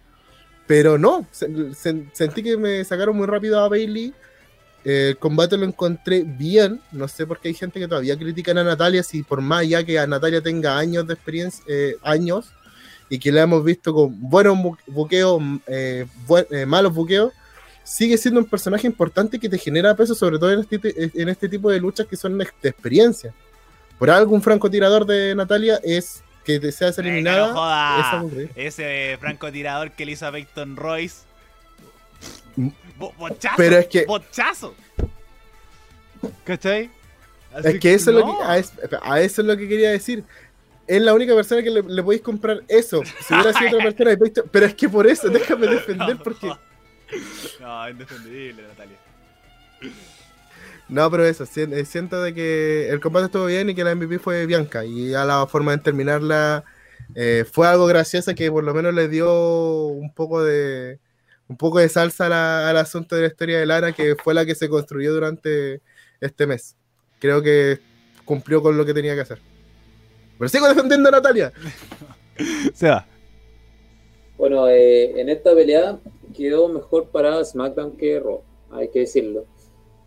Pero 0.68 0.98
no, 0.98 1.26
se- 1.32 1.74
se- 1.74 2.06
sentí 2.14 2.44
que 2.44 2.56
me 2.56 2.84
sacaron 2.86 3.18
muy 3.18 3.26
rápido 3.28 3.60
a 3.60 3.68
Bailey. 3.70 4.14
El 4.86 5.18
combate 5.18 5.58
lo 5.58 5.66
encontré 5.66 6.24
bien. 6.24 6.80
No 6.92 7.08
sé 7.08 7.26
por 7.26 7.40
qué 7.40 7.50
hay 7.50 7.54
gente 7.54 7.80
que 7.80 7.88
todavía 7.88 8.18
critican 8.18 8.58
a 8.60 8.64
Natalia. 8.64 9.04
Si 9.04 9.24
por 9.24 9.42
más 9.42 9.68
ya 9.68 9.84
que 9.84 10.00
a 10.00 10.08
Natalia 10.08 10.42
tenga 10.42 10.78
años 10.78 11.06
de 11.08 11.16
experiencia, 11.16 11.64
eh, 11.68 11.96
años, 12.04 12.52
y 13.10 13.18
que 13.18 13.32
la 13.32 13.42
hemos 13.42 13.64
visto 13.64 13.94
con 13.94 14.16
buenos 14.30 14.56
bu- 14.58 14.78
buqueos, 14.88 15.42
eh, 15.68 16.06
buen- 16.28 16.46
eh, 16.52 16.66
malos 16.68 16.94
buqueos, 16.94 17.34
sigue 17.84 18.18
siendo 18.20 18.40
un 18.40 18.46
personaje 18.46 18.86
importante 18.86 19.40
que 19.40 19.50
te 19.50 19.58
genera 19.58 19.96
peso, 19.96 20.14
sobre 20.14 20.38
todo 20.38 20.52
en 20.54 20.60
este, 20.60 20.80
en 21.20 21.28
este 21.28 21.50
tipo 21.50 21.72
de 21.72 21.80
luchas 21.80 22.06
que 22.06 22.16
son 22.16 22.38
de 22.38 22.44
experiencia. 22.62 23.34
Por 24.00 24.10
algo, 24.10 24.34
un 24.34 24.42
francotirador 24.42 25.06
de 25.06 25.36
Natalia 25.36 25.80
es 25.84 26.24
que 26.46 26.60
te 26.60 26.72
seas 26.72 26.96
Venga, 26.98 27.10
eliminada. 27.10 27.48
no 27.50 27.54
joda. 27.54 28.26
Ese 28.56 29.18
francotirador 29.20 29.92
que 29.92 30.06
le 30.06 30.14
hizo 30.14 30.26
a 30.26 30.32
Peyton 30.32 30.76
Royce. 30.78 31.18
Mm. 32.56 32.70
Bo- 32.98 33.14
bochazo. 33.18 33.56
Pero 33.58 33.78
es 33.78 33.88
que- 33.88 34.06
Bochazo. 34.06 34.74
¿Cachai? 36.46 36.90
Así 37.54 37.68
Es 37.68 37.80
que 37.80 37.94
eso, 37.94 38.12
es 38.12 38.16
lo 38.18 38.26
que, 38.26 38.44
a, 38.44 38.58
es- 38.58 38.74
a 39.02 39.20
eso 39.22 39.42
es 39.42 39.48
lo 39.48 39.58
que 39.58 39.68
quería 39.68 39.92
decir. 39.92 40.24
Es 40.88 41.02
la 41.02 41.14
única 41.14 41.36
persona 41.36 41.62
que 41.62 41.70
le, 41.70 41.84
le 41.84 42.02
podéis 42.04 42.22
comprar 42.24 42.64
eso. 42.68 43.04
Si 43.28 43.34
hubiera 43.34 43.54
sido 43.54 43.70
otra 43.78 43.84
persona, 43.84 44.12
habéis 44.12 44.20
visto- 44.20 44.46
pero 44.52 44.66
es 44.66 44.74
que 44.76 44.90
por 44.90 45.06
eso, 45.08 45.30
déjame 45.30 45.68
defender 45.68 46.18
porque... 46.24 46.52
No, 47.60 47.90
indefendible, 47.90 48.64
Natalia. 48.64 48.98
No, 50.90 51.10
pero 51.12 51.24
eso, 51.26 51.44
eh, 51.56 51.86
siento 51.86 52.22
de 52.22 52.34
que 52.34 52.90
el 52.90 53.00
combate 53.00 53.28
estuvo 53.28 53.46
bien 53.46 53.70
y 53.70 53.76
que 53.76 53.84
la 53.84 53.92
MVP 53.96 54.20
fue 54.20 54.46
Bianca. 54.48 54.86
Y 54.86 55.14
a 55.14 55.24
la 55.26 55.46
forma 55.48 55.72
de 55.72 55.84
terminarla 55.84 56.64
eh, 57.16 57.46
fue 57.52 57.68
algo 57.68 57.86
graciosa 57.86 58.34
que 58.34 58.52
por 58.52 58.64
lo 58.64 58.74
menos 58.74 58.94
le 58.94 59.08
dio 59.08 59.88
un 59.88 60.14
poco 60.14 60.44
de 60.44 61.00
un 61.48 61.58
poco 61.58 61.80
de 61.80 61.90
salsa 61.90 62.28
a 62.28 62.30
la- 62.30 62.70
al 62.70 62.78
asunto 62.78 63.16
de 63.16 63.22
la 63.24 63.28
historia 63.28 63.60
de 63.60 63.66
Lara, 63.66 63.92
que 63.92 64.16
fue 64.16 64.34
la 64.36 64.46
que 64.46 64.54
se 64.56 64.70
construyó 64.70 65.14
durante 65.14 65.82
este 66.22 66.46
mes. 66.48 66.76
Creo 67.20 67.42
que 67.42 67.80
cumplió 68.26 68.62
con 68.62 68.78
lo 68.78 68.86
que 68.86 68.94
tenía 68.94 69.16
que 69.16 69.22
hacer. 69.22 69.40
Pero 70.38 70.50
sigo 70.50 70.68
defendiendo 70.68 71.10
a 71.10 71.14
Natalia. 71.14 71.52
Se 72.74 72.88
va. 72.88 73.06
Bueno, 74.38 74.68
eh, 74.70 75.20
en 75.20 75.30
esta 75.30 75.54
pelea 75.56 75.98
quedó 76.36 76.70
mejor 76.70 77.08
para 77.10 77.44
SmackDown 77.44 77.98
que 77.98 78.20
Raw, 78.20 78.42
hay 78.72 78.90
que 78.90 79.00
decirlo. 79.00 79.46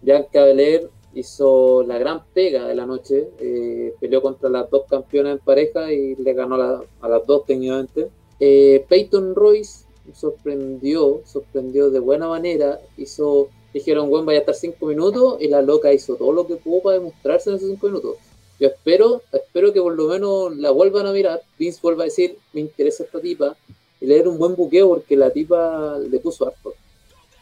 Bianca 0.03 0.45
Belair 0.45 0.91
hizo 1.15 1.83
la 1.85 1.99
gran 1.99 2.25
pega 2.35 2.67
de 2.67 2.75
la 2.75 2.87
noche, 2.87 3.29
eh, 3.39 3.95
peleó 4.01 4.21
contra 4.23 4.49
las 4.51 4.69
dos 4.71 4.83
campeonas 4.89 5.39
en 5.39 5.45
pareja 5.45 5.93
y 5.93 6.17
le 6.17 6.33
ganó 6.35 6.57
la- 6.57 6.83
a 7.01 7.09
las 7.09 7.27
dos 7.27 7.47
técnicamente. 7.47 8.09
Eh, 8.41 8.85
Peyton 8.89 9.35
Royce 9.35 9.85
sorprendió, 10.15 11.21
sorprendió 11.25 11.91
de 11.91 12.01
buena 12.01 12.29
manera, 12.29 12.81
hizo 12.97 13.49
Dijeron, 13.73 14.11
bueno, 14.11 14.27
vaya 14.27 14.41
a 14.41 14.41
estar 14.41 14.55
cinco 14.55 14.85
minutos 14.85 15.39
y 15.41 15.49
la 15.49 15.63
loca 15.63 15.91
hizo 15.95 16.17
todo 16.17 16.31
lo 16.31 16.47
que 16.47 16.57
pudo 16.57 16.83
para 16.83 16.99
demostrarse 16.99 17.49
en 17.49 17.57
esos 17.57 17.71
cinco 17.71 17.87
minutos. 17.87 18.17
Yo 18.61 18.69
espero, 18.69 19.23
espero 19.33 19.73
que 19.73 19.81
por 19.81 19.95
lo 19.95 20.09
menos 20.09 20.55
la 20.59 20.71
vuelvan 20.71 21.07
a 21.07 21.13
mirar. 21.13 21.41
Vince 21.59 21.81
vuelva 21.83 22.03
a 22.03 22.05
decir, 22.05 22.37
me 22.53 22.61
interesa 22.61 23.05
esta 23.05 23.19
tipa. 23.19 23.57
Y 23.99 24.05
le 24.05 24.17
den 24.17 24.29
un 24.29 24.37
buen 24.37 24.55
buqueo 24.57 24.89
porque 24.89 25.17
la 25.17 25.31
tipa 25.31 25.99
le 25.99 26.19
puso 26.19 26.47
harto. 26.47 26.75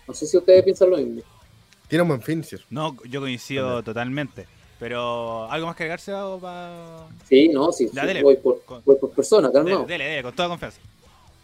No 0.07 0.15
sé 0.15 0.25
si 0.25 0.37
ustedes 0.37 0.63
piensan 0.63 0.91
lo 0.91 0.99
mismo. 0.99 1.23
Tiene 1.91 2.03
un 2.03 2.09
buen 2.09 2.23
finisher. 2.23 2.61
No, 2.71 2.97
yo 3.05 3.21
coincido 3.21 3.83
totalmente. 3.83 4.47
Pero, 4.79 5.51
¿algo 5.51 5.67
más 5.67 5.77
que 5.77 5.83
agregarse 5.83 6.15
o 6.15 6.39
para...? 6.39 7.07
Sí, 7.29 7.49
no, 7.49 7.71
sí, 7.73 7.91
Ya, 7.93 8.03
sí, 8.03 8.07
dele. 8.07 8.23
voy, 8.23 8.37
por, 8.37 8.63
Con- 8.63 8.81
voy 8.87 8.97
por 8.97 9.11
persona, 9.11 9.49
Dele, 9.49 9.65
calmado. 9.65 9.85
dele, 9.87 10.05
dele, 10.05 10.23
con 10.23 10.35
toda 10.35 10.49
confianza. 10.49 10.79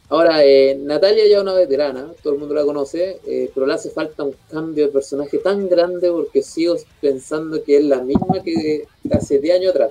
Ahora, 0.08 0.42
eh, 0.44 0.78
Natalia 0.80 1.26
ya 1.28 1.36
es 1.38 1.42
una 1.42 1.52
veterana, 1.52 2.12
todo 2.22 2.34
el 2.34 2.38
mundo 2.38 2.54
la 2.54 2.64
conoce, 2.64 3.18
eh, 3.26 3.50
pero 3.52 3.66
le 3.66 3.74
hace 3.74 3.90
falta 3.90 4.22
un 4.22 4.34
cambio 4.48 4.86
de 4.86 4.92
personaje 4.92 5.38
tan 5.38 5.68
grande 5.68 6.10
porque 6.12 6.42
sigo 6.42 6.76
pensando 7.00 7.62
que 7.64 7.78
es 7.78 7.84
la 7.84 7.98
misma 8.02 8.40
que 8.42 8.86
hace 9.10 9.40
10 9.40 9.56
años 9.56 9.70
atrás. 9.72 9.90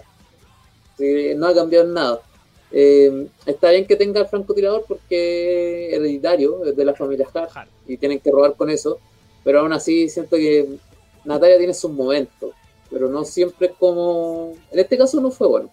Sí, 0.97 1.34
no 1.36 1.47
ha 1.47 1.53
cambiado 1.53 1.86
en 1.86 1.93
nada. 1.93 2.22
Eh, 2.72 3.28
está 3.45 3.72
bien 3.72 3.86
que 3.86 3.97
tenga 3.97 4.22
el 4.22 4.28
francotirador 4.28 4.86
porque 4.88 5.89
es 5.89 5.93
hereditario, 5.95 6.64
es 6.66 6.76
de 6.78 6.86
la 6.86 6.95
familia 6.95 7.28
Hart 7.34 7.70
y 7.86 7.97
tienen 7.97 8.20
que 8.22 8.32
robar 8.32 8.56
con 8.56 8.70
eso, 8.70 8.97
pero 9.46 9.62
aún 9.62 9.72
así 9.72 10.10
siento 10.10 10.36
que 10.36 10.68
Natalia 11.24 11.58
tiene 11.58 11.74
sus 11.74 11.91
momentos, 11.91 12.52
pero 12.89 13.08
no 13.10 13.24
siempre 13.24 13.74
como... 13.80 14.52
En 14.72 14.80
este 14.80 14.98
caso 14.98 15.22
no 15.22 15.32
fue 15.32 15.48
bueno. 15.48 15.72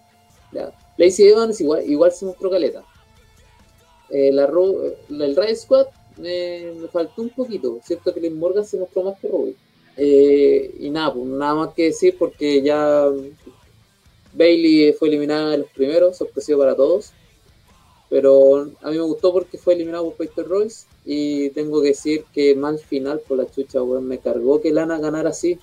Ya. 0.53 0.71
Lacey 0.97 1.27
Evans 1.27 1.59
igual, 1.59 1.83
igual 1.89 2.11
se 2.13 2.25
mostró 2.25 2.49
caleta. 2.49 2.85
Eh, 4.09 4.31
la, 4.31 4.45
Ro- 4.47 4.83
el 5.09 5.35
Riot 5.35 5.55
Squad 5.55 5.87
me, 6.17 6.71
me 6.79 6.87
faltó 6.87 7.23
un 7.23 7.29
poquito. 7.29 7.79
Siento 7.83 8.13
que 8.13 8.21
Liv 8.21 8.35
Morgan 8.35 8.63
se 8.63 8.77
mostró 8.77 9.03
más 9.03 9.19
que 9.19 9.27
Ruby. 9.27 9.55
Eh, 9.97 10.75
y 10.79 10.89
nada, 10.89 11.13
pues, 11.13 11.25
nada 11.25 11.55
más 11.55 11.73
que 11.73 11.85
decir 11.85 12.15
porque 12.17 12.61
ya 12.61 13.07
Bailey 14.33 14.93
fue 14.93 15.07
eliminada 15.07 15.49
de 15.51 15.57
los 15.59 15.69
primeros, 15.71 16.17
sorpresivo 16.17 16.59
para 16.59 16.75
todos. 16.75 17.11
Pero 18.09 18.69
a 18.81 18.89
mí 18.91 18.97
me 18.97 19.03
gustó 19.03 19.33
porque 19.33 19.57
fue 19.57 19.73
eliminado 19.73 20.05
por 20.05 20.15
Peyton 20.15 20.45
Royce. 20.47 20.85
Y 21.05 21.49
tengo 21.49 21.81
que 21.81 21.89
decir 21.89 22.25
que 22.33 22.55
mal 22.55 22.79
final 22.79 23.19
por 23.27 23.37
la 23.37 23.49
chucha, 23.49 23.81
weón. 23.83 24.07
Me 24.07 24.19
cargó 24.19 24.61
que 24.61 24.71
Lana 24.71 24.99
ganara 24.99 25.29
así. 25.29 25.59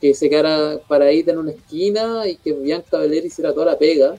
Que 0.00 0.14
se 0.14 0.28
quedara 0.28 0.80
paradita 0.88 1.32
en 1.32 1.38
una 1.38 1.50
esquina 1.52 2.26
y 2.26 2.36
que 2.36 2.52
Bianca 2.52 2.98
Belair 2.98 3.24
hiciera 3.26 3.52
toda 3.52 3.66
la 3.66 3.78
pega. 3.78 4.12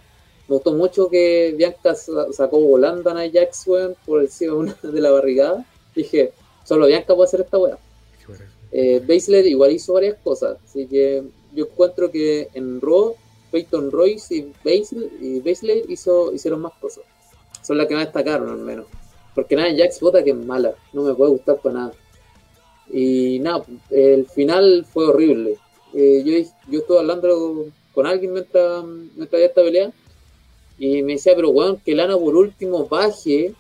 Me 0.48 0.56
gustó 0.56 0.74
mucho 0.74 1.10
que 1.10 1.54
Bianca 1.58 1.96
sa- 1.96 2.32
sacó 2.32 2.60
volando 2.60 3.10
a 3.10 3.30
Jax, 3.30 3.68
weón, 3.68 3.96
por 4.06 4.22
encima 4.22 4.76
de 4.84 5.02
la 5.02 5.12
barrigada. 5.12 5.66
Dije, 5.96 6.34
solo 6.64 6.86
Bianca 6.88 7.16
puede 7.16 7.28
hacer 7.28 7.42
esta 7.42 7.58
weá. 7.58 7.78
Eh, 8.72 9.02
igual 9.46 9.72
hizo 9.72 9.94
varias 9.94 10.18
cosas, 10.24 10.58
así 10.66 10.86
que 10.86 11.24
yo 11.54 11.66
encuentro 11.66 12.12
que 12.12 12.50
en 12.54 12.82
Raw, 12.82 13.16
Peyton 13.52 13.90
Royce 13.90 14.36
y 14.36 14.54
Baszler, 14.64 15.10
y 15.22 15.40
Baszler 15.40 15.90
hizo, 15.90 16.34
hicieron 16.34 16.62
más 16.62 16.74
cosas. 16.82 17.06
Son 17.62 17.78
las 17.78 17.88
que 17.88 17.96
más 17.96 18.06
destacaron 18.06 18.50
al 18.50 18.58
menos. 18.58 18.86
Porque 19.36 19.56
nada, 19.56 19.70
Jax 19.76 20.00
vota 20.00 20.24
que 20.24 20.32
es 20.32 20.36
mala, 20.36 20.74
no 20.94 21.04
me 21.04 21.14
puede 21.14 21.32
gustar 21.32 21.58
para 21.58 21.76
nada. 21.76 21.94
Y 22.92 23.40
nada, 23.40 23.66
el 23.92 24.26
final 24.28 24.86
fue 24.92 25.08
horrible. 25.08 25.58
Eh, 25.94 26.24
yo, 26.26 26.72
yo 26.72 26.80
estuve 26.80 27.00
hablando 27.00 27.66
con 27.94 28.08
alguien 28.08 28.34
mientras, 28.34 28.84
mientras 28.84 29.34
había 29.34 29.48
esta 29.48 29.94
y 30.78 31.04
me 31.04 31.14
decía, 31.14 31.34
pero 31.36 31.50
weón, 31.50 31.80
que 31.84 31.96
Lana 31.96 32.18
por 32.18 32.36
último 32.36 32.86
baje 32.88 33.54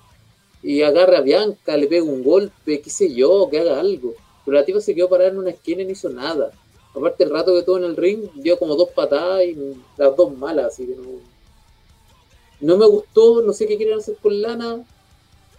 y 0.61 0.81
agarre 0.81 1.17
a 1.17 1.21
Bianca, 1.21 1.77
le 1.77 1.87
pegue 1.87 2.01
un 2.01 2.23
golpe, 2.23 2.81
qué 2.81 2.89
sé 2.89 3.13
yo, 3.13 3.47
que 3.49 3.59
haga 3.59 3.79
algo. 3.79 4.13
Pero 4.43 4.57
la 4.57 4.65
tipa 4.65 4.81
se 4.81 4.93
quedó 4.93 5.09
parada 5.09 5.29
en 5.29 5.37
una 5.37 5.51
esquina 5.51 5.81
y 5.81 5.85
no 5.85 5.91
hizo 5.91 6.09
nada. 6.09 6.51
Aparte, 6.93 7.23
el 7.23 7.29
rato 7.29 7.53
que 7.53 7.59
estuvo 7.59 7.77
en 7.77 7.83
el 7.85 7.95
ring, 7.95 8.23
dio 8.35 8.57
como 8.57 8.75
dos 8.75 8.89
patadas 8.89 9.43
y 9.43 9.55
las 9.97 10.15
dos 10.15 10.35
malas, 10.37 10.67
así 10.67 10.85
que 10.85 10.95
no. 10.95 11.03
No 12.61 12.77
me 12.77 12.85
gustó, 12.85 13.41
no 13.41 13.53
sé 13.53 13.67
qué 13.67 13.77
quieren 13.77 13.99
hacer 13.99 14.15
con 14.21 14.41
Lana. 14.41 14.83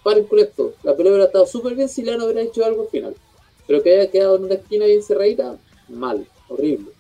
Paren 0.07 0.25
con 0.25 0.39
esto. 0.39 0.73
La 0.85 0.97
pelea 0.97 1.11
hubiera 1.13 1.27
estado 1.27 1.47
súper 1.47 1.75
bien 1.75 1.89
si 1.89 2.03
Lana 2.03 2.23
hubiera 2.25 2.41
hecho 2.43 2.65
algo 2.65 2.83
al 2.83 2.89
final. 2.89 3.15
Pero 3.67 3.83
que 3.83 3.99
haya 3.99 4.09
quedado 4.11 4.37
en 4.37 4.45
una 4.45 4.55
esquina 4.55 4.87
bien 4.87 5.03
cerradita, 5.03 5.57
mal, 5.89 6.25
horrible. 6.49 6.91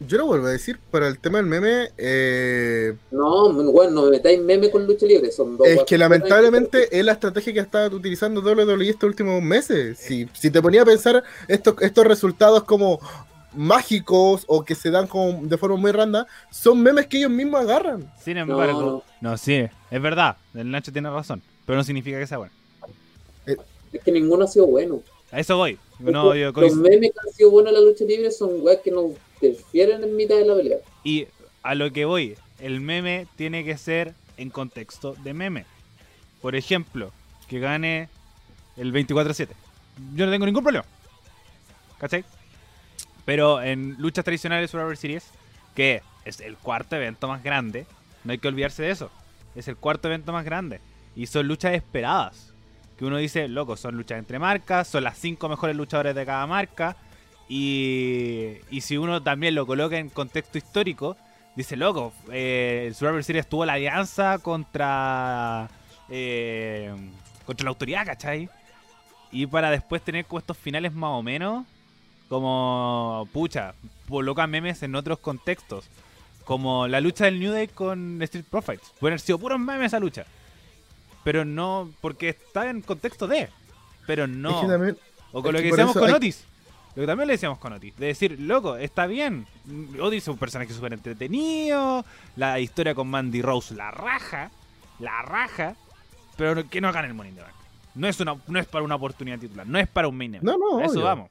Yo 0.00 0.18
lo 0.18 0.26
vuelvo 0.26 0.46
a 0.46 0.50
decir, 0.50 0.80
para 0.90 1.06
el 1.06 1.20
tema 1.20 1.38
del 1.38 1.46
meme, 1.46 1.90
eh, 1.96 2.96
No, 3.12 3.52
bueno, 3.52 3.92
no 3.92 4.02
me 4.04 4.10
metáis 4.10 4.40
meme 4.40 4.68
con 4.70 4.84
lucha 4.84 5.06
libre. 5.06 5.30
Son 5.30 5.56
dos 5.56 5.68
es 5.68 5.84
que 5.84 5.96
lamentablemente 5.96 6.88
es 6.98 7.04
la 7.04 7.12
estrategia 7.12 7.52
que 7.52 7.60
ha 7.60 7.64
estado 7.64 7.96
utilizando 7.96 8.40
WWE 8.40 8.88
estos 8.88 9.08
últimos 9.08 9.40
meses. 9.42 9.98
Si, 9.98 10.26
si 10.32 10.50
te 10.50 10.60
ponía 10.60 10.82
a 10.82 10.86
pensar 10.86 11.22
estos, 11.46 11.74
estos 11.82 12.04
resultados 12.04 12.64
como 12.64 12.98
mágicos 13.52 14.44
o 14.46 14.64
que 14.64 14.74
se 14.74 14.90
dan 14.90 15.06
como 15.06 15.46
de 15.46 15.56
forma 15.58 15.76
muy 15.76 15.92
random, 15.92 16.24
son 16.50 16.82
memes 16.82 17.06
que 17.06 17.18
ellos 17.18 17.30
mismos 17.30 17.60
agarran. 17.60 18.10
Sin 18.22 18.34
No, 18.34 18.40
embargo, 18.42 19.04
no. 19.20 19.30
no, 19.30 19.36
sí, 19.36 19.66
es 19.90 20.02
verdad, 20.02 20.36
el 20.54 20.70
Nacho 20.70 20.92
tiene 20.92 21.10
razón, 21.10 21.42
pero 21.70 21.78
no 21.78 21.84
significa 21.84 22.18
que 22.18 22.26
sea 22.26 22.38
bueno. 22.38 22.52
Es 23.46 24.02
que 24.02 24.10
ninguno 24.10 24.42
ha 24.42 24.48
sido 24.48 24.66
bueno. 24.66 25.04
A 25.30 25.38
eso 25.38 25.56
voy. 25.56 25.78
No, 26.00 26.34
yo 26.34 26.50
Los 26.50 26.74
memes 26.74 27.12
que 27.12 27.20
han 27.24 27.32
sido 27.32 27.52
buenos 27.52 27.72
en 27.72 27.78
la 27.78 27.88
lucha 27.88 28.04
libre 28.04 28.32
son 28.32 28.60
weas 28.60 28.80
que 28.80 28.90
no 28.90 29.12
interfieren 29.40 30.02
en 30.02 30.16
mitad 30.16 30.34
de 30.34 30.46
la 30.46 30.56
pelea. 30.56 30.78
Y 31.04 31.28
a 31.62 31.76
lo 31.76 31.92
que 31.92 32.06
voy, 32.06 32.36
el 32.58 32.80
meme 32.80 33.28
tiene 33.36 33.64
que 33.64 33.78
ser 33.78 34.14
en 34.36 34.50
contexto 34.50 35.14
de 35.22 35.32
meme. 35.32 35.64
Por 36.42 36.56
ejemplo, 36.56 37.12
que 37.46 37.60
gane 37.60 38.08
el 38.76 38.92
24-7. 38.92 39.50
Yo 40.16 40.26
no 40.26 40.32
tengo 40.32 40.46
ningún 40.46 40.64
problema. 40.64 40.86
¿Cachai? 41.98 42.24
Pero 43.24 43.62
en 43.62 43.94
luchas 44.00 44.24
tradicionales 44.24 44.72
Survivor 44.72 44.96
Series, 44.96 45.24
que 45.76 46.02
es 46.24 46.40
el 46.40 46.56
cuarto 46.56 46.96
evento 46.96 47.28
más 47.28 47.44
grande, 47.44 47.86
no 48.24 48.32
hay 48.32 48.38
que 48.38 48.48
olvidarse 48.48 48.82
de 48.82 48.90
eso. 48.90 49.08
Es 49.54 49.68
el 49.68 49.76
cuarto 49.76 50.08
evento 50.08 50.32
más 50.32 50.44
grande. 50.44 50.80
Y 51.16 51.26
son 51.26 51.48
luchas 51.48 51.74
esperadas. 51.74 52.54
Que 52.96 53.04
uno 53.04 53.16
dice, 53.16 53.48
loco, 53.48 53.76
son 53.76 53.96
luchas 53.96 54.18
entre 54.18 54.38
marcas, 54.38 54.88
son 54.88 55.04
las 55.04 55.18
cinco 55.18 55.48
mejores 55.48 55.74
luchadores 55.76 56.14
de 56.14 56.26
cada 56.26 56.46
marca. 56.46 56.96
Y, 57.48 58.56
y 58.70 58.82
si 58.82 58.96
uno 58.96 59.22
también 59.22 59.54
lo 59.54 59.66
coloca 59.66 59.98
en 59.98 60.08
contexto 60.10 60.58
histórico, 60.58 61.16
dice, 61.56 61.76
loco, 61.76 62.12
eh, 62.30 62.84
el 62.86 62.94
Survivor 62.94 63.24
Series 63.24 63.48
tuvo 63.48 63.64
la 63.64 63.74
alianza 63.74 64.38
contra, 64.38 65.68
eh, 66.08 66.94
contra 67.44 67.64
la 67.64 67.70
autoridad, 67.70 68.06
¿cachai? 68.06 68.48
Y 69.32 69.46
para 69.46 69.70
después 69.70 70.02
tener 70.02 70.26
como 70.26 70.38
estos 70.38 70.56
finales 70.56 70.92
más 70.92 71.10
o 71.10 71.22
menos, 71.22 71.66
como, 72.28 73.28
pucha, 73.32 73.74
coloca 74.08 74.46
memes 74.46 74.82
en 74.82 74.94
otros 74.94 75.18
contextos. 75.18 75.88
Como 76.44 76.88
la 76.88 77.00
lucha 77.00 77.26
del 77.26 77.38
New 77.38 77.52
Day 77.52 77.68
con 77.68 78.20
Street 78.22 78.44
Profits. 78.48 78.92
Pueden 78.98 79.12
haber 79.12 79.20
sido 79.20 79.38
puros 79.38 79.58
memes 79.60 79.88
esa 79.88 80.00
lucha. 80.00 80.24
Pero 81.24 81.44
no, 81.44 81.90
porque 82.00 82.30
está 82.30 82.70
en 82.70 82.80
contexto 82.82 83.26
de. 83.26 83.48
Pero 84.06 84.26
no. 84.26 84.50
Es 84.50 84.60
que 84.66 84.72
también- 84.72 84.98
O 85.32 85.42
con 85.42 85.54
Es 85.54 85.60
lo 85.60 85.62
que 85.64 85.70
decíamos 85.70 85.94
con 85.96 86.08
hay- 86.08 86.14
Otis. 86.14 86.44
Lo 86.96 87.02
que 87.02 87.06
también 87.06 87.28
le 87.28 87.34
decíamos 87.34 87.58
con 87.58 87.72
Otis. 87.72 87.96
De 87.96 88.06
decir, 88.06 88.40
loco, 88.40 88.76
está 88.76 89.06
bien. 89.06 89.46
Otis 90.00 90.24
es 90.24 90.28
un 90.28 90.38
personaje 90.38 90.72
súper 90.72 90.92
entretenido. 90.92 92.04
La 92.36 92.58
historia 92.58 92.94
con 92.94 93.08
Mandy 93.08 93.42
Rose, 93.42 93.74
la 93.74 93.90
raja. 93.90 94.50
La 94.98 95.22
raja. 95.22 95.76
Pero 96.36 96.68
que 96.68 96.80
no 96.80 96.92
gane 96.92 97.08
el 97.08 97.14
Money 97.14 97.30
in 97.30 97.36
the 97.36 97.42
Bank. 97.42 97.54
No 97.94 98.08
es, 98.08 98.18
una, 98.20 98.36
no 98.46 98.58
es 98.58 98.66
para 98.66 98.84
una 98.84 98.94
oportunidad 98.96 99.38
titular. 99.38 99.66
No 99.66 99.78
es 99.78 99.88
para 99.88 100.08
un 100.08 100.16
main 100.16 100.34
event. 100.34 100.44
No, 100.44 100.56
no, 100.58 100.78
A 100.78 100.84
Eso 100.84 100.94
obvio. 100.94 101.04
vamos. 101.04 101.30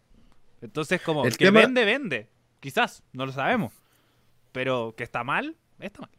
Entonces, 0.61 1.01
como 1.01 1.25
El 1.25 1.35
que 1.37 1.45
tema- 1.45 1.61
vende, 1.61 1.85
vende. 1.85 2.29
Quizás, 2.59 3.01
no 3.13 3.25
lo 3.25 3.31
sabemos. 3.31 3.73
Pero 4.51 4.93
que 4.97 5.03
está 5.03 5.23
mal, 5.23 5.55
está 5.79 6.01
mal. 6.01 6.09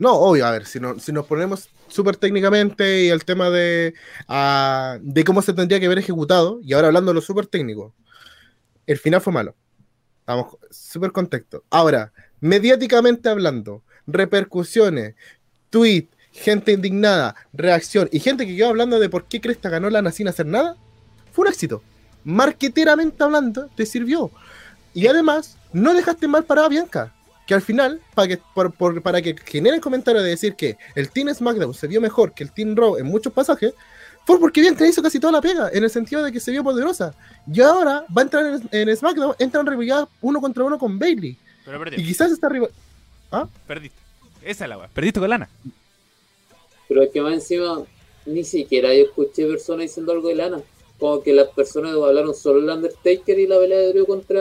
No, 0.00 0.14
obvio, 0.14 0.46
a 0.46 0.50
ver, 0.50 0.66
si, 0.66 0.80
no- 0.80 0.98
si 0.98 1.12
nos 1.12 1.26
ponemos 1.26 1.68
súper 1.88 2.16
técnicamente 2.16 3.04
y 3.04 3.08
el 3.10 3.24
tema 3.24 3.50
de, 3.50 3.94
ah, 4.28 4.98
de 5.02 5.24
cómo 5.24 5.42
se 5.42 5.52
tendría 5.52 5.78
que 5.78 5.86
haber 5.86 5.98
ejecutado, 5.98 6.58
y 6.64 6.72
ahora 6.72 6.88
hablando 6.88 7.10
de 7.12 7.16
lo 7.16 7.20
súper 7.20 7.46
técnico, 7.46 7.94
el 8.86 8.98
final 8.98 9.20
fue 9.20 9.32
malo. 9.32 9.56
Vamos, 10.26 10.56
súper 10.70 11.12
contexto. 11.12 11.64
Ahora, 11.70 12.12
mediáticamente 12.40 13.28
hablando, 13.28 13.82
repercusiones, 14.06 15.14
tweet, 15.70 16.08
gente 16.32 16.72
indignada, 16.72 17.36
reacción 17.52 18.08
y 18.12 18.20
gente 18.20 18.46
que 18.46 18.56
quedó 18.56 18.68
hablando 18.70 19.00
de 19.00 19.10
por 19.10 19.26
qué 19.26 19.40
Cresta 19.40 19.68
ganó 19.70 19.90
Lana 19.90 20.12
sin 20.12 20.28
hacer 20.28 20.46
nada, 20.46 20.76
fue 21.32 21.44
un 21.44 21.48
éxito. 21.50 21.84
Marqueteramente 22.24 23.22
hablando, 23.24 23.68
te 23.76 23.86
sirvió. 23.86 24.30
Y 24.94 25.06
además, 25.08 25.58
no 25.72 25.94
dejaste 25.94 26.28
mal 26.28 26.44
parada 26.44 26.66
a 26.66 26.70
Bianca. 26.70 27.14
Que 27.50 27.54
al 27.54 27.62
final, 27.62 28.00
para 28.14 28.28
que, 28.28 28.38
por- 28.54 28.72
por- 28.72 29.02
para 29.02 29.20
que 29.20 29.34
generen 29.44 29.80
comentarios 29.80 30.22
de 30.22 30.30
decir 30.30 30.54
que 30.54 30.76
el 30.94 31.10
Team 31.10 31.34
SmackDown 31.34 31.74
se 31.74 31.88
vio 31.88 32.00
mejor 32.00 32.32
que 32.32 32.44
el 32.44 32.52
Team 32.52 32.76
Raw 32.76 32.96
en 32.96 33.06
muchos 33.06 33.32
pasajes, 33.32 33.74
fue 34.24 34.38
porque 34.38 34.60
Bianca 34.60 34.86
hizo 34.86 35.02
casi 35.02 35.18
toda 35.18 35.32
la 35.32 35.40
pega, 35.40 35.68
en 35.72 35.82
el 35.82 35.90
sentido 35.90 36.22
de 36.22 36.30
que 36.30 36.38
se 36.38 36.52
vio 36.52 36.62
poderosa. 36.62 37.12
Y 37.52 37.60
ahora 37.60 38.04
va 38.16 38.22
a 38.22 38.22
entrar 38.22 38.46
en, 38.70 38.88
en 38.88 38.96
SmackDown, 38.96 39.34
entra 39.40 39.62
en 39.62 39.66
rivalidad 39.66 40.08
uno 40.20 40.40
contra 40.40 40.62
uno 40.62 40.78
con 40.78 40.96
Bailey. 40.96 41.36
Pero 41.64 41.76
Y 41.76 41.80
perdiste. 41.80 42.04
quizás 42.04 42.30
esta 42.30 42.48
rivalidad. 42.48 42.78
Perdiste. 43.66 43.96
Esa 44.44 44.64
es 44.66 44.68
la 44.68 44.78
weá. 44.78 44.88
Perdiste 44.94 45.18
con 45.18 45.28
lana. 45.30 45.48
Pero 46.86 47.02
es 47.02 47.10
que 47.10 47.20
más 47.20 47.32
encima, 47.34 47.82
ni 48.26 48.44
siquiera 48.44 48.94
yo 48.94 49.06
escuché 49.06 49.44
personas 49.48 49.82
diciendo 49.86 50.12
algo 50.12 50.28
de 50.28 50.36
Lana. 50.36 50.60
Como 51.00 51.22
que 51.22 51.32
las 51.32 51.48
personas 51.48 51.92
hablaron 51.94 52.34
solo 52.34 52.60
el 52.60 52.68
Undertaker 52.68 53.38
y 53.38 53.46
la 53.46 53.58
pelea 53.58 53.78
de 53.78 53.88
Drew 53.92 54.06
contra. 54.06 54.40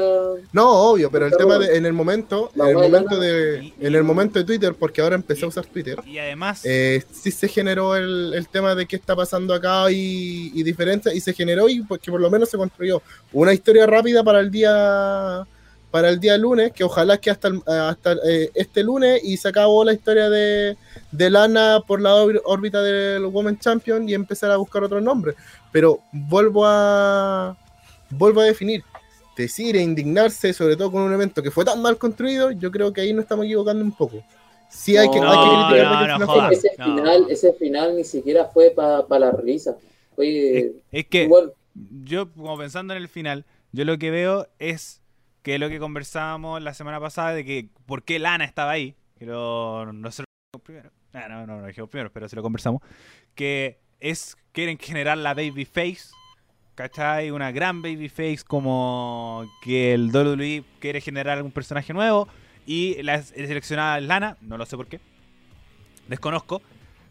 No, 0.54 0.70
obvio, 0.92 1.10
pero 1.10 1.26
el 1.26 1.36
tema 1.36 1.58
de, 1.58 1.78
en 1.78 1.86
el 1.86 1.94
momento, 1.94 2.52
en 2.56 2.68
el 2.68 2.76
momento 2.76 3.18
de, 3.20 3.64
Y- 3.64 3.74
en 3.88 3.96
el 3.96 4.04
momento 4.04 4.38
de 4.40 4.46
Twitter, 4.46 4.76
porque 4.78 5.02
ahora 5.02 5.16
empecé 5.16 5.42
Y- 5.42 5.46
a 5.46 5.48
usar 5.48 5.66
Twitter, 5.66 6.00
Y 6.06 6.18
además, 6.18 6.62
eh, 6.66 7.02
sí 7.12 7.32
se 7.32 7.48
generó 7.48 7.96
el, 7.96 8.34
el 8.36 8.48
tema 8.50 8.76
de 8.76 8.86
qué 8.86 8.98
está 8.98 9.16
pasando 9.16 9.54
acá 9.54 9.90
y, 9.92 10.52
y 10.54 10.64
diferencia, 10.64 11.14
y 11.14 11.20
se 11.22 11.34
generó 11.34 11.68
y 11.70 11.82
pues 11.82 12.02
que 12.02 12.12
por 12.12 12.20
lo 12.22 12.30
menos 12.30 12.50
se 12.50 12.58
construyó 12.58 13.02
una 13.34 13.54
historia 13.54 13.88
rápida 13.88 14.24
para 14.24 14.40
el 14.42 14.52
día 14.52 15.46
para 15.92 16.10
el 16.10 16.20
día 16.20 16.38
lunes, 16.38 16.72
que 16.72 16.84
ojalá 16.84 17.18
que 17.18 17.32
hasta, 17.32 17.48
el- 17.48 17.62
hasta 17.68 18.14
eh, 18.28 18.52
este 18.54 18.84
lunes 18.84 19.22
y 19.24 19.38
se 19.38 19.48
acabó 19.48 19.84
la 19.84 19.94
historia 19.94 20.30
de, 20.30 20.78
de 21.12 21.30
Lana 21.30 21.82
por 21.88 22.00
la 22.02 22.16
ór- 22.16 22.42
órbita 22.46 22.82
del 22.82 23.26
Women 23.26 23.58
Champion 23.60 24.08
y 24.08 24.14
empezar 24.14 24.52
a 24.52 24.58
buscar 24.58 24.84
otro 24.84 25.02
nombre. 25.02 25.34
Pero 25.72 26.00
vuelvo 26.12 26.64
a 26.66 27.58
vuelvo 28.10 28.42
a 28.42 28.46
definir. 28.46 28.84
Decir 29.38 29.78
e 29.78 29.82
indignarse, 29.82 30.52
sobre 30.52 30.76
todo 30.76 30.92
con 30.92 31.02
un 31.02 31.14
evento 31.14 31.42
que 31.42 31.50
fue 31.50 31.64
tan 31.64 31.82
mal 31.82 31.98
construido, 31.98 32.52
yo 32.52 32.70
creo 32.72 32.92
que 32.92 33.00
ahí 33.02 33.14
nos 33.14 33.24
estamos 33.24 33.46
equivocando 33.46 33.84
un 33.84 33.94
poco. 33.94 34.22
Sí 34.70 34.98
hay 34.98 35.10
que, 35.10 35.20
No, 35.20 35.32
hay 35.32 35.38
que 35.38 35.80
criticar 35.80 36.54
ese, 36.54 36.72
no. 36.78 36.96
final, 36.96 37.26
ese 37.30 37.54
final 37.54 37.96
ni 37.96 38.04
siquiera 38.04 38.46
fue 38.46 38.72
para 38.72 39.04
la 39.20 39.32
risa. 39.32 39.78
es, 40.18 41.06
que 41.08 41.24
igual. 41.24 41.54
yo, 42.04 42.30
como 42.34 42.58
pensando 42.58 42.94
en 42.94 43.02
el 43.02 43.08
final, 43.08 43.46
yo 43.72 43.86
lo 43.86 43.98
que 43.98 44.12
veo 44.12 44.48
es 44.60 44.99
que 45.50 45.58
lo 45.58 45.68
que 45.68 45.80
conversábamos 45.80 46.62
la 46.62 46.76
semana 46.76 47.00
pasada 47.00 47.34
de 47.34 47.44
que 47.44 47.70
por 47.88 48.04
qué 48.04 48.20
Lana 48.20 48.46
estaba 48.46 48.70
ahí, 48.70 48.94
que 49.18 49.26
lo, 49.26 49.92
nosotros 49.92 50.28
lo 50.54 50.60
primero, 50.60 50.92
Ah, 51.12 51.26
no, 51.28 51.48
no, 51.48 51.56
no 51.56 51.62
lo 51.62 51.68
dijimos 51.68 51.90
primero, 51.90 52.12
pero 52.12 52.30
se 52.30 52.36
lo 52.36 52.44
conversamos, 52.44 52.84
que 53.34 53.80
es, 54.00 54.38
quieren 54.52 54.78
generar 54.78 55.18
la 55.18 55.34
babyface, 55.34 56.12
¿cachai? 56.76 57.32
Una 57.32 57.52
gran 57.52 57.82
babyface 57.82 58.42
como 58.46 59.44
que 59.64 59.96
el 59.96 60.12
WWE 60.16 60.64
quiere 60.78 61.02
generar 61.02 61.42
un 61.42 61.50
personaje 61.50 61.96
nuevo 61.96 62.28
y 62.68 63.02
la 63.02 63.24
seleccionada 63.24 63.98
es 63.98 64.04
Lana, 64.04 64.38
no 64.42 64.56
lo 64.56 64.68
sé 64.68 64.78
por 64.78 64.86
qué, 64.86 65.00
desconozco, 66.08 66.62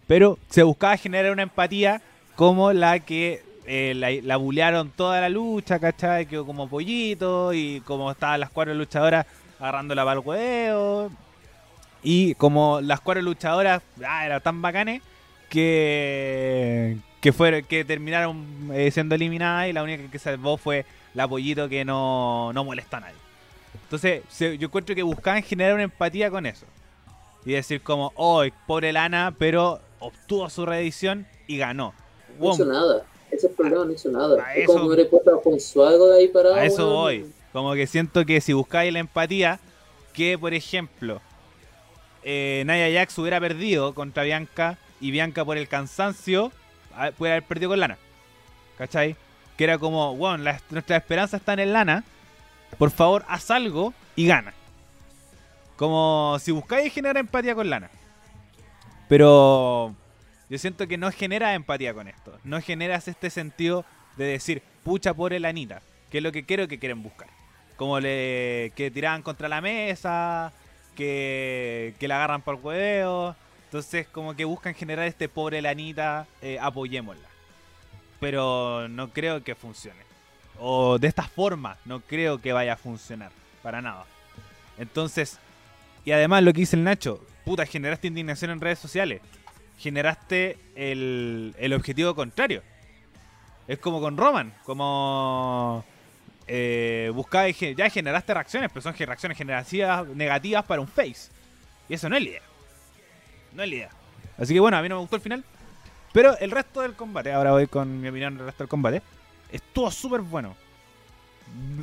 pero 0.06 0.38
se 0.48 0.62
buscaba 0.62 0.96
generar 0.96 1.32
una 1.32 1.42
empatía 1.42 2.02
como 2.36 2.72
la 2.72 3.00
que 3.00 3.42
eh, 3.70 3.92
la, 3.94 4.10
la 4.22 4.38
bulearon 4.38 4.90
toda 4.90 5.20
la 5.20 5.28
lucha, 5.28 5.78
¿cachai? 5.78 6.24
Quedó 6.24 6.46
como 6.46 6.70
pollito 6.70 7.52
y 7.52 7.82
como 7.82 8.10
estaban 8.10 8.40
las 8.40 8.48
cuatro 8.48 8.72
luchadoras 8.72 9.26
agarrándola 9.60 10.04
para 10.06 10.20
el 10.20 10.26
huevo. 10.26 11.10
Y 12.02 12.34
como 12.36 12.80
las 12.80 13.00
cuatro 13.00 13.20
luchadoras 13.22 13.82
ah, 14.06 14.24
eran 14.24 14.40
tan 14.40 14.62
bacanes 14.62 15.02
que, 15.50 16.96
que, 17.20 17.32
fueron, 17.32 17.62
que 17.64 17.84
terminaron 17.84 18.70
eh, 18.72 18.90
siendo 18.90 19.14
eliminadas 19.14 19.68
y 19.68 19.74
la 19.74 19.82
única 19.82 20.10
que 20.10 20.18
salvó 20.18 20.56
fue 20.56 20.86
la 21.12 21.28
pollito 21.28 21.68
que 21.68 21.84
no, 21.84 22.54
no 22.54 22.64
molesta 22.64 22.96
a 22.96 23.00
nadie. 23.00 23.16
Entonces 23.82 24.22
yo 24.38 24.66
encuentro 24.66 24.94
que 24.94 25.02
buscaban 25.02 25.42
generar 25.42 25.74
una 25.74 25.82
empatía 25.82 26.30
con 26.30 26.46
eso. 26.46 26.64
Y 27.44 27.52
decir 27.52 27.82
como, 27.82 28.12
oh, 28.16 28.44
pobre 28.66 28.94
Lana, 28.94 29.34
pero 29.38 29.80
obtuvo 29.98 30.48
su 30.48 30.64
reedición 30.64 31.26
y 31.46 31.58
ganó. 31.58 31.92
No 32.38 32.54
hizo 32.54 32.64
nada. 32.64 33.04
Ese 33.28 33.36
es 33.36 33.44
el 33.44 33.50
problema, 33.50 33.84
no 33.84 33.92
hizo 33.92 34.10
nada. 34.10 34.42
A 34.44 34.54
es 34.54 34.64
eso- 34.64 34.72
como 34.74 34.88
que 34.88 34.94
hubiera 34.94 35.10
puesto 35.10 35.34
a 35.36 35.42
Consuago 35.42 36.08
de 36.08 36.18
ahí 36.18 36.28
para. 36.28 36.54
A 36.56 36.64
eso 36.64 36.88
voy. 36.88 37.30
Como 37.52 37.72
que 37.74 37.86
siento 37.86 38.24
que 38.26 38.40
si 38.40 38.52
buscáis 38.52 38.92
la 38.92 38.98
empatía, 39.00 39.58
que 40.12 40.38
por 40.38 40.54
ejemplo, 40.54 41.20
eh, 42.22 42.62
Nia 42.66 42.90
Jax 43.00 43.16
hubiera 43.18 43.40
perdido 43.40 43.94
contra 43.94 44.22
Bianca 44.24 44.78
y 45.00 45.10
Bianca 45.10 45.44
por 45.44 45.56
el 45.56 45.68
cansancio 45.68 46.52
ah, 46.94 47.10
puede 47.16 47.32
haber 47.32 47.44
perdido 47.44 47.70
con 47.70 47.80
Lana. 47.80 47.96
¿Cachai? 48.76 49.16
Que 49.56 49.64
era 49.64 49.78
como, 49.78 50.14
bueno, 50.16 50.38
la- 50.44 50.60
nuestra 50.70 50.96
esperanza 50.96 51.36
está 51.36 51.52
en 51.54 51.60
el 51.60 51.72
Lana. 51.72 52.04
Por 52.78 52.90
favor, 52.90 53.24
haz 53.28 53.50
algo 53.50 53.92
y 54.14 54.26
gana. 54.26 54.52
Como 55.76 56.36
si 56.40 56.50
buscáis 56.52 56.92
generar 56.92 57.16
empatía 57.16 57.54
con 57.54 57.70
Lana. 57.70 57.90
Pero 59.08 59.94
yo 60.50 60.58
siento 60.58 60.86
que 60.86 60.96
no 60.96 61.10
genera 61.10 61.54
empatía 61.54 61.92
con 61.92 62.08
esto. 62.08 62.38
No 62.44 62.60
generas 62.60 63.08
este 63.08 63.30
sentido 63.30 63.84
de 64.16 64.24
decir, 64.24 64.62
pucha 64.82 65.14
por 65.14 65.32
el 65.32 65.44
Anita. 65.44 65.82
Que 66.10 66.18
es 66.18 66.24
lo 66.24 66.32
que 66.32 66.46
creo 66.46 66.68
que 66.68 66.78
quieren 66.78 67.02
buscar. 67.02 67.28
Como 67.76 68.00
le 68.00 68.72
que 68.74 68.90
tiraban 68.90 69.22
contra 69.22 69.48
la 69.48 69.60
mesa, 69.60 70.52
que, 70.96 71.94
que 72.00 72.08
la 72.08 72.16
agarran 72.16 72.42
por 72.42 72.56
hueveo. 72.56 73.36
Entonces, 73.64 74.06
como 74.08 74.34
que 74.34 74.46
buscan 74.46 74.74
generar 74.74 75.06
este 75.06 75.28
pobre 75.28 75.60
lanita, 75.60 76.26
eh, 76.40 76.58
apoyémosla. 76.60 77.28
Pero 78.18 78.88
no 78.88 79.10
creo 79.10 79.44
que 79.44 79.54
funcione. 79.54 80.00
O 80.58 80.98
de 80.98 81.08
esta 81.08 81.24
forma, 81.24 81.76
no 81.84 82.00
creo 82.00 82.40
que 82.40 82.54
vaya 82.54 82.72
a 82.72 82.76
funcionar. 82.76 83.30
Para 83.62 83.82
nada. 83.82 84.06
Entonces, 84.78 85.38
y 86.04 86.12
además 86.12 86.42
lo 86.42 86.54
que 86.54 86.60
dice 86.60 86.76
el 86.76 86.84
Nacho, 86.84 87.22
puta, 87.44 87.66
generaste 87.66 88.08
indignación 88.08 88.50
en 88.50 88.60
redes 88.60 88.78
sociales. 88.78 89.20
Generaste 89.78 90.58
el, 90.74 91.54
el 91.58 91.72
objetivo 91.72 92.14
contrario. 92.14 92.62
Es 93.66 93.78
como 93.78 94.00
con 94.00 94.16
Roman, 94.16 94.54
como 94.64 95.84
eh, 96.50 97.12
buscaba 97.14 97.48
ya 97.50 97.90
generaste 97.90 98.32
reacciones, 98.32 98.70
pero 98.72 98.82
son 98.82 98.94
reacciones 98.94 99.36
generativas 99.36 100.08
negativas 100.08 100.64
para 100.64 100.80
un 100.80 100.88
face. 100.88 101.30
Y 101.88 101.94
eso 101.94 102.08
no 102.08 102.16
es 102.16 102.22
la 102.22 102.28
idea. 102.30 102.42
No 103.52 103.62
es 103.62 103.68
la 103.68 103.74
idea. 103.74 103.90
Así 104.38 104.54
que 104.54 104.60
bueno, 104.60 104.78
a 104.78 104.82
mí 104.82 104.88
no 104.88 104.96
me 104.96 105.00
gustó 105.02 105.16
el 105.16 105.22
final. 105.22 105.44
Pero 106.12 106.38
el 106.38 106.50
resto 106.50 106.80
del 106.80 106.94
combate, 106.94 107.32
ahora 107.32 107.52
voy 107.52 107.66
con 107.66 108.00
mi 108.00 108.08
opinión 108.08 108.36
del 108.36 108.46
resto 108.46 108.64
del 108.64 108.68
combate, 108.68 109.02
estuvo 109.52 109.90
súper 109.90 110.22
bueno. 110.22 110.56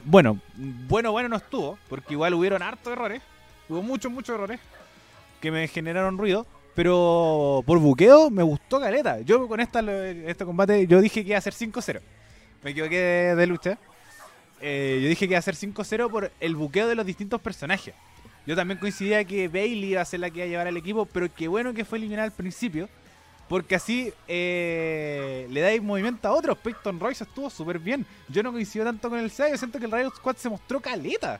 Bueno, 0.03 0.39
bueno, 0.55 1.11
bueno 1.11 1.29
no 1.29 1.37
estuvo, 1.37 1.77
porque 1.87 2.13
igual 2.13 2.33
hubieron 2.33 2.63
hartos 2.63 2.91
errores. 2.91 3.21
Hubo 3.69 3.83
muchos, 3.83 4.11
muchos 4.11 4.33
errores 4.33 4.59
que 5.41 5.51
me 5.51 5.67
generaron 5.67 6.17
ruido. 6.17 6.47
Pero 6.75 7.63
por 7.65 7.79
buqueo 7.79 8.29
me 8.29 8.43
gustó 8.43 8.79
caleta. 8.79 9.21
Yo 9.21 9.47
con 9.47 9.59
esta, 9.59 9.79
este 9.79 10.45
combate, 10.45 10.85
yo 10.87 11.01
dije 11.01 11.23
que 11.23 11.29
iba 11.29 11.37
a 11.37 11.41
ser 11.41 11.53
5-0. 11.53 12.01
Me 12.63 12.71
equivoqué 12.71 12.99
de, 12.99 13.35
de 13.35 13.47
lucha. 13.47 13.77
Eh, 14.61 14.99
yo 15.01 15.07
dije 15.07 15.27
que 15.27 15.33
iba 15.33 15.39
a 15.39 15.41
ser 15.41 15.55
5-0 15.55 16.09
por 16.09 16.31
el 16.39 16.55
buqueo 16.55 16.87
de 16.87 16.95
los 16.95 17.05
distintos 17.05 17.39
personajes. 17.41 17.93
Yo 18.45 18.55
también 18.55 18.79
coincidía 18.79 19.23
que 19.23 19.47
Bailey 19.47 19.91
iba 19.91 20.01
a 20.01 20.05
ser 20.05 20.19
la 20.19 20.29
que 20.29 20.39
iba 20.39 20.45
a 20.45 20.49
llevar 20.49 20.67
al 20.67 20.77
equipo, 20.77 21.05
pero 21.05 21.33
qué 21.33 21.47
bueno 21.47 21.73
que 21.73 21.85
fue 21.85 21.97
eliminada 21.97 22.25
al 22.25 22.33
principio. 22.33 22.89
Porque 23.47 23.75
así 23.75 24.11
eh, 24.27 25.47
le 25.51 25.61
dais 25.61 25.81
movimiento 25.81 26.27
a 26.27 26.31
otros. 26.31 26.57
Peyton 26.57 26.99
Royce 26.99 27.23
estuvo 27.23 27.49
súper 27.49 27.79
bien. 27.79 28.05
Yo 28.27 28.41
no 28.41 28.51
coincido 28.51 28.85
tanto 28.85 29.09
con 29.09 29.19
el 29.19 29.29
SEA. 29.29 29.51
Yo 29.51 29.57
siento 29.57 29.79
que 29.79 29.85
el 29.85 29.91
Riot 29.91 30.15
Squad 30.15 30.35
se 30.35 30.49
mostró 30.49 30.79
caleta. 30.79 31.39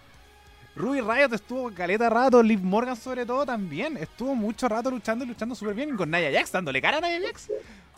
Ruby 0.76 1.00
Riot 1.02 1.34
estuvo 1.34 1.72
caleta 1.74 2.10
rato. 2.10 2.44
Liv 2.44 2.60
Morgan, 2.62 2.96
sobre 2.96 3.26
todo, 3.26 3.46
también. 3.46 3.98
Estuvo 3.98 4.36
mucho 4.36 4.68
rato 4.68 4.92
luchando 4.92 5.24
y 5.24 5.28
luchando 5.28 5.56
súper 5.56 5.76
bien. 5.76 5.96
Con 5.96 6.12
Nia 6.12 6.32
Jax, 6.32 6.52
dándole 6.52 6.82
cara 6.82 6.98
a 6.98 7.02
Nia 7.02 7.20
Jax. 7.28 7.50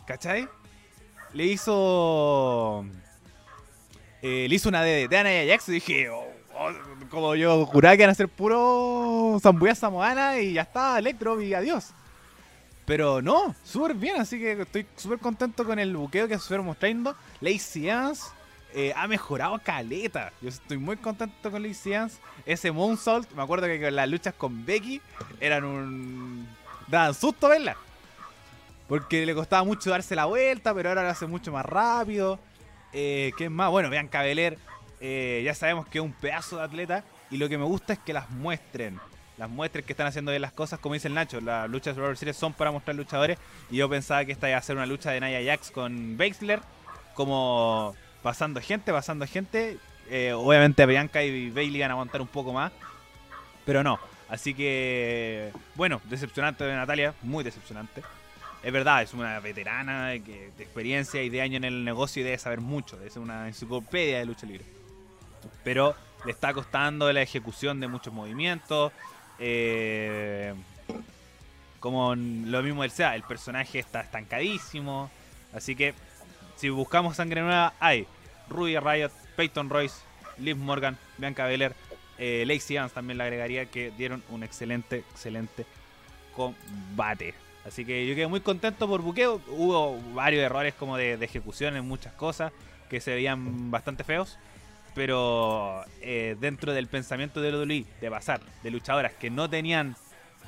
¿Cachai? 0.06 0.48
Le 1.32 1.44
hizo. 1.44 2.84
eh, 4.22 4.46
le 4.48 4.54
hizo 4.54 4.68
una 4.68 4.82
DDT 4.82 5.12
a 5.14 5.24
Nia 5.24 5.46
Jax 5.52 5.68
y 5.68 5.72
dije. 5.72 6.08
oh, 6.10 6.24
oh, 6.54 6.70
como 7.10 7.34
yo 7.34 7.66
juraba 7.66 7.96
que 7.96 8.02
iban 8.02 8.10
a 8.10 8.14
ser 8.14 8.28
puro 8.28 9.38
Zambuya 9.40 9.74
Samoana 9.74 10.38
y 10.38 10.54
ya 10.54 10.62
está, 10.62 10.98
Electro 10.98 11.40
y 11.40 11.54
adiós. 11.54 11.90
Pero 12.84 13.20
no, 13.20 13.54
súper 13.64 13.94
bien, 13.94 14.20
así 14.20 14.38
que 14.38 14.62
estoy 14.62 14.86
súper 14.96 15.18
contento 15.18 15.64
con 15.64 15.78
el 15.78 15.94
buqueo 15.94 16.26
que 16.26 16.38
se 16.38 16.48
fueron 16.48 16.66
mostrando. 16.66 17.14
Lacey 17.40 17.88
Evans 17.88 18.32
eh, 18.74 18.92
ha 18.96 19.06
mejorado 19.08 19.58
caleta. 19.58 20.32
Yo 20.40 20.48
estoy 20.48 20.78
muy 20.78 20.96
contento 20.96 21.50
con 21.50 21.62
Lacey. 21.62 21.94
Ese 22.44 22.70
Moonsault, 22.70 23.30
me 23.32 23.42
acuerdo 23.42 23.66
que 23.66 23.90
las 23.90 24.08
luchas 24.08 24.34
con 24.34 24.64
Becky 24.64 25.00
eran 25.40 25.64
un... 25.64 26.48
daban 26.86 27.14
susto 27.14 27.48
verla. 27.48 27.76
Porque 28.88 29.26
le 29.26 29.34
costaba 29.34 29.64
mucho 29.64 29.90
darse 29.90 30.14
la 30.14 30.24
vuelta, 30.24 30.74
pero 30.74 30.88
ahora 30.88 31.02
lo 31.02 31.10
hace 31.10 31.26
mucho 31.26 31.52
más 31.52 31.64
rápido. 31.64 32.38
Eh, 32.92 33.32
¿Qué 33.36 33.50
más? 33.50 33.70
Bueno, 33.70 33.90
vean 33.90 34.08
Cabeler. 34.08 34.58
eh, 35.00 35.42
ya 35.44 35.54
sabemos 35.54 35.86
que 35.86 35.98
es 35.98 36.04
un 36.04 36.12
pedazo 36.12 36.56
de 36.56 36.62
atleta. 36.64 37.04
Y 37.30 37.36
lo 37.36 37.48
que 37.48 37.58
me 37.58 37.64
gusta 37.64 37.92
es 37.92 37.98
que 37.98 38.12
las 38.12 38.30
muestren. 38.30 38.98
Las 39.36 39.50
muestren 39.50 39.84
que 39.84 39.92
están 39.92 40.06
haciendo 40.06 40.30
bien 40.30 40.42
las 40.42 40.52
cosas. 40.52 40.78
Como 40.78 40.94
dice 40.94 41.08
el 41.08 41.14
Nacho, 41.14 41.40
las 41.40 41.68
luchas 41.68 41.94
de 41.94 41.94
Survivor 41.94 42.16
Series 42.16 42.36
son 42.36 42.54
para 42.54 42.70
mostrar 42.70 42.96
luchadores. 42.96 43.38
Y 43.70 43.76
yo 43.76 43.88
pensaba 43.88 44.24
que 44.24 44.32
esta 44.32 44.48
iba 44.48 44.58
a 44.58 44.62
ser 44.62 44.76
una 44.76 44.86
lucha 44.86 45.10
de 45.10 45.20
Nia 45.20 45.44
Jax 45.44 45.70
con 45.70 46.16
Baszler. 46.16 46.60
Como 47.14 47.94
pasando 48.22 48.60
gente, 48.60 48.92
pasando 48.92 49.26
gente. 49.26 49.78
Eh, 50.10 50.32
obviamente 50.32 50.86
Bianca 50.86 51.22
y 51.22 51.50
Bailey 51.50 51.80
van 51.80 51.90
a 51.90 51.94
aguantar 51.94 52.20
un 52.20 52.28
poco 52.28 52.52
más. 52.52 52.72
Pero 53.64 53.82
no. 53.82 53.98
Así 54.28 54.54
que, 54.54 55.52
bueno, 55.74 56.00
decepcionante 56.04 56.64
de 56.64 56.74
Natalia. 56.74 57.14
Muy 57.22 57.44
decepcionante. 57.44 58.02
Es 58.62 58.72
verdad, 58.72 59.02
es 59.02 59.14
una 59.14 59.38
veterana 59.40 60.08
de, 60.08 60.50
experiencia 60.58 61.22
y 61.22 61.28
de 61.28 61.40
años 61.40 61.58
en 61.58 61.64
el 61.64 61.84
negocio 61.84 62.20
y 62.20 62.24
debe 62.24 62.38
saber 62.38 62.60
mucho. 62.60 62.98
Ser 63.08 63.22
una 63.22 63.46
enciclopedia 63.46 64.18
de 64.18 64.26
lucha 64.26 64.46
libre. 64.46 64.64
Pero 65.64 65.94
le 66.24 66.32
está 66.32 66.52
costando 66.52 67.12
la 67.12 67.22
ejecución 67.22 67.80
de 67.80 67.88
muchos 67.88 68.12
movimientos. 68.12 68.92
eh, 69.38 70.54
como 71.80 72.14
lo 72.16 72.62
mismo 72.62 72.82
del 72.82 72.90
SEA, 72.90 73.14
el 73.14 73.22
personaje 73.22 73.78
está 73.78 74.00
estancadísimo. 74.00 75.10
Así 75.52 75.76
que 75.76 75.94
si 76.58 76.68
buscamos 76.68 77.16
sangre 77.16 77.40
nueva, 77.40 77.72
hay. 77.78 78.06
Ruby 78.48 78.78
Riot, 78.78 79.10
Peyton 79.36 79.70
Royce, 79.70 79.96
Liv 80.38 80.56
Morgan, 80.56 80.98
Bianca 81.16 81.46
Belair, 81.46 81.74
eh, 82.18 82.44
Lacey 82.46 82.76
Evans 82.76 82.92
también 82.92 83.18
le 83.18 83.24
agregaría 83.24 83.66
que 83.66 83.92
dieron 83.96 84.22
un 84.30 84.42
excelente, 84.42 84.98
excelente 85.10 85.66
combate. 86.34 87.34
Así 87.64 87.84
que 87.84 88.06
yo 88.06 88.14
quedé 88.14 88.26
muy 88.26 88.40
contento 88.40 88.88
por 88.88 89.02
buqueo. 89.02 89.40
Hubo 89.48 90.00
varios 90.14 90.42
errores 90.42 90.74
como 90.74 90.96
de, 90.96 91.16
de 91.16 91.24
ejecución 91.24 91.76
en 91.76 91.86
muchas 91.86 92.12
cosas 92.14 92.52
que 92.90 93.00
se 93.00 93.14
veían 93.14 93.70
bastante 93.70 94.02
feos. 94.02 94.38
Pero 94.94 95.84
eh, 96.00 96.36
dentro 96.40 96.72
del 96.72 96.88
pensamiento 96.88 97.40
de 97.40 97.52
WWE 97.52 97.84
de 98.00 98.10
pasar 98.10 98.40
de 98.64 98.70
luchadoras 98.70 99.12
que 99.12 99.30
no 99.30 99.48
tenían 99.48 99.94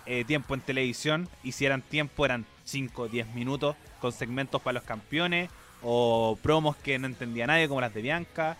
eh, 0.06 0.24
tiempo 0.24 0.54
en 0.54 0.60
televisión 0.60 1.28
y 1.44 1.52
si 1.52 1.66
eran 1.66 1.82
tiempo 1.82 2.24
eran 2.24 2.46
5 2.64 3.02
o 3.02 3.08
10 3.08 3.34
minutos 3.34 3.76
con 4.00 4.12
segmentos 4.12 4.60
para 4.62 4.74
los 4.74 4.82
campeones 4.82 5.50
o 5.82 6.38
promos 6.42 6.76
que 6.76 6.98
no 6.98 7.06
entendía 7.06 7.46
nadie 7.46 7.68
como 7.68 7.80
las 7.80 7.94
de 7.94 8.02
Bianca 8.02 8.56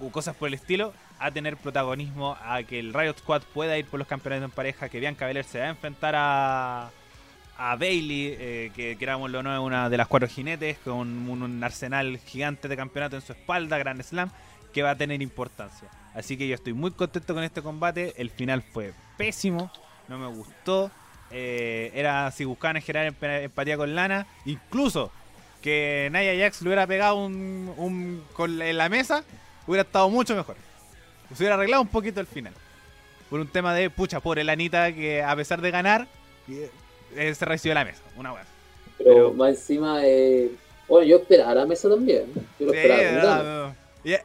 o 0.00 0.10
cosas 0.10 0.36
por 0.36 0.48
el 0.48 0.54
estilo 0.54 0.92
a 1.18 1.30
tener 1.30 1.56
protagonismo 1.56 2.36
a 2.42 2.62
que 2.62 2.78
el 2.78 2.92
Riot 2.92 3.18
Squad 3.18 3.42
pueda 3.54 3.78
ir 3.78 3.86
por 3.86 3.98
los 3.98 4.06
campeonatos 4.06 4.44
en 4.44 4.50
pareja 4.50 4.88
que 4.88 5.00
Bianca 5.00 5.26
Belair 5.26 5.46
se 5.46 5.58
va 5.60 5.66
a 5.66 5.70
enfrentar 5.70 6.14
a 6.16 6.90
a 7.58 7.74
Bailey, 7.76 8.36
eh, 8.38 8.70
que 8.76 8.96
queramos 8.98 9.30
lo 9.30 9.42
no 9.42 9.50
es 9.54 9.58
una 9.60 9.88
de 9.88 9.96
las 9.96 10.08
cuatro 10.08 10.28
jinetes, 10.28 10.76
con 10.84 10.98
un, 11.26 11.64
arsenal 11.64 12.18
gigante 12.18 12.68
de 12.68 12.76
campeonato 12.76 13.16
en 13.16 13.22
su 13.22 13.32
espalda, 13.32 13.78
Grand 13.78 14.02
Slam, 14.02 14.30
que 14.74 14.82
va 14.82 14.90
a 14.90 14.96
tener 14.96 15.22
importancia. 15.22 15.88
Así 16.14 16.36
que 16.36 16.46
yo 16.46 16.54
estoy 16.54 16.74
muy 16.74 16.90
contento 16.90 17.32
con 17.32 17.42
este 17.42 17.62
combate. 17.62 18.12
El 18.18 18.28
final 18.28 18.60
fue 18.60 18.92
pésimo, 19.16 19.70
no 20.06 20.18
me 20.18 20.26
gustó. 20.26 20.90
Eh, 21.30 21.92
era 21.94 22.30
si 22.30 22.44
buscaban 22.44 22.80
generar 22.82 23.10
emp- 23.10 23.44
empatía 23.44 23.78
con 23.78 23.94
Lana, 23.94 24.26
incluso 24.44 25.10
que 25.62 26.08
Nia 26.12 26.36
Jax 26.44 26.62
le 26.62 26.68
hubiera 26.68 26.86
pegado 26.86 27.16
un, 27.16 27.72
un 27.76 28.24
con 28.32 28.60
en 28.62 28.76
la 28.76 28.88
mesa, 28.88 29.24
hubiera 29.66 29.82
estado 29.82 30.08
mucho 30.10 30.34
mejor. 30.36 30.56
Se 31.34 31.42
hubiera 31.42 31.54
arreglado 31.56 31.82
un 31.82 31.88
poquito 31.88 32.20
el 32.20 32.26
final. 32.26 32.52
Por 33.30 33.40
un 33.40 33.48
tema 33.48 33.74
de 33.74 33.90
pucha, 33.90 34.20
pobre 34.20 34.44
Lanita, 34.44 34.92
que 34.92 35.22
a 35.22 35.34
pesar 35.34 35.60
de 35.60 35.70
ganar, 35.72 36.06
eh, 37.16 37.34
se 37.34 37.44
recibió 37.44 37.74
la 37.74 37.84
mesa. 37.84 38.00
Una 38.16 38.32
weá. 38.32 38.44
Pero, 38.98 39.10
Pero- 39.14 39.32
más 39.34 39.50
encima, 39.50 40.00
eh, 40.04 40.50
bueno, 40.88 41.06
yo 41.06 41.16
esperaba 41.16 41.54
la 41.54 41.66
mesa 41.66 41.88
también. 41.88 42.24
Yo 42.60 42.66
lo 42.66 42.72
Sí, 42.72 42.78
esperaba 42.78 43.02
verdad, 43.02 43.44
ganas. 43.64 43.76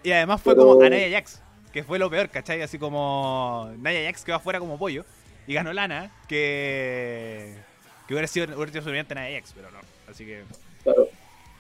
y, 0.03 0.07
y 0.09 0.11
además 0.11 0.41
fue 0.41 0.53
Pero- 0.53 0.67
como 0.67 0.84
a 0.84 0.89
Nia 0.89 1.09
Jax, 1.09 1.41
que 1.73 1.84
fue 1.84 1.97
lo 1.97 2.09
peor, 2.11 2.29
¿cachai? 2.29 2.61
Así 2.61 2.77
como 2.77 3.71
Nia 3.79 4.05
Jax 4.05 4.23
que 4.23 4.32
va 4.32 4.38
afuera 4.38 4.59
como 4.59 4.77
pollo 4.77 5.03
y 5.47 5.55
ganó 5.55 5.73
Lana, 5.73 6.11
que, 6.27 7.55
que 8.07 8.13
hubiera 8.13 8.27
sido 8.27 8.45
hubiera 8.55 8.71
sido 8.71 8.84
suficiente 8.84 9.15
Nia 9.15 9.32
Jax, 9.39 9.53
pero 9.55 9.71
no. 9.71 9.79
Así 10.09 10.25
que. 10.25 10.43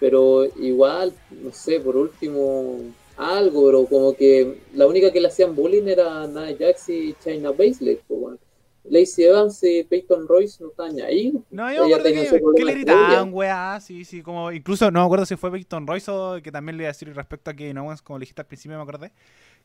Pero 0.01 0.45
igual, 0.59 1.13
no 1.29 1.53
sé, 1.53 1.79
por 1.79 1.95
último, 1.95 2.79
algo, 3.15 3.65
pero 3.67 3.85
como 3.85 4.13
que 4.13 4.57
la 4.73 4.87
única 4.87 5.11
que 5.11 5.21
le 5.21 5.27
hacían 5.27 5.55
bullying 5.55 5.87
era 5.87 6.27
Nia 6.27 6.57
Jax 6.59 6.89
y 6.89 7.15
China 7.23 7.51
Baszler. 7.51 8.01
Pues, 8.07 8.19
bueno. 8.19 8.37
Lacey 8.83 9.25
Evans 9.25 9.63
y 9.63 9.83
Peyton 9.83 10.27
Royce 10.27 10.63
no 10.63 10.69
estaban 10.69 10.99
ahí. 11.01 11.31
No, 11.51 11.71
yo 11.71 11.87
me 11.87 11.93
acuerdo 11.93 12.53
que, 12.55 12.65
le 12.65 12.73
gritaban, 12.73 13.29
weá, 13.31 13.79
sí, 13.79 14.03
sí, 14.05 14.23
como 14.23 14.51
incluso 14.51 14.89
no 14.89 15.01
me 15.01 15.05
acuerdo 15.05 15.25
si 15.25 15.35
fue 15.35 15.51
Peyton 15.51 15.85
Royce 15.85 16.09
o 16.09 16.41
que 16.41 16.51
también 16.51 16.77
le 16.77 16.83
iba 16.83 16.89
a 16.89 16.93
decir 16.93 17.13
respecto 17.13 17.51
a 17.51 17.53
que 17.53 17.73
no 17.73 17.93
como 18.03 18.17
le 18.17 18.23
dijiste 18.23 18.41
al 18.41 18.47
principio 18.47 18.77
me 18.77 18.83
acordé, 18.83 19.11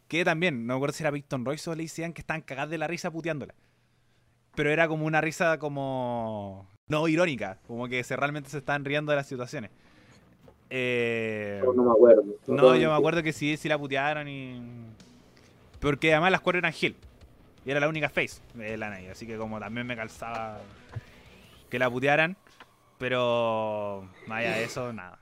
que 0.07 0.23
también, 0.25 0.67
no 0.67 0.75
me 0.75 0.77
acuerdo 0.77 0.93
si 0.93 1.03
era 1.03 1.13
Peyton 1.13 1.47
Royce 1.47 1.71
o 1.71 1.75
le 1.75 1.85
decían 1.85 2.13
que 2.13 2.21
estaban 2.21 2.43
cagadas 2.43 2.71
de 2.71 2.79
la 2.79 2.87
risa 2.87 3.11
puteándola. 3.11 3.55
Pero 4.55 4.71
era 4.71 4.87
como 4.87 5.07
una 5.07 5.23
risa 5.23 5.59
como 5.59 6.69
no 6.89 7.09
irónica, 7.09 7.59
como 7.67 7.89
que 7.89 8.05
se 8.05 8.17
realmente 8.17 8.51
se 8.51 8.59
estaban 8.59 8.85
riendo 8.85 9.13
de 9.13 9.17
las 9.17 9.27
situaciones. 9.27 9.71
Eh, 10.71 11.61
No, 11.65 11.73
no 11.73 11.85
me 11.85 11.91
acuerdo. 11.93 12.25
no, 12.47 12.77
yo 12.77 12.91
me 12.91 12.97
acuerdo 12.97 13.23
que 13.23 13.33
sí, 13.33 13.57
sí 13.57 13.69
la 13.69 13.79
putearon 13.79 14.29
y. 14.29 14.61
Porque 15.81 16.13
además 16.13 16.33
las 16.33 16.41
cuatro 16.41 16.59
eran 16.59 16.73
Hill. 16.79 16.97
Y 17.65 17.71
era 17.71 17.81
la 17.81 17.89
única 17.89 18.09
face 18.09 18.41
de 18.55 18.77
la 18.77 18.91
Naya. 18.91 19.13
Así 19.13 19.27
que 19.27 19.37
como 19.37 19.59
también 19.59 19.87
me 19.87 19.97
calzaba 19.97 20.61
que 21.71 21.79
la 21.79 21.91
putearan. 21.91 22.37
Pero 22.99 24.09
más 24.27 24.39
allá 24.41 24.53
de 24.57 24.65
eso, 24.65 24.93
nada. 24.93 25.19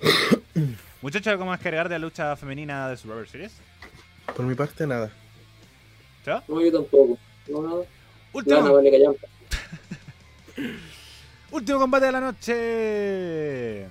Muchachos, 1.02 1.36
¿cómo 1.38 1.54
es 1.54 1.60
cargar 1.60 1.88
de 1.88 1.94
la 1.94 2.00
lucha 2.00 2.34
femenina 2.36 2.88
de 2.88 2.96
Survivor 2.96 3.28
Series? 3.28 3.56
Por 4.34 4.44
mi 4.44 4.54
parte, 4.54 4.86
nada. 4.86 5.10
¿Ya? 6.26 6.42
No, 6.48 6.60
yo 6.60 6.72
tampoco. 6.72 7.18
No, 7.48 7.62
nada. 7.62 7.82
Último, 8.32 8.56
Lana 8.56 8.72
vale 8.72 8.90
callampa. 8.90 9.26
último 11.50 11.78
combate 11.78 12.06
de 12.06 12.12
la 12.12 12.20
noche. 12.20 13.88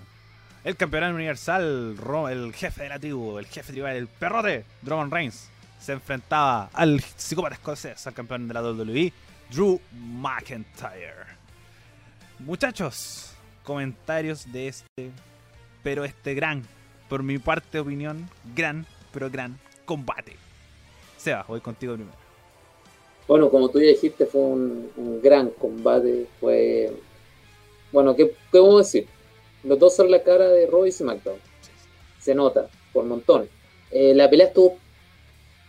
El 0.70 0.76
campeonato 0.76 1.16
universal, 1.16 1.96
el 2.30 2.54
jefe 2.54 2.84
de 2.84 2.90
la 2.90 3.00
tribu, 3.00 3.40
el 3.40 3.48
jefe 3.48 3.74
tribal, 3.74 3.96
el 3.96 4.06
perrote, 4.06 4.66
Roman 4.84 5.10
Reigns, 5.10 5.50
se 5.82 5.94
enfrentaba 5.94 6.70
al 6.74 7.02
psicópata 7.18 7.56
escocés, 7.56 8.06
al 8.06 8.14
campeón 8.14 8.48
de 8.48 8.54
la 8.54 8.62
WWE, 8.62 9.12
Drew 9.50 9.82
McIntyre. 9.92 11.26
Muchachos, 12.38 13.32
comentarios 13.64 14.46
de 14.52 14.68
este, 14.68 15.10
pero 15.82 16.06
este 16.06 16.36
gran, 16.36 16.62
por 17.10 17.24
mi 17.24 17.40
parte 17.40 17.80
opinión, 17.80 18.30
gran, 18.56 18.86
pero 19.12 19.28
gran 19.28 19.58
combate. 19.86 20.36
Seba, 21.18 21.46
voy 21.48 21.62
contigo 21.62 21.96
primero. 21.96 22.16
Bueno, 23.28 23.50
como 23.50 23.70
tú 23.70 23.80
ya 23.80 23.88
dijiste, 23.88 24.28
fue 24.28 24.42
un, 24.42 25.20
gran 25.24 25.50
combate. 25.50 26.28
Fue. 26.40 26.94
Bueno, 27.92 28.16
¿qué, 28.16 28.36
qué 28.52 28.60
a 28.60 28.78
decir? 28.78 29.08
Los 29.64 29.80
dos 29.80 29.96
son 29.96 30.10
la 30.10 30.24
cara 30.24 30.48
de 30.50 30.68
Raw 30.68 30.86
y 30.86 30.92
SmackDown. 30.92 31.38
Se 32.20 32.34
nota, 32.36 32.70
por 32.94 33.06
montón. 33.06 33.50
Eh, 33.92 34.14
la 34.14 34.30
pelea 34.30 34.48
estuvo. 34.48 34.78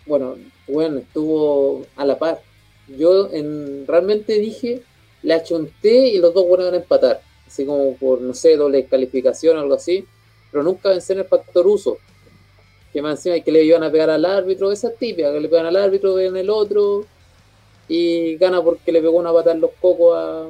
Bueno, 0.06 0.36
bueno, 0.66 0.98
estuvo 0.98 1.86
a 1.96 2.04
la 2.04 2.18
par. 2.18 2.40
Yo 2.88 3.30
en, 3.32 3.86
realmente 3.86 4.38
dije, 4.38 4.82
la 5.22 5.36
achunté 5.36 6.08
y 6.08 6.18
los 6.18 6.34
dos 6.34 6.48
van 6.48 6.74
a 6.74 6.76
empatar. 6.76 7.20
Así 7.46 7.64
como 7.64 7.96
por, 7.96 8.20
no 8.20 8.34
sé, 8.34 8.56
doble 8.56 8.86
calificación 8.86 9.56
o 9.56 9.60
algo 9.60 9.74
así. 9.74 10.06
Pero 10.50 10.62
nunca 10.62 10.90
vencer 10.90 11.18
el 11.18 11.24
factor 11.24 11.66
uso. 11.66 11.98
Que 12.92 13.02
más 13.02 13.18
encima 13.18 13.44
que 13.44 13.52
le 13.52 13.64
iban 13.64 13.84
a 13.84 13.90
pegar 13.90 14.10
al 14.10 14.24
árbitro, 14.24 14.72
esa 14.72 14.88
es 14.88 14.96
típica, 14.96 15.32
que 15.32 15.40
le 15.40 15.48
pegan 15.48 15.66
al 15.66 15.76
árbitro, 15.76 16.14
ven 16.14 16.36
el 16.36 16.50
otro, 16.50 17.06
y 17.86 18.36
gana 18.36 18.62
porque 18.62 18.90
le 18.90 19.00
pegó 19.00 19.18
una 19.18 19.32
patada 19.32 19.54
en 19.54 19.60
los 19.60 19.70
cocos 19.80 20.16
a, 20.16 20.48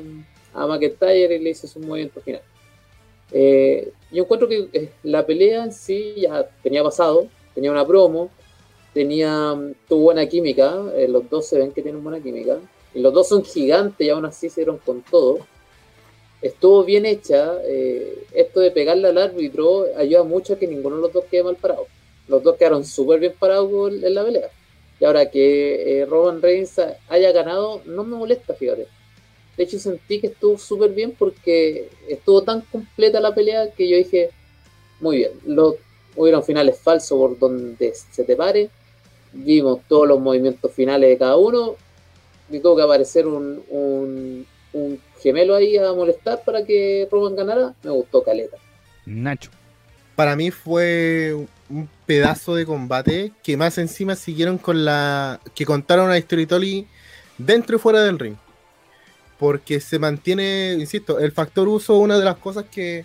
a 0.55 0.66
McIntyre 0.66 1.36
y 1.36 1.38
le 1.38 1.51
hizo 1.51 1.66
su 1.66 1.80
movimiento 1.80 2.20
final. 2.22 2.43
Eh, 3.33 3.93
yo 4.11 4.24
encuentro 4.24 4.49
que 4.49 4.68
eh, 4.72 4.91
la 5.05 5.24
pelea 5.24 5.64
en 5.64 5.72
sí 5.72 6.14
ya 6.16 6.49
tenía 6.62 6.83
pasado, 6.83 7.28
tenía 7.55 7.70
una 7.70 7.87
promo, 7.87 8.31
tenía 8.93 9.57
tuvo 9.89 10.03
buena 10.03 10.26
química, 10.26 10.83
eh, 10.97 11.07
los 11.09 11.28
dos 11.31 11.47
se 11.47 11.59
ven 11.59 11.72
que 11.72 11.83
tienen 11.83 12.03
buena 12.03 12.20
química, 12.20 12.59
y 12.93 13.01
los 13.01 13.12
dos 13.12 13.28
son 13.28 13.45
gigantes 13.45 14.05
y 14.05 14.11
aún 14.11 14.24
así 14.24 14.51
se 14.51 14.62
dieron 14.62 14.78
con 14.78 15.03
todo. 15.03 15.39
Estuvo 16.43 16.85
bien 16.85 17.07
hecha, 17.07 17.59
eh, 17.64 18.24
esto 18.33 18.61
de 18.61 18.70
pegarle 18.70 19.09
al 19.09 19.18
árbitro 19.18 19.87
ayuda 19.97 20.24
mucho 20.24 20.55
a 20.55 20.59
que 20.59 20.66
ninguno 20.66 20.97
de 20.97 21.03
los 21.03 21.12
dos 21.12 21.24
quede 21.31 21.45
mal 21.45 21.57
parado. 21.57 21.87
Los 22.28 22.43
dos 22.43 22.57
quedaron 22.57 22.85
súper 22.85 23.20
bien 23.20 23.35
parados 23.39 23.93
en 23.93 24.14
la 24.14 24.24
pelea. 24.24 24.51
Y 24.99 25.05
ahora 25.05 25.31
que 25.31 26.07
Roman 26.09 26.43
Reigns 26.43 26.81
haya 27.09 27.33
ganado, 27.33 27.83
no 27.87 28.05
me 28.05 28.16
molesta, 28.16 28.55
fíjate. 28.55 28.87
De 29.61 29.64
hecho, 29.64 29.78
sentí 29.78 30.22
que 30.22 30.28
estuvo 30.28 30.56
súper 30.56 30.92
bien 30.92 31.14
porque 31.18 31.90
estuvo 32.08 32.42
tan 32.42 32.62
completa 32.62 33.20
la 33.20 33.34
pelea 33.34 33.70
que 33.70 33.86
yo 33.90 33.98
dije, 33.98 34.30
muy 35.00 35.18
bien. 35.18 35.32
Lo, 35.44 35.76
hubieron 36.16 36.42
finales 36.42 36.78
falsos 36.78 37.18
por 37.18 37.38
donde 37.38 37.92
se 37.92 38.24
te 38.24 38.36
pare. 38.36 38.70
Vimos 39.34 39.80
todos 39.86 40.08
los 40.08 40.18
movimientos 40.18 40.72
finales 40.72 41.11
de 41.11 41.18
cada 41.18 41.36
uno. 41.36 41.74
Y 42.48 42.58
tuvo 42.61 42.74
que 42.74 42.84
aparecer 42.84 43.26
un, 43.26 43.62
un, 43.68 44.46
un 44.72 44.98
gemelo 45.20 45.54
ahí 45.54 45.76
a 45.76 45.92
molestar 45.92 46.42
para 46.42 46.64
que 46.64 47.06
Roman 47.12 47.36
ganara. 47.36 47.74
Me 47.82 47.90
gustó 47.90 48.22
Caleta. 48.22 48.56
Nacho. 49.04 49.50
Para 50.16 50.36
mí 50.36 50.50
fue 50.50 51.36
un 51.68 51.86
pedazo 52.06 52.54
de 52.54 52.64
combate 52.64 53.32
que 53.42 53.58
más 53.58 53.76
encima 53.76 54.16
siguieron 54.16 54.56
con 54.56 54.86
la. 54.86 55.38
que 55.54 55.66
contaron 55.66 56.11
a 56.11 56.18
Storytelling 56.18 56.88
dentro 57.36 57.76
y 57.76 57.78
fuera 57.78 58.02
del 58.04 58.18
ring. 58.18 58.36
Porque 59.41 59.80
se 59.80 59.99
mantiene, 59.99 60.76
insisto, 60.78 61.18
el 61.18 61.32
factor 61.32 61.66
uso, 61.66 61.99
una 61.99 62.16
de 62.18 62.24
las 62.24 62.36
cosas 62.36 62.66
que, 62.70 63.05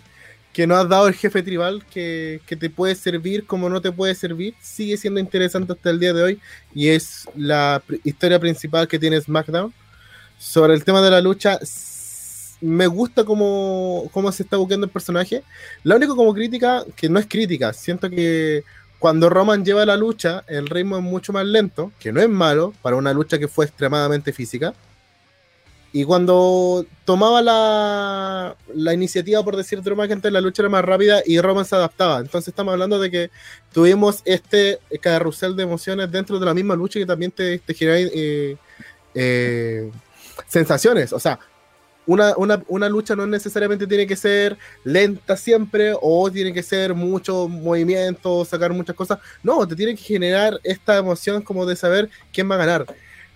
que 0.52 0.66
nos 0.68 0.78
ha 0.78 0.84
dado 0.84 1.08
el 1.08 1.14
jefe 1.14 1.42
tribal, 1.42 1.84
que, 1.86 2.40
que 2.46 2.54
te 2.54 2.70
puede 2.70 2.94
servir 2.94 3.46
como 3.46 3.68
no 3.68 3.80
te 3.80 3.90
puede 3.90 4.14
servir, 4.14 4.54
sigue 4.60 4.96
siendo 4.96 5.18
interesante 5.18 5.72
hasta 5.72 5.90
el 5.90 5.98
día 5.98 6.12
de 6.12 6.22
hoy. 6.22 6.40
Y 6.74 6.88
es 6.88 7.28
la 7.34 7.82
historia 8.04 8.38
principal 8.38 8.86
que 8.86 8.98
tiene 8.98 9.20
SmackDown. 9.20 9.74
Sobre 10.38 10.74
el 10.74 10.84
tema 10.84 11.02
de 11.02 11.10
la 11.10 11.20
lucha, 11.22 11.58
me 12.60 12.86
gusta 12.86 13.24
cómo, 13.24 14.08
cómo 14.12 14.30
se 14.30 14.42
está 14.42 14.56
buscando 14.56 14.86
el 14.86 14.92
personaje. 14.92 15.42
La 15.82 15.96
única 15.96 16.14
como 16.14 16.34
crítica, 16.34 16.84
que 16.94 17.08
no 17.08 17.18
es 17.18 17.26
crítica, 17.26 17.72
siento 17.72 18.10
que 18.10 18.62
cuando 18.98 19.28
Roman 19.28 19.64
lleva 19.64 19.84
la 19.84 19.96
lucha, 19.96 20.44
el 20.46 20.66
ritmo 20.66 20.96
es 20.96 21.02
mucho 21.02 21.32
más 21.32 21.44
lento, 21.44 21.92
que 21.98 22.12
no 22.12 22.20
es 22.20 22.28
malo 22.28 22.72
para 22.82 22.96
una 22.96 23.12
lucha 23.12 23.38
que 23.38 23.48
fue 23.48 23.66
extremadamente 23.66 24.32
física. 24.32 24.74
Y 25.96 26.04
cuando 26.04 26.84
tomaba 27.06 27.40
la, 27.40 28.54
la 28.74 28.92
iniciativa, 28.92 29.42
por 29.42 29.56
decir 29.56 29.80
Drew 29.80 29.96
McIntyre, 29.96 30.30
la 30.30 30.42
lucha 30.42 30.60
era 30.60 30.68
más 30.68 30.84
rápida 30.84 31.22
y 31.24 31.40
Roman 31.40 31.64
se 31.64 31.74
adaptaba. 31.74 32.18
Entonces 32.18 32.48
estamos 32.48 32.72
hablando 32.72 32.98
de 32.98 33.10
que 33.10 33.30
tuvimos 33.72 34.20
este 34.26 34.78
carrusel 35.00 35.56
de 35.56 35.62
emociones 35.62 36.12
dentro 36.12 36.38
de 36.38 36.44
la 36.44 36.52
misma 36.52 36.76
lucha 36.76 36.98
que 36.98 37.06
también 37.06 37.30
te, 37.30 37.60
te 37.60 37.72
genera 37.72 37.98
eh, 37.98 38.58
eh, 39.14 39.90
sensaciones. 40.46 41.14
O 41.14 41.18
sea, 41.18 41.38
una, 42.04 42.36
una, 42.36 42.62
una, 42.68 42.90
lucha 42.90 43.16
no 43.16 43.26
necesariamente 43.26 43.86
tiene 43.86 44.06
que 44.06 44.16
ser 44.16 44.58
lenta 44.84 45.34
siempre 45.34 45.94
o 45.98 46.30
tiene 46.30 46.52
que 46.52 46.62
ser 46.62 46.92
mucho 46.92 47.48
movimiento, 47.48 48.44
sacar 48.44 48.70
muchas 48.74 48.96
cosas. 48.96 49.18
No, 49.42 49.66
te 49.66 49.74
tiene 49.74 49.94
que 49.96 50.02
generar 50.02 50.60
esta 50.62 50.98
emoción 50.98 51.40
como 51.40 51.64
de 51.64 51.74
saber 51.74 52.10
quién 52.34 52.50
va 52.50 52.56
a 52.56 52.58
ganar 52.58 52.86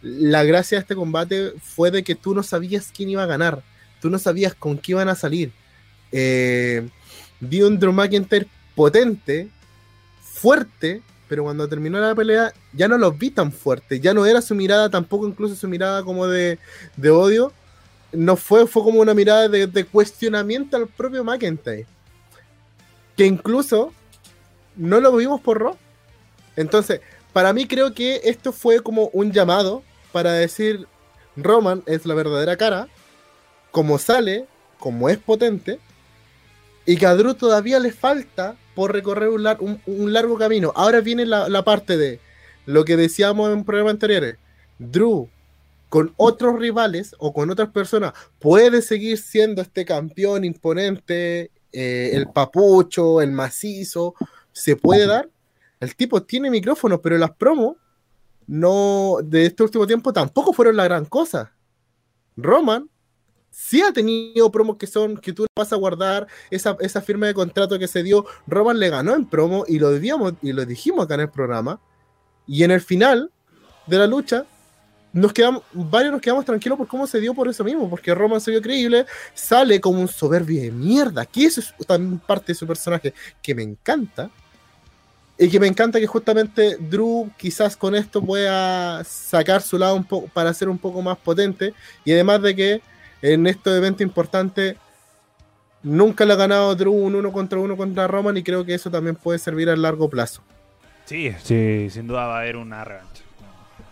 la 0.02 0.44
gracia 0.44 0.78
de 0.78 0.82
este 0.82 0.94
combate 0.94 1.52
fue 1.62 1.90
de 1.90 2.02
que 2.02 2.14
tú 2.14 2.34
no 2.34 2.42
sabías 2.42 2.90
quién 2.94 3.10
iba 3.10 3.22
a 3.22 3.26
ganar, 3.26 3.62
tú 4.00 4.10
no 4.10 4.18
sabías 4.18 4.54
con 4.54 4.78
qué 4.78 4.92
iban 4.92 5.08
a 5.08 5.14
salir. 5.14 5.52
Eh, 6.12 6.88
vi 7.40 7.62
un 7.62 7.78
Drew 7.78 7.92
McIntyre 7.92 8.46
potente, 8.74 9.48
fuerte, 10.22 11.02
pero 11.28 11.44
cuando 11.44 11.68
terminó 11.68 12.00
la 12.00 12.14
pelea 12.14 12.52
ya 12.72 12.88
no 12.88 12.98
los 12.98 13.16
vi 13.16 13.30
tan 13.30 13.52
fuerte, 13.52 14.00
ya 14.00 14.14
no 14.14 14.26
era 14.26 14.40
su 14.42 14.54
mirada, 14.54 14.90
tampoco 14.90 15.28
incluso 15.28 15.54
su 15.54 15.68
mirada 15.68 16.02
como 16.02 16.26
de, 16.26 16.58
de 16.96 17.10
odio, 17.10 17.52
no 18.12 18.36
fue, 18.36 18.66
fue 18.66 18.82
como 18.82 19.00
una 19.00 19.14
mirada 19.14 19.48
de, 19.48 19.84
cuestionamiento 19.84 20.76
al 20.76 20.88
propio 20.88 21.22
McIntyre, 21.24 21.86
que 23.16 23.26
incluso 23.26 23.92
no 24.76 25.00
lo 25.00 25.14
vimos 25.14 25.40
por 25.40 25.60
Raw. 25.60 25.76
Entonces, 26.56 27.00
para 27.32 27.52
mí 27.52 27.66
creo 27.66 27.94
que 27.94 28.20
esto 28.24 28.52
fue 28.52 28.80
como 28.80 29.08
un 29.12 29.32
llamado 29.32 29.82
para 30.12 30.32
decir 30.32 30.86
Roman 31.36 31.82
es 31.86 32.06
la 32.06 32.14
verdadera 32.14 32.56
cara, 32.56 32.88
como 33.70 33.98
sale, 33.98 34.46
como 34.78 35.08
es 35.08 35.18
potente, 35.18 35.78
y 36.86 36.96
que 36.96 37.06
a 37.06 37.14
Drew 37.14 37.34
todavía 37.34 37.78
le 37.78 37.92
falta 37.92 38.56
por 38.74 38.92
recorrer 38.92 39.28
un, 39.28 39.80
un, 39.86 40.12
largo 40.12 40.38
camino. 40.38 40.72
Ahora 40.74 41.00
viene 41.00 41.26
la, 41.26 41.48
la, 41.48 41.64
parte 41.64 41.96
de 41.96 42.20
lo 42.66 42.84
que 42.84 42.96
decíamos 42.96 43.52
en 43.52 43.64
programas 43.64 43.92
anteriores. 43.92 44.36
Drew 44.78 45.28
con 45.90 46.14
otros 46.16 46.58
rivales 46.58 47.14
o 47.18 47.32
con 47.32 47.50
otras 47.50 47.68
personas 47.70 48.12
puede 48.38 48.80
seguir 48.80 49.18
siendo 49.18 49.60
este 49.60 49.84
campeón 49.84 50.44
imponente, 50.44 51.50
eh, 51.72 52.10
el 52.14 52.28
papucho, 52.28 53.20
el 53.20 53.32
macizo, 53.32 54.14
se 54.52 54.76
puede 54.76 55.06
dar. 55.06 55.28
El 55.80 55.94
tipo 55.96 56.22
tiene 56.22 56.50
micrófono, 56.50 57.00
pero 57.00 57.18
las 57.18 57.32
promos 57.32 57.76
no, 58.50 59.18
de 59.22 59.46
este 59.46 59.62
último 59.62 59.86
tiempo 59.86 60.12
tampoco 60.12 60.52
fueron 60.52 60.76
la 60.76 60.82
gran 60.82 61.04
cosa. 61.04 61.54
Roman 62.36 62.90
sí 63.48 63.80
ha 63.80 63.92
tenido 63.92 64.50
promos 64.50 64.76
que 64.76 64.88
son, 64.88 65.18
que 65.18 65.32
tú 65.32 65.46
vas 65.56 65.72
a 65.72 65.76
guardar, 65.76 66.26
esa, 66.50 66.76
esa 66.80 67.00
firma 67.00 67.28
de 67.28 67.34
contrato 67.34 67.78
que 67.78 67.86
se 67.86 68.02
dio, 68.02 68.26
Roman 68.48 68.80
le 68.80 68.90
ganó 68.90 69.14
en 69.14 69.24
promo 69.24 69.64
y 69.68 69.78
lo, 69.78 69.90
debíamos, 69.92 70.34
y 70.42 70.52
lo 70.52 70.66
dijimos 70.66 71.04
acá 71.04 71.14
en 71.14 71.20
el 71.20 71.30
programa. 71.30 71.80
Y 72.44 72.64
en 72.64 72.72
el 72.72 72.80
final 72.80 73.30
de 73.86 73.98
la 73.98 74.08
lucha, 74.08 74.44
nos 75.12 75.32
quedamos, 75.32 75.62
varios 75.72 76.10
nos 76.10 76.20
quedamos 76.20 76.44
tranquilos 76.44 76.76
por 76.76 76.88
cómo 76.88 77.06
se 77.06 77.20
dio 77.20 77.34
por 77.34 77.46
eso 77.46 77.62
mismo, 77.62 77.88
porque 77.88 78.12
Roman 78.16 78.40
se 78.40 78.50
vio 78.50 78.60
creíble, 78.60 79.06
sale 79.32 79.80
como 79.80 80.00
un 80.00 80.08
soberbio 80.08 80.60
de 80.60 80.72
mierda, 80.72 81.24
que 81.24 81.44
eso 81.44 81.60
es 81.60 81.72
también 81.86 82.18
parte 82.18 82.46
de 82.48 82.56
su 82.56 82.66
personaje 82.66 83.14
que 83.40 83.54
me 83.54 83.62
encanta. 83.62 84.28
Y 85.42 85.48
que 85.48 85.58
me 85.58 85.66
encanta 85.66 85.98
que 85.98 86.06
justamente 86.06 86.76
Drew 86.76 87.30
quizás 87.38 87.74
con 87.74 87.94
esto 87.94 88.20
pueda 88.20 89.02
sacar 89.04 89.62
su 89.62 89.78
lado 89.78 89.94
un 89.94 90.04
poco 90.04 90.28
para 90.28 90.52
ser 90.52 90.68
un 90.68 90.76
poco 90.76 91.00
más 91.00 91.16
potente. 91.16 91.72
Y 92.04 92.12
además 92.12 92.42
de 92.42 92.54
que 92.54 92.82
en 93.22 93.46
este 93.46 93.74
evento 93.74 94.02
importante 94.02 94.76
nunca 95.82 96.26
le 96.26 96.34
ha 96.34 96.36
ganado 96.36 96.74
Drew 96.76 96.92
un 96.92 97.14
uno 97.14 97.32
contra 97.32 97.58
uno 97.58 97.74
contra 97.74 98.06
Roman 98.06 98.36
y 98.36 98.42
creo 98.42 98.66
que 98.66 98.74
eso 98.74 98.90
también 98.90 99.16
puede 99.16 99.38
servir 99.38 99.70
a 99.70 99.76
largo 99.76 100.10
plazo. 100.10 100.42
Sí, 101.06 101.34
sí, 101.42 101.88
sin 101.88 102.06
duda 102.06 102.26
va 102.26 102.36
a 102.36 102.40
haber 102.40 102.56
una 102.56 102.84
revancha. 102.84 103.22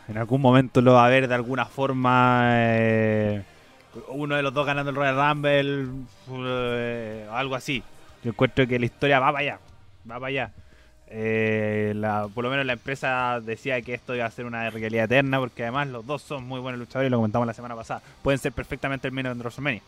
En 0.06 0.18
algún 0.18 0.42
momento 0.42 0.82
lo 0.82 0.92
va 0.92 1.04
a 1.04 1.06
haber 1.06 1.28
de 1.28 1.34
alguna 1.34 1.64
forma. 1.64 2.42
Eh, 2.56 3.42
uno 4.08 4.36
de 4.36 4.42
los 4.42 4.52
dos 4.52 4.66
ganando 4.66 4.90
el 4.90 4.96
Royal 4.96 5.16
Rumble, 5.16 5.88
eh, 6.30 7.26
algo 7.32 7.54
así. 7.54 7.82
Yo 8.22 8.32
encuentro 8.32 8.66
que 8.66 8.78
la 8.78 8.84
historia 8.84 9.18
va 9.18 9.32
para 9.32 9.38
allá. 9.38 9.60
Va 10.10 10.14
para 10.16 10.26
allá. 10.26 10.52
Eh, 11.10 11.94
la, 11.96 12.28
por 12.34 12.44
lo 12.44 12.50
menos 12.50 12.66
la 12.66 12.74
empresa 12.74 13.40
decía 13.40 13.80
que 13.80 13.94
esto 13.94 14.14
iba 14.14 14.26
a 14.26 14.30
ser 14.30 14.44
una 14.44 14.68
realidad 14.68 15.04
eterna 15.04 15.38
porque 15.38 15.62
además 15.62 15.88
los 15.88 16.06
dos 16.06 16.20
son 16.20 16.44
muy 16.44 16.60
buenos 16.60 16.78
luchadores 16.78 17.08
y 17.08 17.10
lo 17.10 17.16
comentamos 17.16 17.46
la 17.46 17.54
semana 17.54 17.74
pasada. 17.74 18.02
Pueden 18.22 18.38
ser 18.38 18.52
perfectamente 18.52 19.08
el 19.08 19.14
main 19.14 19.26
de 19.26 19.34
WrestleMania. 19.34 19.82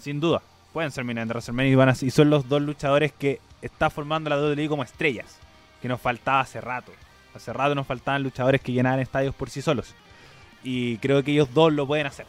Sin 0.00 0.20
duda, 0.20 0.42
pueden 0.72 0.90
ser 0.92 1.04
main 1.04 1.16
de 1.16 1.24
WrestleMania 1.24 1.72
y, 1.72 1.74
van 1.74 1.88
a, 1.88 1.94
y 2.00 2.10
son 2.10 2.30
los 2.30 2.48
dos 2.48 2.62
luchadores 2.62 3.12
que 3.12 3.40
está 3.62 3.90
formando 3.90 4.30
la 4.30 4.38
WWE 4.38 4.68
como 4.68 4.84
estrellas, 4.84 5.38
que 5.82 5.88
nos 5.88 6.00
faltaba 6.00 6.40
hace 6.40 6.60
rato. 6.60 6.92
Hace 7.34 7.52
rato 7.52 7.74
nos 7.74 7.86
faltaban 7.86 8.22
luchadores 8.22 8.60
que 8.60 8.70
llenaran 8.70 9.00
estadios 9.00 9.34
por 9.34 9.50
sí 9.50 9.60
solos. 9.60 9.92
Y 10.62 10.98
creo 10.98 11.22
que 11.24 11.32
ellos 11.32 11.52
dos 11.52 11.72
lo 11.72 11.86
pueden 11.86 12.06
hacer. 12.06 12.26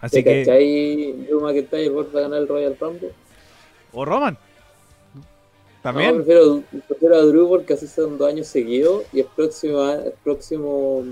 Así 0.00 0.22
que. 0.22 0.44
¿Cachai 0.44 1.12
Drew 1.26 1.40
McIntyre 1.40 1.90
vuelve 1.90 2.18
a 2.18 2.22
ganar 2.22 2.38
el 2.38 2.48
Royal 2.48 2.76
Rumble? 2.78 3.10
O 3.92 4.04
Roman. 4.04 4.38
También. 5.86 6.10
No, 6.10 6.16
prefiero, 6.16 6.62
prefiero, 6.88 7.14
a 7.14 7.20
Drew 7.20 7.48
porque 7.48 7.74
así 7.74 7.86
son 7.86 8.18
dos 8.18 8.28
años 8.28 8.48
seguidos 8.48 9.04
y 9.12 9.20
el 9.20 9.26
próximo, 9.26 9.88
el 9.88 10.12
próximo, 10.24 11.04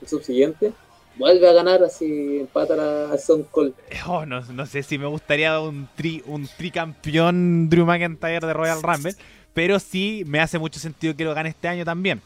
el 0.00 0.06
subsiguiente, 0.06 0.72
vuelve 1.16 1.48
a 1.48 1.52
ganar 1.52 1.82
así, 1.82 2.38
empata 2.38 3.12
a 3.12 3.18
Son 3.18 3.42
Cold. 3.42 3.74
Oh, 4.06 4.24
no, 4.24 4.40
no, 4.40 4.66
sé 4.66 4.84
si 4.84 4.98
me 4.98 5.06
gustaría 5.06 5.58
un 5.58 5.88
tri, 5.96 6.22
un 6.26 6.46
tricampeón 6.46 7.68
Drew 7.68 7.84
McIntyre 7.84 8.46
de 8.46 8.52
Royal 8.52 8.80
Rumble, 8.80 9.16
pero 9.52 9.80
sí 9.80 10.22
me 10.28 10.38
hace 10.38 10.60
mucho 10.60 10.78
sentido 10.78 11.16
que 11.16 11.24
lo 11.24 11.34
gane 11.34 11.48
este 11.48 11.66
año 11.66 11.84
también. 11.84 12.22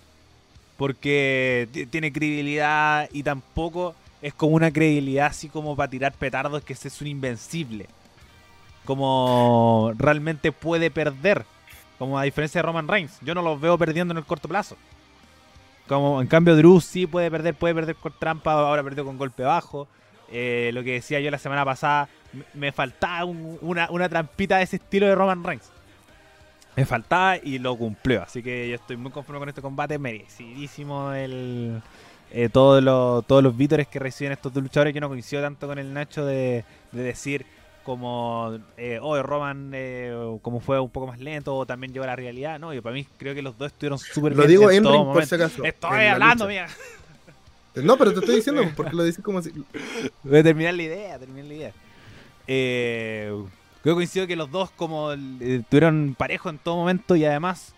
Porque 0.77 1.69
tiene 1.91 2.13
credibilidad 2.13 3.09
y 3.15 3.23
tampoco 3.23 3.95
es 4.21 4.35
como 4.35 4.57
una 4.57 4.71
credibilidad 4.71 5.29
así 5.29 5.49
como 5.49 5.75
para 5.75 5.89
tirar 5.89 6.13
petardos 6.13 6.63
que 6.65 6.75
es 6.75 7.01
un 7.01 7.07
invencible. 7.07 7.87
Como 8.85 9.95
realmente 9.97 10.53
puede 10.53 10.91
perder 10.91 11.47
como 12.05 12.19
a 12.19 12.25
diferencia 12.25 12.61
de 12.61 12.63
Roman 12.63 12.87
Reigns. 12.87 13.19
Yo 13.23 13.35
no 13.35 13.43
los 13.43 13.61
veo 13.61 13.79
perdiendo 13.79 14.13
en 14.13 14.19
el 14.19 14.25
corto 14.25 14.49
plazo. 14.49 14.77
Como 15.89 16.21
en 16.21 16.27
cambio 16.27 16.57
Drew 16.57 16.81
sí 16.81 17.07
puede 17.07 17.31
perder, 17.31 17.55
puede 17.55 17.75
perder 17.75 17.97
con 17.97 18.13
trampa, 18.19 18.53
ahora 18.53 18.83
perdió 18.83 19.05
con 19.05 19.19
golpe 19.19 19.43
bajo. 19.43 19.89
Eh, 20.31 20.71
lo 20.73 20.83
que 20.83 20.93
decía 20.93 21.21
yo 21.21 21.31
la 21.31 21.39
semana 21.39 21.65
pasada, 21.65 22.09
me 22.55 22.73
faltaba 22.73 23.25
una, 23.25 23.89
una 23.91 24.09
trampita 24.09 24.59
de 24.59 24.65
ese 24.65 24.77
estilo 24.77 25.07
de 25.07 25.15
Roman 25.15 25.43
Reigns. 25.45 25.71
Me 26.77 26.85
faltaba 26.85 27.37
y 27.37 27.59
lo 27.59 27.77
cumplió. 27.77 28.23
Así 28.23 28.43
que 28.43 28.69
yo 28.69 28.75
estoy 28.75 28.97
muy 28.97 29.13
conforme 29.13 29.39
con 29.39 29.49
este 29.49 29.63
combate. 29.63 29.99
Merecidísimo 29.99 31.13
el, 31.13 31.81
eh, 32.33 32.49
todos, 32.51 32.83
los, 32.83 33.25
todos 33.27 33.43
los 33.43 33.57
vítores 33.57 33.87
que 33.87 33.99
reciben 33.99 34.33
estos 34.33 34.53
dos 34.53 34.63
luchadores. 34.63 34.93
Yo 34.93 35.01
no 35.01 35.09
coincido 35.09 35.43
tanto 35.43 35.67
con 35.67 35.79
el 35.79 35.93
Nacho 35.93 36.25
de, 36.25 36.65
de 36.93 37.03
decir 37.03 37.47
como 37.85 38.59
eh, 38.77 38.99
oh, 39.01 39.23
Roman 39.23 39.71
eh, 39.75 40.39
como 40.43 40.61
fue 40.61 40.81
un 40.81 40.91
poco 40.91 41.07
más 41.07 41.21
lento 41.21 41.55
o 41.55 41.67
también 41.67 41.93
llegó 41.93 42.05
a 42.05 42.09
la 42.09 42.17
realidad 42.17 42.59
no 42.59 42.75
yo 42.75 42.83
para 42.83 42.95
mí 42.95 43.07
creo 43.19 43.35
que 43.35 43.43
los 43.43 43.57
dos 43.57 43.69
estuvieron 43.69 43.99
súper 43.99 44.33
bien 44.33 44.43
lo 44.43 44.49
digo 44.49 44.71
en 44.71 44.83
todo 44.83 45.13
por 45.13 45.25
si 45.25 45.35
acaso 45.35 45.63
estoy 45.63 46.07
hablando 46.07 46.49
mía 46.49 46.67
no 47.75 47.97
pero 47.97 48.13
te 48.13 48.21
estoy 48.21 48.37
diciendo 48.37 48.63
porque 48.75 48.97
lo 48.97 49.05
dices 49.05 49.23
como 49.23 49.43
si 49.43 49.53
voy 50.23 50.39
a 50.39 50.43
terminar 50.43 50.75
la 50.75 50.83
idea 50.83 51.19
terminar 51.19 51.45
la 51.47 51.55
idea. 51.55 51.73
Eh, 52.47 53.31
creo 53.83 53.95
que 53.95 53.99
coincido 53.99 54.27
que 54.27 54.37
los 54.37 54.51
dos 54.51 54.71
como 54.71 55.13
eh, 55.13 55.63
tuvieron 55.69 56.15
parejo 56.17 56.51
en 56.51 56.59
todo 56.59 56.77
momento 56.77 57.17
y 57.17 57.25
además 57.25 57.75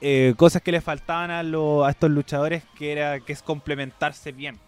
eh, 0.00 0.34
cosas 0.36 0.62
que 0.62 0.72
le 0.72 0.80
faltaban 0.80 1.30
a, 1.30 1.42
lo, 1.42 1.84
a 1.84 1.90
estos 1.90 2.10
luchadores 2.10 2.62
que 2.76 2.92
era 2.92 3.20
que 3.20 3.32
es 3.32 3.42
complementarse 3.42 4.32
bien. 4.32 4.58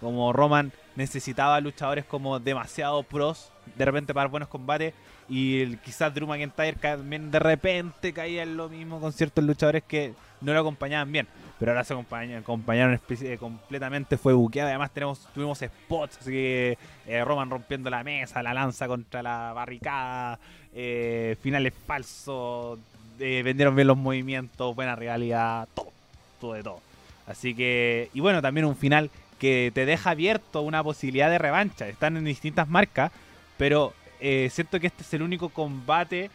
Como 0.00 0.32
Roman 0.32 0.72
necesitaba 0.96 1.60
luchadores 1.60 2.04
como 2.04 2.38
demasiado 2.40 3.02
pros 3.02 3.50
de 3.76 3.84
repente 3.84 4.14
para 4.14 4.28
buenos 4.28 4.48
combates 4.48 4.94
y 5.28 5.60
el, 5.60 5.78
quizás 5.78 6.14
Drew 6.14 6.26
McIntyre 6.26 6.76
también 6.76 7.30
de 7.30 7.38
repente 7.38 8.12
caía 8.12 8.42
en 8.42 8.56
lo 8.56 8.68
mismo 8.68 9.00
con 9.00 9.12
ciertos 9.12 9.44
luchadores 9.44 9.82
que 9.84 10.14
no 10.40 10.52
lo 10.52 10.60
acompañaban 10.60 11.10
bien 11.10 11.26
pero 11.58 11.72
ahora 11.72 11.84
se 11.84 11.94
acompañaron, 11.94 12.42
acompañaron 12.42 13.00
completamente 13.38 14.16
fue 14.16 14.34
buqueado 14.34 14.68
además 14.68 14.90
tenemos 14.92 15.26
tuvimos 15.34 15.58
spots 15.58 16.18
así 16.20 16.30
que 16.30 16.78
eh, 17.06 17.24
Roman 17.24 17.50
rompiendo 17.50 17.90
la 17.90 18.04
mesa 18.04 18.42
la 18.42 18.54
lanza 18.54 18.86
contra 18.86 19.22
la 19.22 19.52
barricada 19.52 20.38
eh, 20.74 21.36
finales 21.42 21.72
falsos 21.86 22.78
eh, 23.18 23.42
vendieron 23.42 23.74
bien 23.74 23.88
los 23.88 23.96
movimientos 23.96 24.74
buena 24.76 24.94
realidad 24.94 25.68
todo 25.74 25.96
todo 26.40 26.54
de 26.54 26.62
todo. 26.62 26.80
Así 27.26 27.54
que 27.54 28.10
y 28.14 28.20
bueno 28.20 28.40
también 28.40 28.66
un 28.66 28.76
final 28.76 29.10
que 29.38 29.70
te 29.74 29.86
deja 29.86 30.10
abierto 30.10 30.62
una 30.62 30.82
posibilidad 30.82 31.30
de 31.30 31.38
revancha. 31.38 31.88
Están 31.88 32.16
en 32.16 32.24
distintas 32.24 32.68
marcas, 32.68 33.12
pero 33.56 33.92
eh, 34.20 34.48
siento 34.50 34.80
que 34.80 34.86
este 34.86 35.02
es 35.02 35.14
el 35.14 35.22
único 35.22 35.48
combate 35.50 36.30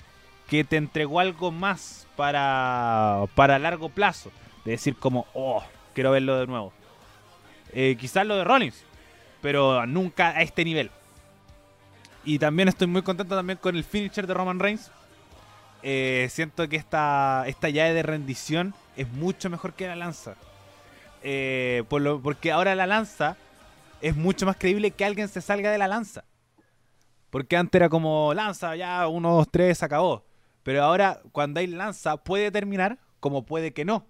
que 0.48 0.64
te 0.64 0.78
entregó 0.78 1.20
algo 1.20 1.52
más 1.52 2.08
para, 2.16 3.24
para 3.36 3.60
largo 3.60 3.90
plazo. 3.90 4.32
De 4.66 4.72
decir 4.72 4.96
como, 4.96 5.26
oh, 5.34 5.64
quiero 5.94 6.12
verlo 6.12 6.40
de 6.40 6.48
nuevo. 6.48 6.74
Eh, 7.74 7.96
quizás 8.00 8.26
lo 8.26 8.36
de 8.36 8.44
Rollins. 8.44 8.84
pero 9.42 9.86
nunca 9.88 10.30
a 10.30 10.42
este 10.42 10.64
nivel. 10.64 10.92
Y 12.24 12.38
también 12.38 12.68
estoy 12.70 12.88
muy 12.88 13.02
contento 13.02 13.36
también 13.36 13.58
con 13.58 13.76
el 13.76 13.84
finisher 13.84 14.28
de 14.28 14.34
Roman 14.34 14.60
Reigns. 14.60 14.92
Eh, 15.82 16.28
siento 16.30 16.70
que 16.70 16.76
esta, 16.76 17.46
esta 17.48 17.70
llave 17.70 17.94
de 17.94 18.04
rendición 18.04 18.76
es 18.96 19.10
mucho 19.10 19.50
mejor 19.50 19.74
que 19.74 19.88
la 19.88 19.96
lanza. 19.96 20.36
Eh, 21.24 21.84
por 21.90 22.02
lo, 22.02 22.22
porque 22.22 22.52
ahora 22.52 22.76
la 22.76 22.88
lanza 22.88 23.38
es 24.02 24.16
mucho 24.16 24.46
más 24.46 24.58
creíble 24.58 24.92
que 24.92 25.06
alguien 25.06 25.28
se 25.28 25.42
salga 25.42 25.72
de 25.72 25.78
la 25.78 25.88
lanza. 25.88 26.26
Porque 27.30 27.56
antes 27.56 27.80
era 27.80 27.90
como 27.90 28.34
lanza, 28.34 28.76
ya, 28.76 29.08
uno, 29.08 29.36
dos, 29.36 29.48
tres, 29.50 29.84
acabó. 29.84 30.26
Pero 30.64 30.84
ahora, 30.84 31.22
cuando 31.32 31.60
hay 31.60 31.68
lanza, 31.68 32.18
puede 32.18 32.52
terminar 32.52 33.00
como 33.20 33.46
puede 33.46 33.72
que 33.72 33.86
no. 33.86 34.06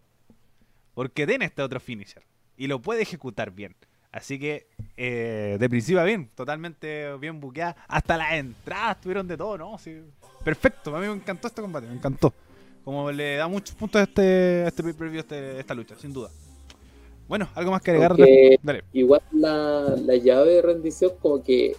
Porque 0.93 1.27
tiene 1.27 1.45
este 1.45 1.61
otro 1.61 1.79
finisher. 1.79 2.23
Y 2.57 2.67
lo 2.67 2.81
puede 2.81 3.03
ejecutar 3.03 3.51
bien. 3.51 3.75
Así 4.11 4.37
que, 4.39 4.67
eh, 4.97 5.55
de 5.59 5.69
principio 5.69 6.01
a 6.01 6.03
bien, 6.03 6.29
totalmente 6.35 7.15
bien 7.17 7.39
buqueada. 7.39 7.77
Hasta 7.87 8.17
las 8.17 8.33
entradas 8.33 8.99
tuvieron 8.99 9.27
de 9.27 9.37
todo, 9.37 9.57
¿no? 9.57 9.77
Sí, 9.77 10.01
perfecto, 10.43 10.95
a 10.95 10.99
mí 10.99 11.07
me 11.07 11.13
encantó 11.13 11.47
este 11.47 11.61
combate, 11.61 11.87
me 11.87 11.93
encantó. 11.93 12.33
Como 12.83 13.09
le 13.11 13.35
da 13.35 13.47
muchos 13.47 13.75
puntos 13.75 14.01
a 14.01 14.03
este, 14.03 14.63
a 14.65 14.67
este 14.67 14.83
pay-per-view, 14.83 15.21
este, 15.21 15.59
esta 15.59 15.73
lucha, 15.73 15.95
sin 15.95 16.11
duda. 16.11 16.29
Bueno, 17.31 17.47
algo 17.55 17.71
más 17.71 17.81
que 17.81 17.91
agregar. 17.91 18.17
Dale. 18.61 18.83
Igual 18.91 19.21
la, 19.31 19.95
la 20.03 20.17
llave 20.17 20.55
de 20.55 20.61
rendición, 20.61 21.13
como 21.21 21.41
que 21.41 21.77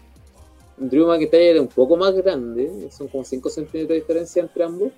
Drew 0.79 1.07
McIntyre 1.07 1.57
es 1.57 1.61
un 1.61 1.69
poco 1.69 1.95
más 1.99 2.15
grande, 2.15 2.89
son 2.91 3.09
como 3.09 3.23
5 3.23 3.51
centímetros 3.51 3.89
de 3.91 3.95
diferencia 3.97 4.41
entre 4.41 4.65
ambos. 4.65 4.93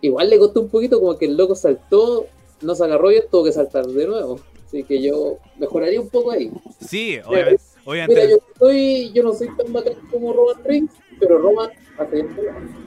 Igual 0.00 0.30
le 0.30 0.38
costó 0.38 0.62
un 0.62 0.70
poquito, 0.70 0.98
como 0.98 1.18
que 1.18 1.26
el 1.26 1.36
loco 1.36 1.54
saltó, 1.54 2.24
no 2.62 2.74
se 2.74 2.84
agarró 2.84 3.12
y 3.12 3.20
tuvo 3.30 3.44
que 3.44 3.52
saltar 3.52 3.84
de 3.84 4.06
nuevo. 4.06 4.40
Así 4.64 4.82
que 4.84 5.02
yo 5.02 5.36
mejoraría 5.58 6.00
un 6.00 6.08
poco 6.08 6.30
ahí. 6.30 6.50
Sí, 6.80 7.18
obviamente. 7.22 7.62
obviamente 7.84 8.14
Mira, 8.14 8.30
yo, 8.30 8.38
estoy, 8.54 9.12
yo 9.12 9.22
no 9.22 9.34
soy 9.34 9.54
tan 9.54 9.70
bacán 9.70 9.96
como 10.10 10.32
Roman 10.32 10.64
Reigns, 10.64 10.92
pero 11.20 11.36
Roman 11.36 11.68
hace 11.98 12.24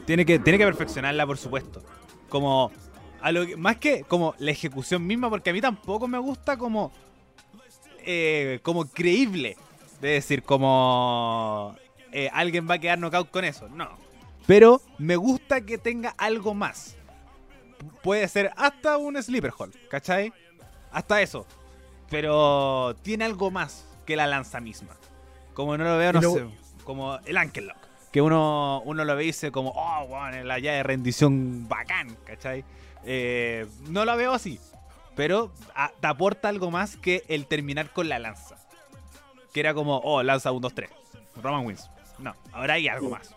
tiene, 0.07 0.26
que, 0.26 0.39
tiene 0.39 0.57
que 0.57 0.65
perfeccionarla, 0.65 1.27
por 1.27 1.38
supuesto. 1.38 1.84
Como, 2.27 2.71
a 3.21 3.31
lo 3.31 3.45
que- 3.45 3.55
más 3.57 3.77
que 3.77 4.03
como 4.03 4.35
la 4.39 4.51
ejecución 4.51 5.05
misma, 5.05 5.29
porque 5.29 5.49
a 5.49 5.53
mí 5.53 5.61
tampoco 5.61 6.07
me 6.07 6.17
gusta 6.17 6.57
como, 6.57 6.91
eh, 8.05 8.59
como 8.63 8.85
creíble. 8.85 9.57
De 10.01 10.09
decir, 10.11 10.43
como 10.43 11.75
eh, 12.13 12.29
alguien 12.33 12.67
va 12.69 12.75
a 12.75 12.79
quedar 12.79 12.97
knockout 12.97 13.29
con 13.31 13.43
eso. 13.43 13.67
No. 13.69 13.89
Pero 14.47 14.81
me 14.97 15.15
gusta 15.17 15.61
que 15.61 15.77
tenga 15.77 16.15
algo 16.17 16.53
más. 16.53 16.95
P- 17.77 17.85
Puede 18.01 18.27
ser 18.29 18.51
hasta 18.55 18.97
un 18.97 19.21
sleeper 19.21 19.51
hold, 19.57 19.75
¿cachai? 19.89 20.31
Hasta 20.91 21.21
eso. 21.21 21.45
Pero 22.09 22.95
tiene 23.01 23.25
algo 23.25 23.51
más 23.51 23.85
que 24.05 24.15
la 24.15 24.25
lanza 24.25 24.59
misma. 24.61 24.95
Como 25.53 25.77
no 25.77 25.83
lo 25.83 25.97
veo, 25.97 26.13
no 26.13 26.21
sé, 26.21 26.45
como 26.85 27.19
el 27.25 27.37
Ankle 27.37 27.63
Lock. 27.63 27.77
Que 28.11 28.21
uno, 28.21 28.81
uno 28.85 29.05
lo 29.05 29.15
ve 29.15 29.23
y 29.23 29.27
dice 29.27 29.51
como, 29.51 29.71
oh, 29.75 30.07
bueno, 30.07 30.43
la 30.45 30.57
llave 30.57 30.77
de 30.77 30.83
rendición 30.83 31.67
bacán, 31.67 32.15
¿cachai? 32.25 32.63
Eh, 33.05 33.65
no 33.88 34.05
lo 34.05 34.15
veo 34.17 34.34
así. 34.34 34.59
Pero 35.15 35.51
te 35.99 36.07
aporta 36.07 36.47
algo 36.49 36.71
más 36.71 36.95
que 36.95 37.23
el 37.27 37.45
terminar 37.45 37.91
con 37.91 38.07
la 38.09 38.19
lanza. 38.19 38.55
Que 39.53 39.59
era 39.59 39.73
como, 39.73 39.97
oh, 39.99 40.23
lanza 40.23 40.51
1, 40.51 40.59
2, 40.61 40.73
3. 40.76 40.89
Roman 41.41 41.65
wins. 41.65 41.89
No, 42.19 42.35
ahora 42.51 42.76
hay 42.76 42.88
algo 42.88 43.09
más. 43.09 43.31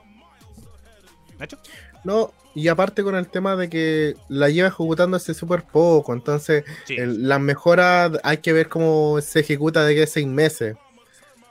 ¿Nacho? 1.38 1.58
No, 2.04 2.32
y 2.54 2.68
aparte 2.68 3.02
con 3.02 3.14
el 3.14 3.28
tema 3.28 3.56
de 3.56 3.68
que 3.70 4.16
la 4.28 4.48
lleva 4.48 4.68
ejecutándose 4.68 5.34
súper 5.34 5.64
poco, 5.64 6.12
entonces 6.12 6.64
Sí. 6.86 6.96
el- 6.96 7.28
las 7.28 7.40
mejoras 7.40 8.12
hay 8.24 8.38
que 8.38 8.52
ver 8.52 8.68
cómo 8.68 9.20
se 9.20 9.40
ejecuta 9.40 9.84
de 9.84 9.94
que 9.94 10.06
seis 10.06 10.26
meses. 10.26 10.76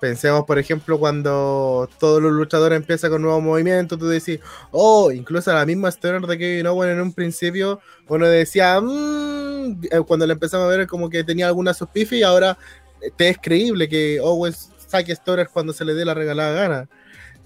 Pensemos, 0.01 0.45
por 0.45 0.57
ejemplo, 0.57 0.97
cuando 0.97 1.87
todos 1.99 2.19
los 2.19 2.31
luchadores 2.31 2.75
empiezan 2.77 3.11
con 3.11 3.21
nuevos 3.21 3.43
movimientos, 3.43 3.99
tú 3.99 4.07
decís, 4.07 4.39
oh, 4.71 5.11
incluso 5.11 5.53
la 5.53 5.63
misma 5.63 5.89
story 5.89 6.25
de 6.25 6.37
Kevin 6.39 6.65
Owen 6.65 6.89
en 6.89 7.01
un 7.01 7.13
principio, 7.13 7.79
uno 8.07 8.25
decía, 8.27 8.81
"Mm", 8.81 9.79
eh, 9.91 10.01
cuando 10.07 10.25
le 10.25 10.33
empezamos 10.33 10.65
a 10.65 10.75
ver 10.75 10.87
como 10.87 11.07
que 11.07 11.23
tenía 11.23 11.45
alguna 11.45 11.75
suspifi 11.75 12.17
y 12.17 12.23
ahora 12.23 12.57
eh, 12.99 13.11
te 13.15 13.29
es 13.29 13.37
creíble 13.39 13.87
que 13.87 14.19
Owen 14.21 14.53
saque 14.87 15.11
stories 15.11 15.49
cuando 15.49 15.71
se 15.71 15.85
le 15.85 15.93
dé 15.93 16.03
la 16.03 16.15
regalada 16.15 16.51
gana. 16.51 16.89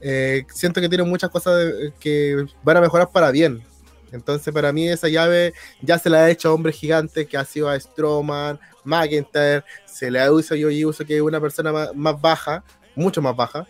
Eh, 0.01 0.45
siento 0.53 0.81
que 0.81 0.89
tiene 0.89 1.03
muchas 1.03 1.29
cosas 1.31 1.73
que 1.99 2.45
van 2.63 2.77
a 2.77 2.81
mejorar 2.81 3.09
para 3.11 3.31
bien. 3.31 3.63
Entonces, 4.11 4.53
para 4.53 4.71
mí, 4.71 4.87
esa 4.87 5.09
llave 5.09 5.53
ya 5.81 5.97
se 5.97 6.09
la 6.09 6.25
ha 6.25 6.29
hecho 6.29 6.49
a 6.49 6.53
hombres 6.53 6.75
gigantes 6.75 7.27
que 7.27 7.37
ha 7.37 7.45
sido 7.45 7.69
a 7.69 7.79
Strowman, 7.79 8.59
McIntyre, 8.83 9.63
se 9.85 10.11
le 10.11 10.19
ha 10.19 10.27
hecho 10.27 10.55
yo 10.55 10.69
y 10.69 10.85
uso 10.85 11.05
que 11.05 11.15
es 11.15 11.21
una 11.21 11.41
persona 11.41 11.71
más, 11.71 11.95
más 11.95 12.19
baja, 12.19 12.63
mucho 12.95 13.21
más 13.21 13.35
baja. 13.35 13.67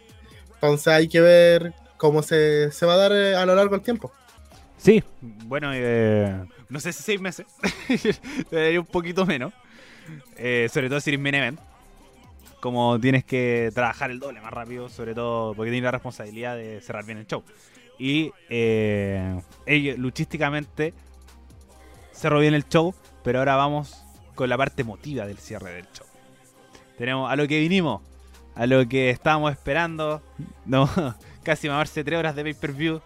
Entonces, 0.55 0.87
hay 0.87 1.07
que 1.07 1.21
ver 1.21 1.73
cómo 1.97 2.21
se, 2.21 2.71
se 2.71 2.85
va 2.85 2.93
a 2.93 2.97
dar 2.97 3.11
eh, 3.11 3.35
a 3.35 3.45
lo 3.45 3.55
largo 3.55 3.75
del 3.75 3.81
tiempo. 3.81 4.11
Sí, 4.77 5.03
bueno, 5.21 5.71
eh, 5.73 6.45
no 6.69 6.79
sé 6.79 6.93
si 6.93 7.03
seis 7.03 7.19
meses. 7.19 7.47
Un 8.51 8.85
poquito 8.85 9.25
menos. 9.25 9.53
Eh, 10.37 10.69
sobre 10.71 10.89
todo 10.89 10.99
si 10.99 11.09
eres 11.09 11.19
main 11.19 11.35
event. 11.35 11.59
Como 12.59 12.99
tienes 12.99 13.23
que 13.23 13.71
trabajar 13.73 14.11
el 14.11 14.19
doble 14.19 14.41
más 14.41 14.51
rápido, 14.51 14.89
sobre 14.89 15.13
todo 15.13 15.53
porque 15.53 15.71
tienes 15.71 15.85
la 15.85 15.91
responsabilidad 15.91 16.55
de 16.55 16.81
cerrar 16.81 17.05
bien 17.05 17.19
el 17.19 17.27
show. 17.27 17.43
Y 17.97 18.31
eh, 18.49 19.41
ello- 19.65 19.95
luchísticamente 19.97 20.93
cerró 22.11 22.39
bien 22.39 22.53
el 22.53 22.67
show, 22.67 22.93
pero 23.23 23.39
ahora 23.39 23.55
vamos 23.55 24.03
con 24.35 24.49
la 24.49 24.57
parte 24.57 24.81
emotiva 24.81 25.25
del 25.25 25.37
cierre 25.37 25.71
del 25.73 25.87
show. 25.91 26.05
Tenemos 26.97 27.29
a 27.31 27.35
lo 27.35 27.47
que 27.47 27.59
vinimos, 27.59 28.01
a 28.55 28.65
lo 28.67 28.87
que 28.87 29.09
estábamos 29.09 29.51
esperando. 29.51 30.21
No, 30.65 30.89
casi 31.43 31.67
mamarse 31.69 32.03
tres 32.03 32.19
horas 32.19 32.35
de 32.35 32.43
pay-per-view 32.43 33.01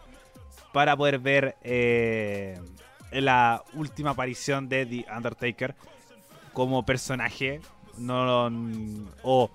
para 0.73 0.95
poder 0.95 1.19
ver 1.19 1.55
eh, 1.63 2.59
la 3.11 3.63
última 3.73 4.11
aparición 4.11 4.69
de 4.69 4.85
The 4.85 5.05
Undertaker 5.15 5.75
como 6.53 6.85
personaje 6.85 7.61
no 7.97 8.49
o 9.23 9.49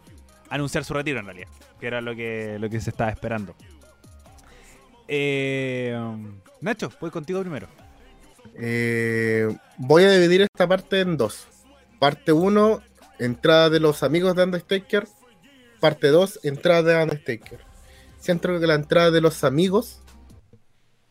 anunciar 0.51 0.85
su 0.85 0.93
retiro 0.95 1.19
en 1.21 1.27
realidad 1.27 1.49
que 1.81 1.87
era 1.87 2.01
lo 2.01 2.15
que 2.15 2.59
lo 2.59 2.69
que 2.69 2.81
se 2.81 2.91
estaba 2.91 3.11
esperando 3.11 3.55
Eh, 5.09 5.97
Nacho 6.61 6.91
voy 6.99 7.11
contigo 7.11 7.41
primero 7.41 7.69
Eh, 8.55 9.55
voy 9.77 10.05
a 10.05 10.11
dividir 10.11 10.43
esta 10.43 10.67
parte 10.67 11.01
en 11.01 11.17
dos. 11.17 11.47
Parte 11.99 12.33
1, 12.33 12.83
entrada 13.19 13.71
de 13.71 13.81
los 13.81 14.03
amigos 14.03 14.37
de 14.37 14.45
Undertaker. 14.45 15.07
Parte 15.81 16.09
2, 16.09 16.41
entrada 16.43 16.83
de 16.83 17.03
Undertaker. 17.03 17.61
Siento 18.19 18.59
que 18.61 18.67
la 18.67 18.75
entrada 18.75 19.11
de 19.11 19.21
los 19.21 19.45
amigos 19.45 20.01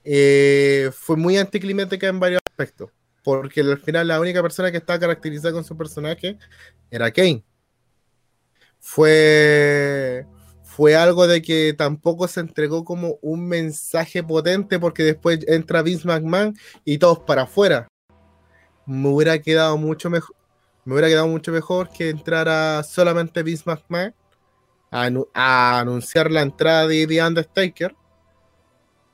eh, 0.03 0.91
fue 0.93 1.15
muy 1.15 1.37
anticlimática 1.37 2.07
en 2.07 2.19
varios 2.19 2.41
aspectos. 2.49 2.91
Porque 3.23 3.61
al 3.61 3.79
final 3.79 4.07
la 4.07 4.19
única 4.19 4.41
persona 4.41 4.71
que 4.71 4.77
estaba 4.77 4.99
caracterizada 4.99 5.53
con 5.53 5.63
su 5.63 5.77
personaje 5.77 6.37
era 6.91 7.11
Kane. 7.11 7.43
Fue, 8.79 10.25
fue 10.75 10.95
algo 10.95 11.27
de 11.27 11.43
que 11.43 11.75
tampoco 11.77 12.27
se 12.27 12.39
entregó 12.39 12.83
como 12.83 13.19
un 13.21 13.47
mensaje 13.47 14.23
potente 14.23 14.79
porque 14.79 15.03
después 15.03 15.39
entra 15.47 15.83
Vince 15.83 16.07
McMahon 16.07 16.57
y 16.83 16.97
todos 16.97 17.19
para 17.19 17.43
afuera. 17.43 17.87
Me 18.87 19.07
hubiera 19.09 19.39
quedado 19.39 19.77
mucho 19.77 20.09
mejor. 20.09 20.35
Me 20.83 20.93
hubiera 20.93 21.09
quedado 21.09 21.27
mucho 21.27 21.51
mejor 21.51 21.89
que 21.89 22.09
entrara 22.09 22.81
solamente 22.81 23.43
Vince 23.43 23.63
McMahon 23.67 24.15
a, 24.89 25.07
anu- 25.07 25.27
a 25.33 25.79
anunciar 25.79 26.31
la 26.31 26.41
entrada 26.41 26.87
de 26.87 27.05
The 27.05 27.23
Undertaker 27.23 27.95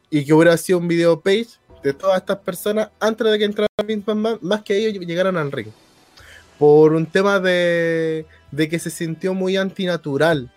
y 0.10 0.23
que 0.23 0.34
hubiera 0.34 0.56
sido 0.56 0.80
un 0.80 0.88
video 0.88 1.19
page 1.19 1.49
de 1.84 1.94
todas 1.94 2.18
estas 2.19 2.38
personas 2.38 2.90
antes 3.02 3.30
de 3.30 3.38
que 3.38 3.45
entrara 3.45 3.68
Vince 3.86 4.06
McMahon, 4.07 4.40
más 4.41 4.64
que 4.64 4.77
ellos 4.77 5.06
llegaran 5.06 5.36
al 5.36 5.52
ring. 5.52 5.68
Por 6.57 6.94
un 6.94 7.06
tema 7.06 7.40
de, 7.40 8.26
de 8.49 8.69
que 8.69 8.80
se 8.80 8.90
sintió 8.90 9.34
muy 9.34 9.57
antinatural. 9.57 10.52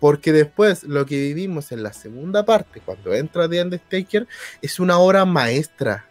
Porque 0.00 0.32
después 0.32 0.84
lo 0.84 1.06
que 1.06 1.16
vivimos 1.16 1.72
en 1.72 1.82
la 1.82 1.92
segunda 1.92 2.44
parte, 2.44 2.80
cuando 2.84 3.14
entra 3.14 3.48
The 3.48 3.62
Undertaker, 3.62 4.26
es 4.60 4.78
una 4.78 4.98
obra 4.98 5.24
maestra 5.24 6.06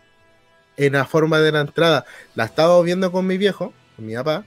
en 0.78 0.94
la 0.94 1.06
forma 1.06 1.40
de 1.40 1.52
la 1.52 1.62
entrada. 1.62 2.06
La 2.34 2.46
estaba 2.46 2.82
viendo 2.82 3.12
con 3.12 3.28
mi 3.28 3.38
viejo, 3.38 3.74
con 3.96 4.06
mi 4.06 4.16
papá, 4.16 4.46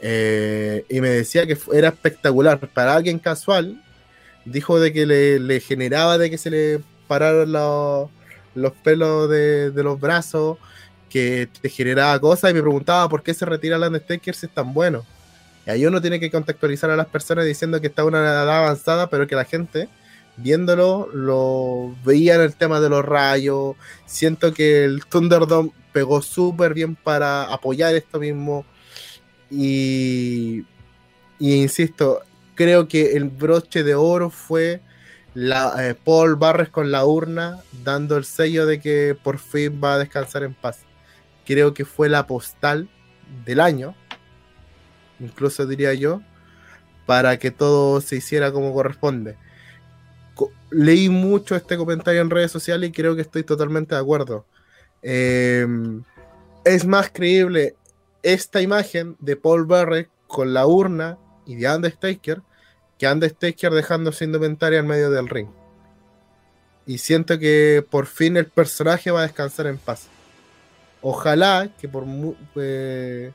eh, 0.00 0.84
y 0.88 1.00
me 1.00 1.08
decía 1.08 1.46
que 1.46 1.56
era 1.72 1.88
espectacular. 1.88 2.58
Para 2.58 2.94
alguien 2.94 3.18
casual, 3.18 3.82
dijo 4.44 4.80
de 4.80 4.92
que 4.92 5.06
le, 5.06 5.60
generaba 5.60 6.18
de 6.18 6.30
que 6.30 6.38
se 6.38 6.50
le 6.50 6.80
pararon 7.06 7.52
los, 7.52 8.10
los 8.54 8.72
pelos 8.72 9.30
de, 9.30 9.70
de 9.70 9.82
los 9.82 10.00
brazos, 10.00 10.58
que 11.08 11.48
te 11.60 11.68
generaba 11.68 12.20
cosas, 12.20 12.50
y 12.50 12.54
me 12.54 12.60
preguntaba 12.60 13.08
por 13.08 13.22
qué 13.22 13.34
se 13.34 13.46
retira 13.46 13.76
el 13.76 13.82
Undertaker 13.82 14.34
si 14.34 14.46
es 14.46 14.52
tan 14.52 14.74
bueno. 14.74 15.06
Y 15.68 15.70
ahí 15.70 15.84
uno 15.84 16.00
tiene 16.00 16.18
que 16.18 16.30
contextualizar 16.30 16.88
a 16.88 16.96
las 16.96 17.08
personas 17.08 17.44
diciendo 17.44 17.78
que 17.78 17.88
está 17.88 18.02
una 18.02 18.20
edad 18.20 18.48
avanzada, 18.48 19.10
pero 19.10 19.26
que 19.26 19.36
la 19.36 19.44
gente, 19.44 19.90
viéndolo, 20.38 21.10
lo 21.12 21.94
veía 22.06 22.36
en 22.36 22.40
el 22.40 22.54
tema 22.54 22.80
de 22.80 22.88
los 22.88 23.04
rayos. 23.04 23.76
Siento 24.06 24.54
que 24.54 24.84
el 24.84 25.04
Thunderdome 25.04 25.72
pegó 25.92 26.22
súper 26.22 26.72
bien 26.72 26.96
para 26.96 27.52
apoyar 27.52 27.94
esto 27.94 28.18
mismo. 28.18 28.64
Y, 29.50 30.64
y 31.38 31.56
insisto, 31.56 32.22
creo 32.54 32.88
que 32.88 33.12
el 33.18 33.24
broche 33.24 33.82
de 33.82 33.94
oro 33.94 34.30
fue 34.30 34.80
la, 35.34 35.86
eh, 35.86 35.94
Paul 35.94 36.36
Barres 36.36 36.70
con 36.70 36.90
la 36.90 37.04
urna 37.04 37.58
dando 37.84 38.16
el 38.16 38.24
sello 38.24 38.64
de 38.64 38.80
que 38.80 39.14
por 39.22 39.38
fin 39.38 39.78
va 39.84 39.94
a 39.94 39.98
descansar 39.98 40.44
en 40.44 40.54
paz. 40.54 40.78
Creo 41.44 41.74
que 41.74 41.84
fue 41.84 42.08
la 42.08 42.26
postal 42.26 42.88
del 43.44 43.60
año, 43.60 43.94
incluso 45.20 45.66
diría 45.66 45.94
yo, 45.94 46.22
para 47.06 47.38
que 47.38 47.50
todo 47.50 48.00
se 48.00 48.16
hiciera 48.16 48.52
como 48.52 48.72
corresponde. 48.72 49.36
leí 50.70 51.08
mucho 51.08 51.56
este 51.56 51.76
comentario 51.76 52.20
en 52.20 52.30
redes 52.30 52.50
sociales 52.52 52.90
y 52.90 52.92
creo 52.92 53.16
que 53.16 53.22
estoy 53.22 53.42
totalmente 53.42 53.94
de 53.94 54.00
acuerdo. 54.00 54.46
Em, 55.02 56.02
es 56.64 56.84
más 56.84 57.10
creíble 57.10 57.74
esta 58.22 58.60
imagen 58.60 59.16
de 59.20 59.36
Paul 59.36 59.64
Barres 59.64 60.08
con 60.26 60.52
la 60.52 60.66
urna 60.66 61.18
y 61.46 61.56
de 61.56 61.68
Undertaker 61.74 62.42
que 62.98 63.06
Undertaker 63.06 63.72
dejándose 63.72 64.24
indumentaria 64.24 64.80
en 64.80 64.86
medio 64.86 65.10
del 65.10 65.28
ring. 65.28 65.48
Y 66.86 66.98
siento 66.98 67.38
que 67.38 67.84
por 67.88 68.06
fin 68.06 68.36
el 68.36 68.46
personaje 68.46 69.10
va 69.10 69.20
a 69.20 69.22
descansar 69.22 69.66
en 69.66 69.78
paz. 69.78 70.08
Ojalá 71.00 71.70
que 71.80 71.88
por 71.88 72.04
eh, 72.56 73.32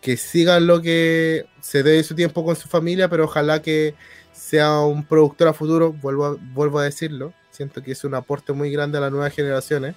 que 0.00 0.16
siga 0.16 0.60
lo 0.60 0.80
que 0.80 1.46
se 1.60 1.82
dé 1.82 2.02
su 2.02 2.14
tiempo 2.14 2.44
con 2.44 2.56
su 2.56 2.68
familia, 2.68 3.08
pero 3.08 3.24
ojalá 3.24 3.60
que 3.60 3.94
sea 4.32 4.80
un 4.80 5.04
productor 5.04 5.48
a 5.48 5.52
futuro, 5.52 5.92
vuelvo 5.92 6.26
a, 6.26 6.36
vuelvo 6.54 6.78
a 6.78 6.84
decirlo. 6.84 7.32
Siento 7.50 7.82
que 7.82 7.92
es 7.92 8.04
un 8.04 8.14
aporte 8.14 8.52
muy 8.52 8.70
grande 8.70 8.98
a 8.98 9.02
las 9.02 9.10
nuevas 9.10 9.34
generaciones, 9.34 9.94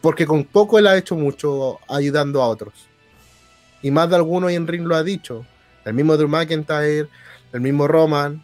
porque 0.00 0.26
con 0.26 0.44
poco 0.44 0.78
él 0.78 0.86
ha 0.86 0.96
hecho 0.96 1.16
mucho 1.16 1.78
ayudando 1.88 2.42
a 2.42 2.48
otros. 2.48 2.74
Y 3.82 3.90
más 3.90 4.10
de 4.10 4.16
alguno 4.16 4.50
en 4.50 4.66
ring 4.66 4.86
lo 4.86 4.94
ha 4.94 5.02
dicho. 5.02 5.46
El 5.84 5.94
mismo 5.94 6.16
Drew 6.16 6.28
McIntyre, 6.28 7.08
el 7.52 7.60
mismo 7.60 7.88
Roman, 7.88 8.42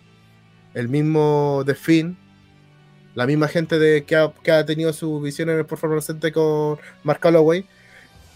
el 0.72 0.88
mismo 0.88 1.62
The 1.66 1.74
Finn, 1.74 2.16
la 3.14 3.26
misma 3.26 3.48
gente 3.48 3.78
de, 3.78 4.04
que, 4.04 4.16
ha, 4.16 4.66
tenido 4.66 4.92
su 4.92 5.20
visión 5.20 5.50
en 5.50 5.58
el 5.58 5.66
Performance 5.66 6.14
con 6.32 6.78
Mark 7.02 7.20
Calloway. 7.20 7.66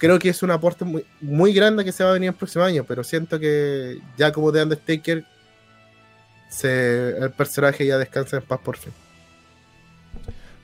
Creo 0.00 0.18
que 0.18 0.30
es 0.30 0.42
un 0.42 0.50
aporte 0.50 0.84
muy, 0.84 1.04
muy 1.20 1.52
grande 1.52 1.84
que 1.84 1.92
se 1.92 2.02
va 2.02 2.10
a 2.10 2.14
venir 2.14 2.30
el 2.30 2.34
próximo 2.34 2.64
año, 2.64 2.84
pero 2.84 3.04
siento 3.04 3.38
que 3.38 3.98
ya 4.16 4.32
como 4.32 4.50
The 4.50 4.62
Undertaker, 4.62 5.24
se, 6.48 7.10
el 7.18 7.30
personaje 7.30 7.86
ya 7.86 7.98
descansa 7.98 8.38
en 8.38 8.42
paz 8.42 8.60
por 8.60 8.76
fin. 8.76 8.92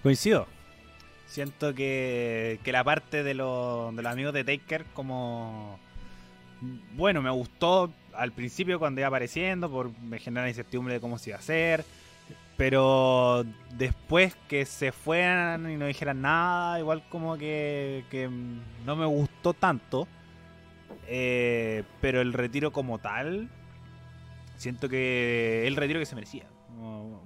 Coincido. 0.02 0.48
Siento 1.28 1.74
que, 1.74 2.58
que 2.64 2.72
la 2.72 2.82
parte 2.82 3.22
de, 3.22 3.34
los, 3.34 3.94
de 3.94 4.02
los 4.02 4.10
amigos 4.10 4.32
de 4.32 4.42
Taker 4.42 4.86
como 4.94 5.78
bueno, 6.94 7.22
me 7.22 7.30
gustó 7.30 7.92
al 8.14 8.32
principio 8.32 8.78
cuando 8.78 9.00
iba 9.00 9.08
apareciendo, 9.08 9.70
por 9.70 9.90
me 10.00 10.18
genera 10.18 10.48
incertidumbre 10.48 10.94
de 10.94 11.00
cómo 11.00 11.18
se 11.18 11.30
iba 11.30 11.36
a 11.36 11.40
hacer. 11.40 11.84
Pero 12.56 13.44
después 13.76 14.34
que 14.48 14.64
se 14.64 14.92
fueran 14.92 15.70
y 15.70 15.76
no 15.76 15.86
dijeran 15.86 16.22
nada, 16.22 16.78
igual 16.78 17.02
como 17.08 17.36
que, 17.36 18.04
no 18.84 18.96
me 18.96 19.06
gustó 19.06 19.52
tanto. 19.52 20.08
Eh, 21.08 21.84
pero 22.00 22.20
el 22.20 22.32
retiro 22.32 22.72
como 22.72 22.98
tal, 22.98 23.48
siento 24.56 24.88
que 24.88 25.66
el 25.66 25.76
retiro 25.76 26.00
que 26.00 26.06
se 26.06 26.14
merecía. 26.14 26.46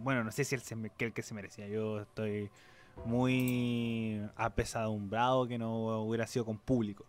Bueno, 0.01 0.25
no 0.25 0.33
sé 0.33 0.45
si 0.45 0.55
el, 0.55 0.63
el 0.99 1.13
que 1.13 1.23
se 1.23 1.35
merecía. 1.35 1.69
Yo 1.69 2.01
estoy 2.01 2.51
muy 3.05 4.21
apesadumbrado 4.37 5.47
que 5.47 5.59
no 5.59 6.03
hubiera 6.03 6.27
sido 6.27 6.45
con 6.45 6.59
público. 6.59 7.05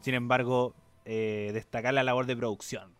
Sin 0.00 0.14
embargo, 0.14 0.74
eh, 1.04 1.50
destacar 1.52 1.94
la 1.94 2.02
labor 2.02 2.26
de 2.26 2.36
producción. 2.36 2.92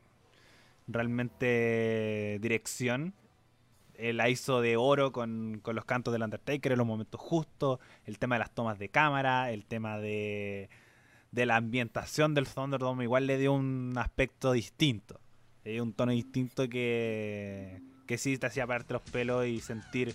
Realmente 0.86 2.38
dirección. 2.40 3.14
La 3.98 4.28
hizo 4.28 4.60
de 4.60 4.76
oro 4.76 5.12
con, 5.12 5.62
los 5.64 5.84
cantos 5.84 6.12
del 6.12 6.22
Undertaker 6.22 6.72
en 6.72 6.78
los 6.78 6.86
momentos 6.86 7.20
justos. 7.20 7.78
El 8.04 8.18
tema 8.18 8.36
de 8.36 8.40
las 8.40 8.50
tomas 8.50 8.78
de 8.78 8.88
cámara. 8.88 9.50
El 9.50 9.64
tema 9.64 9.98
de, 9.98 10.68
de 11.30 11.46
la 11.46 11.56
ambientación 11.56 12.34
del 12.34 12.46
Thunderdome. 12.46 13.04
Igual 13.04 13.26
le 13.26 13.38
dio 13.38 13.52
un 13.52 13.94
aspecto 13.96 14.52
distinto. 14.52 15.20
Un 15.64 15.94
tono 15.94 16.12
distinto 16.12 16.68
que, 16.68 17.80
que 18.06 18.18
sí 18.18 18.36
te 18.36 18.46
hacía 18.46 18.66
pararte 18.66 18.92
los 18.92 19.02
pelos 19.02 19.46
y 19.46 19.60
sentir 19.60 20.14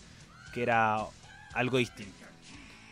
que 0.54 0.64
era 0.64 1.00
algo 1.54 1.78
distinto. 1.78 2.14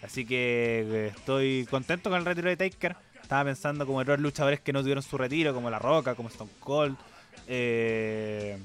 Así 0.01 0.25
que 0.25 0.85
eh, 0.87 1.07
estoy 1.15 1.67
contento 1.69 2.09
con 2.09 2.19
el 2.19 2.25
retiro 2.25 2.49
de 2.49 2.57
Taker 2.57 2.95
estaba 3.27 3.43
pensando 3.43 3.85
como 3.85 3.97
otros 3.97 4.21
luchadores 4.21 4.61
que 4.61 4.71
no 4.71 4.79
tuvieron 4.79 5.03
su 5.03 5.17
retiro, 5.17 5.53
como 5.53 5.69
La 5.69 5.79
Roca, 5.79 6.15
como 6.15 6.29
Stone 6.29 6.49
Cold. 6.61 6.95
Eh, 7.45 8.57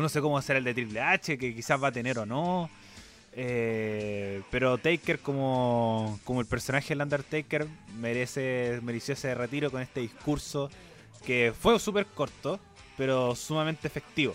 no 0.00 0.08
sé 0.08 0.20
cómo 0.20 0.40
será 0.42 0.58
el 0.58 0.64
de 0.64 0.74
Triple 0.74 1.00
H, 1.00 1.38
que 1.38 1.54
quizás 1.54 1.82
va 1.82 1.88
a 1.88 1.92
tener 1.92 2.18
o 2.18 2.26
no. 2.26 2.70
Eh, 3.32 4.42
pero 4.50 4.78
Taker 4.78 5.20
como, 5.20 6.18
como 6.24 6.40
el 6.40 6.46
personaje 6.46 6.88
del 6.88 7.02
Undertaker 7.02 7.66
merece, 7.98 8.80
mereció 8.82 9.14
ese 9.14 9.34
retiro 9.34 9.70
con 9.70 9.80
este 9.82 10.00
discurso 10.00 10.68
que 11.24 11.52
fue 11.58 11.78
súper 11.78 12.06
corto, 12.06 12.58
pero 12.96 13.34
sumamente 13.36 13.86
efectivo. 13.86 14.34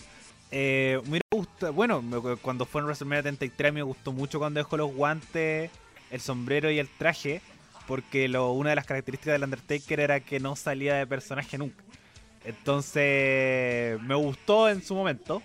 Eh, 0.51 1.01
me 1.07 1.19
gusta, 1.31 1.71
bueno, 1.71 2.03
cuando 2.41 2.65
fue 2.65 2.81
en 2.81 2.85
WrestleMania 2.85 3.23
33 3.23 3.73
me 3.73 3.81
gustó 3.81 4.13
mucho 4.13 4.39
cuando 4.39 4.59
dejó 4.59 4.77
los 4.77 4.93
guantes, 4.93 5.71
el 6.11 6.21
sombrero 6.21 6.71
y 6.71 6.79
el 6.79 6.87
traje 6.87 7.41
porque 7.87 8.27
lo, 8.27 8.51
una 8.51 8.71
de 8.71 8.75
las 8.75 8.85
características 8.85 9.33
del 9.33 9.43
Undertaker 9.43 9.99
era 9.99 10.19
que 10.19 10.39
no 10.39 10.55
salía 10.55 10.95
de 10.95 11.07
personaje 11.07 11.57
nunca. 11.57 11.83
Entonces 12.43 13.99
me 14.01 14.15
gustó 14.15 14.69
en 14.69 14.83
su 14.83 14.95
momento, 14.95 15.41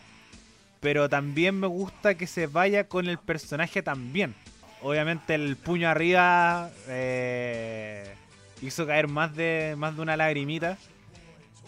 pero 0.81 1.09
también 1.09 1.59
me 1.61 1.67
gusta 1.67 2.15
que 2.15 2.27
se 2.27 2.47
vaya 2.47 2.89
con 2.89 3.07
el 3.07 3.19
personaje 3.19 3.83
también. 3.83 4.35
Obviamente 4.83 5.35
el 5.35 5.57
puño 5.57 5.89
arriba 5.89 6.71
eh, 6.89 8.15
hizo 8.63 8.87
caer 8.87 9.09
más 9.09 9.37
de, 9.37 9.75
más 9.77 9.95
de 9.95 10.03
una 10.03 10.17
lagrimita 10.17 10.79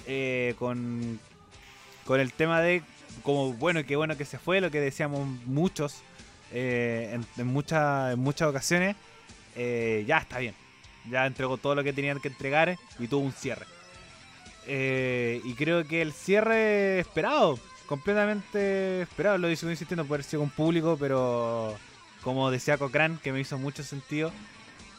eh, 0.06 0.55
con, 0.59 1.20
con 2.06 2.20
el 2.20 2.32
tema 2.32 2.60
de 2.60 2.82
como 3.22 3.52
bueno, 3.52 3.84
qué 3.84 3.97
bueno 3.97 4.16
que 4.16 4.24
se 4.24 4.39
fue, 4.39 4.60
lo 4.60 4.70
que 4.70 4.80
decíamos 4.80 5.26
muchos 5.44 6.02
eh, 6.52 7.18
en, 7.36 7.47
muchas, 7.47 8.14
en 8.14 8.18
muchas 8.18 8.48
ocasiones. 8.48 8.97
ya 9.55 10.18
está 10.18 10.39
bien. 10.39 10.55
Ya 11.10 11.26
entregó 11.26 11.56
todo 11.56 11.74
lo 11.74 11.84
que 11.84 11.93
tenían 11.93 12.20
que 12.20 12.28
entregar 12.28 12.78
y 12.98 13.09
tuvo 13.09 13.24
un 13.24 13.32
cierre. 13.32 13.66
Eh, 14.66 15.40
y 15.44 15.55
creo 15.55 15.86
que 15.86 16.02
el 16.02 16.12
cierre 16.12 17.01
esperado, 17.01 17.59
completamente 17.86 19.02
esperado, 19.02 19.38
lo 19.38 19.54
sigo 19.54 19.70
insistiendo, 19.70 20.04
puede 20.04 20.22
ser 20.22 20.38
con 20.38 20.50
público, 20.50 20.96
pero 20.98 21.76
como 22.22 22.50
decía 22.50 22.78
Cochrane, 22.78 23.18
que 23.22 23.32
me 23.32 23.40
hizo 23.40 23.59
mucho 23.59 23.82
sentido, 23.82 24.32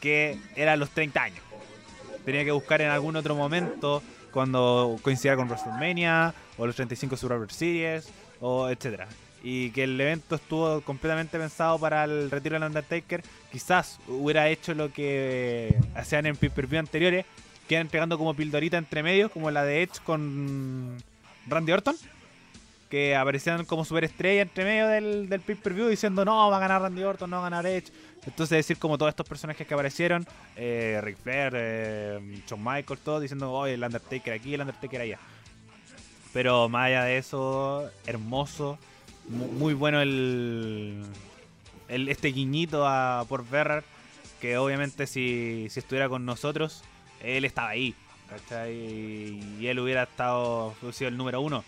que 0.00 0.38
era 0.56 0.76
los 0.76 0.90
30 0.90 1.22
años. 1.22 1.40
Tenía 2.24 2.44
que 2.44 2.52
buscar 2.52 2.80
en 2.82 2.90
algún 2.90 3.16
otro 3.16 3.34
momento, 3.34 4.02
cuando 4.30 4.98
coincidiera 5.02 5.36
con 5.36 5.48
WrestleMania, 5.48 6.34
o 6.56 6.66
los 6.66 6.76
35 6.76 7.16
Survivor 7.16 7.52
Series, 7.52 8.08
o 8.40 8.68
etcétera. 8.68 9.08
Y 9.42 9.70
que 9.70 9.84
el 9.84 10.00
evento 10.00 10.36
estuvo 10.36 10.80
completamente 10.80 11.38
pensado 11.38 11.78
para 11.78 12.04
el 12.04 12.30
retiro 12.30 12.54
del 12.54 12.64
Undertaker, 12.64 13.22
quizás 13.52 13.98
hubiera 14.08 14.48
hecho 14.48 14.74
lo 14.74 14.92
que 14.92 15.76
hacían 15.94 16.26
en 16.26 16.36
pay-per-view 16.36 16.78
anteriores, 16.78 17.26
que 17.68 17.74
eran 17.76 17.86
entregando 17.86 18.18
como 18.18 18.34
pildorita 18.34 18.76
entre 18.76 19.02
medios, 19.02 19.30
como 19.30 19.50
la 19.50 19.64
de 19.64 19.82
Edge 19.82 20.00
con 20.04 20.96
Randy 21.46 21.72
Orton, 21.72 21.96
que 22.94 23.16
aparecían 23.16 23.64
como 23.64 23.84
superestrella 23.84 24.42
entre 24.42 24.62
medio 24.62 24.86
del, 24.86 25.28
del 25.28 25.40
pay-per-view 25.40 25.88
diciendo 25.88 26.24
no, 26.24 26.48
va 26.48 26.58
a 26.58 26.60
ganar 26.60 26.80
Randy 26.80 27.02
Orton, 27.02 27.28
no 27.28 27.40
va 27.40 27.48
a 27.48 27.50
ganar 27.50 27.66
Edge. 27.66 27.90
Entonces 28.24 28.50
decir 28.50 28.78
como 28.78 28.96
todos 28.96 29.10
estos 29.10 29.28
personajes 29.28 29.66
que 29.66 29.74
aparecieron, 29.74 30.24
eh, 30.54 31.00
Ric 31.02 31.18
Flair, 31.18 31.52
eh, 31.56 32.42
Shawn 32.46 32.62
Michaels, 32.62 33.02
todos 33.02 33.20
diciendo, 33.20 33.50
oye, 33.50 33.74
el 33.74 33.82
Undertaker 33.82 34.32
aquí, 34.32 34.54
el 34.54 34.60
Undertaker 34.60 35.00
allá. 35.00 35.18
Pero 36.32 36.68
más 36.68 36.86
allá 36.86 37.02
de 37.02 37.18
eso, 37.18 37.90
hermoso 38.06 38.78
muy 39.28 39.74
bueno 39.74 40.00
el, 40.00 41.04
este 41.88 42.28
guiñito 42.28 42.86
a 42.86 43.24
por 43.28 43.44
Berrer, 43.44 43.82
que 44.40 44.56
obviamente 44.56 45.08
si, 45.08 45.66
si 45.68 45.80
estuviera 45.80 46.08
con 46.08 46.24
nosotros, 46.24 46.84
él 47.24 47.44
estaba 47.44 47.70
ahí. 47.70 47.92
Y 48.78 49.66
él 49.66 49.80
hubiera 49.80 50.04
estado 50.04 50.76
sido 50.92 51.08
el 51.08 51.16
número 51.16 51.40
uno. 51.40 51.64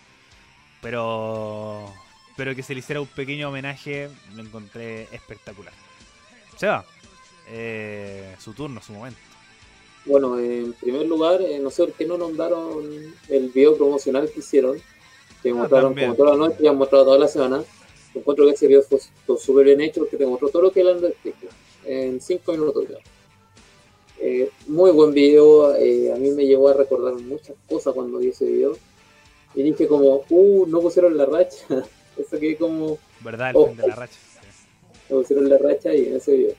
Pero 0.86 1.92
pero 2.36 2.54
que 2.54 2.62
se 2.62 2.72
le 2.72 2.78
hiciera 2.78 3.00
un 3.00 3.08
pequeño 3.08 3.48
homenaje 3.48 4.08
lo 4.36 4.42
encontré 4.42 5.08
espectacular. 5.12 5.72
Seba, 6.56 6.84
eh, 7.48 8.36
su 8.38 8.52
turno, 8.52 8.80
su 8.80 8.92
momento. 8.92 9.18
Bueno, 10.04 10.38
en 10.38 10.74
primer 10.74 11.06
lugar, 11.06 11.42
eh, 11.42 11.58
no 11.58 11.70
sé 11.70 11.86
por 11.86 11.94
qué 11.94 12.06
no 12.06 12.16
nombraron 12.16 12.84
el 13.28 13.48
video 13.48 13.76
promocional 13.76 14.30
que 14.30 14.38
hicieron 14.38 14.80
que 15.42 15.50
ah, 15.50 15.54
mostraron 15.54 15.92
como 15.92 16.14
toda 16.14 16.36
la 16.36 16.36
noche 16.36 16.58
y 16.60 16.68
han 16.68 16.78
mostrado 16.78 17.06
toda 17.06 17.18
la 17.18 17.26
semana. 17.26 17.64
Encuentro 18.14 18.46
que 18.46 18.52
ese 18.52 18.68
video 18.68 18.82
fue 18.82 19.00
súper 19.38 19.64
bien 19.64 19.80
hecho 19.80 20.02
porque 20.02 20.16
te 20.16 20.24
mostró 20.24 20.50
todo 20.50 20.62
lo 20.62 20.70
que 20.70 20.82
el 20.82 20.86
Undertaker 20.86 21.50
en 21.84 22.20
5 22.20 22.52
minutos. 22.52 22.84
Eh, 24.20 24.50
muy 24.68 24.92
buen 24.92 25.12
video, 25.12 25.74
eh, 25.74 26.12
a 26.12 26.16
mí 26.16 26.30
me 26.30 26.46
llevó 26.46 26.68
a 26.68 26.74
recordar 26.74 27.14
muchas 27.14 27.56
cosas 27.68 27.92
cuando 27.92 28.18
vi 28.18 28.28
ese 28.28 28.44
video. 28.44 28.76
Y 29.56 29.62
dije 29.62 29.88
como, 29.88 30.22
uh, 30.28 30.66
no 30.66 30.80
pusieron 30.80 31.16
la 31.16 31.26
racha. 31.26 31.66
Eso 32.16 32.38
que 32.38 32.56
como... 32.56 32.98
¿Verdad? 33.24 33.50
El 33.50 33.56
Oh. 33.56 33.66
fin 33.68 33.76
de 33.78 33.88
la 33.88 33.94
racha. 33.96 34.18
me 35.10 35.16
pusieron 35.16 35.48
la 35.48 35.58
racha 35.58 35.92
y 35.94 36.06
en 36.06 36.16
ese 36.16 36.36
video. 36.36 36.54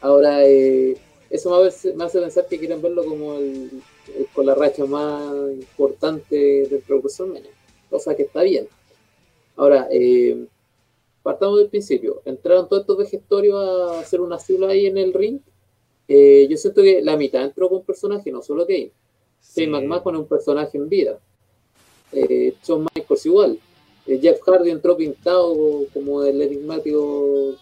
Ahora, 0.00 0.44
eh, 0.46 0.96
eso 1.30 1.60
me 1.60 1.66
hace, 1.68 1.92
me 1.94 2.04
hace 2.04 2.20
pensar 2.20 2.46
que 2.46 2.58
quieren 2.58 2.80
verlo 2.82 3.04
como 3.04 3.34
el, 3.38 3.70
el- 4.16 4.26
con 4.34 4.46
la 4.46 4.54
racha 4.54 4.84
más 4.84 5.32
importante 5.52 6.36
del 6.68 6.80
profesor 6.86 7.26
Mena, 7.28 7.48
cosa 7.90 8.14
que 8.14 8.22
está 8.24 8.42
bien. 8.42 8.68
Ahora, 9.56 9.88
eh, 9.90 10.46
partamos 11.22 11.58
del 11.58 11.68
principio. 11.68 12.20
Entraron 12.24 12.68
todos 12.68 12.82
estos 12.82 12.98
vejestorios 12.98 13.56
a 13.90 14.00
hacer 14.00 14.20
una 14.20 14.38
fila 14.38 14.68
ahí 14.68 14.86
en 14.86 14.98
el 14.98 15.12
ring. 15.14 15.40
Eh, 16.08 16.46
yo 16.48 16.56
siento 16.56 16.82
que 16.82 17.00
la 17.02 17.16
mitad 17.16 17.42
entró 17.42 17.68
con 17.68 17.82
personaje, 17.82 18.30
no 18.30 18.42
solo 18.42 18.66
Kane. 18.66 18.92
Sí. 19.40 19.62
Shane 19.62 19.72
McMahon 19.72 20.14
es 20.14 20.20
un 20.20 20.28
personaje 20.28 20.76
en 20.78 20.88
vida. 20.88 21.18
Eh, 22.12 22.54
Shawn 22.64 22.86
Michaels 22.94 23.26
igual. 23.26 23.58
Eh, 24.06 24.18
Jeff 24.20 24.40
Hardy 24.46 24.70
entró 24.70 24.96
pintado 24.96 25.54
como 25.92 26.22
el 26.22 26.40
enigmático 26.40 27.54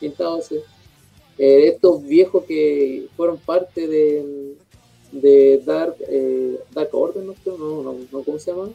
pintado 0.00 0.38
ese. 0.38 0.56
Eh, 1.38 1.68
estos 1.68 2.02
viejos 2.02 2.44
que 2.44 3.06
fueron 3.16 3.38
parte 3.38 3.86
de, 3.86 4.54
de 5.12 5.62
Dark, 5.64 5.96
eh, 6.08 6.58
Dark 6.72 6.90
Order, 6.92 7.22
¿no? 7.24 7.34
No, 7.46 7.82
no, 7.82 7.96
no, 8.10 8.22
¿cómo 8.22 8.38
se 8.38 8.50
llama? 8.50 8.70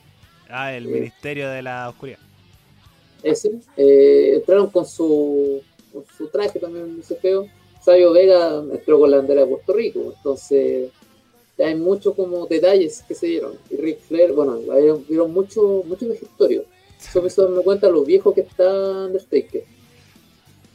Ah, 0.50 0.74
el 0.74 0.86
Eh. 0.86 0.90
Ministerio 0.90 1.50
de 1.50 1.62
la 1.62 1.90
Oscuridad. 1.90 2.20
Ese. 3.24 3.52
Entraron 3.76 4.70
con 4.70 4.86
su, 4.86 5.62
con 5.92 6.06
su 6.18 6.28
traje 6.28 6.60
también, 6.60 6.98
ese 7.02 7.16
feo. 7.16 7.48
Sabio 7.84 8.12
Vega 8.12 8.58
entró 8.72 9.00
con 9.00 9.10
la 9.12 9.18
bandera 9.18 9.42
de 9.42 9.48
Puerto 9.48 9.74
Rico, 9.74 10.14
entonces 10.16 10.90
hay 11.64 11.76
muchos 11.76 12.14
como 12.16 12.46
detalles 12.46 13.04
que 13.08 13.16
se 13.16 13.28
dieron. 13.28 13.54
Y 13.70 13.78
Ric 13.78 14.00
Flair, 14.02 14.34
bueno, 14.34 14.60
vieron 15.08 15.34
mucho, 15.34 15.84
mucho 15.86 16.08
vejestorio. 16.08 16.66
Eso 17.00 17.22
me 17.22 17.28
hizo 17.28 17.44
darme 17.44 17.64
cuenta 17.64 17.90
lo 17.90 18.04
viejo 18.04 18.34
que 18.34 18.42
está 18.42 19.06
Undertaker. 19.06 19.64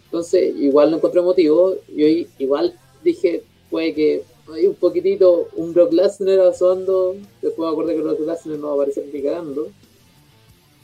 Entonces, 0.07 0.55
igual 0.57 0.91
lo 0.91 0.97
encontré 0.97 1.21
emotivo. 1.21 1.77
Y 1.89 2.03
hoy, 2.03 2.29
igual 2.39 2.79
dije, 3.03 3.43
puede 3.71 3.95
que 3.95 4.23
hay 4.53 4.67
un 4.67 4.75
poquitito, 4.75 5.49
un 5.57 5.73
Brock 5.73 5.93
Lesnar 5.93 6.41
asomando. 6.41 7.17
Después 7.41 7.67
me 7.67 7.73
acordé 7.73 7.95
que 7.95 8.03
Brock 8.03 8.21
Lesnar 8.21 8.59
no 8.59 8.67
va 8.67 8.73
a 8.73 8.77
aparecer 8.77 9.07
ni 9.13 9.23
cagando. 9.23 9.69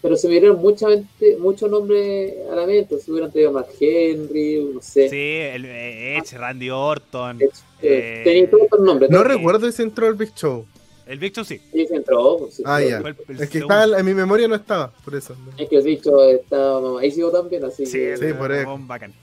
Pero 0.01 0.16
se 0.16 0.29
me 0.29 0.35
dieron 0.39 0.61
muchos 0.61 1.70
nombres 1.70 2.35
a 2.51 2.55
la 2.55 2.66
mente. 2.66 2.99
Se 3.01 3.11
hubieran 3.11 3.33
traído 3.33 3.51
a 3.51 3.53
Mark 3.55 3.69
Henry, 3.81 4.70
no 4.73 4.81
sé. 4.81 5.09
Sí, 5.09 5.16
el 5.16 5.65
eh, 5.65 6.16
Edge, 6.19 6.37
Randy 6.39 6.70
Orton. 6.70 7.43
Eh, 7.43 7.49
Eh, 7.83 8.20
tenía 8.25 8.51
todos 8.51 8.65
estos 8.65 8.81
nombres. 8.81 9.11
No 9.11 9.23
recuerdo 9.25 9.66
ese 9.66 9.83
entró 9.83 10.07
el 10.09 10.15
Big 10.15 10.35
Show. 10.35 10.66
El 11.07 11.19
Big 11.19 11.33
Show 11.33 11.45
sí. 11.45 11.61
Sí, 11.73 11.87
se 11.87 11.97
entró, 11.97 12.37
pues, 12.39 12.55
sí, 12.55 12.62
Ah, 12.66 12.81
ya. 12.83 12.99
El 12.99 13.41
Es 13.41 13.49
que 13.49 13.59
estaba, 13.59 13.99
en 13.99 14.05
mi 14.05 14.15
memoria 14.15 14.47
no 14.47 14.55
estaba, 14.57 14.93
por 15.05 15.15
eso. 15.15 15.35
Es 15.57 15.69
que 15.69 15.77
el 15.77 15.83
bicho 15.85 16.23
está 16.29 16.79
mamadísimo 16.81 17.31
también, 17.31 17.65
así 17.65 17.87
Sí, 17.87 17.93
que. 17.99 18.16
Sí, 18.16 18.25
por 18.35 18.53
eso. 18.53 18.75
un 18.75 18.87
bacán. 18.87 19.15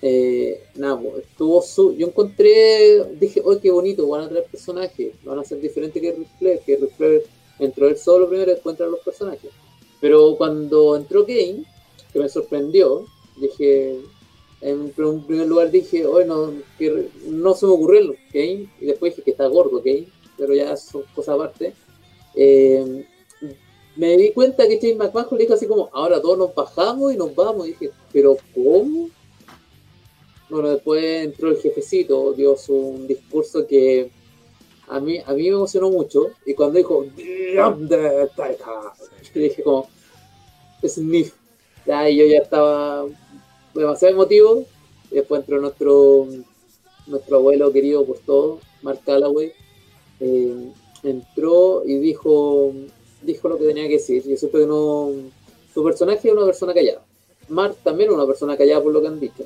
Eh, 0.00 0.60
nada, 0.76 0.98
pues, 1.00 1.24
estuvo 1.24 1.62
su. 1.62 1.96
Yo 1.96 2.06
encontré, 2.08 3.04
dije, 3.20 3.40
oh, 3.44 3.58
qué 3.60 3.70
bonito, 3.70 4.06
van 4.08 4.22
a 4.24 4.28
traer 4.28 4.44
personajes, 4.46 5.12
van 5.24 5.38
a 5.38 5.44
ser 5.44 5.60
diferentes 5.60 6.00
que 6.00 6.12
Ric 6.12 6.28
Flair, 6.38 6.60
que 6.64 6.76
Ric 6.76 6.96
Flair 6.96 7.22
entró 7.58 7.88
él 7.88 7.96
solo 7.96 8.28
primero 8.28 8.52
y 8.52 8.68
entraron 8.68 8.92
los 8.92 9.04
personajes. 9.04 9.50
Pero 10.00 10.36
cuando 10.36 10.96
entró 10.96 11.24
Kane, 11.24 11.64
que 12.12 12.18
me 12.18 12.28
sorprendió, 12.28 13.06
dije, 13.36 14.00
en 14.60 14.92
un 14.98 15.24
primer 15.26 15.46
lugar 15.46 15.70
dije, 15.70 16.06
oh, 16.06 16.24
no, 16.24 16.52
que 16.78 17.08
no 17.26 17.54
se 17.54 17.66
me 17.66 17.72
ocurrió 17.72 18.14
Kane, 18.32 18.68
y 18.80 18.86
después 18.86 19.12
dije 19.12 19.22
que 19.22 19.30
está 19.32 19.46
gordo 19.46 19.82
Kane, 19.82 20.08
pero 20.36 20.54
ya 20.54 20.76
son 20.76 21.02
cosas 21.14 21.34
aparte. 21.34 21.74
Eh, 22.34 23.06
me 23.96 24.16
di 24.16 24.32
cuenta 24.32 24.66
que 24.66 24.78
Shane 24.78 24.94
McMahon 24.94 25.28
le 25.32 25.38
dijo 25.38 25.54
así 25.54 25.66
como, 25.66 25.90
ahora 25.92 26.20
todos 26.20 26.38
nos 26.38 26.54
bajamos 26.54 27.12
y 27.12 27.16
nos 27.16 27.34
vamos. 27.34 27.66
Y 27.66 27.70
dije, 27.72 27.90
pero 28.12 28.36
¿cómo? 28.54 29.10
Bueno, 30.48 30.70
después 30.70 31.24
entró 31.24 31.50
el 31.50 31.58
jefecito, 31.58 32.32
dio 32.32 32.56
su, 32.56 33.04
discurso 33.06 33.66
que 33.66 34.10
a 34.92 35.00
mí, 35.00 35.18
a 35.24 35.32
mí 35.32 35.44
me 35.44 35.56
emocionó 35.56 35.90
mucho. 35.90 36.30
Y 36.44 36.54
cuando 36.54 36.76
dijo, 36.78 37.06
yo 39.34 39.40
dije 39.40 39.62
como, 39.62 39.88
sniff. 40.86 41.34
Ya, 41.86 42.08
y 42.08 42.18
yo 42.18 42.26
ya 42.26 42.38
estaba 42.38 43.06
demasiado 43.74 44.14
emotivo. 44.14 44.64
Después 45.10 45.40
entró 45.40 45.60
nuestro, 45.60 46.26
nuestro 47.06 47.36
abuelo 47.38 47.72
querido 47.72 48.04
por 48.04 48.18
todo, 48.18 48.60
Mark 48.82 49.00
Calloway. 49.04 49.52
Eh, 50.20 50.70
entró 51.02 51.82
y 51.86 51.96
dijo, 51.96 52.72
dijo 53.22 53.48
lo 53.48 53.58
que 53.58 53.64
tenía 53.64 53.88
que 53.88 53.94
decir. 53.94 54.22
Yo 54.24 54.36
siento 54.36 54.58
que 54.58 54.66
no. 54.66 55.10
Su 55.72 55.82
personaje 55.82 56.28
es 56.28 56.34
una 56.34 56.44
persona 56.44 56.74
callada. 56.74 57.02
Mark 57.48 57.76
también 57.82 58.10
es 58.10 58.14
una 58.14 58.26
persona 58.26 58.56
callada 58.56 58.82
por 58.82 58.92
lo 58.92 59.00
que 59.00 59.08
han 59.08 59.20
dicho. 59.20 59.44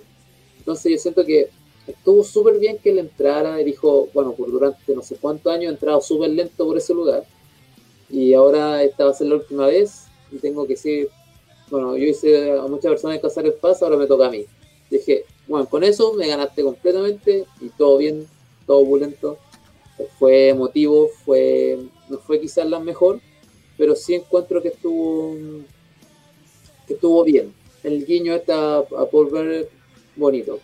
Entonces 0.58 0.92
yo 0.92 0.98
siento 0.98 1.24
que 1.24 1.50
estuvo 1.86 2.24
súper 2.24 2.58
bien 2.58 2.78
que 2.78 2.90
él 2.90 2.98
entrara 2.98 3.58
dijo, 3.58 4.08
bueno, 4.12 4.32
por 4.32 4.50
durante 4.50 4.94
no 4.94 5.02
sé 5.02 5.16
cuántos 5.16 5.52
años 5.52 5.66
he 5.66 5.74
entrado 5.74 6.00
súper 6.00 6.30
lento 6.30 6.66
por 6.66 6.76
ese 6.76 6.94
lugar. 6.94 7.24
Y 8.10 8.34
ahora 8.34 8.82
esta 8.82 9.04
va 9.04 9.10
a 9.10 9.14
ser 9.14 9.28
la 9.28 9.36
última 9.36 9.66
vez 9.66 10.06
y 10.30 10.36
tengo 10.36 10.66
que 10.66 10.74
decir, 10.74 11.08
bueno, 11.70 11.96
yo 11.96 12.04
hice 12.04 12.52
a 12.52 12.62
muchas 12.62 12.90
personas 12.90 13.20
cazar 13.20 13.46
el 13.46 13.54
paso, 13.54 13.84
ahora 13.84 13.96
me 13.96 14.06
toca 14.06 14.26
a 14.26 14.30
mí. 14.30 14.44
Dije, 14.90 15.24
bueno, 15.46 15.68
con 15.68 15.82
eso 15.82 16.12
me 16.14 16.28
ganaste 16.28 16.62
completamente 16.62 17.44
y 17.60 17.68
todo 17.70 17.98
bien, 17.98 18.26
todo 18.66 18.78
opulento. 18.78 19.38
Fue 20.18 20.48
emotivo, 20.48 21.08
fue, 21.24 21.78
no 22.08 22.18
fue 22.18 22.40
quizás 22.40 22.68
la 22.68 22.78
mejor, 22.78 23.20
pero 23.78 23.96
sí 23.96 24.14
encuentro 24.14 24.62
que 24.62 24.68
estuvo, 24.68 25.34
que 26.86 26.94
estuvo 26.94 27.24
bien. 27.24 27.52
El 27.82 28.04
guiño 28.04 28.34
está 28.34 28.78
a 28.78 29.08
Bearer 29.12 29.68
bonito. 30.16 30.60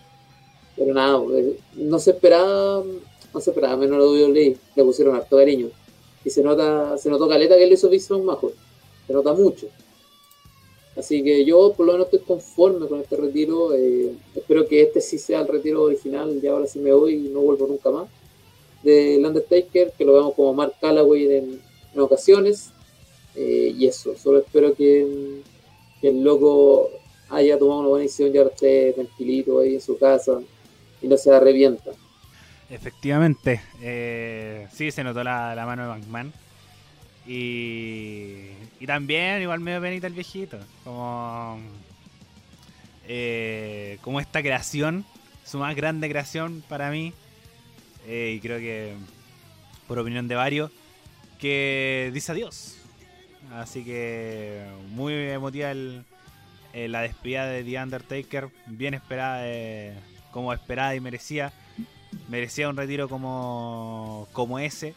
Pero 0.76 0.94
nada, 0.94 1.22
eh, 1.36 1.58
no 1.74 1.98
se 1.98 2.10
esperaba, 2.12 2.82
no 3.32 3.40
se 3.40 3.50
esperaba 3.50 3.76
menos 3.76 3.98
lo 3.98 4.10
WWE, 4.12 4.56
le 4.74 4.84
pusieron 4.84 5.14
harto 5.14 5.36
cariño. 5.36 5.68
Y 6.24 6.30
se 6.30 6.42
nota, 6.42 6.96
se 6.98 7.10
notó 7.10 7.28
caleta 7.28 7.56
que 7.56 7.66
le 7.66 7.74
hizo 7.74 7.88
Vince 7.88 8.14
McMahon. 8.14 8.52
Se 9.06 9.12
nota 9.12 9.32
mucho. 9.32 9.66
Así 10.96 11.22
que 11.22 11.44
yo 11.44 11.72
por 11.74 11.86
lo 11.86 11.92
menos 11.92 12.06
estoy 12.06 12.20
conforme 12.20 12.86
con 12.86 13.00
este 13.00 13.16
retiro. 13.16 13.74
eh, 13.74 14.12
espero 14.34 14.66
que 14.66 14.82
este 14.82 15.00
sí 15.00 15.18
sea 15.18 15.40
el 15.40 15.48
retiro 15.48 15.82
original. 15.82 16.38
Y 16.42 16.46
ahora 16.46 16.66
sí 16.66 16.78
me 16.78 16.92
voy 16.92 17.14
y 17.14 17.28
no 17.28 17.40
vuelvo 17.40 17.66
nunca 17.66 17.90
más. 17.90 18.08
Del 18.82 19.24
Undertaker, 19.24 19.92
que 19.96 20.04
lo 20.04 20.14
vemos 20.14 20.34
como 20.34 20.54
Mark 20.54 20.74
Calloway 20.80 21.24
en, 21.24 21.60
en 21.94 22.00
ocasiones. 22.00 22.70
eh, 23.34 23.74
y 23.78 23.86
eso, 23.86 24.14
solo 24.16 24.38
espero 24.38 24.74
que, 24.74 25.40
que 26.00 26.08
el 26.08 26.22
loco 26.22 26.90
haya 27.30 27.58
tomado 27.58 27.80
una 27.80 27.88
buena 27.88 28.02
decisión 28.02 28.34
y 28.34 28.38
ahora 28.38 28.50
esté 28.50 28.92
tranquilito 28.92 29.58
ahí 29.60 29.74
en 29.74 29.80
su 29.80 29.96
casa 29.96 30.40
y 31.02 31.08
no 31.08 31.16
se 31.16 31.34
arrepienta. 31.34 31.90
Efectivamente, 32.70 33.60
eh, 33.82 34.66
sí 34.72 34.90
se 34.90 35.04
notó 35.04 35.22
la, 35.22 35.54
la 35.54 35.66
mano 35.66 35.82
de 35.82 35.98
McMahon. 35.98 36.32
Y, 37.26 38.48
y 38.80 38.86
también, 38.86 39.42
igual 39.42 39.60
medio 39.60 39.80
penita 39.80 40.06
el 40.06 40.14
viejito. 40.14 40.58
Como, 40.82 41.60
eh, 43.06 43.98
como 44.00 44.20
esta 44.20 44.40
creación, 44.40 45.04
su 45.44 45.58
más 45.58 45.76
grande 45.76 46.08
creación 46.08 46.64
para 46.68 46.90
mí. 46.90 47.12
eh, 48.06 48.34
y 48.36 48.40
creo 48.40 48.58
que, 48.58 48.94
por 49.86 49.98
opinión 49.98 50.28
de 50.28 50.34
varios, 50.34 50.70
que 51.38 52.10
dice 52.12 52.32
adiós. 52.32 52.78
Así 53.52 53.84
que 53.84 54.64
muy 54.90 55.12
emotiva 55.12 55.70
el, 55.72 56.04
la 56.72 57.02
despedida 57.02 57.46
de 57.46 57.64
The 57.64 57.82
Undertaker. 57.82 58.48
Bien 58.66 58.94
esperada, 58.94 59.42
eh, 59.44 59.94
como 60.32 60.52
esperada 60.52 60.96
y 60.96 61.00
merecía 61.00 61.52
merecía 62.28 62.68
un 62.68 62.76
retiro 62.76 63.08
como, 63.08 64.28
como 64.32 64.58
ese. 64.58 64.94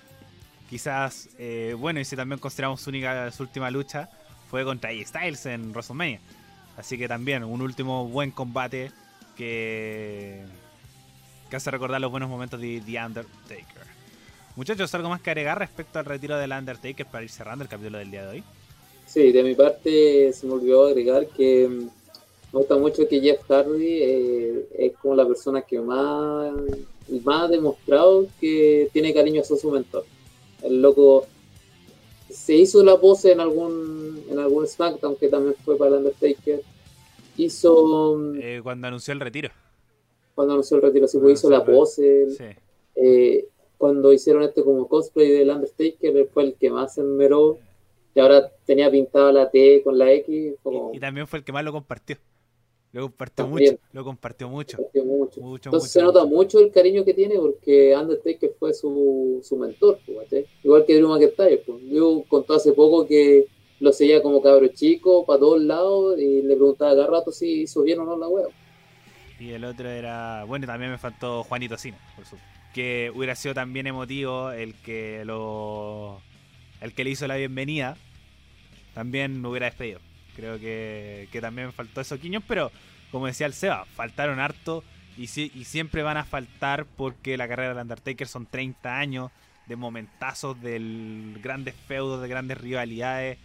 Quizás, 0.70 1.30
eh, 1.38 1.76
bueno, 1.78 2.00
y 2.00 2.06
si 2.06 2.16
también 2.16 2.40
consideramos 2.40 2.82
su, 2.82 2.90
única, 2.90 3.32
su 3.32 3.44
última 3.44 3.70
lucha, 3.70 4.10
fue 4.50 4.64
contra 4.64 4.90
AJ 4.90 5.08
Styles 5.08 5.46
en 5.46 5.72
WrestleMania. 5.72 6.20
Así 6.78 6.98
que 6.98 7.08
también 7.08 7.44
un 7.44 7.62
último 7.62 8.08
buen 8.08 8.32
combate 8.32 8.92
que, 9.38 10.44
que 11.50 11.56
hace 11.56 11.72
recordar 11.72 12.02
los 12.02 12.12
buenos 12.12 12.30
momentos 12.30 12.60
de 12.60 12.82
The 12.86 13.06
Undertaker. 13.06 13.86
Muchachos, 14.56 14.94
¿algo 14.96 15.10
más 15.10 15.22
que 15.22 15.30
agregar 15.30 15.60
respecto 15.60 16.00
al 16.00 16.06
retiro 16.06 16.38
del 16.38 16.52
Undertaker 16.52 17.06
para 17.06 17.24
ir 17.24 17.30
cerrando 17.30 17.64
el 17.64 17.70
capítulo 17.70 17.98
del 17.98 18.10
día 18.10 18.24
de 18.24 18.30
hoy? 18.30 18.44
Sí, 19.06 19.32
de 19.32 19.44
mi 19.44 19.54
parte 19.54 20.34
se 20.34 20.48
me 20.48 20.54
olvidó 20.54 20.88
agregar 20.88 21.28
que 21.28 21.68
mm, 21.68 21.90
me 22.56 22.60
gusta 22.60 22.78
mucho 22.78 23.06
que 23.06 23.20
Jeff 23.20 23.42
Hardy 23.50 24.02
eh, 24.02 24.68
es 24.78 24.94
como 24.96 25.14
la 25.14 25.28
persona 25.28 25.62
que 25.62 25.78
más, 25.78 26.54
más 27.26 27.44
ha 27.44 27.48
demostrado 27.50 28.28
que 28.40 28.90
tiene 28.94 29.14
cariño 29.14 29.42
hacia 29.42 29.58
su 29.58 29.70
mentor. 29.70 30.06
El 30.64 30.82
loco 30.82 31.26
se 32.30 32.56
hizo 32.56 32.82
la 32.82 32.98
pose 32.98 33.34
en 33.34 33.42
algún 33.42 34.24
en 34.30 34.40
algún 34.40 34.66
SmackDown 34.66 35.18
que 35.18 35.28
también 35.28 35.56
fue 35.66 35.78
para 35.78 35.98
el 35.98 35.98
Undertaker. 35.98 36.62
Hizo 37.36 38.34
Eh, 38.38 38.62
cuando 38.64 38.88
anunció 38.88 39.14
el 39.14 39.20
retiro. 39.20 39.50
cuando 40.34 40.54
anunció 40.54 40.78
el 40.78 40.84
retiro, 40.84 41.10
sí, 41.10 41.18
pues 41.18 41.40
hizo 41.40 41.50
la 41.50 41.66
pose. 41.66 42.30
Sí. 42.30 42.46
Eh, 42.96 43.50
cuando 43.78 44.14
hicieron 44.14 44.44
este 44.44 44.64
como 44.64 44.88
cosplay 44.88 45.30
del 45.30 45.50
Undertaker, 45.50 46.30
fue 46.34 46.44
el 46.44 46.54
que 46.54 46.70
más 46.70 46.94
se 46.96 47.02
enmeró. 47.02 47.58
y 48.16 48.22
ahora 48.22 48.50
tenía 48.66 48.90
pintada 48.90 49.34
la 49.34 49.50
T 49.52 49.82
con 49.84 49.98
la 49.98 50.10
X. 50.14 50.54
Como... 50.64 50.94
Y, 50.94 51.02
también 51.02 51.28
fue 51.28 51.40
el 51.40 51.44
que 51.44 51.52
más 51.52 51.66
lo 51.66 51.74
compartió. 51.74 52.16
Lo 52.96 53.02
compartió 53.02 53.46
mucho. 53.46 53.78
Lo 53.92 54.06
compartió 54.06 54.48
mucho. 54.48 54.78
mucho. 55.04 55.66
Entonces 55.66 55.92
se 55.92 56.02
nota 56.02 56.24
mucho 56.24 56.60
el 56.60 56.72
cariño 56.72 57.04
que 57.04 57.14
tiene 57.14 57.36
porque 57.36 57.94
Undertaker 57.94 58.56
fue 58.58 58.74
su, 58.74 59.42
su 59.44 59.58
mentor, 59.58 60.00
igual 60.64 60.86
que 60.86 60.96
Drew 60.96 61.10
McIntyre. 61.10 61.58
Pues. 61.58 61.82
Yo 61.90 62.24
contó 62.30 62.54
hace 62.54 62.72
poco 62.72 63.06
que 63.06 63.48
lo 63.82 63.92
seguía 63.92 64.22
como 64.22 64.42
cabro 64.42 64.70
chico 64.70 65.26
para 65.26 65.40
todos 65.40 65.62
lados 65.62 66.18
y 66.18 66.42
le 66.42 66.56
preguntaba 66.56 66.96
cada 66.96 67.08
rato 67.08 67.34
si 67.34 67.64
hizo 67.64 67.82
bien 67.82 68.00
o 68.00 68.06
no 68.06 68.18
la 68.18 68.30
web. 68.30 68.48
Y 69.42 69.52
el 69.52 69.66
otro 69.66 69.90
era, 69.90 70.46
bueno, 70.46 70.66
también 70.66 70.92
me 70.92 70.98
faltó 70.98 71.44
Juanito 71.44 71.78
Cine, 71.78 71.98
por 72.16 72.24
supuesto. 72.24 72.48
Que 72.74 73.12
hubiera 73.14 73.36
sido 73.36 73.54
también 73.54 73.88
emotivo 73.88 74.52
el 74.52 74.74
que 74.74 75.26
lo 75.26 76.22
el 76.80 76.94
que 76.94 77.04
le 77.04 77.10
hizo 77.10 77.28
la 77.28 77.36
bienvenida 77.36 77.98
también 78.94 79.42
me 79.42 79.50
hubiera 79.50 79.66
despedido. 79.66 80.00
Creo 80.36 80.60
que, 80.60 81.28
también 81.42 81.68
me 81.68 81.74
faltó 81.74 82.02
eso, 82.02 82.20
Quiños, 82.20 82.44
pero 82.48 82.72
como 83.12 83.28
decía 83.28 83.48
el 83.48 83.54
Seba, 83.54 83.86
faltaron 83.96 84.40
harto 84.40 84.84
y, 85.18 85.24
y 85.24 85.64
siempre 85.66 86.04
van 86.04 86.18
a 86.18 86.26
faltar 86.26 86.86
porque 86.86 87.38
la 87.38 87.48
carrera 87.48 87.70
del 87.70 87.84
Undertaker 87.84 88.28
son 88.28 88.46
30 88.46 88.98
años 88.98 89.32
de 89.68 89.76
momentazos, 89.76 90.62
de 90.62 90.80
grandes 91.42 91.76
feudos, 91.88 92.22
de 92.22 92.28
grandes 92.28 92.58
rivalidades, 92.58 93.38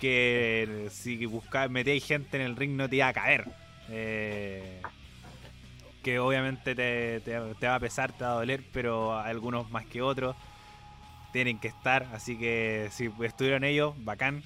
que 0.00 0.88
si 0.90 1.28
metéis 1.70 2.04
gente 2.04 2.36
en 2.36 2.42
el 2.42 2.56
ring 2.56 2.72
no 2.72 2.88
te 2.88 2.96
iba 2.96 3.08
a 3.08 3.12
caer. 3.12 3.46
Eh, 3.90 4.80
que 6.02 6.18
obviamente 6.18 6.74
te, 6.74 7.20
te, 7.20 7.66
va 7.66 7.74
a 7.74 7.80
pesar, 7.80 8.12
te 8.12 8.24
va 8.24 8.32
a 8.32 8.34
doler, 8.34 8.62
pero 8.72 9.18
algunos 9.18 9.70
más 9.70 9.86
que 9.86 10.02
otros 10.02 10.36
tienen 11.32 11.58
que 11.58 11.68
estar. 11.68 12.06
Así 12.12 12.36
que 12.38 12.88
si 12.90 13.10
estuvieron 13.22 13.64
ellos, 13.64 13.94
bacán. 14.04 14.42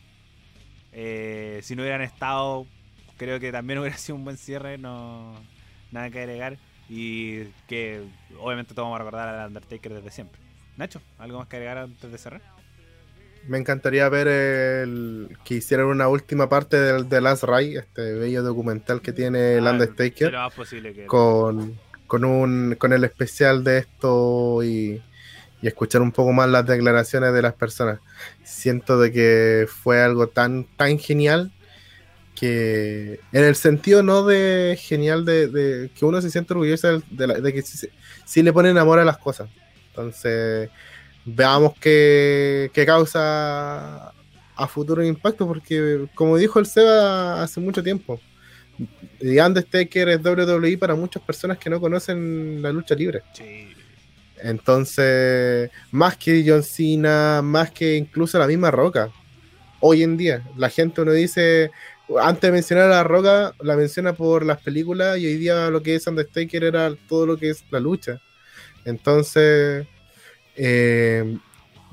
Eh, 0.93 1.61
si 1.63 1.77
no 1.77 1.83
hubieran 1.83 2.03
estado, 2.03 2.67
creo 3.17 3.41
que 3.41 3.53
también 3.53 3.79
hubiera 3.81 3.97
sido 3.97 4.17
un 4.17 4.25
buen 4.25 4.37
cierre. 4.37 4.79
No, 4.79 5.35
nada 5.93 6.11
que 6.11 6.21
agregar. 6.21 6.59
Y 6.89 7.45
que 7.67 8.03
obviamente 8.41 8.75
todos 8.75 8.87
vamos 8.87 8.97
a 8.97 9.05
recordar 9.05 9.29
al 9.29 9.49
Undertaker 9.49 9.93
desde 9.95 10.11
siempre. 10.11 10.41
Nacho, 10.77 11.03
¿algo 11.19 11.39
más 11.39 11.49
que 11.49 11.57
agregar 11.57 11.79
antes 11.79 12.11
de 12.11 12.19
cerrar? 12.19 12.41
Me 13.47 13.59
encantaría 13.59 14.09
ver 14.09 14.29
el, 14.29 15.37
que 15.45 15.55
hicieran 15.55 15.87
una 15.87 16.09
última 16.09 16.49
parte 16.49 16.79
del 16.79 17.09
The 17.09 17.21
Last 17.21 17.45
Ride, 17.45 17.81
este 17.81 18.15
bello 18.15 18.43
documental 18.43 19.01
que 19.01 19.13
tiene 19.13 19.55
el 19.55 19.67
ah, 19.67 19.73
Undertaker, 19.73 20.35
con, 21.07 21.79
con, 22.07 22.25
un, 22.25 22.77
con 22.79 22.93
el 22.93 23.05
especial 23.05 23.65
de 23.65 23.79
esto 23.79 24.63
y, 24.63 25.03
y 25.61 25.67
escuchar 25.67 26.03
un 26.03 26.13
poco 26.13 26.33
más 26.33 26.49
las 26.49 26.67
declaraciones 26.67 27.33
de 27.33 27.43
las 27.43 27.55
personas. 27.55 28.01
Siento 28.45 28.99
de 28.99 29.13
que 29.13 29.67
fue 29.69 30.01
algo 30.01 30.29
tan, 30.29 30.65
tan 30.77 30.99
genial 30.99 31.53
que 32.35 33.19
en 33.33 33.45
el 33.45 33.57
sentido 33.57 34.03
no 34.05 34.25
de 34.25 34.79
genial 34.81 35.25
de, 35.25 35.91
que 35.95 36.05
uno 36.05 36.23
se 36.23 36.31
siente 36.31 36.53
orgulloso 36.53 37.03
de, 37.11 37.53
que 37.53 37.63
sí, 37.63 38.43
le 38.43 38.53
ponen 38.53 38.79
amor 38.79 39.01
a 39.01 39.05
las 39.05 39.19
cosas. 39.19 39.49
Entonces, 39.89 40.71
veamos 41.25 41.75
qué, 41.81 42.71
qué 42.73 42.87
causa 42.87 44.13
a 44.55 44.67
futuro 44.69 45.05
impacto, 45.05 45.49
porque 45.49 46.07
como 46.15 46.37
dijo 46.37 46.61
el 46.61 46.67
Seba 46.67 47.43
hace 47.43 47.61
mucho 47.61 47.83
tiempo, 47.83 48.21
The 49.19 49.43
Undertaker 49.43 50.09
es 50.09 50.25
WWE 50.25 50.79
para 50.79 50.95
muchas 50.95 51.23
personas 51.23 51.59
que 51.59 51.71
no 51.71 51.81
conocen 51.81 52.63
la 52.63 52.71
lucha 52.71 52.95
libre. 52.95 53.23
Sí. 53.33 53.75
Entonces, 54.43 55.71
más 55.91 56.17
que 56.17 56.45
John 56.47 56.63
Cena, 56.63 57.41
más 57.43 57.71
que 57.71 57.97
incluso 57.97 58.39
la 58.39 58.47
misma 58.47 58.71
Roca, 58.71 59.11
hoy 59.81 60.03
en 60.03 60.17
día, 60.17 60.43
la 60.57 60.71
gente 60.71 61.01
uno 61.03 61.13
dice, 61.13 61.71
antes 62.21 62.43
de 62.43 62.53
mencionar 62.53 62.87
a 62.87 62.97
la 62.97 63.05
Roca, 63.05 63.55
la 63.61 63.77
menciona 63.77 64.13
por 64.13 64.45
las 64.45 64.61
películas 64.61 65.19
y 65.19 65.27
hoy 65.27 65.37
día 65.37 65.71
lo 65.71 65.83
que 65.83 65.95
es 65.95 66.07
Undertaker 66.07 66.65
era 66.65 66.95
todo 67.09 67.27
lo 67.27 67.37
que 67.37 67.51
es 67.51 67.65
la 67.71 67.81
lucha. 67.81 68.21
Entonces, 68.85 69.87
eh, 70.57 71.37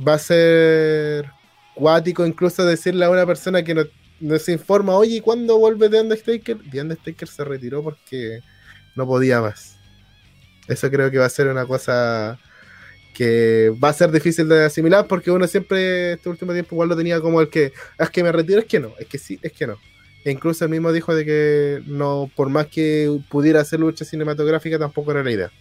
va 0.05 0.13
a 0.15 0.19
ser 0.19 1.29
cuático 1.73 2.25
incluso 2.25 2.65
decirle 2.65 3.05
a 3.05 3.09
una 3.09 3.25
persona 3.25 3.63
que 3.63 3.75
nos, 3.75 3.87
nos 4.19 4.47
informa, 4.49 4.95
oye, 4.95 5.21
¿cuándo 5.21 5.57
vuelve 5.57 5.89
The 5.89 6.01
Undertaker? 6.01 6.57
The 6.71 6.81
Undertaker 6.81 7.27
se 7.27 7.43
retiró 7.43 7.83
porque 7.83 8.39
no 8.95 9.05
podía 9.05 9.41
más. 9.41 9.74
Eso 10.67 10.89
creo 10.89 11.11
que 11.11 11.17
va 11.17 11.25
a 11.25 11.29
ser 11.29 11.47
una 11.47 11.65
cosa 11.65 12.39
que 13.13 13.71
va 13.81 13.89
a 13.89 13.93
ser 13.93 14.11
difícil 14.11 14.49
de 14.49 14.65
asimilar 14.65 15.07
porque 15.07 15.31
uno 15.31 15.47
siempre 15.47 16.13
este 16.13 16.27
último 16.27 16.51
tiempo 16.51 16.75
igual 16.75 16.89
lo 16.89 16.97
tenía 16.97 17.21
como 17.21 17.39
el 17.39 17.49
que 17.49 17.71
es 17.97 18.09
que 18.09 18.23
me 18.23 18.31
retiro, 18.31 18.59
es 18.59 18.65
que 18.65 18.79
no, 18.79 18.93
es 18.99 19.07
que 19.07 19.17
sí, 19.17 19.39
es 19.41 19.53
que 19.53 19.67
no. 19.67 19.77
E 20.25 20.31
incluso 20.31 20.65
él 20.65 20.71
mismo 20.71 20.91
dijo 20.91 21.15
de 21.15 21.23
que 21.23 21.83
no, 21.85 22.29
por 22.35 22.49
más 22.49 22.67
que 22.67 23.15
pudiera 23.29 23.61
hacer 23.61 23.79
lucha 23.79 24.03
cinematográfica, 24.03 24.79
tampoco 24.79 25.11
era 25.11 25.23
la 25.23 25.31
idea. 25.31 25.51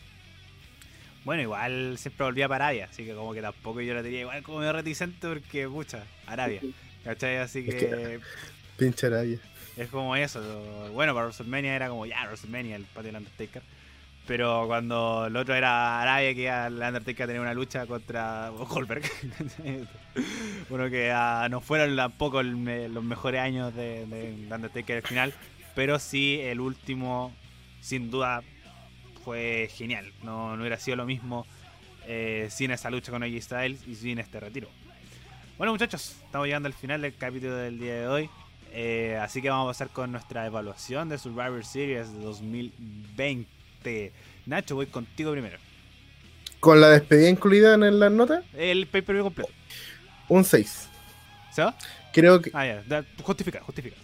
Bueno, 1.24 1.42
igual 1.42 1.96
siempre 1.98 2.24
volvía 2.24 2.48
para 2.48 2.66
Arabia, 2.66 2.88
así 2.90 3.04
que 3.04 3.14
como 3.14 3.32
que 3.32 3.40
tampoco 3.40 3.80
yo 3.80 3.94
la 3.94 4.02
tenía 4.02 4.20
igual 4.20 4.42
como 4.42 4.58
medio 4.58 4.72
reticente 4.72 5.28
porque, 5.28 5.68
pucha, 5.68 6.04
Arabia. 6.26 6.60
¿Cachai? 7.04 7.36
Así 7.36 7.64
que. 7.64 8.20
pinche 8.78 9.06
Arabia. 9.06 9.38
Es 9.76 9.88
como 9.88 10.16
eso. 10.16 10.40
Bueno, 10.92 11.14
para 11.14 11.26
WrestleMania 11.26 11.76
era 11.76 11.88
como 11.88 12.06
ya, 12.06 12.24
WrestleMania, 12.24 12.76
el 12.76 12.84
patio 12.84 13.12
del 13.12 13.16
Undertaker. 13.16 13.62
Pero 14.26 14.66
cuando 14.66 15.26
el 15.26 15.36
otro 15.36 15.54
era 15.54 16.00
Arabia, 16.00 16.34
que 16.34 16.48
el 16.48 16.80
Undertaker 16.82 17.26
tenía 17.26 17.42
una 17.42 17.54
lucha 17.54 17.86
contra 17.86 18.48
Goldberg. 18.70 19.02
bueno, 20.70 20.88
que 20.88 21.12
uh, 21.12 21.48
no 21.50 21.60
fueron 21.60 21.94
tampoco 21.94 22.42
los 22.42 23.04
mejores 23.04 23.40
años 23.40 23.74
de, 23.74 24.06
de 24.06 24.48
Undertaker 24.50 24.96
al 24.96 25.02
final. 25.02 25.34
Pero 25.74 25.98
sí, 25.98 26.40
el 26.40 26.60
último, 26.60 27.34
sin 27.80 28.10
duda, 28.10 28.42
fue 29.24 29.68
genial. 29.72 30.12
No, 30.22 30.56
no 30.56 30.62
hubiera 30.62 30.78
sido 30.78 30.96
lo 30.96 31.06
mismo 31.06 31.46
eh, 32.06 32.48
sin 32.50 32.70
esa 32.70 32.90
lucha 32.90 33.10
con 33.10 33.22
AJ 33.22 33.42
Styles 33.42 33.88
y 33.88 33.94
sin 33.94 34.18
este 34.18 34.38
retiro. 34.38 34.68
Bueno, 35.56 35.72
muchachos, 35.72 36.16
estamos 36.24 36.46
llegando 36.46 36.66
al 36.66 36.74
final 36.74 37.00
del 37.00 37.14
capítulo 37.14 37.56
del 37.56 37.78
día 37.78 37.94
de 37.94 38.06
hoy. 38.06 38.30
Eh, 38.72 39.18
así 39.20 39.40
que 39.40 39.50
vamos 39.50 39.66
a 39.66 39.70
pasar 39.70 39.88
con 39.90 40.12
nuestra 40.12 40.46
evaluación 40.46 41.08
de 41.08 41.16
Survivor 41.16 41.64
Series 41.64 42.12
2020. 42.20 43.48
Nacho, 44.46 44.74
voy 44.74 44.86
contigo 44.86 45.32
primero. 45.32 45.58
¿Con 46.60 46.80
la 46.80 46.88
despedida 46.88 47.28
incluida 47.28 47.74
en 47.74 48.00
las 48.00 48.12
notas? 48.12 48.44
El 48.56 48.86
pay-per-view 48.86 49.24
completo. 49.24 49.50
Un 50.28 50.44
6. 50.44 50.88
¿Se 51.52 51.62
va? 51.62 51.76
Creo 52.12 52.40
que. 52.40 52.50
Ah, 52.54 52.66
ya. 52.66 53.04
Justifica, 53.22 53.60
justifica. 53.60 53.96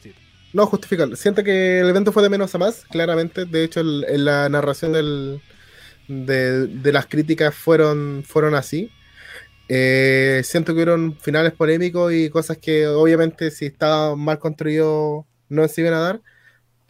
No, 0.52 0.66
justifica. 0.66 1.09
Siento 1.16 1.43
que 1.43 1.81
el 1.81 1.89
evento 1.89 2.12
fue 2.12 2.23
de 2.23 2.28
menos 2.28 2.55
a 2.55 2.59
más, 2.59 2.85
claramente. 2.85 3.44
De 3.44 3.65
hecho, 3.65 3.81
en 3.81 4.24
la 4.24 4.48
narración 4.48 4.93
del, 4.93 5.40
de, 6.09 6.93
las 6.93 7.07
críticas 7.07 7.55
fueron, 7.55 8.24
fueron 8.27 8.55
así. 8.55 8.90
Eh, 9.69 10.43
siento 10.44 10.73
que 10.73 10.82
hubieron 10.82 11.16
finales 11.16 11.52
polémicos 11.52 12.12
y 12.12 12.28
cosas 12.28 12.59
que, 12.59 12.89
obviamente, 12.89 13.51
si 13.51 13.66
estaba 13.66 14.16
mal 14.16 14.39
construido, 14.39 15.27
no 15.48 15.69
se 15.69 15.81
iban 15.82 15.94
a 15.94 16.01
dar 16.01 16.20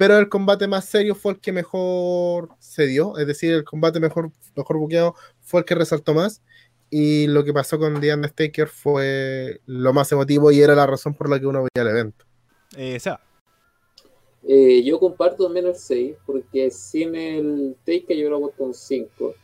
pero 0.01 0.17
el 0.17 0.31
combate 0.31 0.67
más 0.67 0.87
serio 0.87 1.15
fue 1.15 1.33
el 1.33 1.41
que 1.41 1.53
mejor 1.53 2.49
se 2.59 2.87
dio, 2.87 3.19
es 3.19 3.27
decir, 3.27 3.53
el 3.53 3.65
combate 3.65 4.01
mejor, 4.01 4.33
mejor 4.57 4.79
buqueado 4.79 5.15
fue 5.43 5.61
el 5.61 5.67
que 5.67 5.75
resaltó 5.75 6.15
más. 6.15 6.43
Y 6.89 7.27
lo 7.27 7.45
que 7.45 7.53
pasó 7.53 7.79
con 7.79 8.01
The 8.01 8.15
Undertaker 8.15 8.67
fue 8.67 9.61
lo 9.67 9.93
más 9.93 10.11
emotivo 10.11 10.51
y 10.53 10.63
era 10.63 10.75
la 10.75 10.87
razón 10.87 11.13
por 11.13 11.29
la 11.29 11.39
que 11.39 11.45
uno 11.47 11.59
veía 11.59 11.87
el 11.87 11.95
evento. 11.95 12.25
Eh, 12.79 12.99
eh, 14.49 14.83
yo 14.83 14.99
comparto 14.99 15.45
también 15.45 15.67
el 15.67 15.75
6, 15.75 16.17
porque 16.25 16.71
sin 16.71 17.15
el 17.15 17.77
Taker 17.85 18.17
yo 18.17 18.23
hubiera 18.23 18.39
puesto 18.39 18.65
un 18.65 18.73
5. 18.73 19.35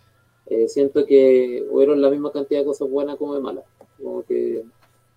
Eh, 0.47 0.69
siento 0.69 1.05
que 1.05 1.67
hubieron 1.69 2.01
la 2.01 2.09
misma 2.09 2.33
cantidad 2.33 2.61
de 2.61 2.65
cosas 2.65 2.89
buenas 2.89 3.17
como 3.17 3.35
de 3.35 3.43
malas. 3.43 3.65
Como 3.99 4.25
que 4.25 4.65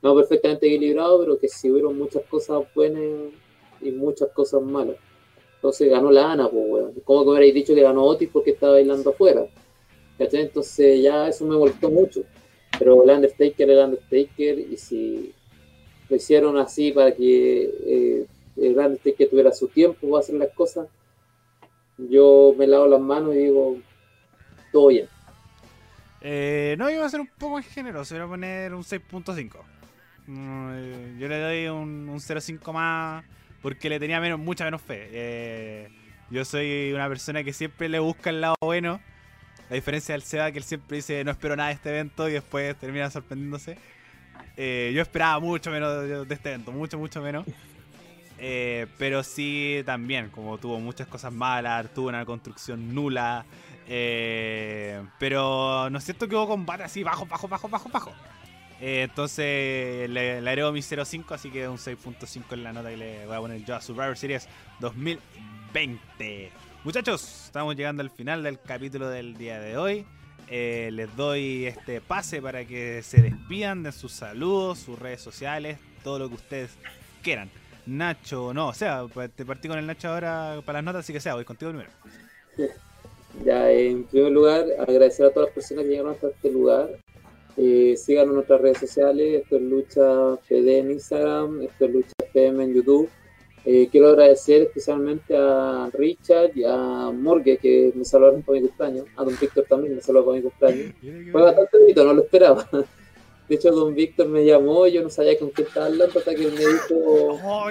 no 0.02 0.16
perfectamente 0.18 0.68
equilibrado, 0.68 1.18
pero 1.18 1.40
que 1.40 1.48
sí 1.48 1.72
hubieron 1.72 1.98
muchas 1.98 2.24
cosas 2.26 2.62
buenas 2.76 3.32
y 3.80 3.92
muchas 3.92 4.28
cosas 4.34 4.62
malas. 4.62 4.98
Entonces 5.60 5.90
ganó 5.90 6.10
la 6.10 6.32
Ana, 6.32 6.48
pues, 6.48 6.64
weón. 6.66 6.94
¿Cómo 7.04 7.24
que 7.24 7.30
hubierais 7.32 7.54
dicho 7.54 7.76
que 7.76 7.82
ganó 7.82 8.06
Otis 8.06 8.30
porque 8.32 8.52
estaba 8.52 8.74
bailando 8.74 9.10
afuera? 9.10 9.46
¿Cachai? 10.18 10.44
Entonces 10.44 11.02
ya 11.04 11.28
eso 11.28 11.46
me 11.46 11.58
molestó 11.58 11.90
mucho. 11.90 12.22
Pero 12.78 13.04
el 13.04 13.10
Undertaker 13.10 13.70
el 13.70 13.78
Undertaker 13.78 14.58
y 14.58 14.78
si 14.78 15.34
lo 16.08 16.16
hicieron 16.16 16.58
así 16.58 16.94
para 16.94 17.14
que 17.14 17.64
eh, 17.86 18.26
el 18.56 18.78
Undertaker 18.78 19.30
tuviera 19.30 19.52
su 19.52 19.68
tiempo 19.68 20.10
para 20.10 20.22
hacer 20.22 20.36
las 20.36 20.54
cosas, 20.54 20.88
yo 21.98 22.56
me 22.58 22.66
lavo 22.66 22.88
las 22.88 23.02
manos 23.02 23.36
y 23.36 23.40
digo, 23.40 23.78
todo 24.72 24.88
bien. 24.88 25.10
Eh, 26.22 26.76
no, 26.78 26.90
iba 26.90 27.06
a 27.06 27.10
ser 27.10 27.20
un 27.20 27.28
poco 27.28 27.56
más 27.56 27.66
generoso, 27.66 28.16
iba 28.16 28.24
a 28.24 28.30
poner 28.30 28.74
un 28.74 28.84
6.5. 28.84 29.58
Mm, 30.26 30.70
eh, 30.74 31.16
yo 31.20 31.28
le 31.28 31.40
doy 31.40 31.68
un, 31.68 32.08
un 32.08 32.20
0.5 32.20 32.72
más 32.72 33.26
porque 33.62 33.90
le 33.90 34.00
tenía 34.00 34.20
menos, 34.20 34.40
mucha 34.40 34.66
menos 34.66 34.82
fe. 34.82 35.08
Eh, 35.12 35.90
yo 36.30 36.46
soy 36.46 36.92
una 36.94 37.08
persona 37.08 37.44
que 37.44 37.54
siempre 37.54 37.90
le 37.90 38.00
busca 38.00 38.30
el 38.30 38.42
lado 38.42 38.56
bueno. 38.62 39.00
A 39.70 39.74
diferencia 39.74 40.14
del 40.14 40.24
Seba, 40.24 40.52
que 40.52 40.58
él 40.58 40.64
siempre 40.64 40.98
dice 40.98 41.24
no 41.24 41.32
espero 41.32 41.56
nada 41.56 41.70
de 41.70 41.76
este 41.76 41.90
evento 41.90 42.28
y 42.28 42.34
después 42.34 42.76
termina 42.78 43.10
sorprendiéndose. 43.12 43.78
Eh, 44.58 44.92
yo 44.96 45.02
esperaba 45.02 45.40
mucho 45.40 45.70
menos 45.72 46.28
de 46.28 46.34
este 46.34 46.50
evento, 46.50 46.72
mucho, 46.72 46.98
mucho 46.98 47.22
menos. 47.22 47.46
Eh, 48.40 48.88
pero 48.98 49.22
sí, 49.24 49.84
también, 49.86 50.30
como 50.30 50.58
tuvo 50.58 50.80
muchas 50.80 51.08
cosas 51.08 51.32
malas, 51.34 51.94
tuvo 51.94 52.08
una 52.08 52.26
construcción 52.26 52.94
nula. 52.96 53.46
eh, 53.88 55.04
pero 55.20 55.90
no 55.90 55.98
es 55.98 56.04
cierto 56.04 56.28
que 56.28 56.36
hubo 56.36 56.48
combate 56.48 56.84
así 56.84 57.04
bajo, 57.04 57.26
bajo, 57.26 57.48
bajo, 57.48 57.68
bajo, 57.68 57.90
bajo. 57.90 58.12
Eh, 58.82 59.04
entonces 59.04 60.10
le, 60.10 60.42
le 60.42 60.50
agrego 60.50 60.72
mi 60.72 60.80
0.5, 60.80 61.26
así 61.32 61.52
que 61.52 61.68
un 61.68 61.78
6.5 61.78 62.44
en 62.52 62.64
la 62.64 62.74
nota 62.74 62.90
que 62.90 62.98
le 62.98 63.26
voy 63.26 63.36
a 63.36 63.40
poner 63.40 63.66
yo 63.66 63.76
a 63.76 63.82
Survivor 63.82 64.18
Series 64.18 64.48
2020. 64.80 66.52
Muchachos, 66.84 67.46
estamos 67.46 67.76
llegando 67.76 68.02
al 68.02 68.10
final 68.10 68.42
del 68.42 68.60
capítulo 68.60 69.10
del 69.10 69.38
día 69.38 69.60
de 69.60 69.78
hoy. 69.78 70.06
Eh, 70.52 70.90
les 70.94 71.16
doy 71.16 71.66
este 71.66 72.02
pase 72.02 72.42
para 72.42 72.66
que 72.66 73.04
se 73.04 73.22
despidan 73.22 73.84
de 73.84 73.92
sus 73.92 74.14
saludos, 74.14 74.80
sus 74.80 74.98
redes 74.98 75.22
sociales, 75.22 75.78
todo 76.04 76.18
lo 76.20 76.30
que 76.30 76.36
ustedes 76.36 76.72
quieran. 77.22 77.50
Nacho, 77.86 78.54
no, 78.54 78.70
o 78.70 78.74
sea, 78.74 79.06
te 79.36 79.46
partí 79.46 79.68
con 79.68 79.78
el 79.78 79.86
Nacho 79.86 80.08
ahora 80.08 80.62
para 80.66 80.80
las 80.80 80.86
notas, 80.86 81.02
así 81.02 81.14
que 81.14 81.20
sea, 81.20 81.36
voy 81.36 81.46
contigo 81.46 81.72
primero. 81.72 81.92
Ya, 83.44 83.70
en 83.72 84.06
primer 84.06 84.32
lugar, 84.32 84.66
agradecer 84.80 85.26
a 85.26 85.30
todas 85.32 85.50
las 85.50 85.54
personas 85.54 85.84
que 85.84 85.90
llegaron 85.90 86.14
hasta 86.14 86.30
este 86.30 86.52
lugar. 86.52 86.90
Eh, 87.58 87.96
síganos 87.98 88.30
en 88.30 88.36
nuestras 88.36 88.62
redes 88.62 88.78
sociales. 88.78 89.42
Esto 89.44 89.56
es 89.58 89.62
Lucha 89.62 90.36
PD 90.48 90.80
en 90.80 90.92
Instagram, 90.92 91.62
esto 91.64 91.86
es 91.86 91.92
Lucha 91.92 92.14
FM 92.34 92.64
en 92.64 92.74
YouTube. 92.74 93.10
Eh, 93.66 93.90
quiero 93.92 94.10
agradecer 94.10 94.64
especialmente 94.64 95.36
a 95.36 95.90
Richard 95.94 96.52
y 96.56 96.64
a 96.64 97.12
Morgue 97.12 97.58
que 97.58 97.92
me 97.94 98.06
saludaron 98.06 98.42
por 98.42 98.56
mi 98.56 98.62
cumpleaños. 98.62 99.06
A 99.18 99.24
Don 99.24 99.36
Víctor 99.40 99.66
también 99.68 99.96
me 99.96 100.02
saludó 100.02 100.26
por 100.26 100.36
mi 100.36 100.42
cumpleaños. 100.42 100.94
Fue 101.32 101.42
bastante 101.42 101.78
bonito, 101.78 102.04
no 102.06 102.14
lo 102.14 102.24
esperaba. 102.24 102.68
De 103.50 103.56
hecho, 103.56 103.72
Don 103.72 103.96
Víctor 103.96 104.28
me 104.28 104.46
llamó 104.46 104.86
y 104.86 104.94
yo 104.94 105.02
no 105.02 105.10
sabía 105.10 105.38
con 105.38 105.50
qué 105.50 105.64
estaba 105.64 105.88
hablando 105.88 106.20
hasta 106.20 106.36
que 106.36 106.48
me 106.48 106.60
dijo 106.60 107.40
¡Oh! 107.44 107.68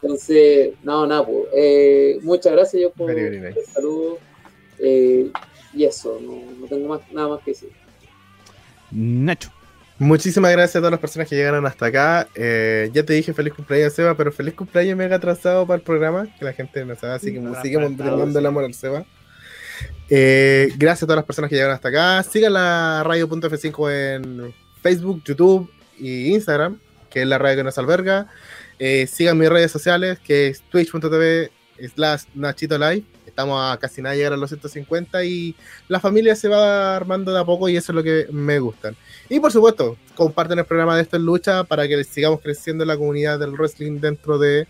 Entonces, 0.00 0.74
no, 0.84 1.04
nada, 1.06 1.26
pues, 1.26 1.48
eh, 1.52 2.18
muchas 2.22 2.52
gracias 2.52 2.80
yo 2.80 2.90
por 2.92 3.10
el 3.10 3.52
saludo. 3.66 4.18
eh, 4.78 5.30
y 5.78 5.84
eso, 5.84 6.18
no, 6.20 6.60
no 6.60 6.66
tengo 6.66 6.88
más, 6.88 7.00
nada 7.12 7.28
más 7.28 7.40
que 7.44 7.52
decir. 7.52 7.70
Nacho. 8.90 9.50
Muchísimas 10.00 10.52
gracias 10.52 10.76
a 10.76 10.78
todas 10.78 10.92
las 10.92 11.00
personas 11.00 11.28
que 11.28 11.36
llegaron 11.36 11.64
hasta 11.66 11.86
acá. 11.86 12.28
Eh, 12.34 12.90
ya 12.92 13.04
te 13.04 13.12
dije 13.14 13.32
feliz 13.32 13.52
cumpleaños, 13.52 13.92
Seba, 13.92 14.16
pero 14.16 14.30
feliz 14.32 14.54
cumpleaños 14.54 14.96
mega 14.96 15.16
atrasado 15.16 15.66
para 15.66 15.76
el 15.76 15.82
programa, 15.82 16.28
que 16.38 16.44
la 16.44 16.52
gente 16.52 16.84
no 16.84 16.94
sabe, 16.96 17.14
así 17.14 17.32
que 17.32 17.38
atrasado, 17.38 17.62
brindando 17.62 18.38
el 18.38 18.46
amor 18.46 18.64
al 18.64 18.74
Seba. 18.74 19.04
Eh, 20.10 20.72
gracias 20.76 21.04
a 21.04 21.06
todas 21.06 21.18
las 21.18 21.24
personas 21.24 21.48
que 21.48 21.56
llegaron 21.56 21.74
hasta 21.74 21.88
acá. 21.88 22.22
Sigan 22.24 22.54
la 22.54 23.02
radio.f5 23.04 23.92
en 23.92 24.54
Facebook, 24.82 25.22
YouTube 25.24 25.70
y 25.98 26.32
Instagram, 26.34 26.80
que 27.10 27.22
es 27.22 27.28
la 27.28 27.38
radio 27.38 27.58
que 27.58 27.64
nos 27.64 27.78
alberga. 27.78 28.28
Eh, 28.78 29.06
sigan 29.06 29.38
mis 29.38 29.48
redes 29.48 29.70
sociales, 29.70 30.18
que 30.20 30.48
es 30.48 30.62
twitch.tv 30.62 31.50
slash 31.94 32.22
Nachito 32.34 32.78
Live. 32.78 33.04
Estamos 33.38 33.72
a 33.72 33.76
casi 33.76 34.02
nada 34.02 34.16
llegar 34.16 34.32
a 34.32 34.36
los 34.36 34.50
150 34.50 35.22
y 35.22 35.54
la 35.86 36.00
familia 36.00 36.34
se 36.34 36.48
va 36.48 36.96
armando 36.96 37.32
de 37.32 37.38
a 37.38 37.44
poco 37.44 37.68
y 37.68 37.76
eso 37.76 37.92
es 37.92 37.94
lo 37.94 38.02
que 38.02 38.26
me 38.32 38.58
gustan. 38.58 38.96
Y 39.28 39.38
por 39.38 39.52
supuesto, 39.52 39.96
comparten 40.16 40.58
el 40.58 40.64
programa 40.64 40.96
de 40.96 41.02
Esto 41.02 41.18
en 41.18 41.24
Lucha 41.24 41.62
para 41.62 41.86
que 41.86 42.02
sigamos 42.02 42.40
creciendo 42.40 42.84
la 42.84 42.96
comunidad 42.96 43.38
del 43.38 43.52
wrestling 43.52 44.00
dentro 44.00 44.38
de 44.38 44.66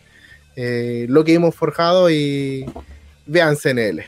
eh, 0.54 1.06
lo 1.08 1.24
que 1.24 1.32
hemos 1.32 1.54
forjado 1.54 2.10
y 2.10 2.66
vean 3.24 3.56
CNL. 3.56 4.04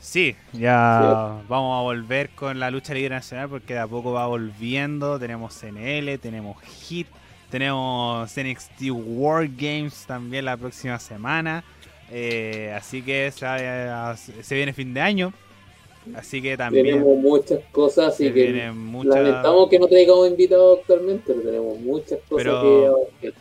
Sí, 0.00 0.34
ya 0.52 1.40
vamos 1.48 1.78
a 1.78 1.82
volver 1.82 2.30
con 2.30 2.58
la 2.58 2.72
lucha 2.72 2.94
libre 2.94 3.14
nacional 3.14 3.48
porque 3.48 3.74
de 3.74 3.78
a 3.80 3.86
poco 3.86 4.10
va 4.10 4.26
volviendo. 4.26 5.20
Tenemos 5.20 5.54
CNL, 5.54 6.18
tenemos 6.18 6.56
HIT, 6.64 7.06
tenemos 7.48 8.28
NXT 8.36 8.90
War 8.90 9.46
Games 9.46 10.04
también 10.04 10.46
la 10.46 10.56
próxima 10.56 10.98
semana. 10.98 11.62
Eh, 12.10 12.72
así 12.76 13.02
que 13.02 13.30
se, 13.32 14.42
se 14.42 14.54
viene 14.54 14.72
fin 14.72 14.94
de 14.94 15.00
año. 15.00 15.32
Así 16.14 16.40
que 16.40 16.56
también 16.56 16.86
Tenemos 16.86 17.18
muchas 17.18 17.60
cosas, 17.72 18.14
así 18.14 18.32
que 18.32 18.70
muchas, 18.70 19.16
lamentamos 19.16 19.68
que 19.68 19.78
no 19.78 19.88
traigamos 19.88 20.28
invitados 20.28 20.78
actualmente, 20.80 21.24
pero 21.26 21.40
tenemos 21.42 21.80
muchas 21.80 22.20
cosas 22.28 22.44
Pero- 22.44 23.08
que, 23.20 23.32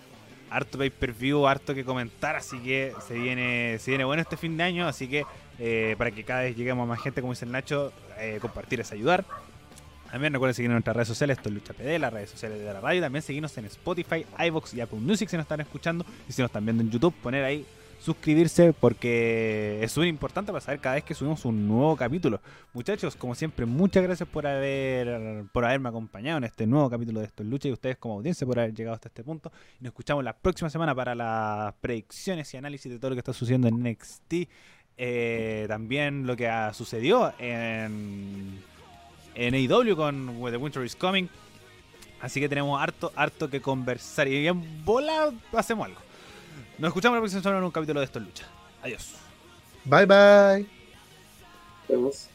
harto 0.50 0.78
pay 0.78 0.90
per 0.90 1.14
view, 1.14 1.46
harto 1.46 1.76
que 1.76 1.84
comentar. 1.84 2.36
Así 2.36 2.58
que 2.60 2.94
se 3.08 3.14
viene, 3.16 3.78
se 3.80 3.92
viene 3.92 4.06
bueno 4.06 4.22
este 4.22 4.38
fin 4.38 4.58
de 4.58 4.64
año. 4.64 4.88
Así 4.88 5.08
que 5.08 5.26
eh, 5.60 5.96
para 5.98 6.12
que 6.12 6.24
cada 6.24 6.42
vez 6.42 6.56
lleguemos 6.56 6.84
a 6.84 6.88
más 6.88 7.02
gente, 7.02 7.22
como 7.22 7.34
dice 7.34 7.46
el 7.46 7.52
Nacho, 7.52 7.92
eh, 8.18 8.40
compartir 8.42 8.80
es 8.80 8.92
ayudar. 8.92 9.26
También 10.12 10.32
recuerden 10.32 10.54
seguirnos 10.54 10.76
en 10.76 10.78
nuestras 10.78 10.96
redes 10.96 11.08
sociales, 11.10 11.38
esto 11.38 11.50
es 11.50 11.56
Lucha 11.56 11.74
PD, 11.74 12.00
las 12.00 12.14
redes 12.14 12.30
sociales 12.30 12.60
de 12.60 12.66
la 12.66 12.80
radio. 12.80 13.02
También 13.02 13.22
seguirnos 13.22 13.58
en 13.58 13.66
Spotify, 13.66 14.26
iVoox 14.48 14.74
y 14.74 14.82
Apple 14.82 15.00
Music 15.00 15.28
si 15.30 15.36
nos 15.36 15.44
están 15.44 15.60
escuchando. 15.60 16.06
Y 16.30 16.32
si 16.32 16.42
nos 16.42 16.50
están 16.50 16.64
viendo 16.64 16.84
en 16.84 16.90
YouTube, 16.90 17.14
poner 17.22 17.44
ahí 17.44 17.66
suscribirse 18.06 18.72
porque 18.72 19.80
es 19.82 19.98
muy 19.98 20.08
importante 20.08 20.52
para 20.52 20.62
saber 20.62 20.80
cada 20.80 20.96
vez 20.96 21.04
que 21.04 21.16
subimos 21.16 21.44
un 21.44 21.68
nuevo 21.68 21.98
capítulo. 21.98 22.40
Muchachos, 22.74 23.16
como 23.16 23.34
siempre, 23.34 23.66
muchas 23.66 24.04
gracias 24.04 24.30
por 24.30 24.46
haber 24.46 25.46
por 25.52 25.66
haberme 25.66 25.90
acompañado 25.90 26.38
en 26.38 26.44
este 26.44 26.68
nuevo 26.68 26.88
capítulo 26.88 27.20
de 27.20 27.26
Esto 27.26 27.42
es 27.42 27.50
Lucha 27.50 27.68
y 27.68 27.72
ustedes 27.72 27.98
como 27.98 28.14
audiencia 28.14 28.46
por 28.46 28.60
haber 28.60 28.76
llegado 28.76 28.94
hasta 28.94 29.08
este 29.08 29.24
punto. 29.24 29.52
Y 29.80 29.84
nos 29.84 29.90
escuchamos 29.90 30.24
la 30.24 30.38
próxima 30.38 30.70
semana 30.70 30.94
para 30.94 31.16
las 31.16 31.74
predicciones 31.82 32.54
y 32.54 32.58
análisis 32.58 32.92
de 32.92 33.00
todo 33.00 33.10
lo 33.10 33.16
que 33.16 33.22
está 33.22 33.34
sucediendo 33.34 33.68
en 33.68 33.82
NXT. 33.82 34.34
Eh, 34.98 35.66
también 35.68 36.28
lo 36.28 36.36
que 36.36 36.48
ha 36.48 36.74
sucedido 36.74 37.34
en, 37.40 38.62
en 39.34 39.54
AEW 39.56 39.96
con 39.96 40.30
When 40.38 40.54
the 40.54 40.58
Winter 40.58 40.86
is 40.86 40.96
Coming. 40.96 41.28
Así 42.22 42.40
que 42.40 42.48
tenemos 42.48 42.80
harto, 42.80 43.12
harto 43.16 43.50
que 43.50 43.62
conversar. 43.62 44.28
Y 44.28 44.42
bien 44.42 44.86
bola 44.86 45.34
hacemos 45.54 45.88
algo. 45.88 46.05
Nos 46.78 46.90
escuchamos 46.90 47.16
la 47.16 47.22
próxima 47.22 47.42
semana 47.42 47.60
en 47.60 47.66
un 47.66 47.72
capítulo 47.72 48.00
de 48.00 48.06
Esto 48.06 48.20
es 48.20 48.26
Lucha. 48.26 48.46
Adiós. 48.82 49.14
Bye 49.86 50.06
bye. 50.06 50.68
vemos. 51.88 52.30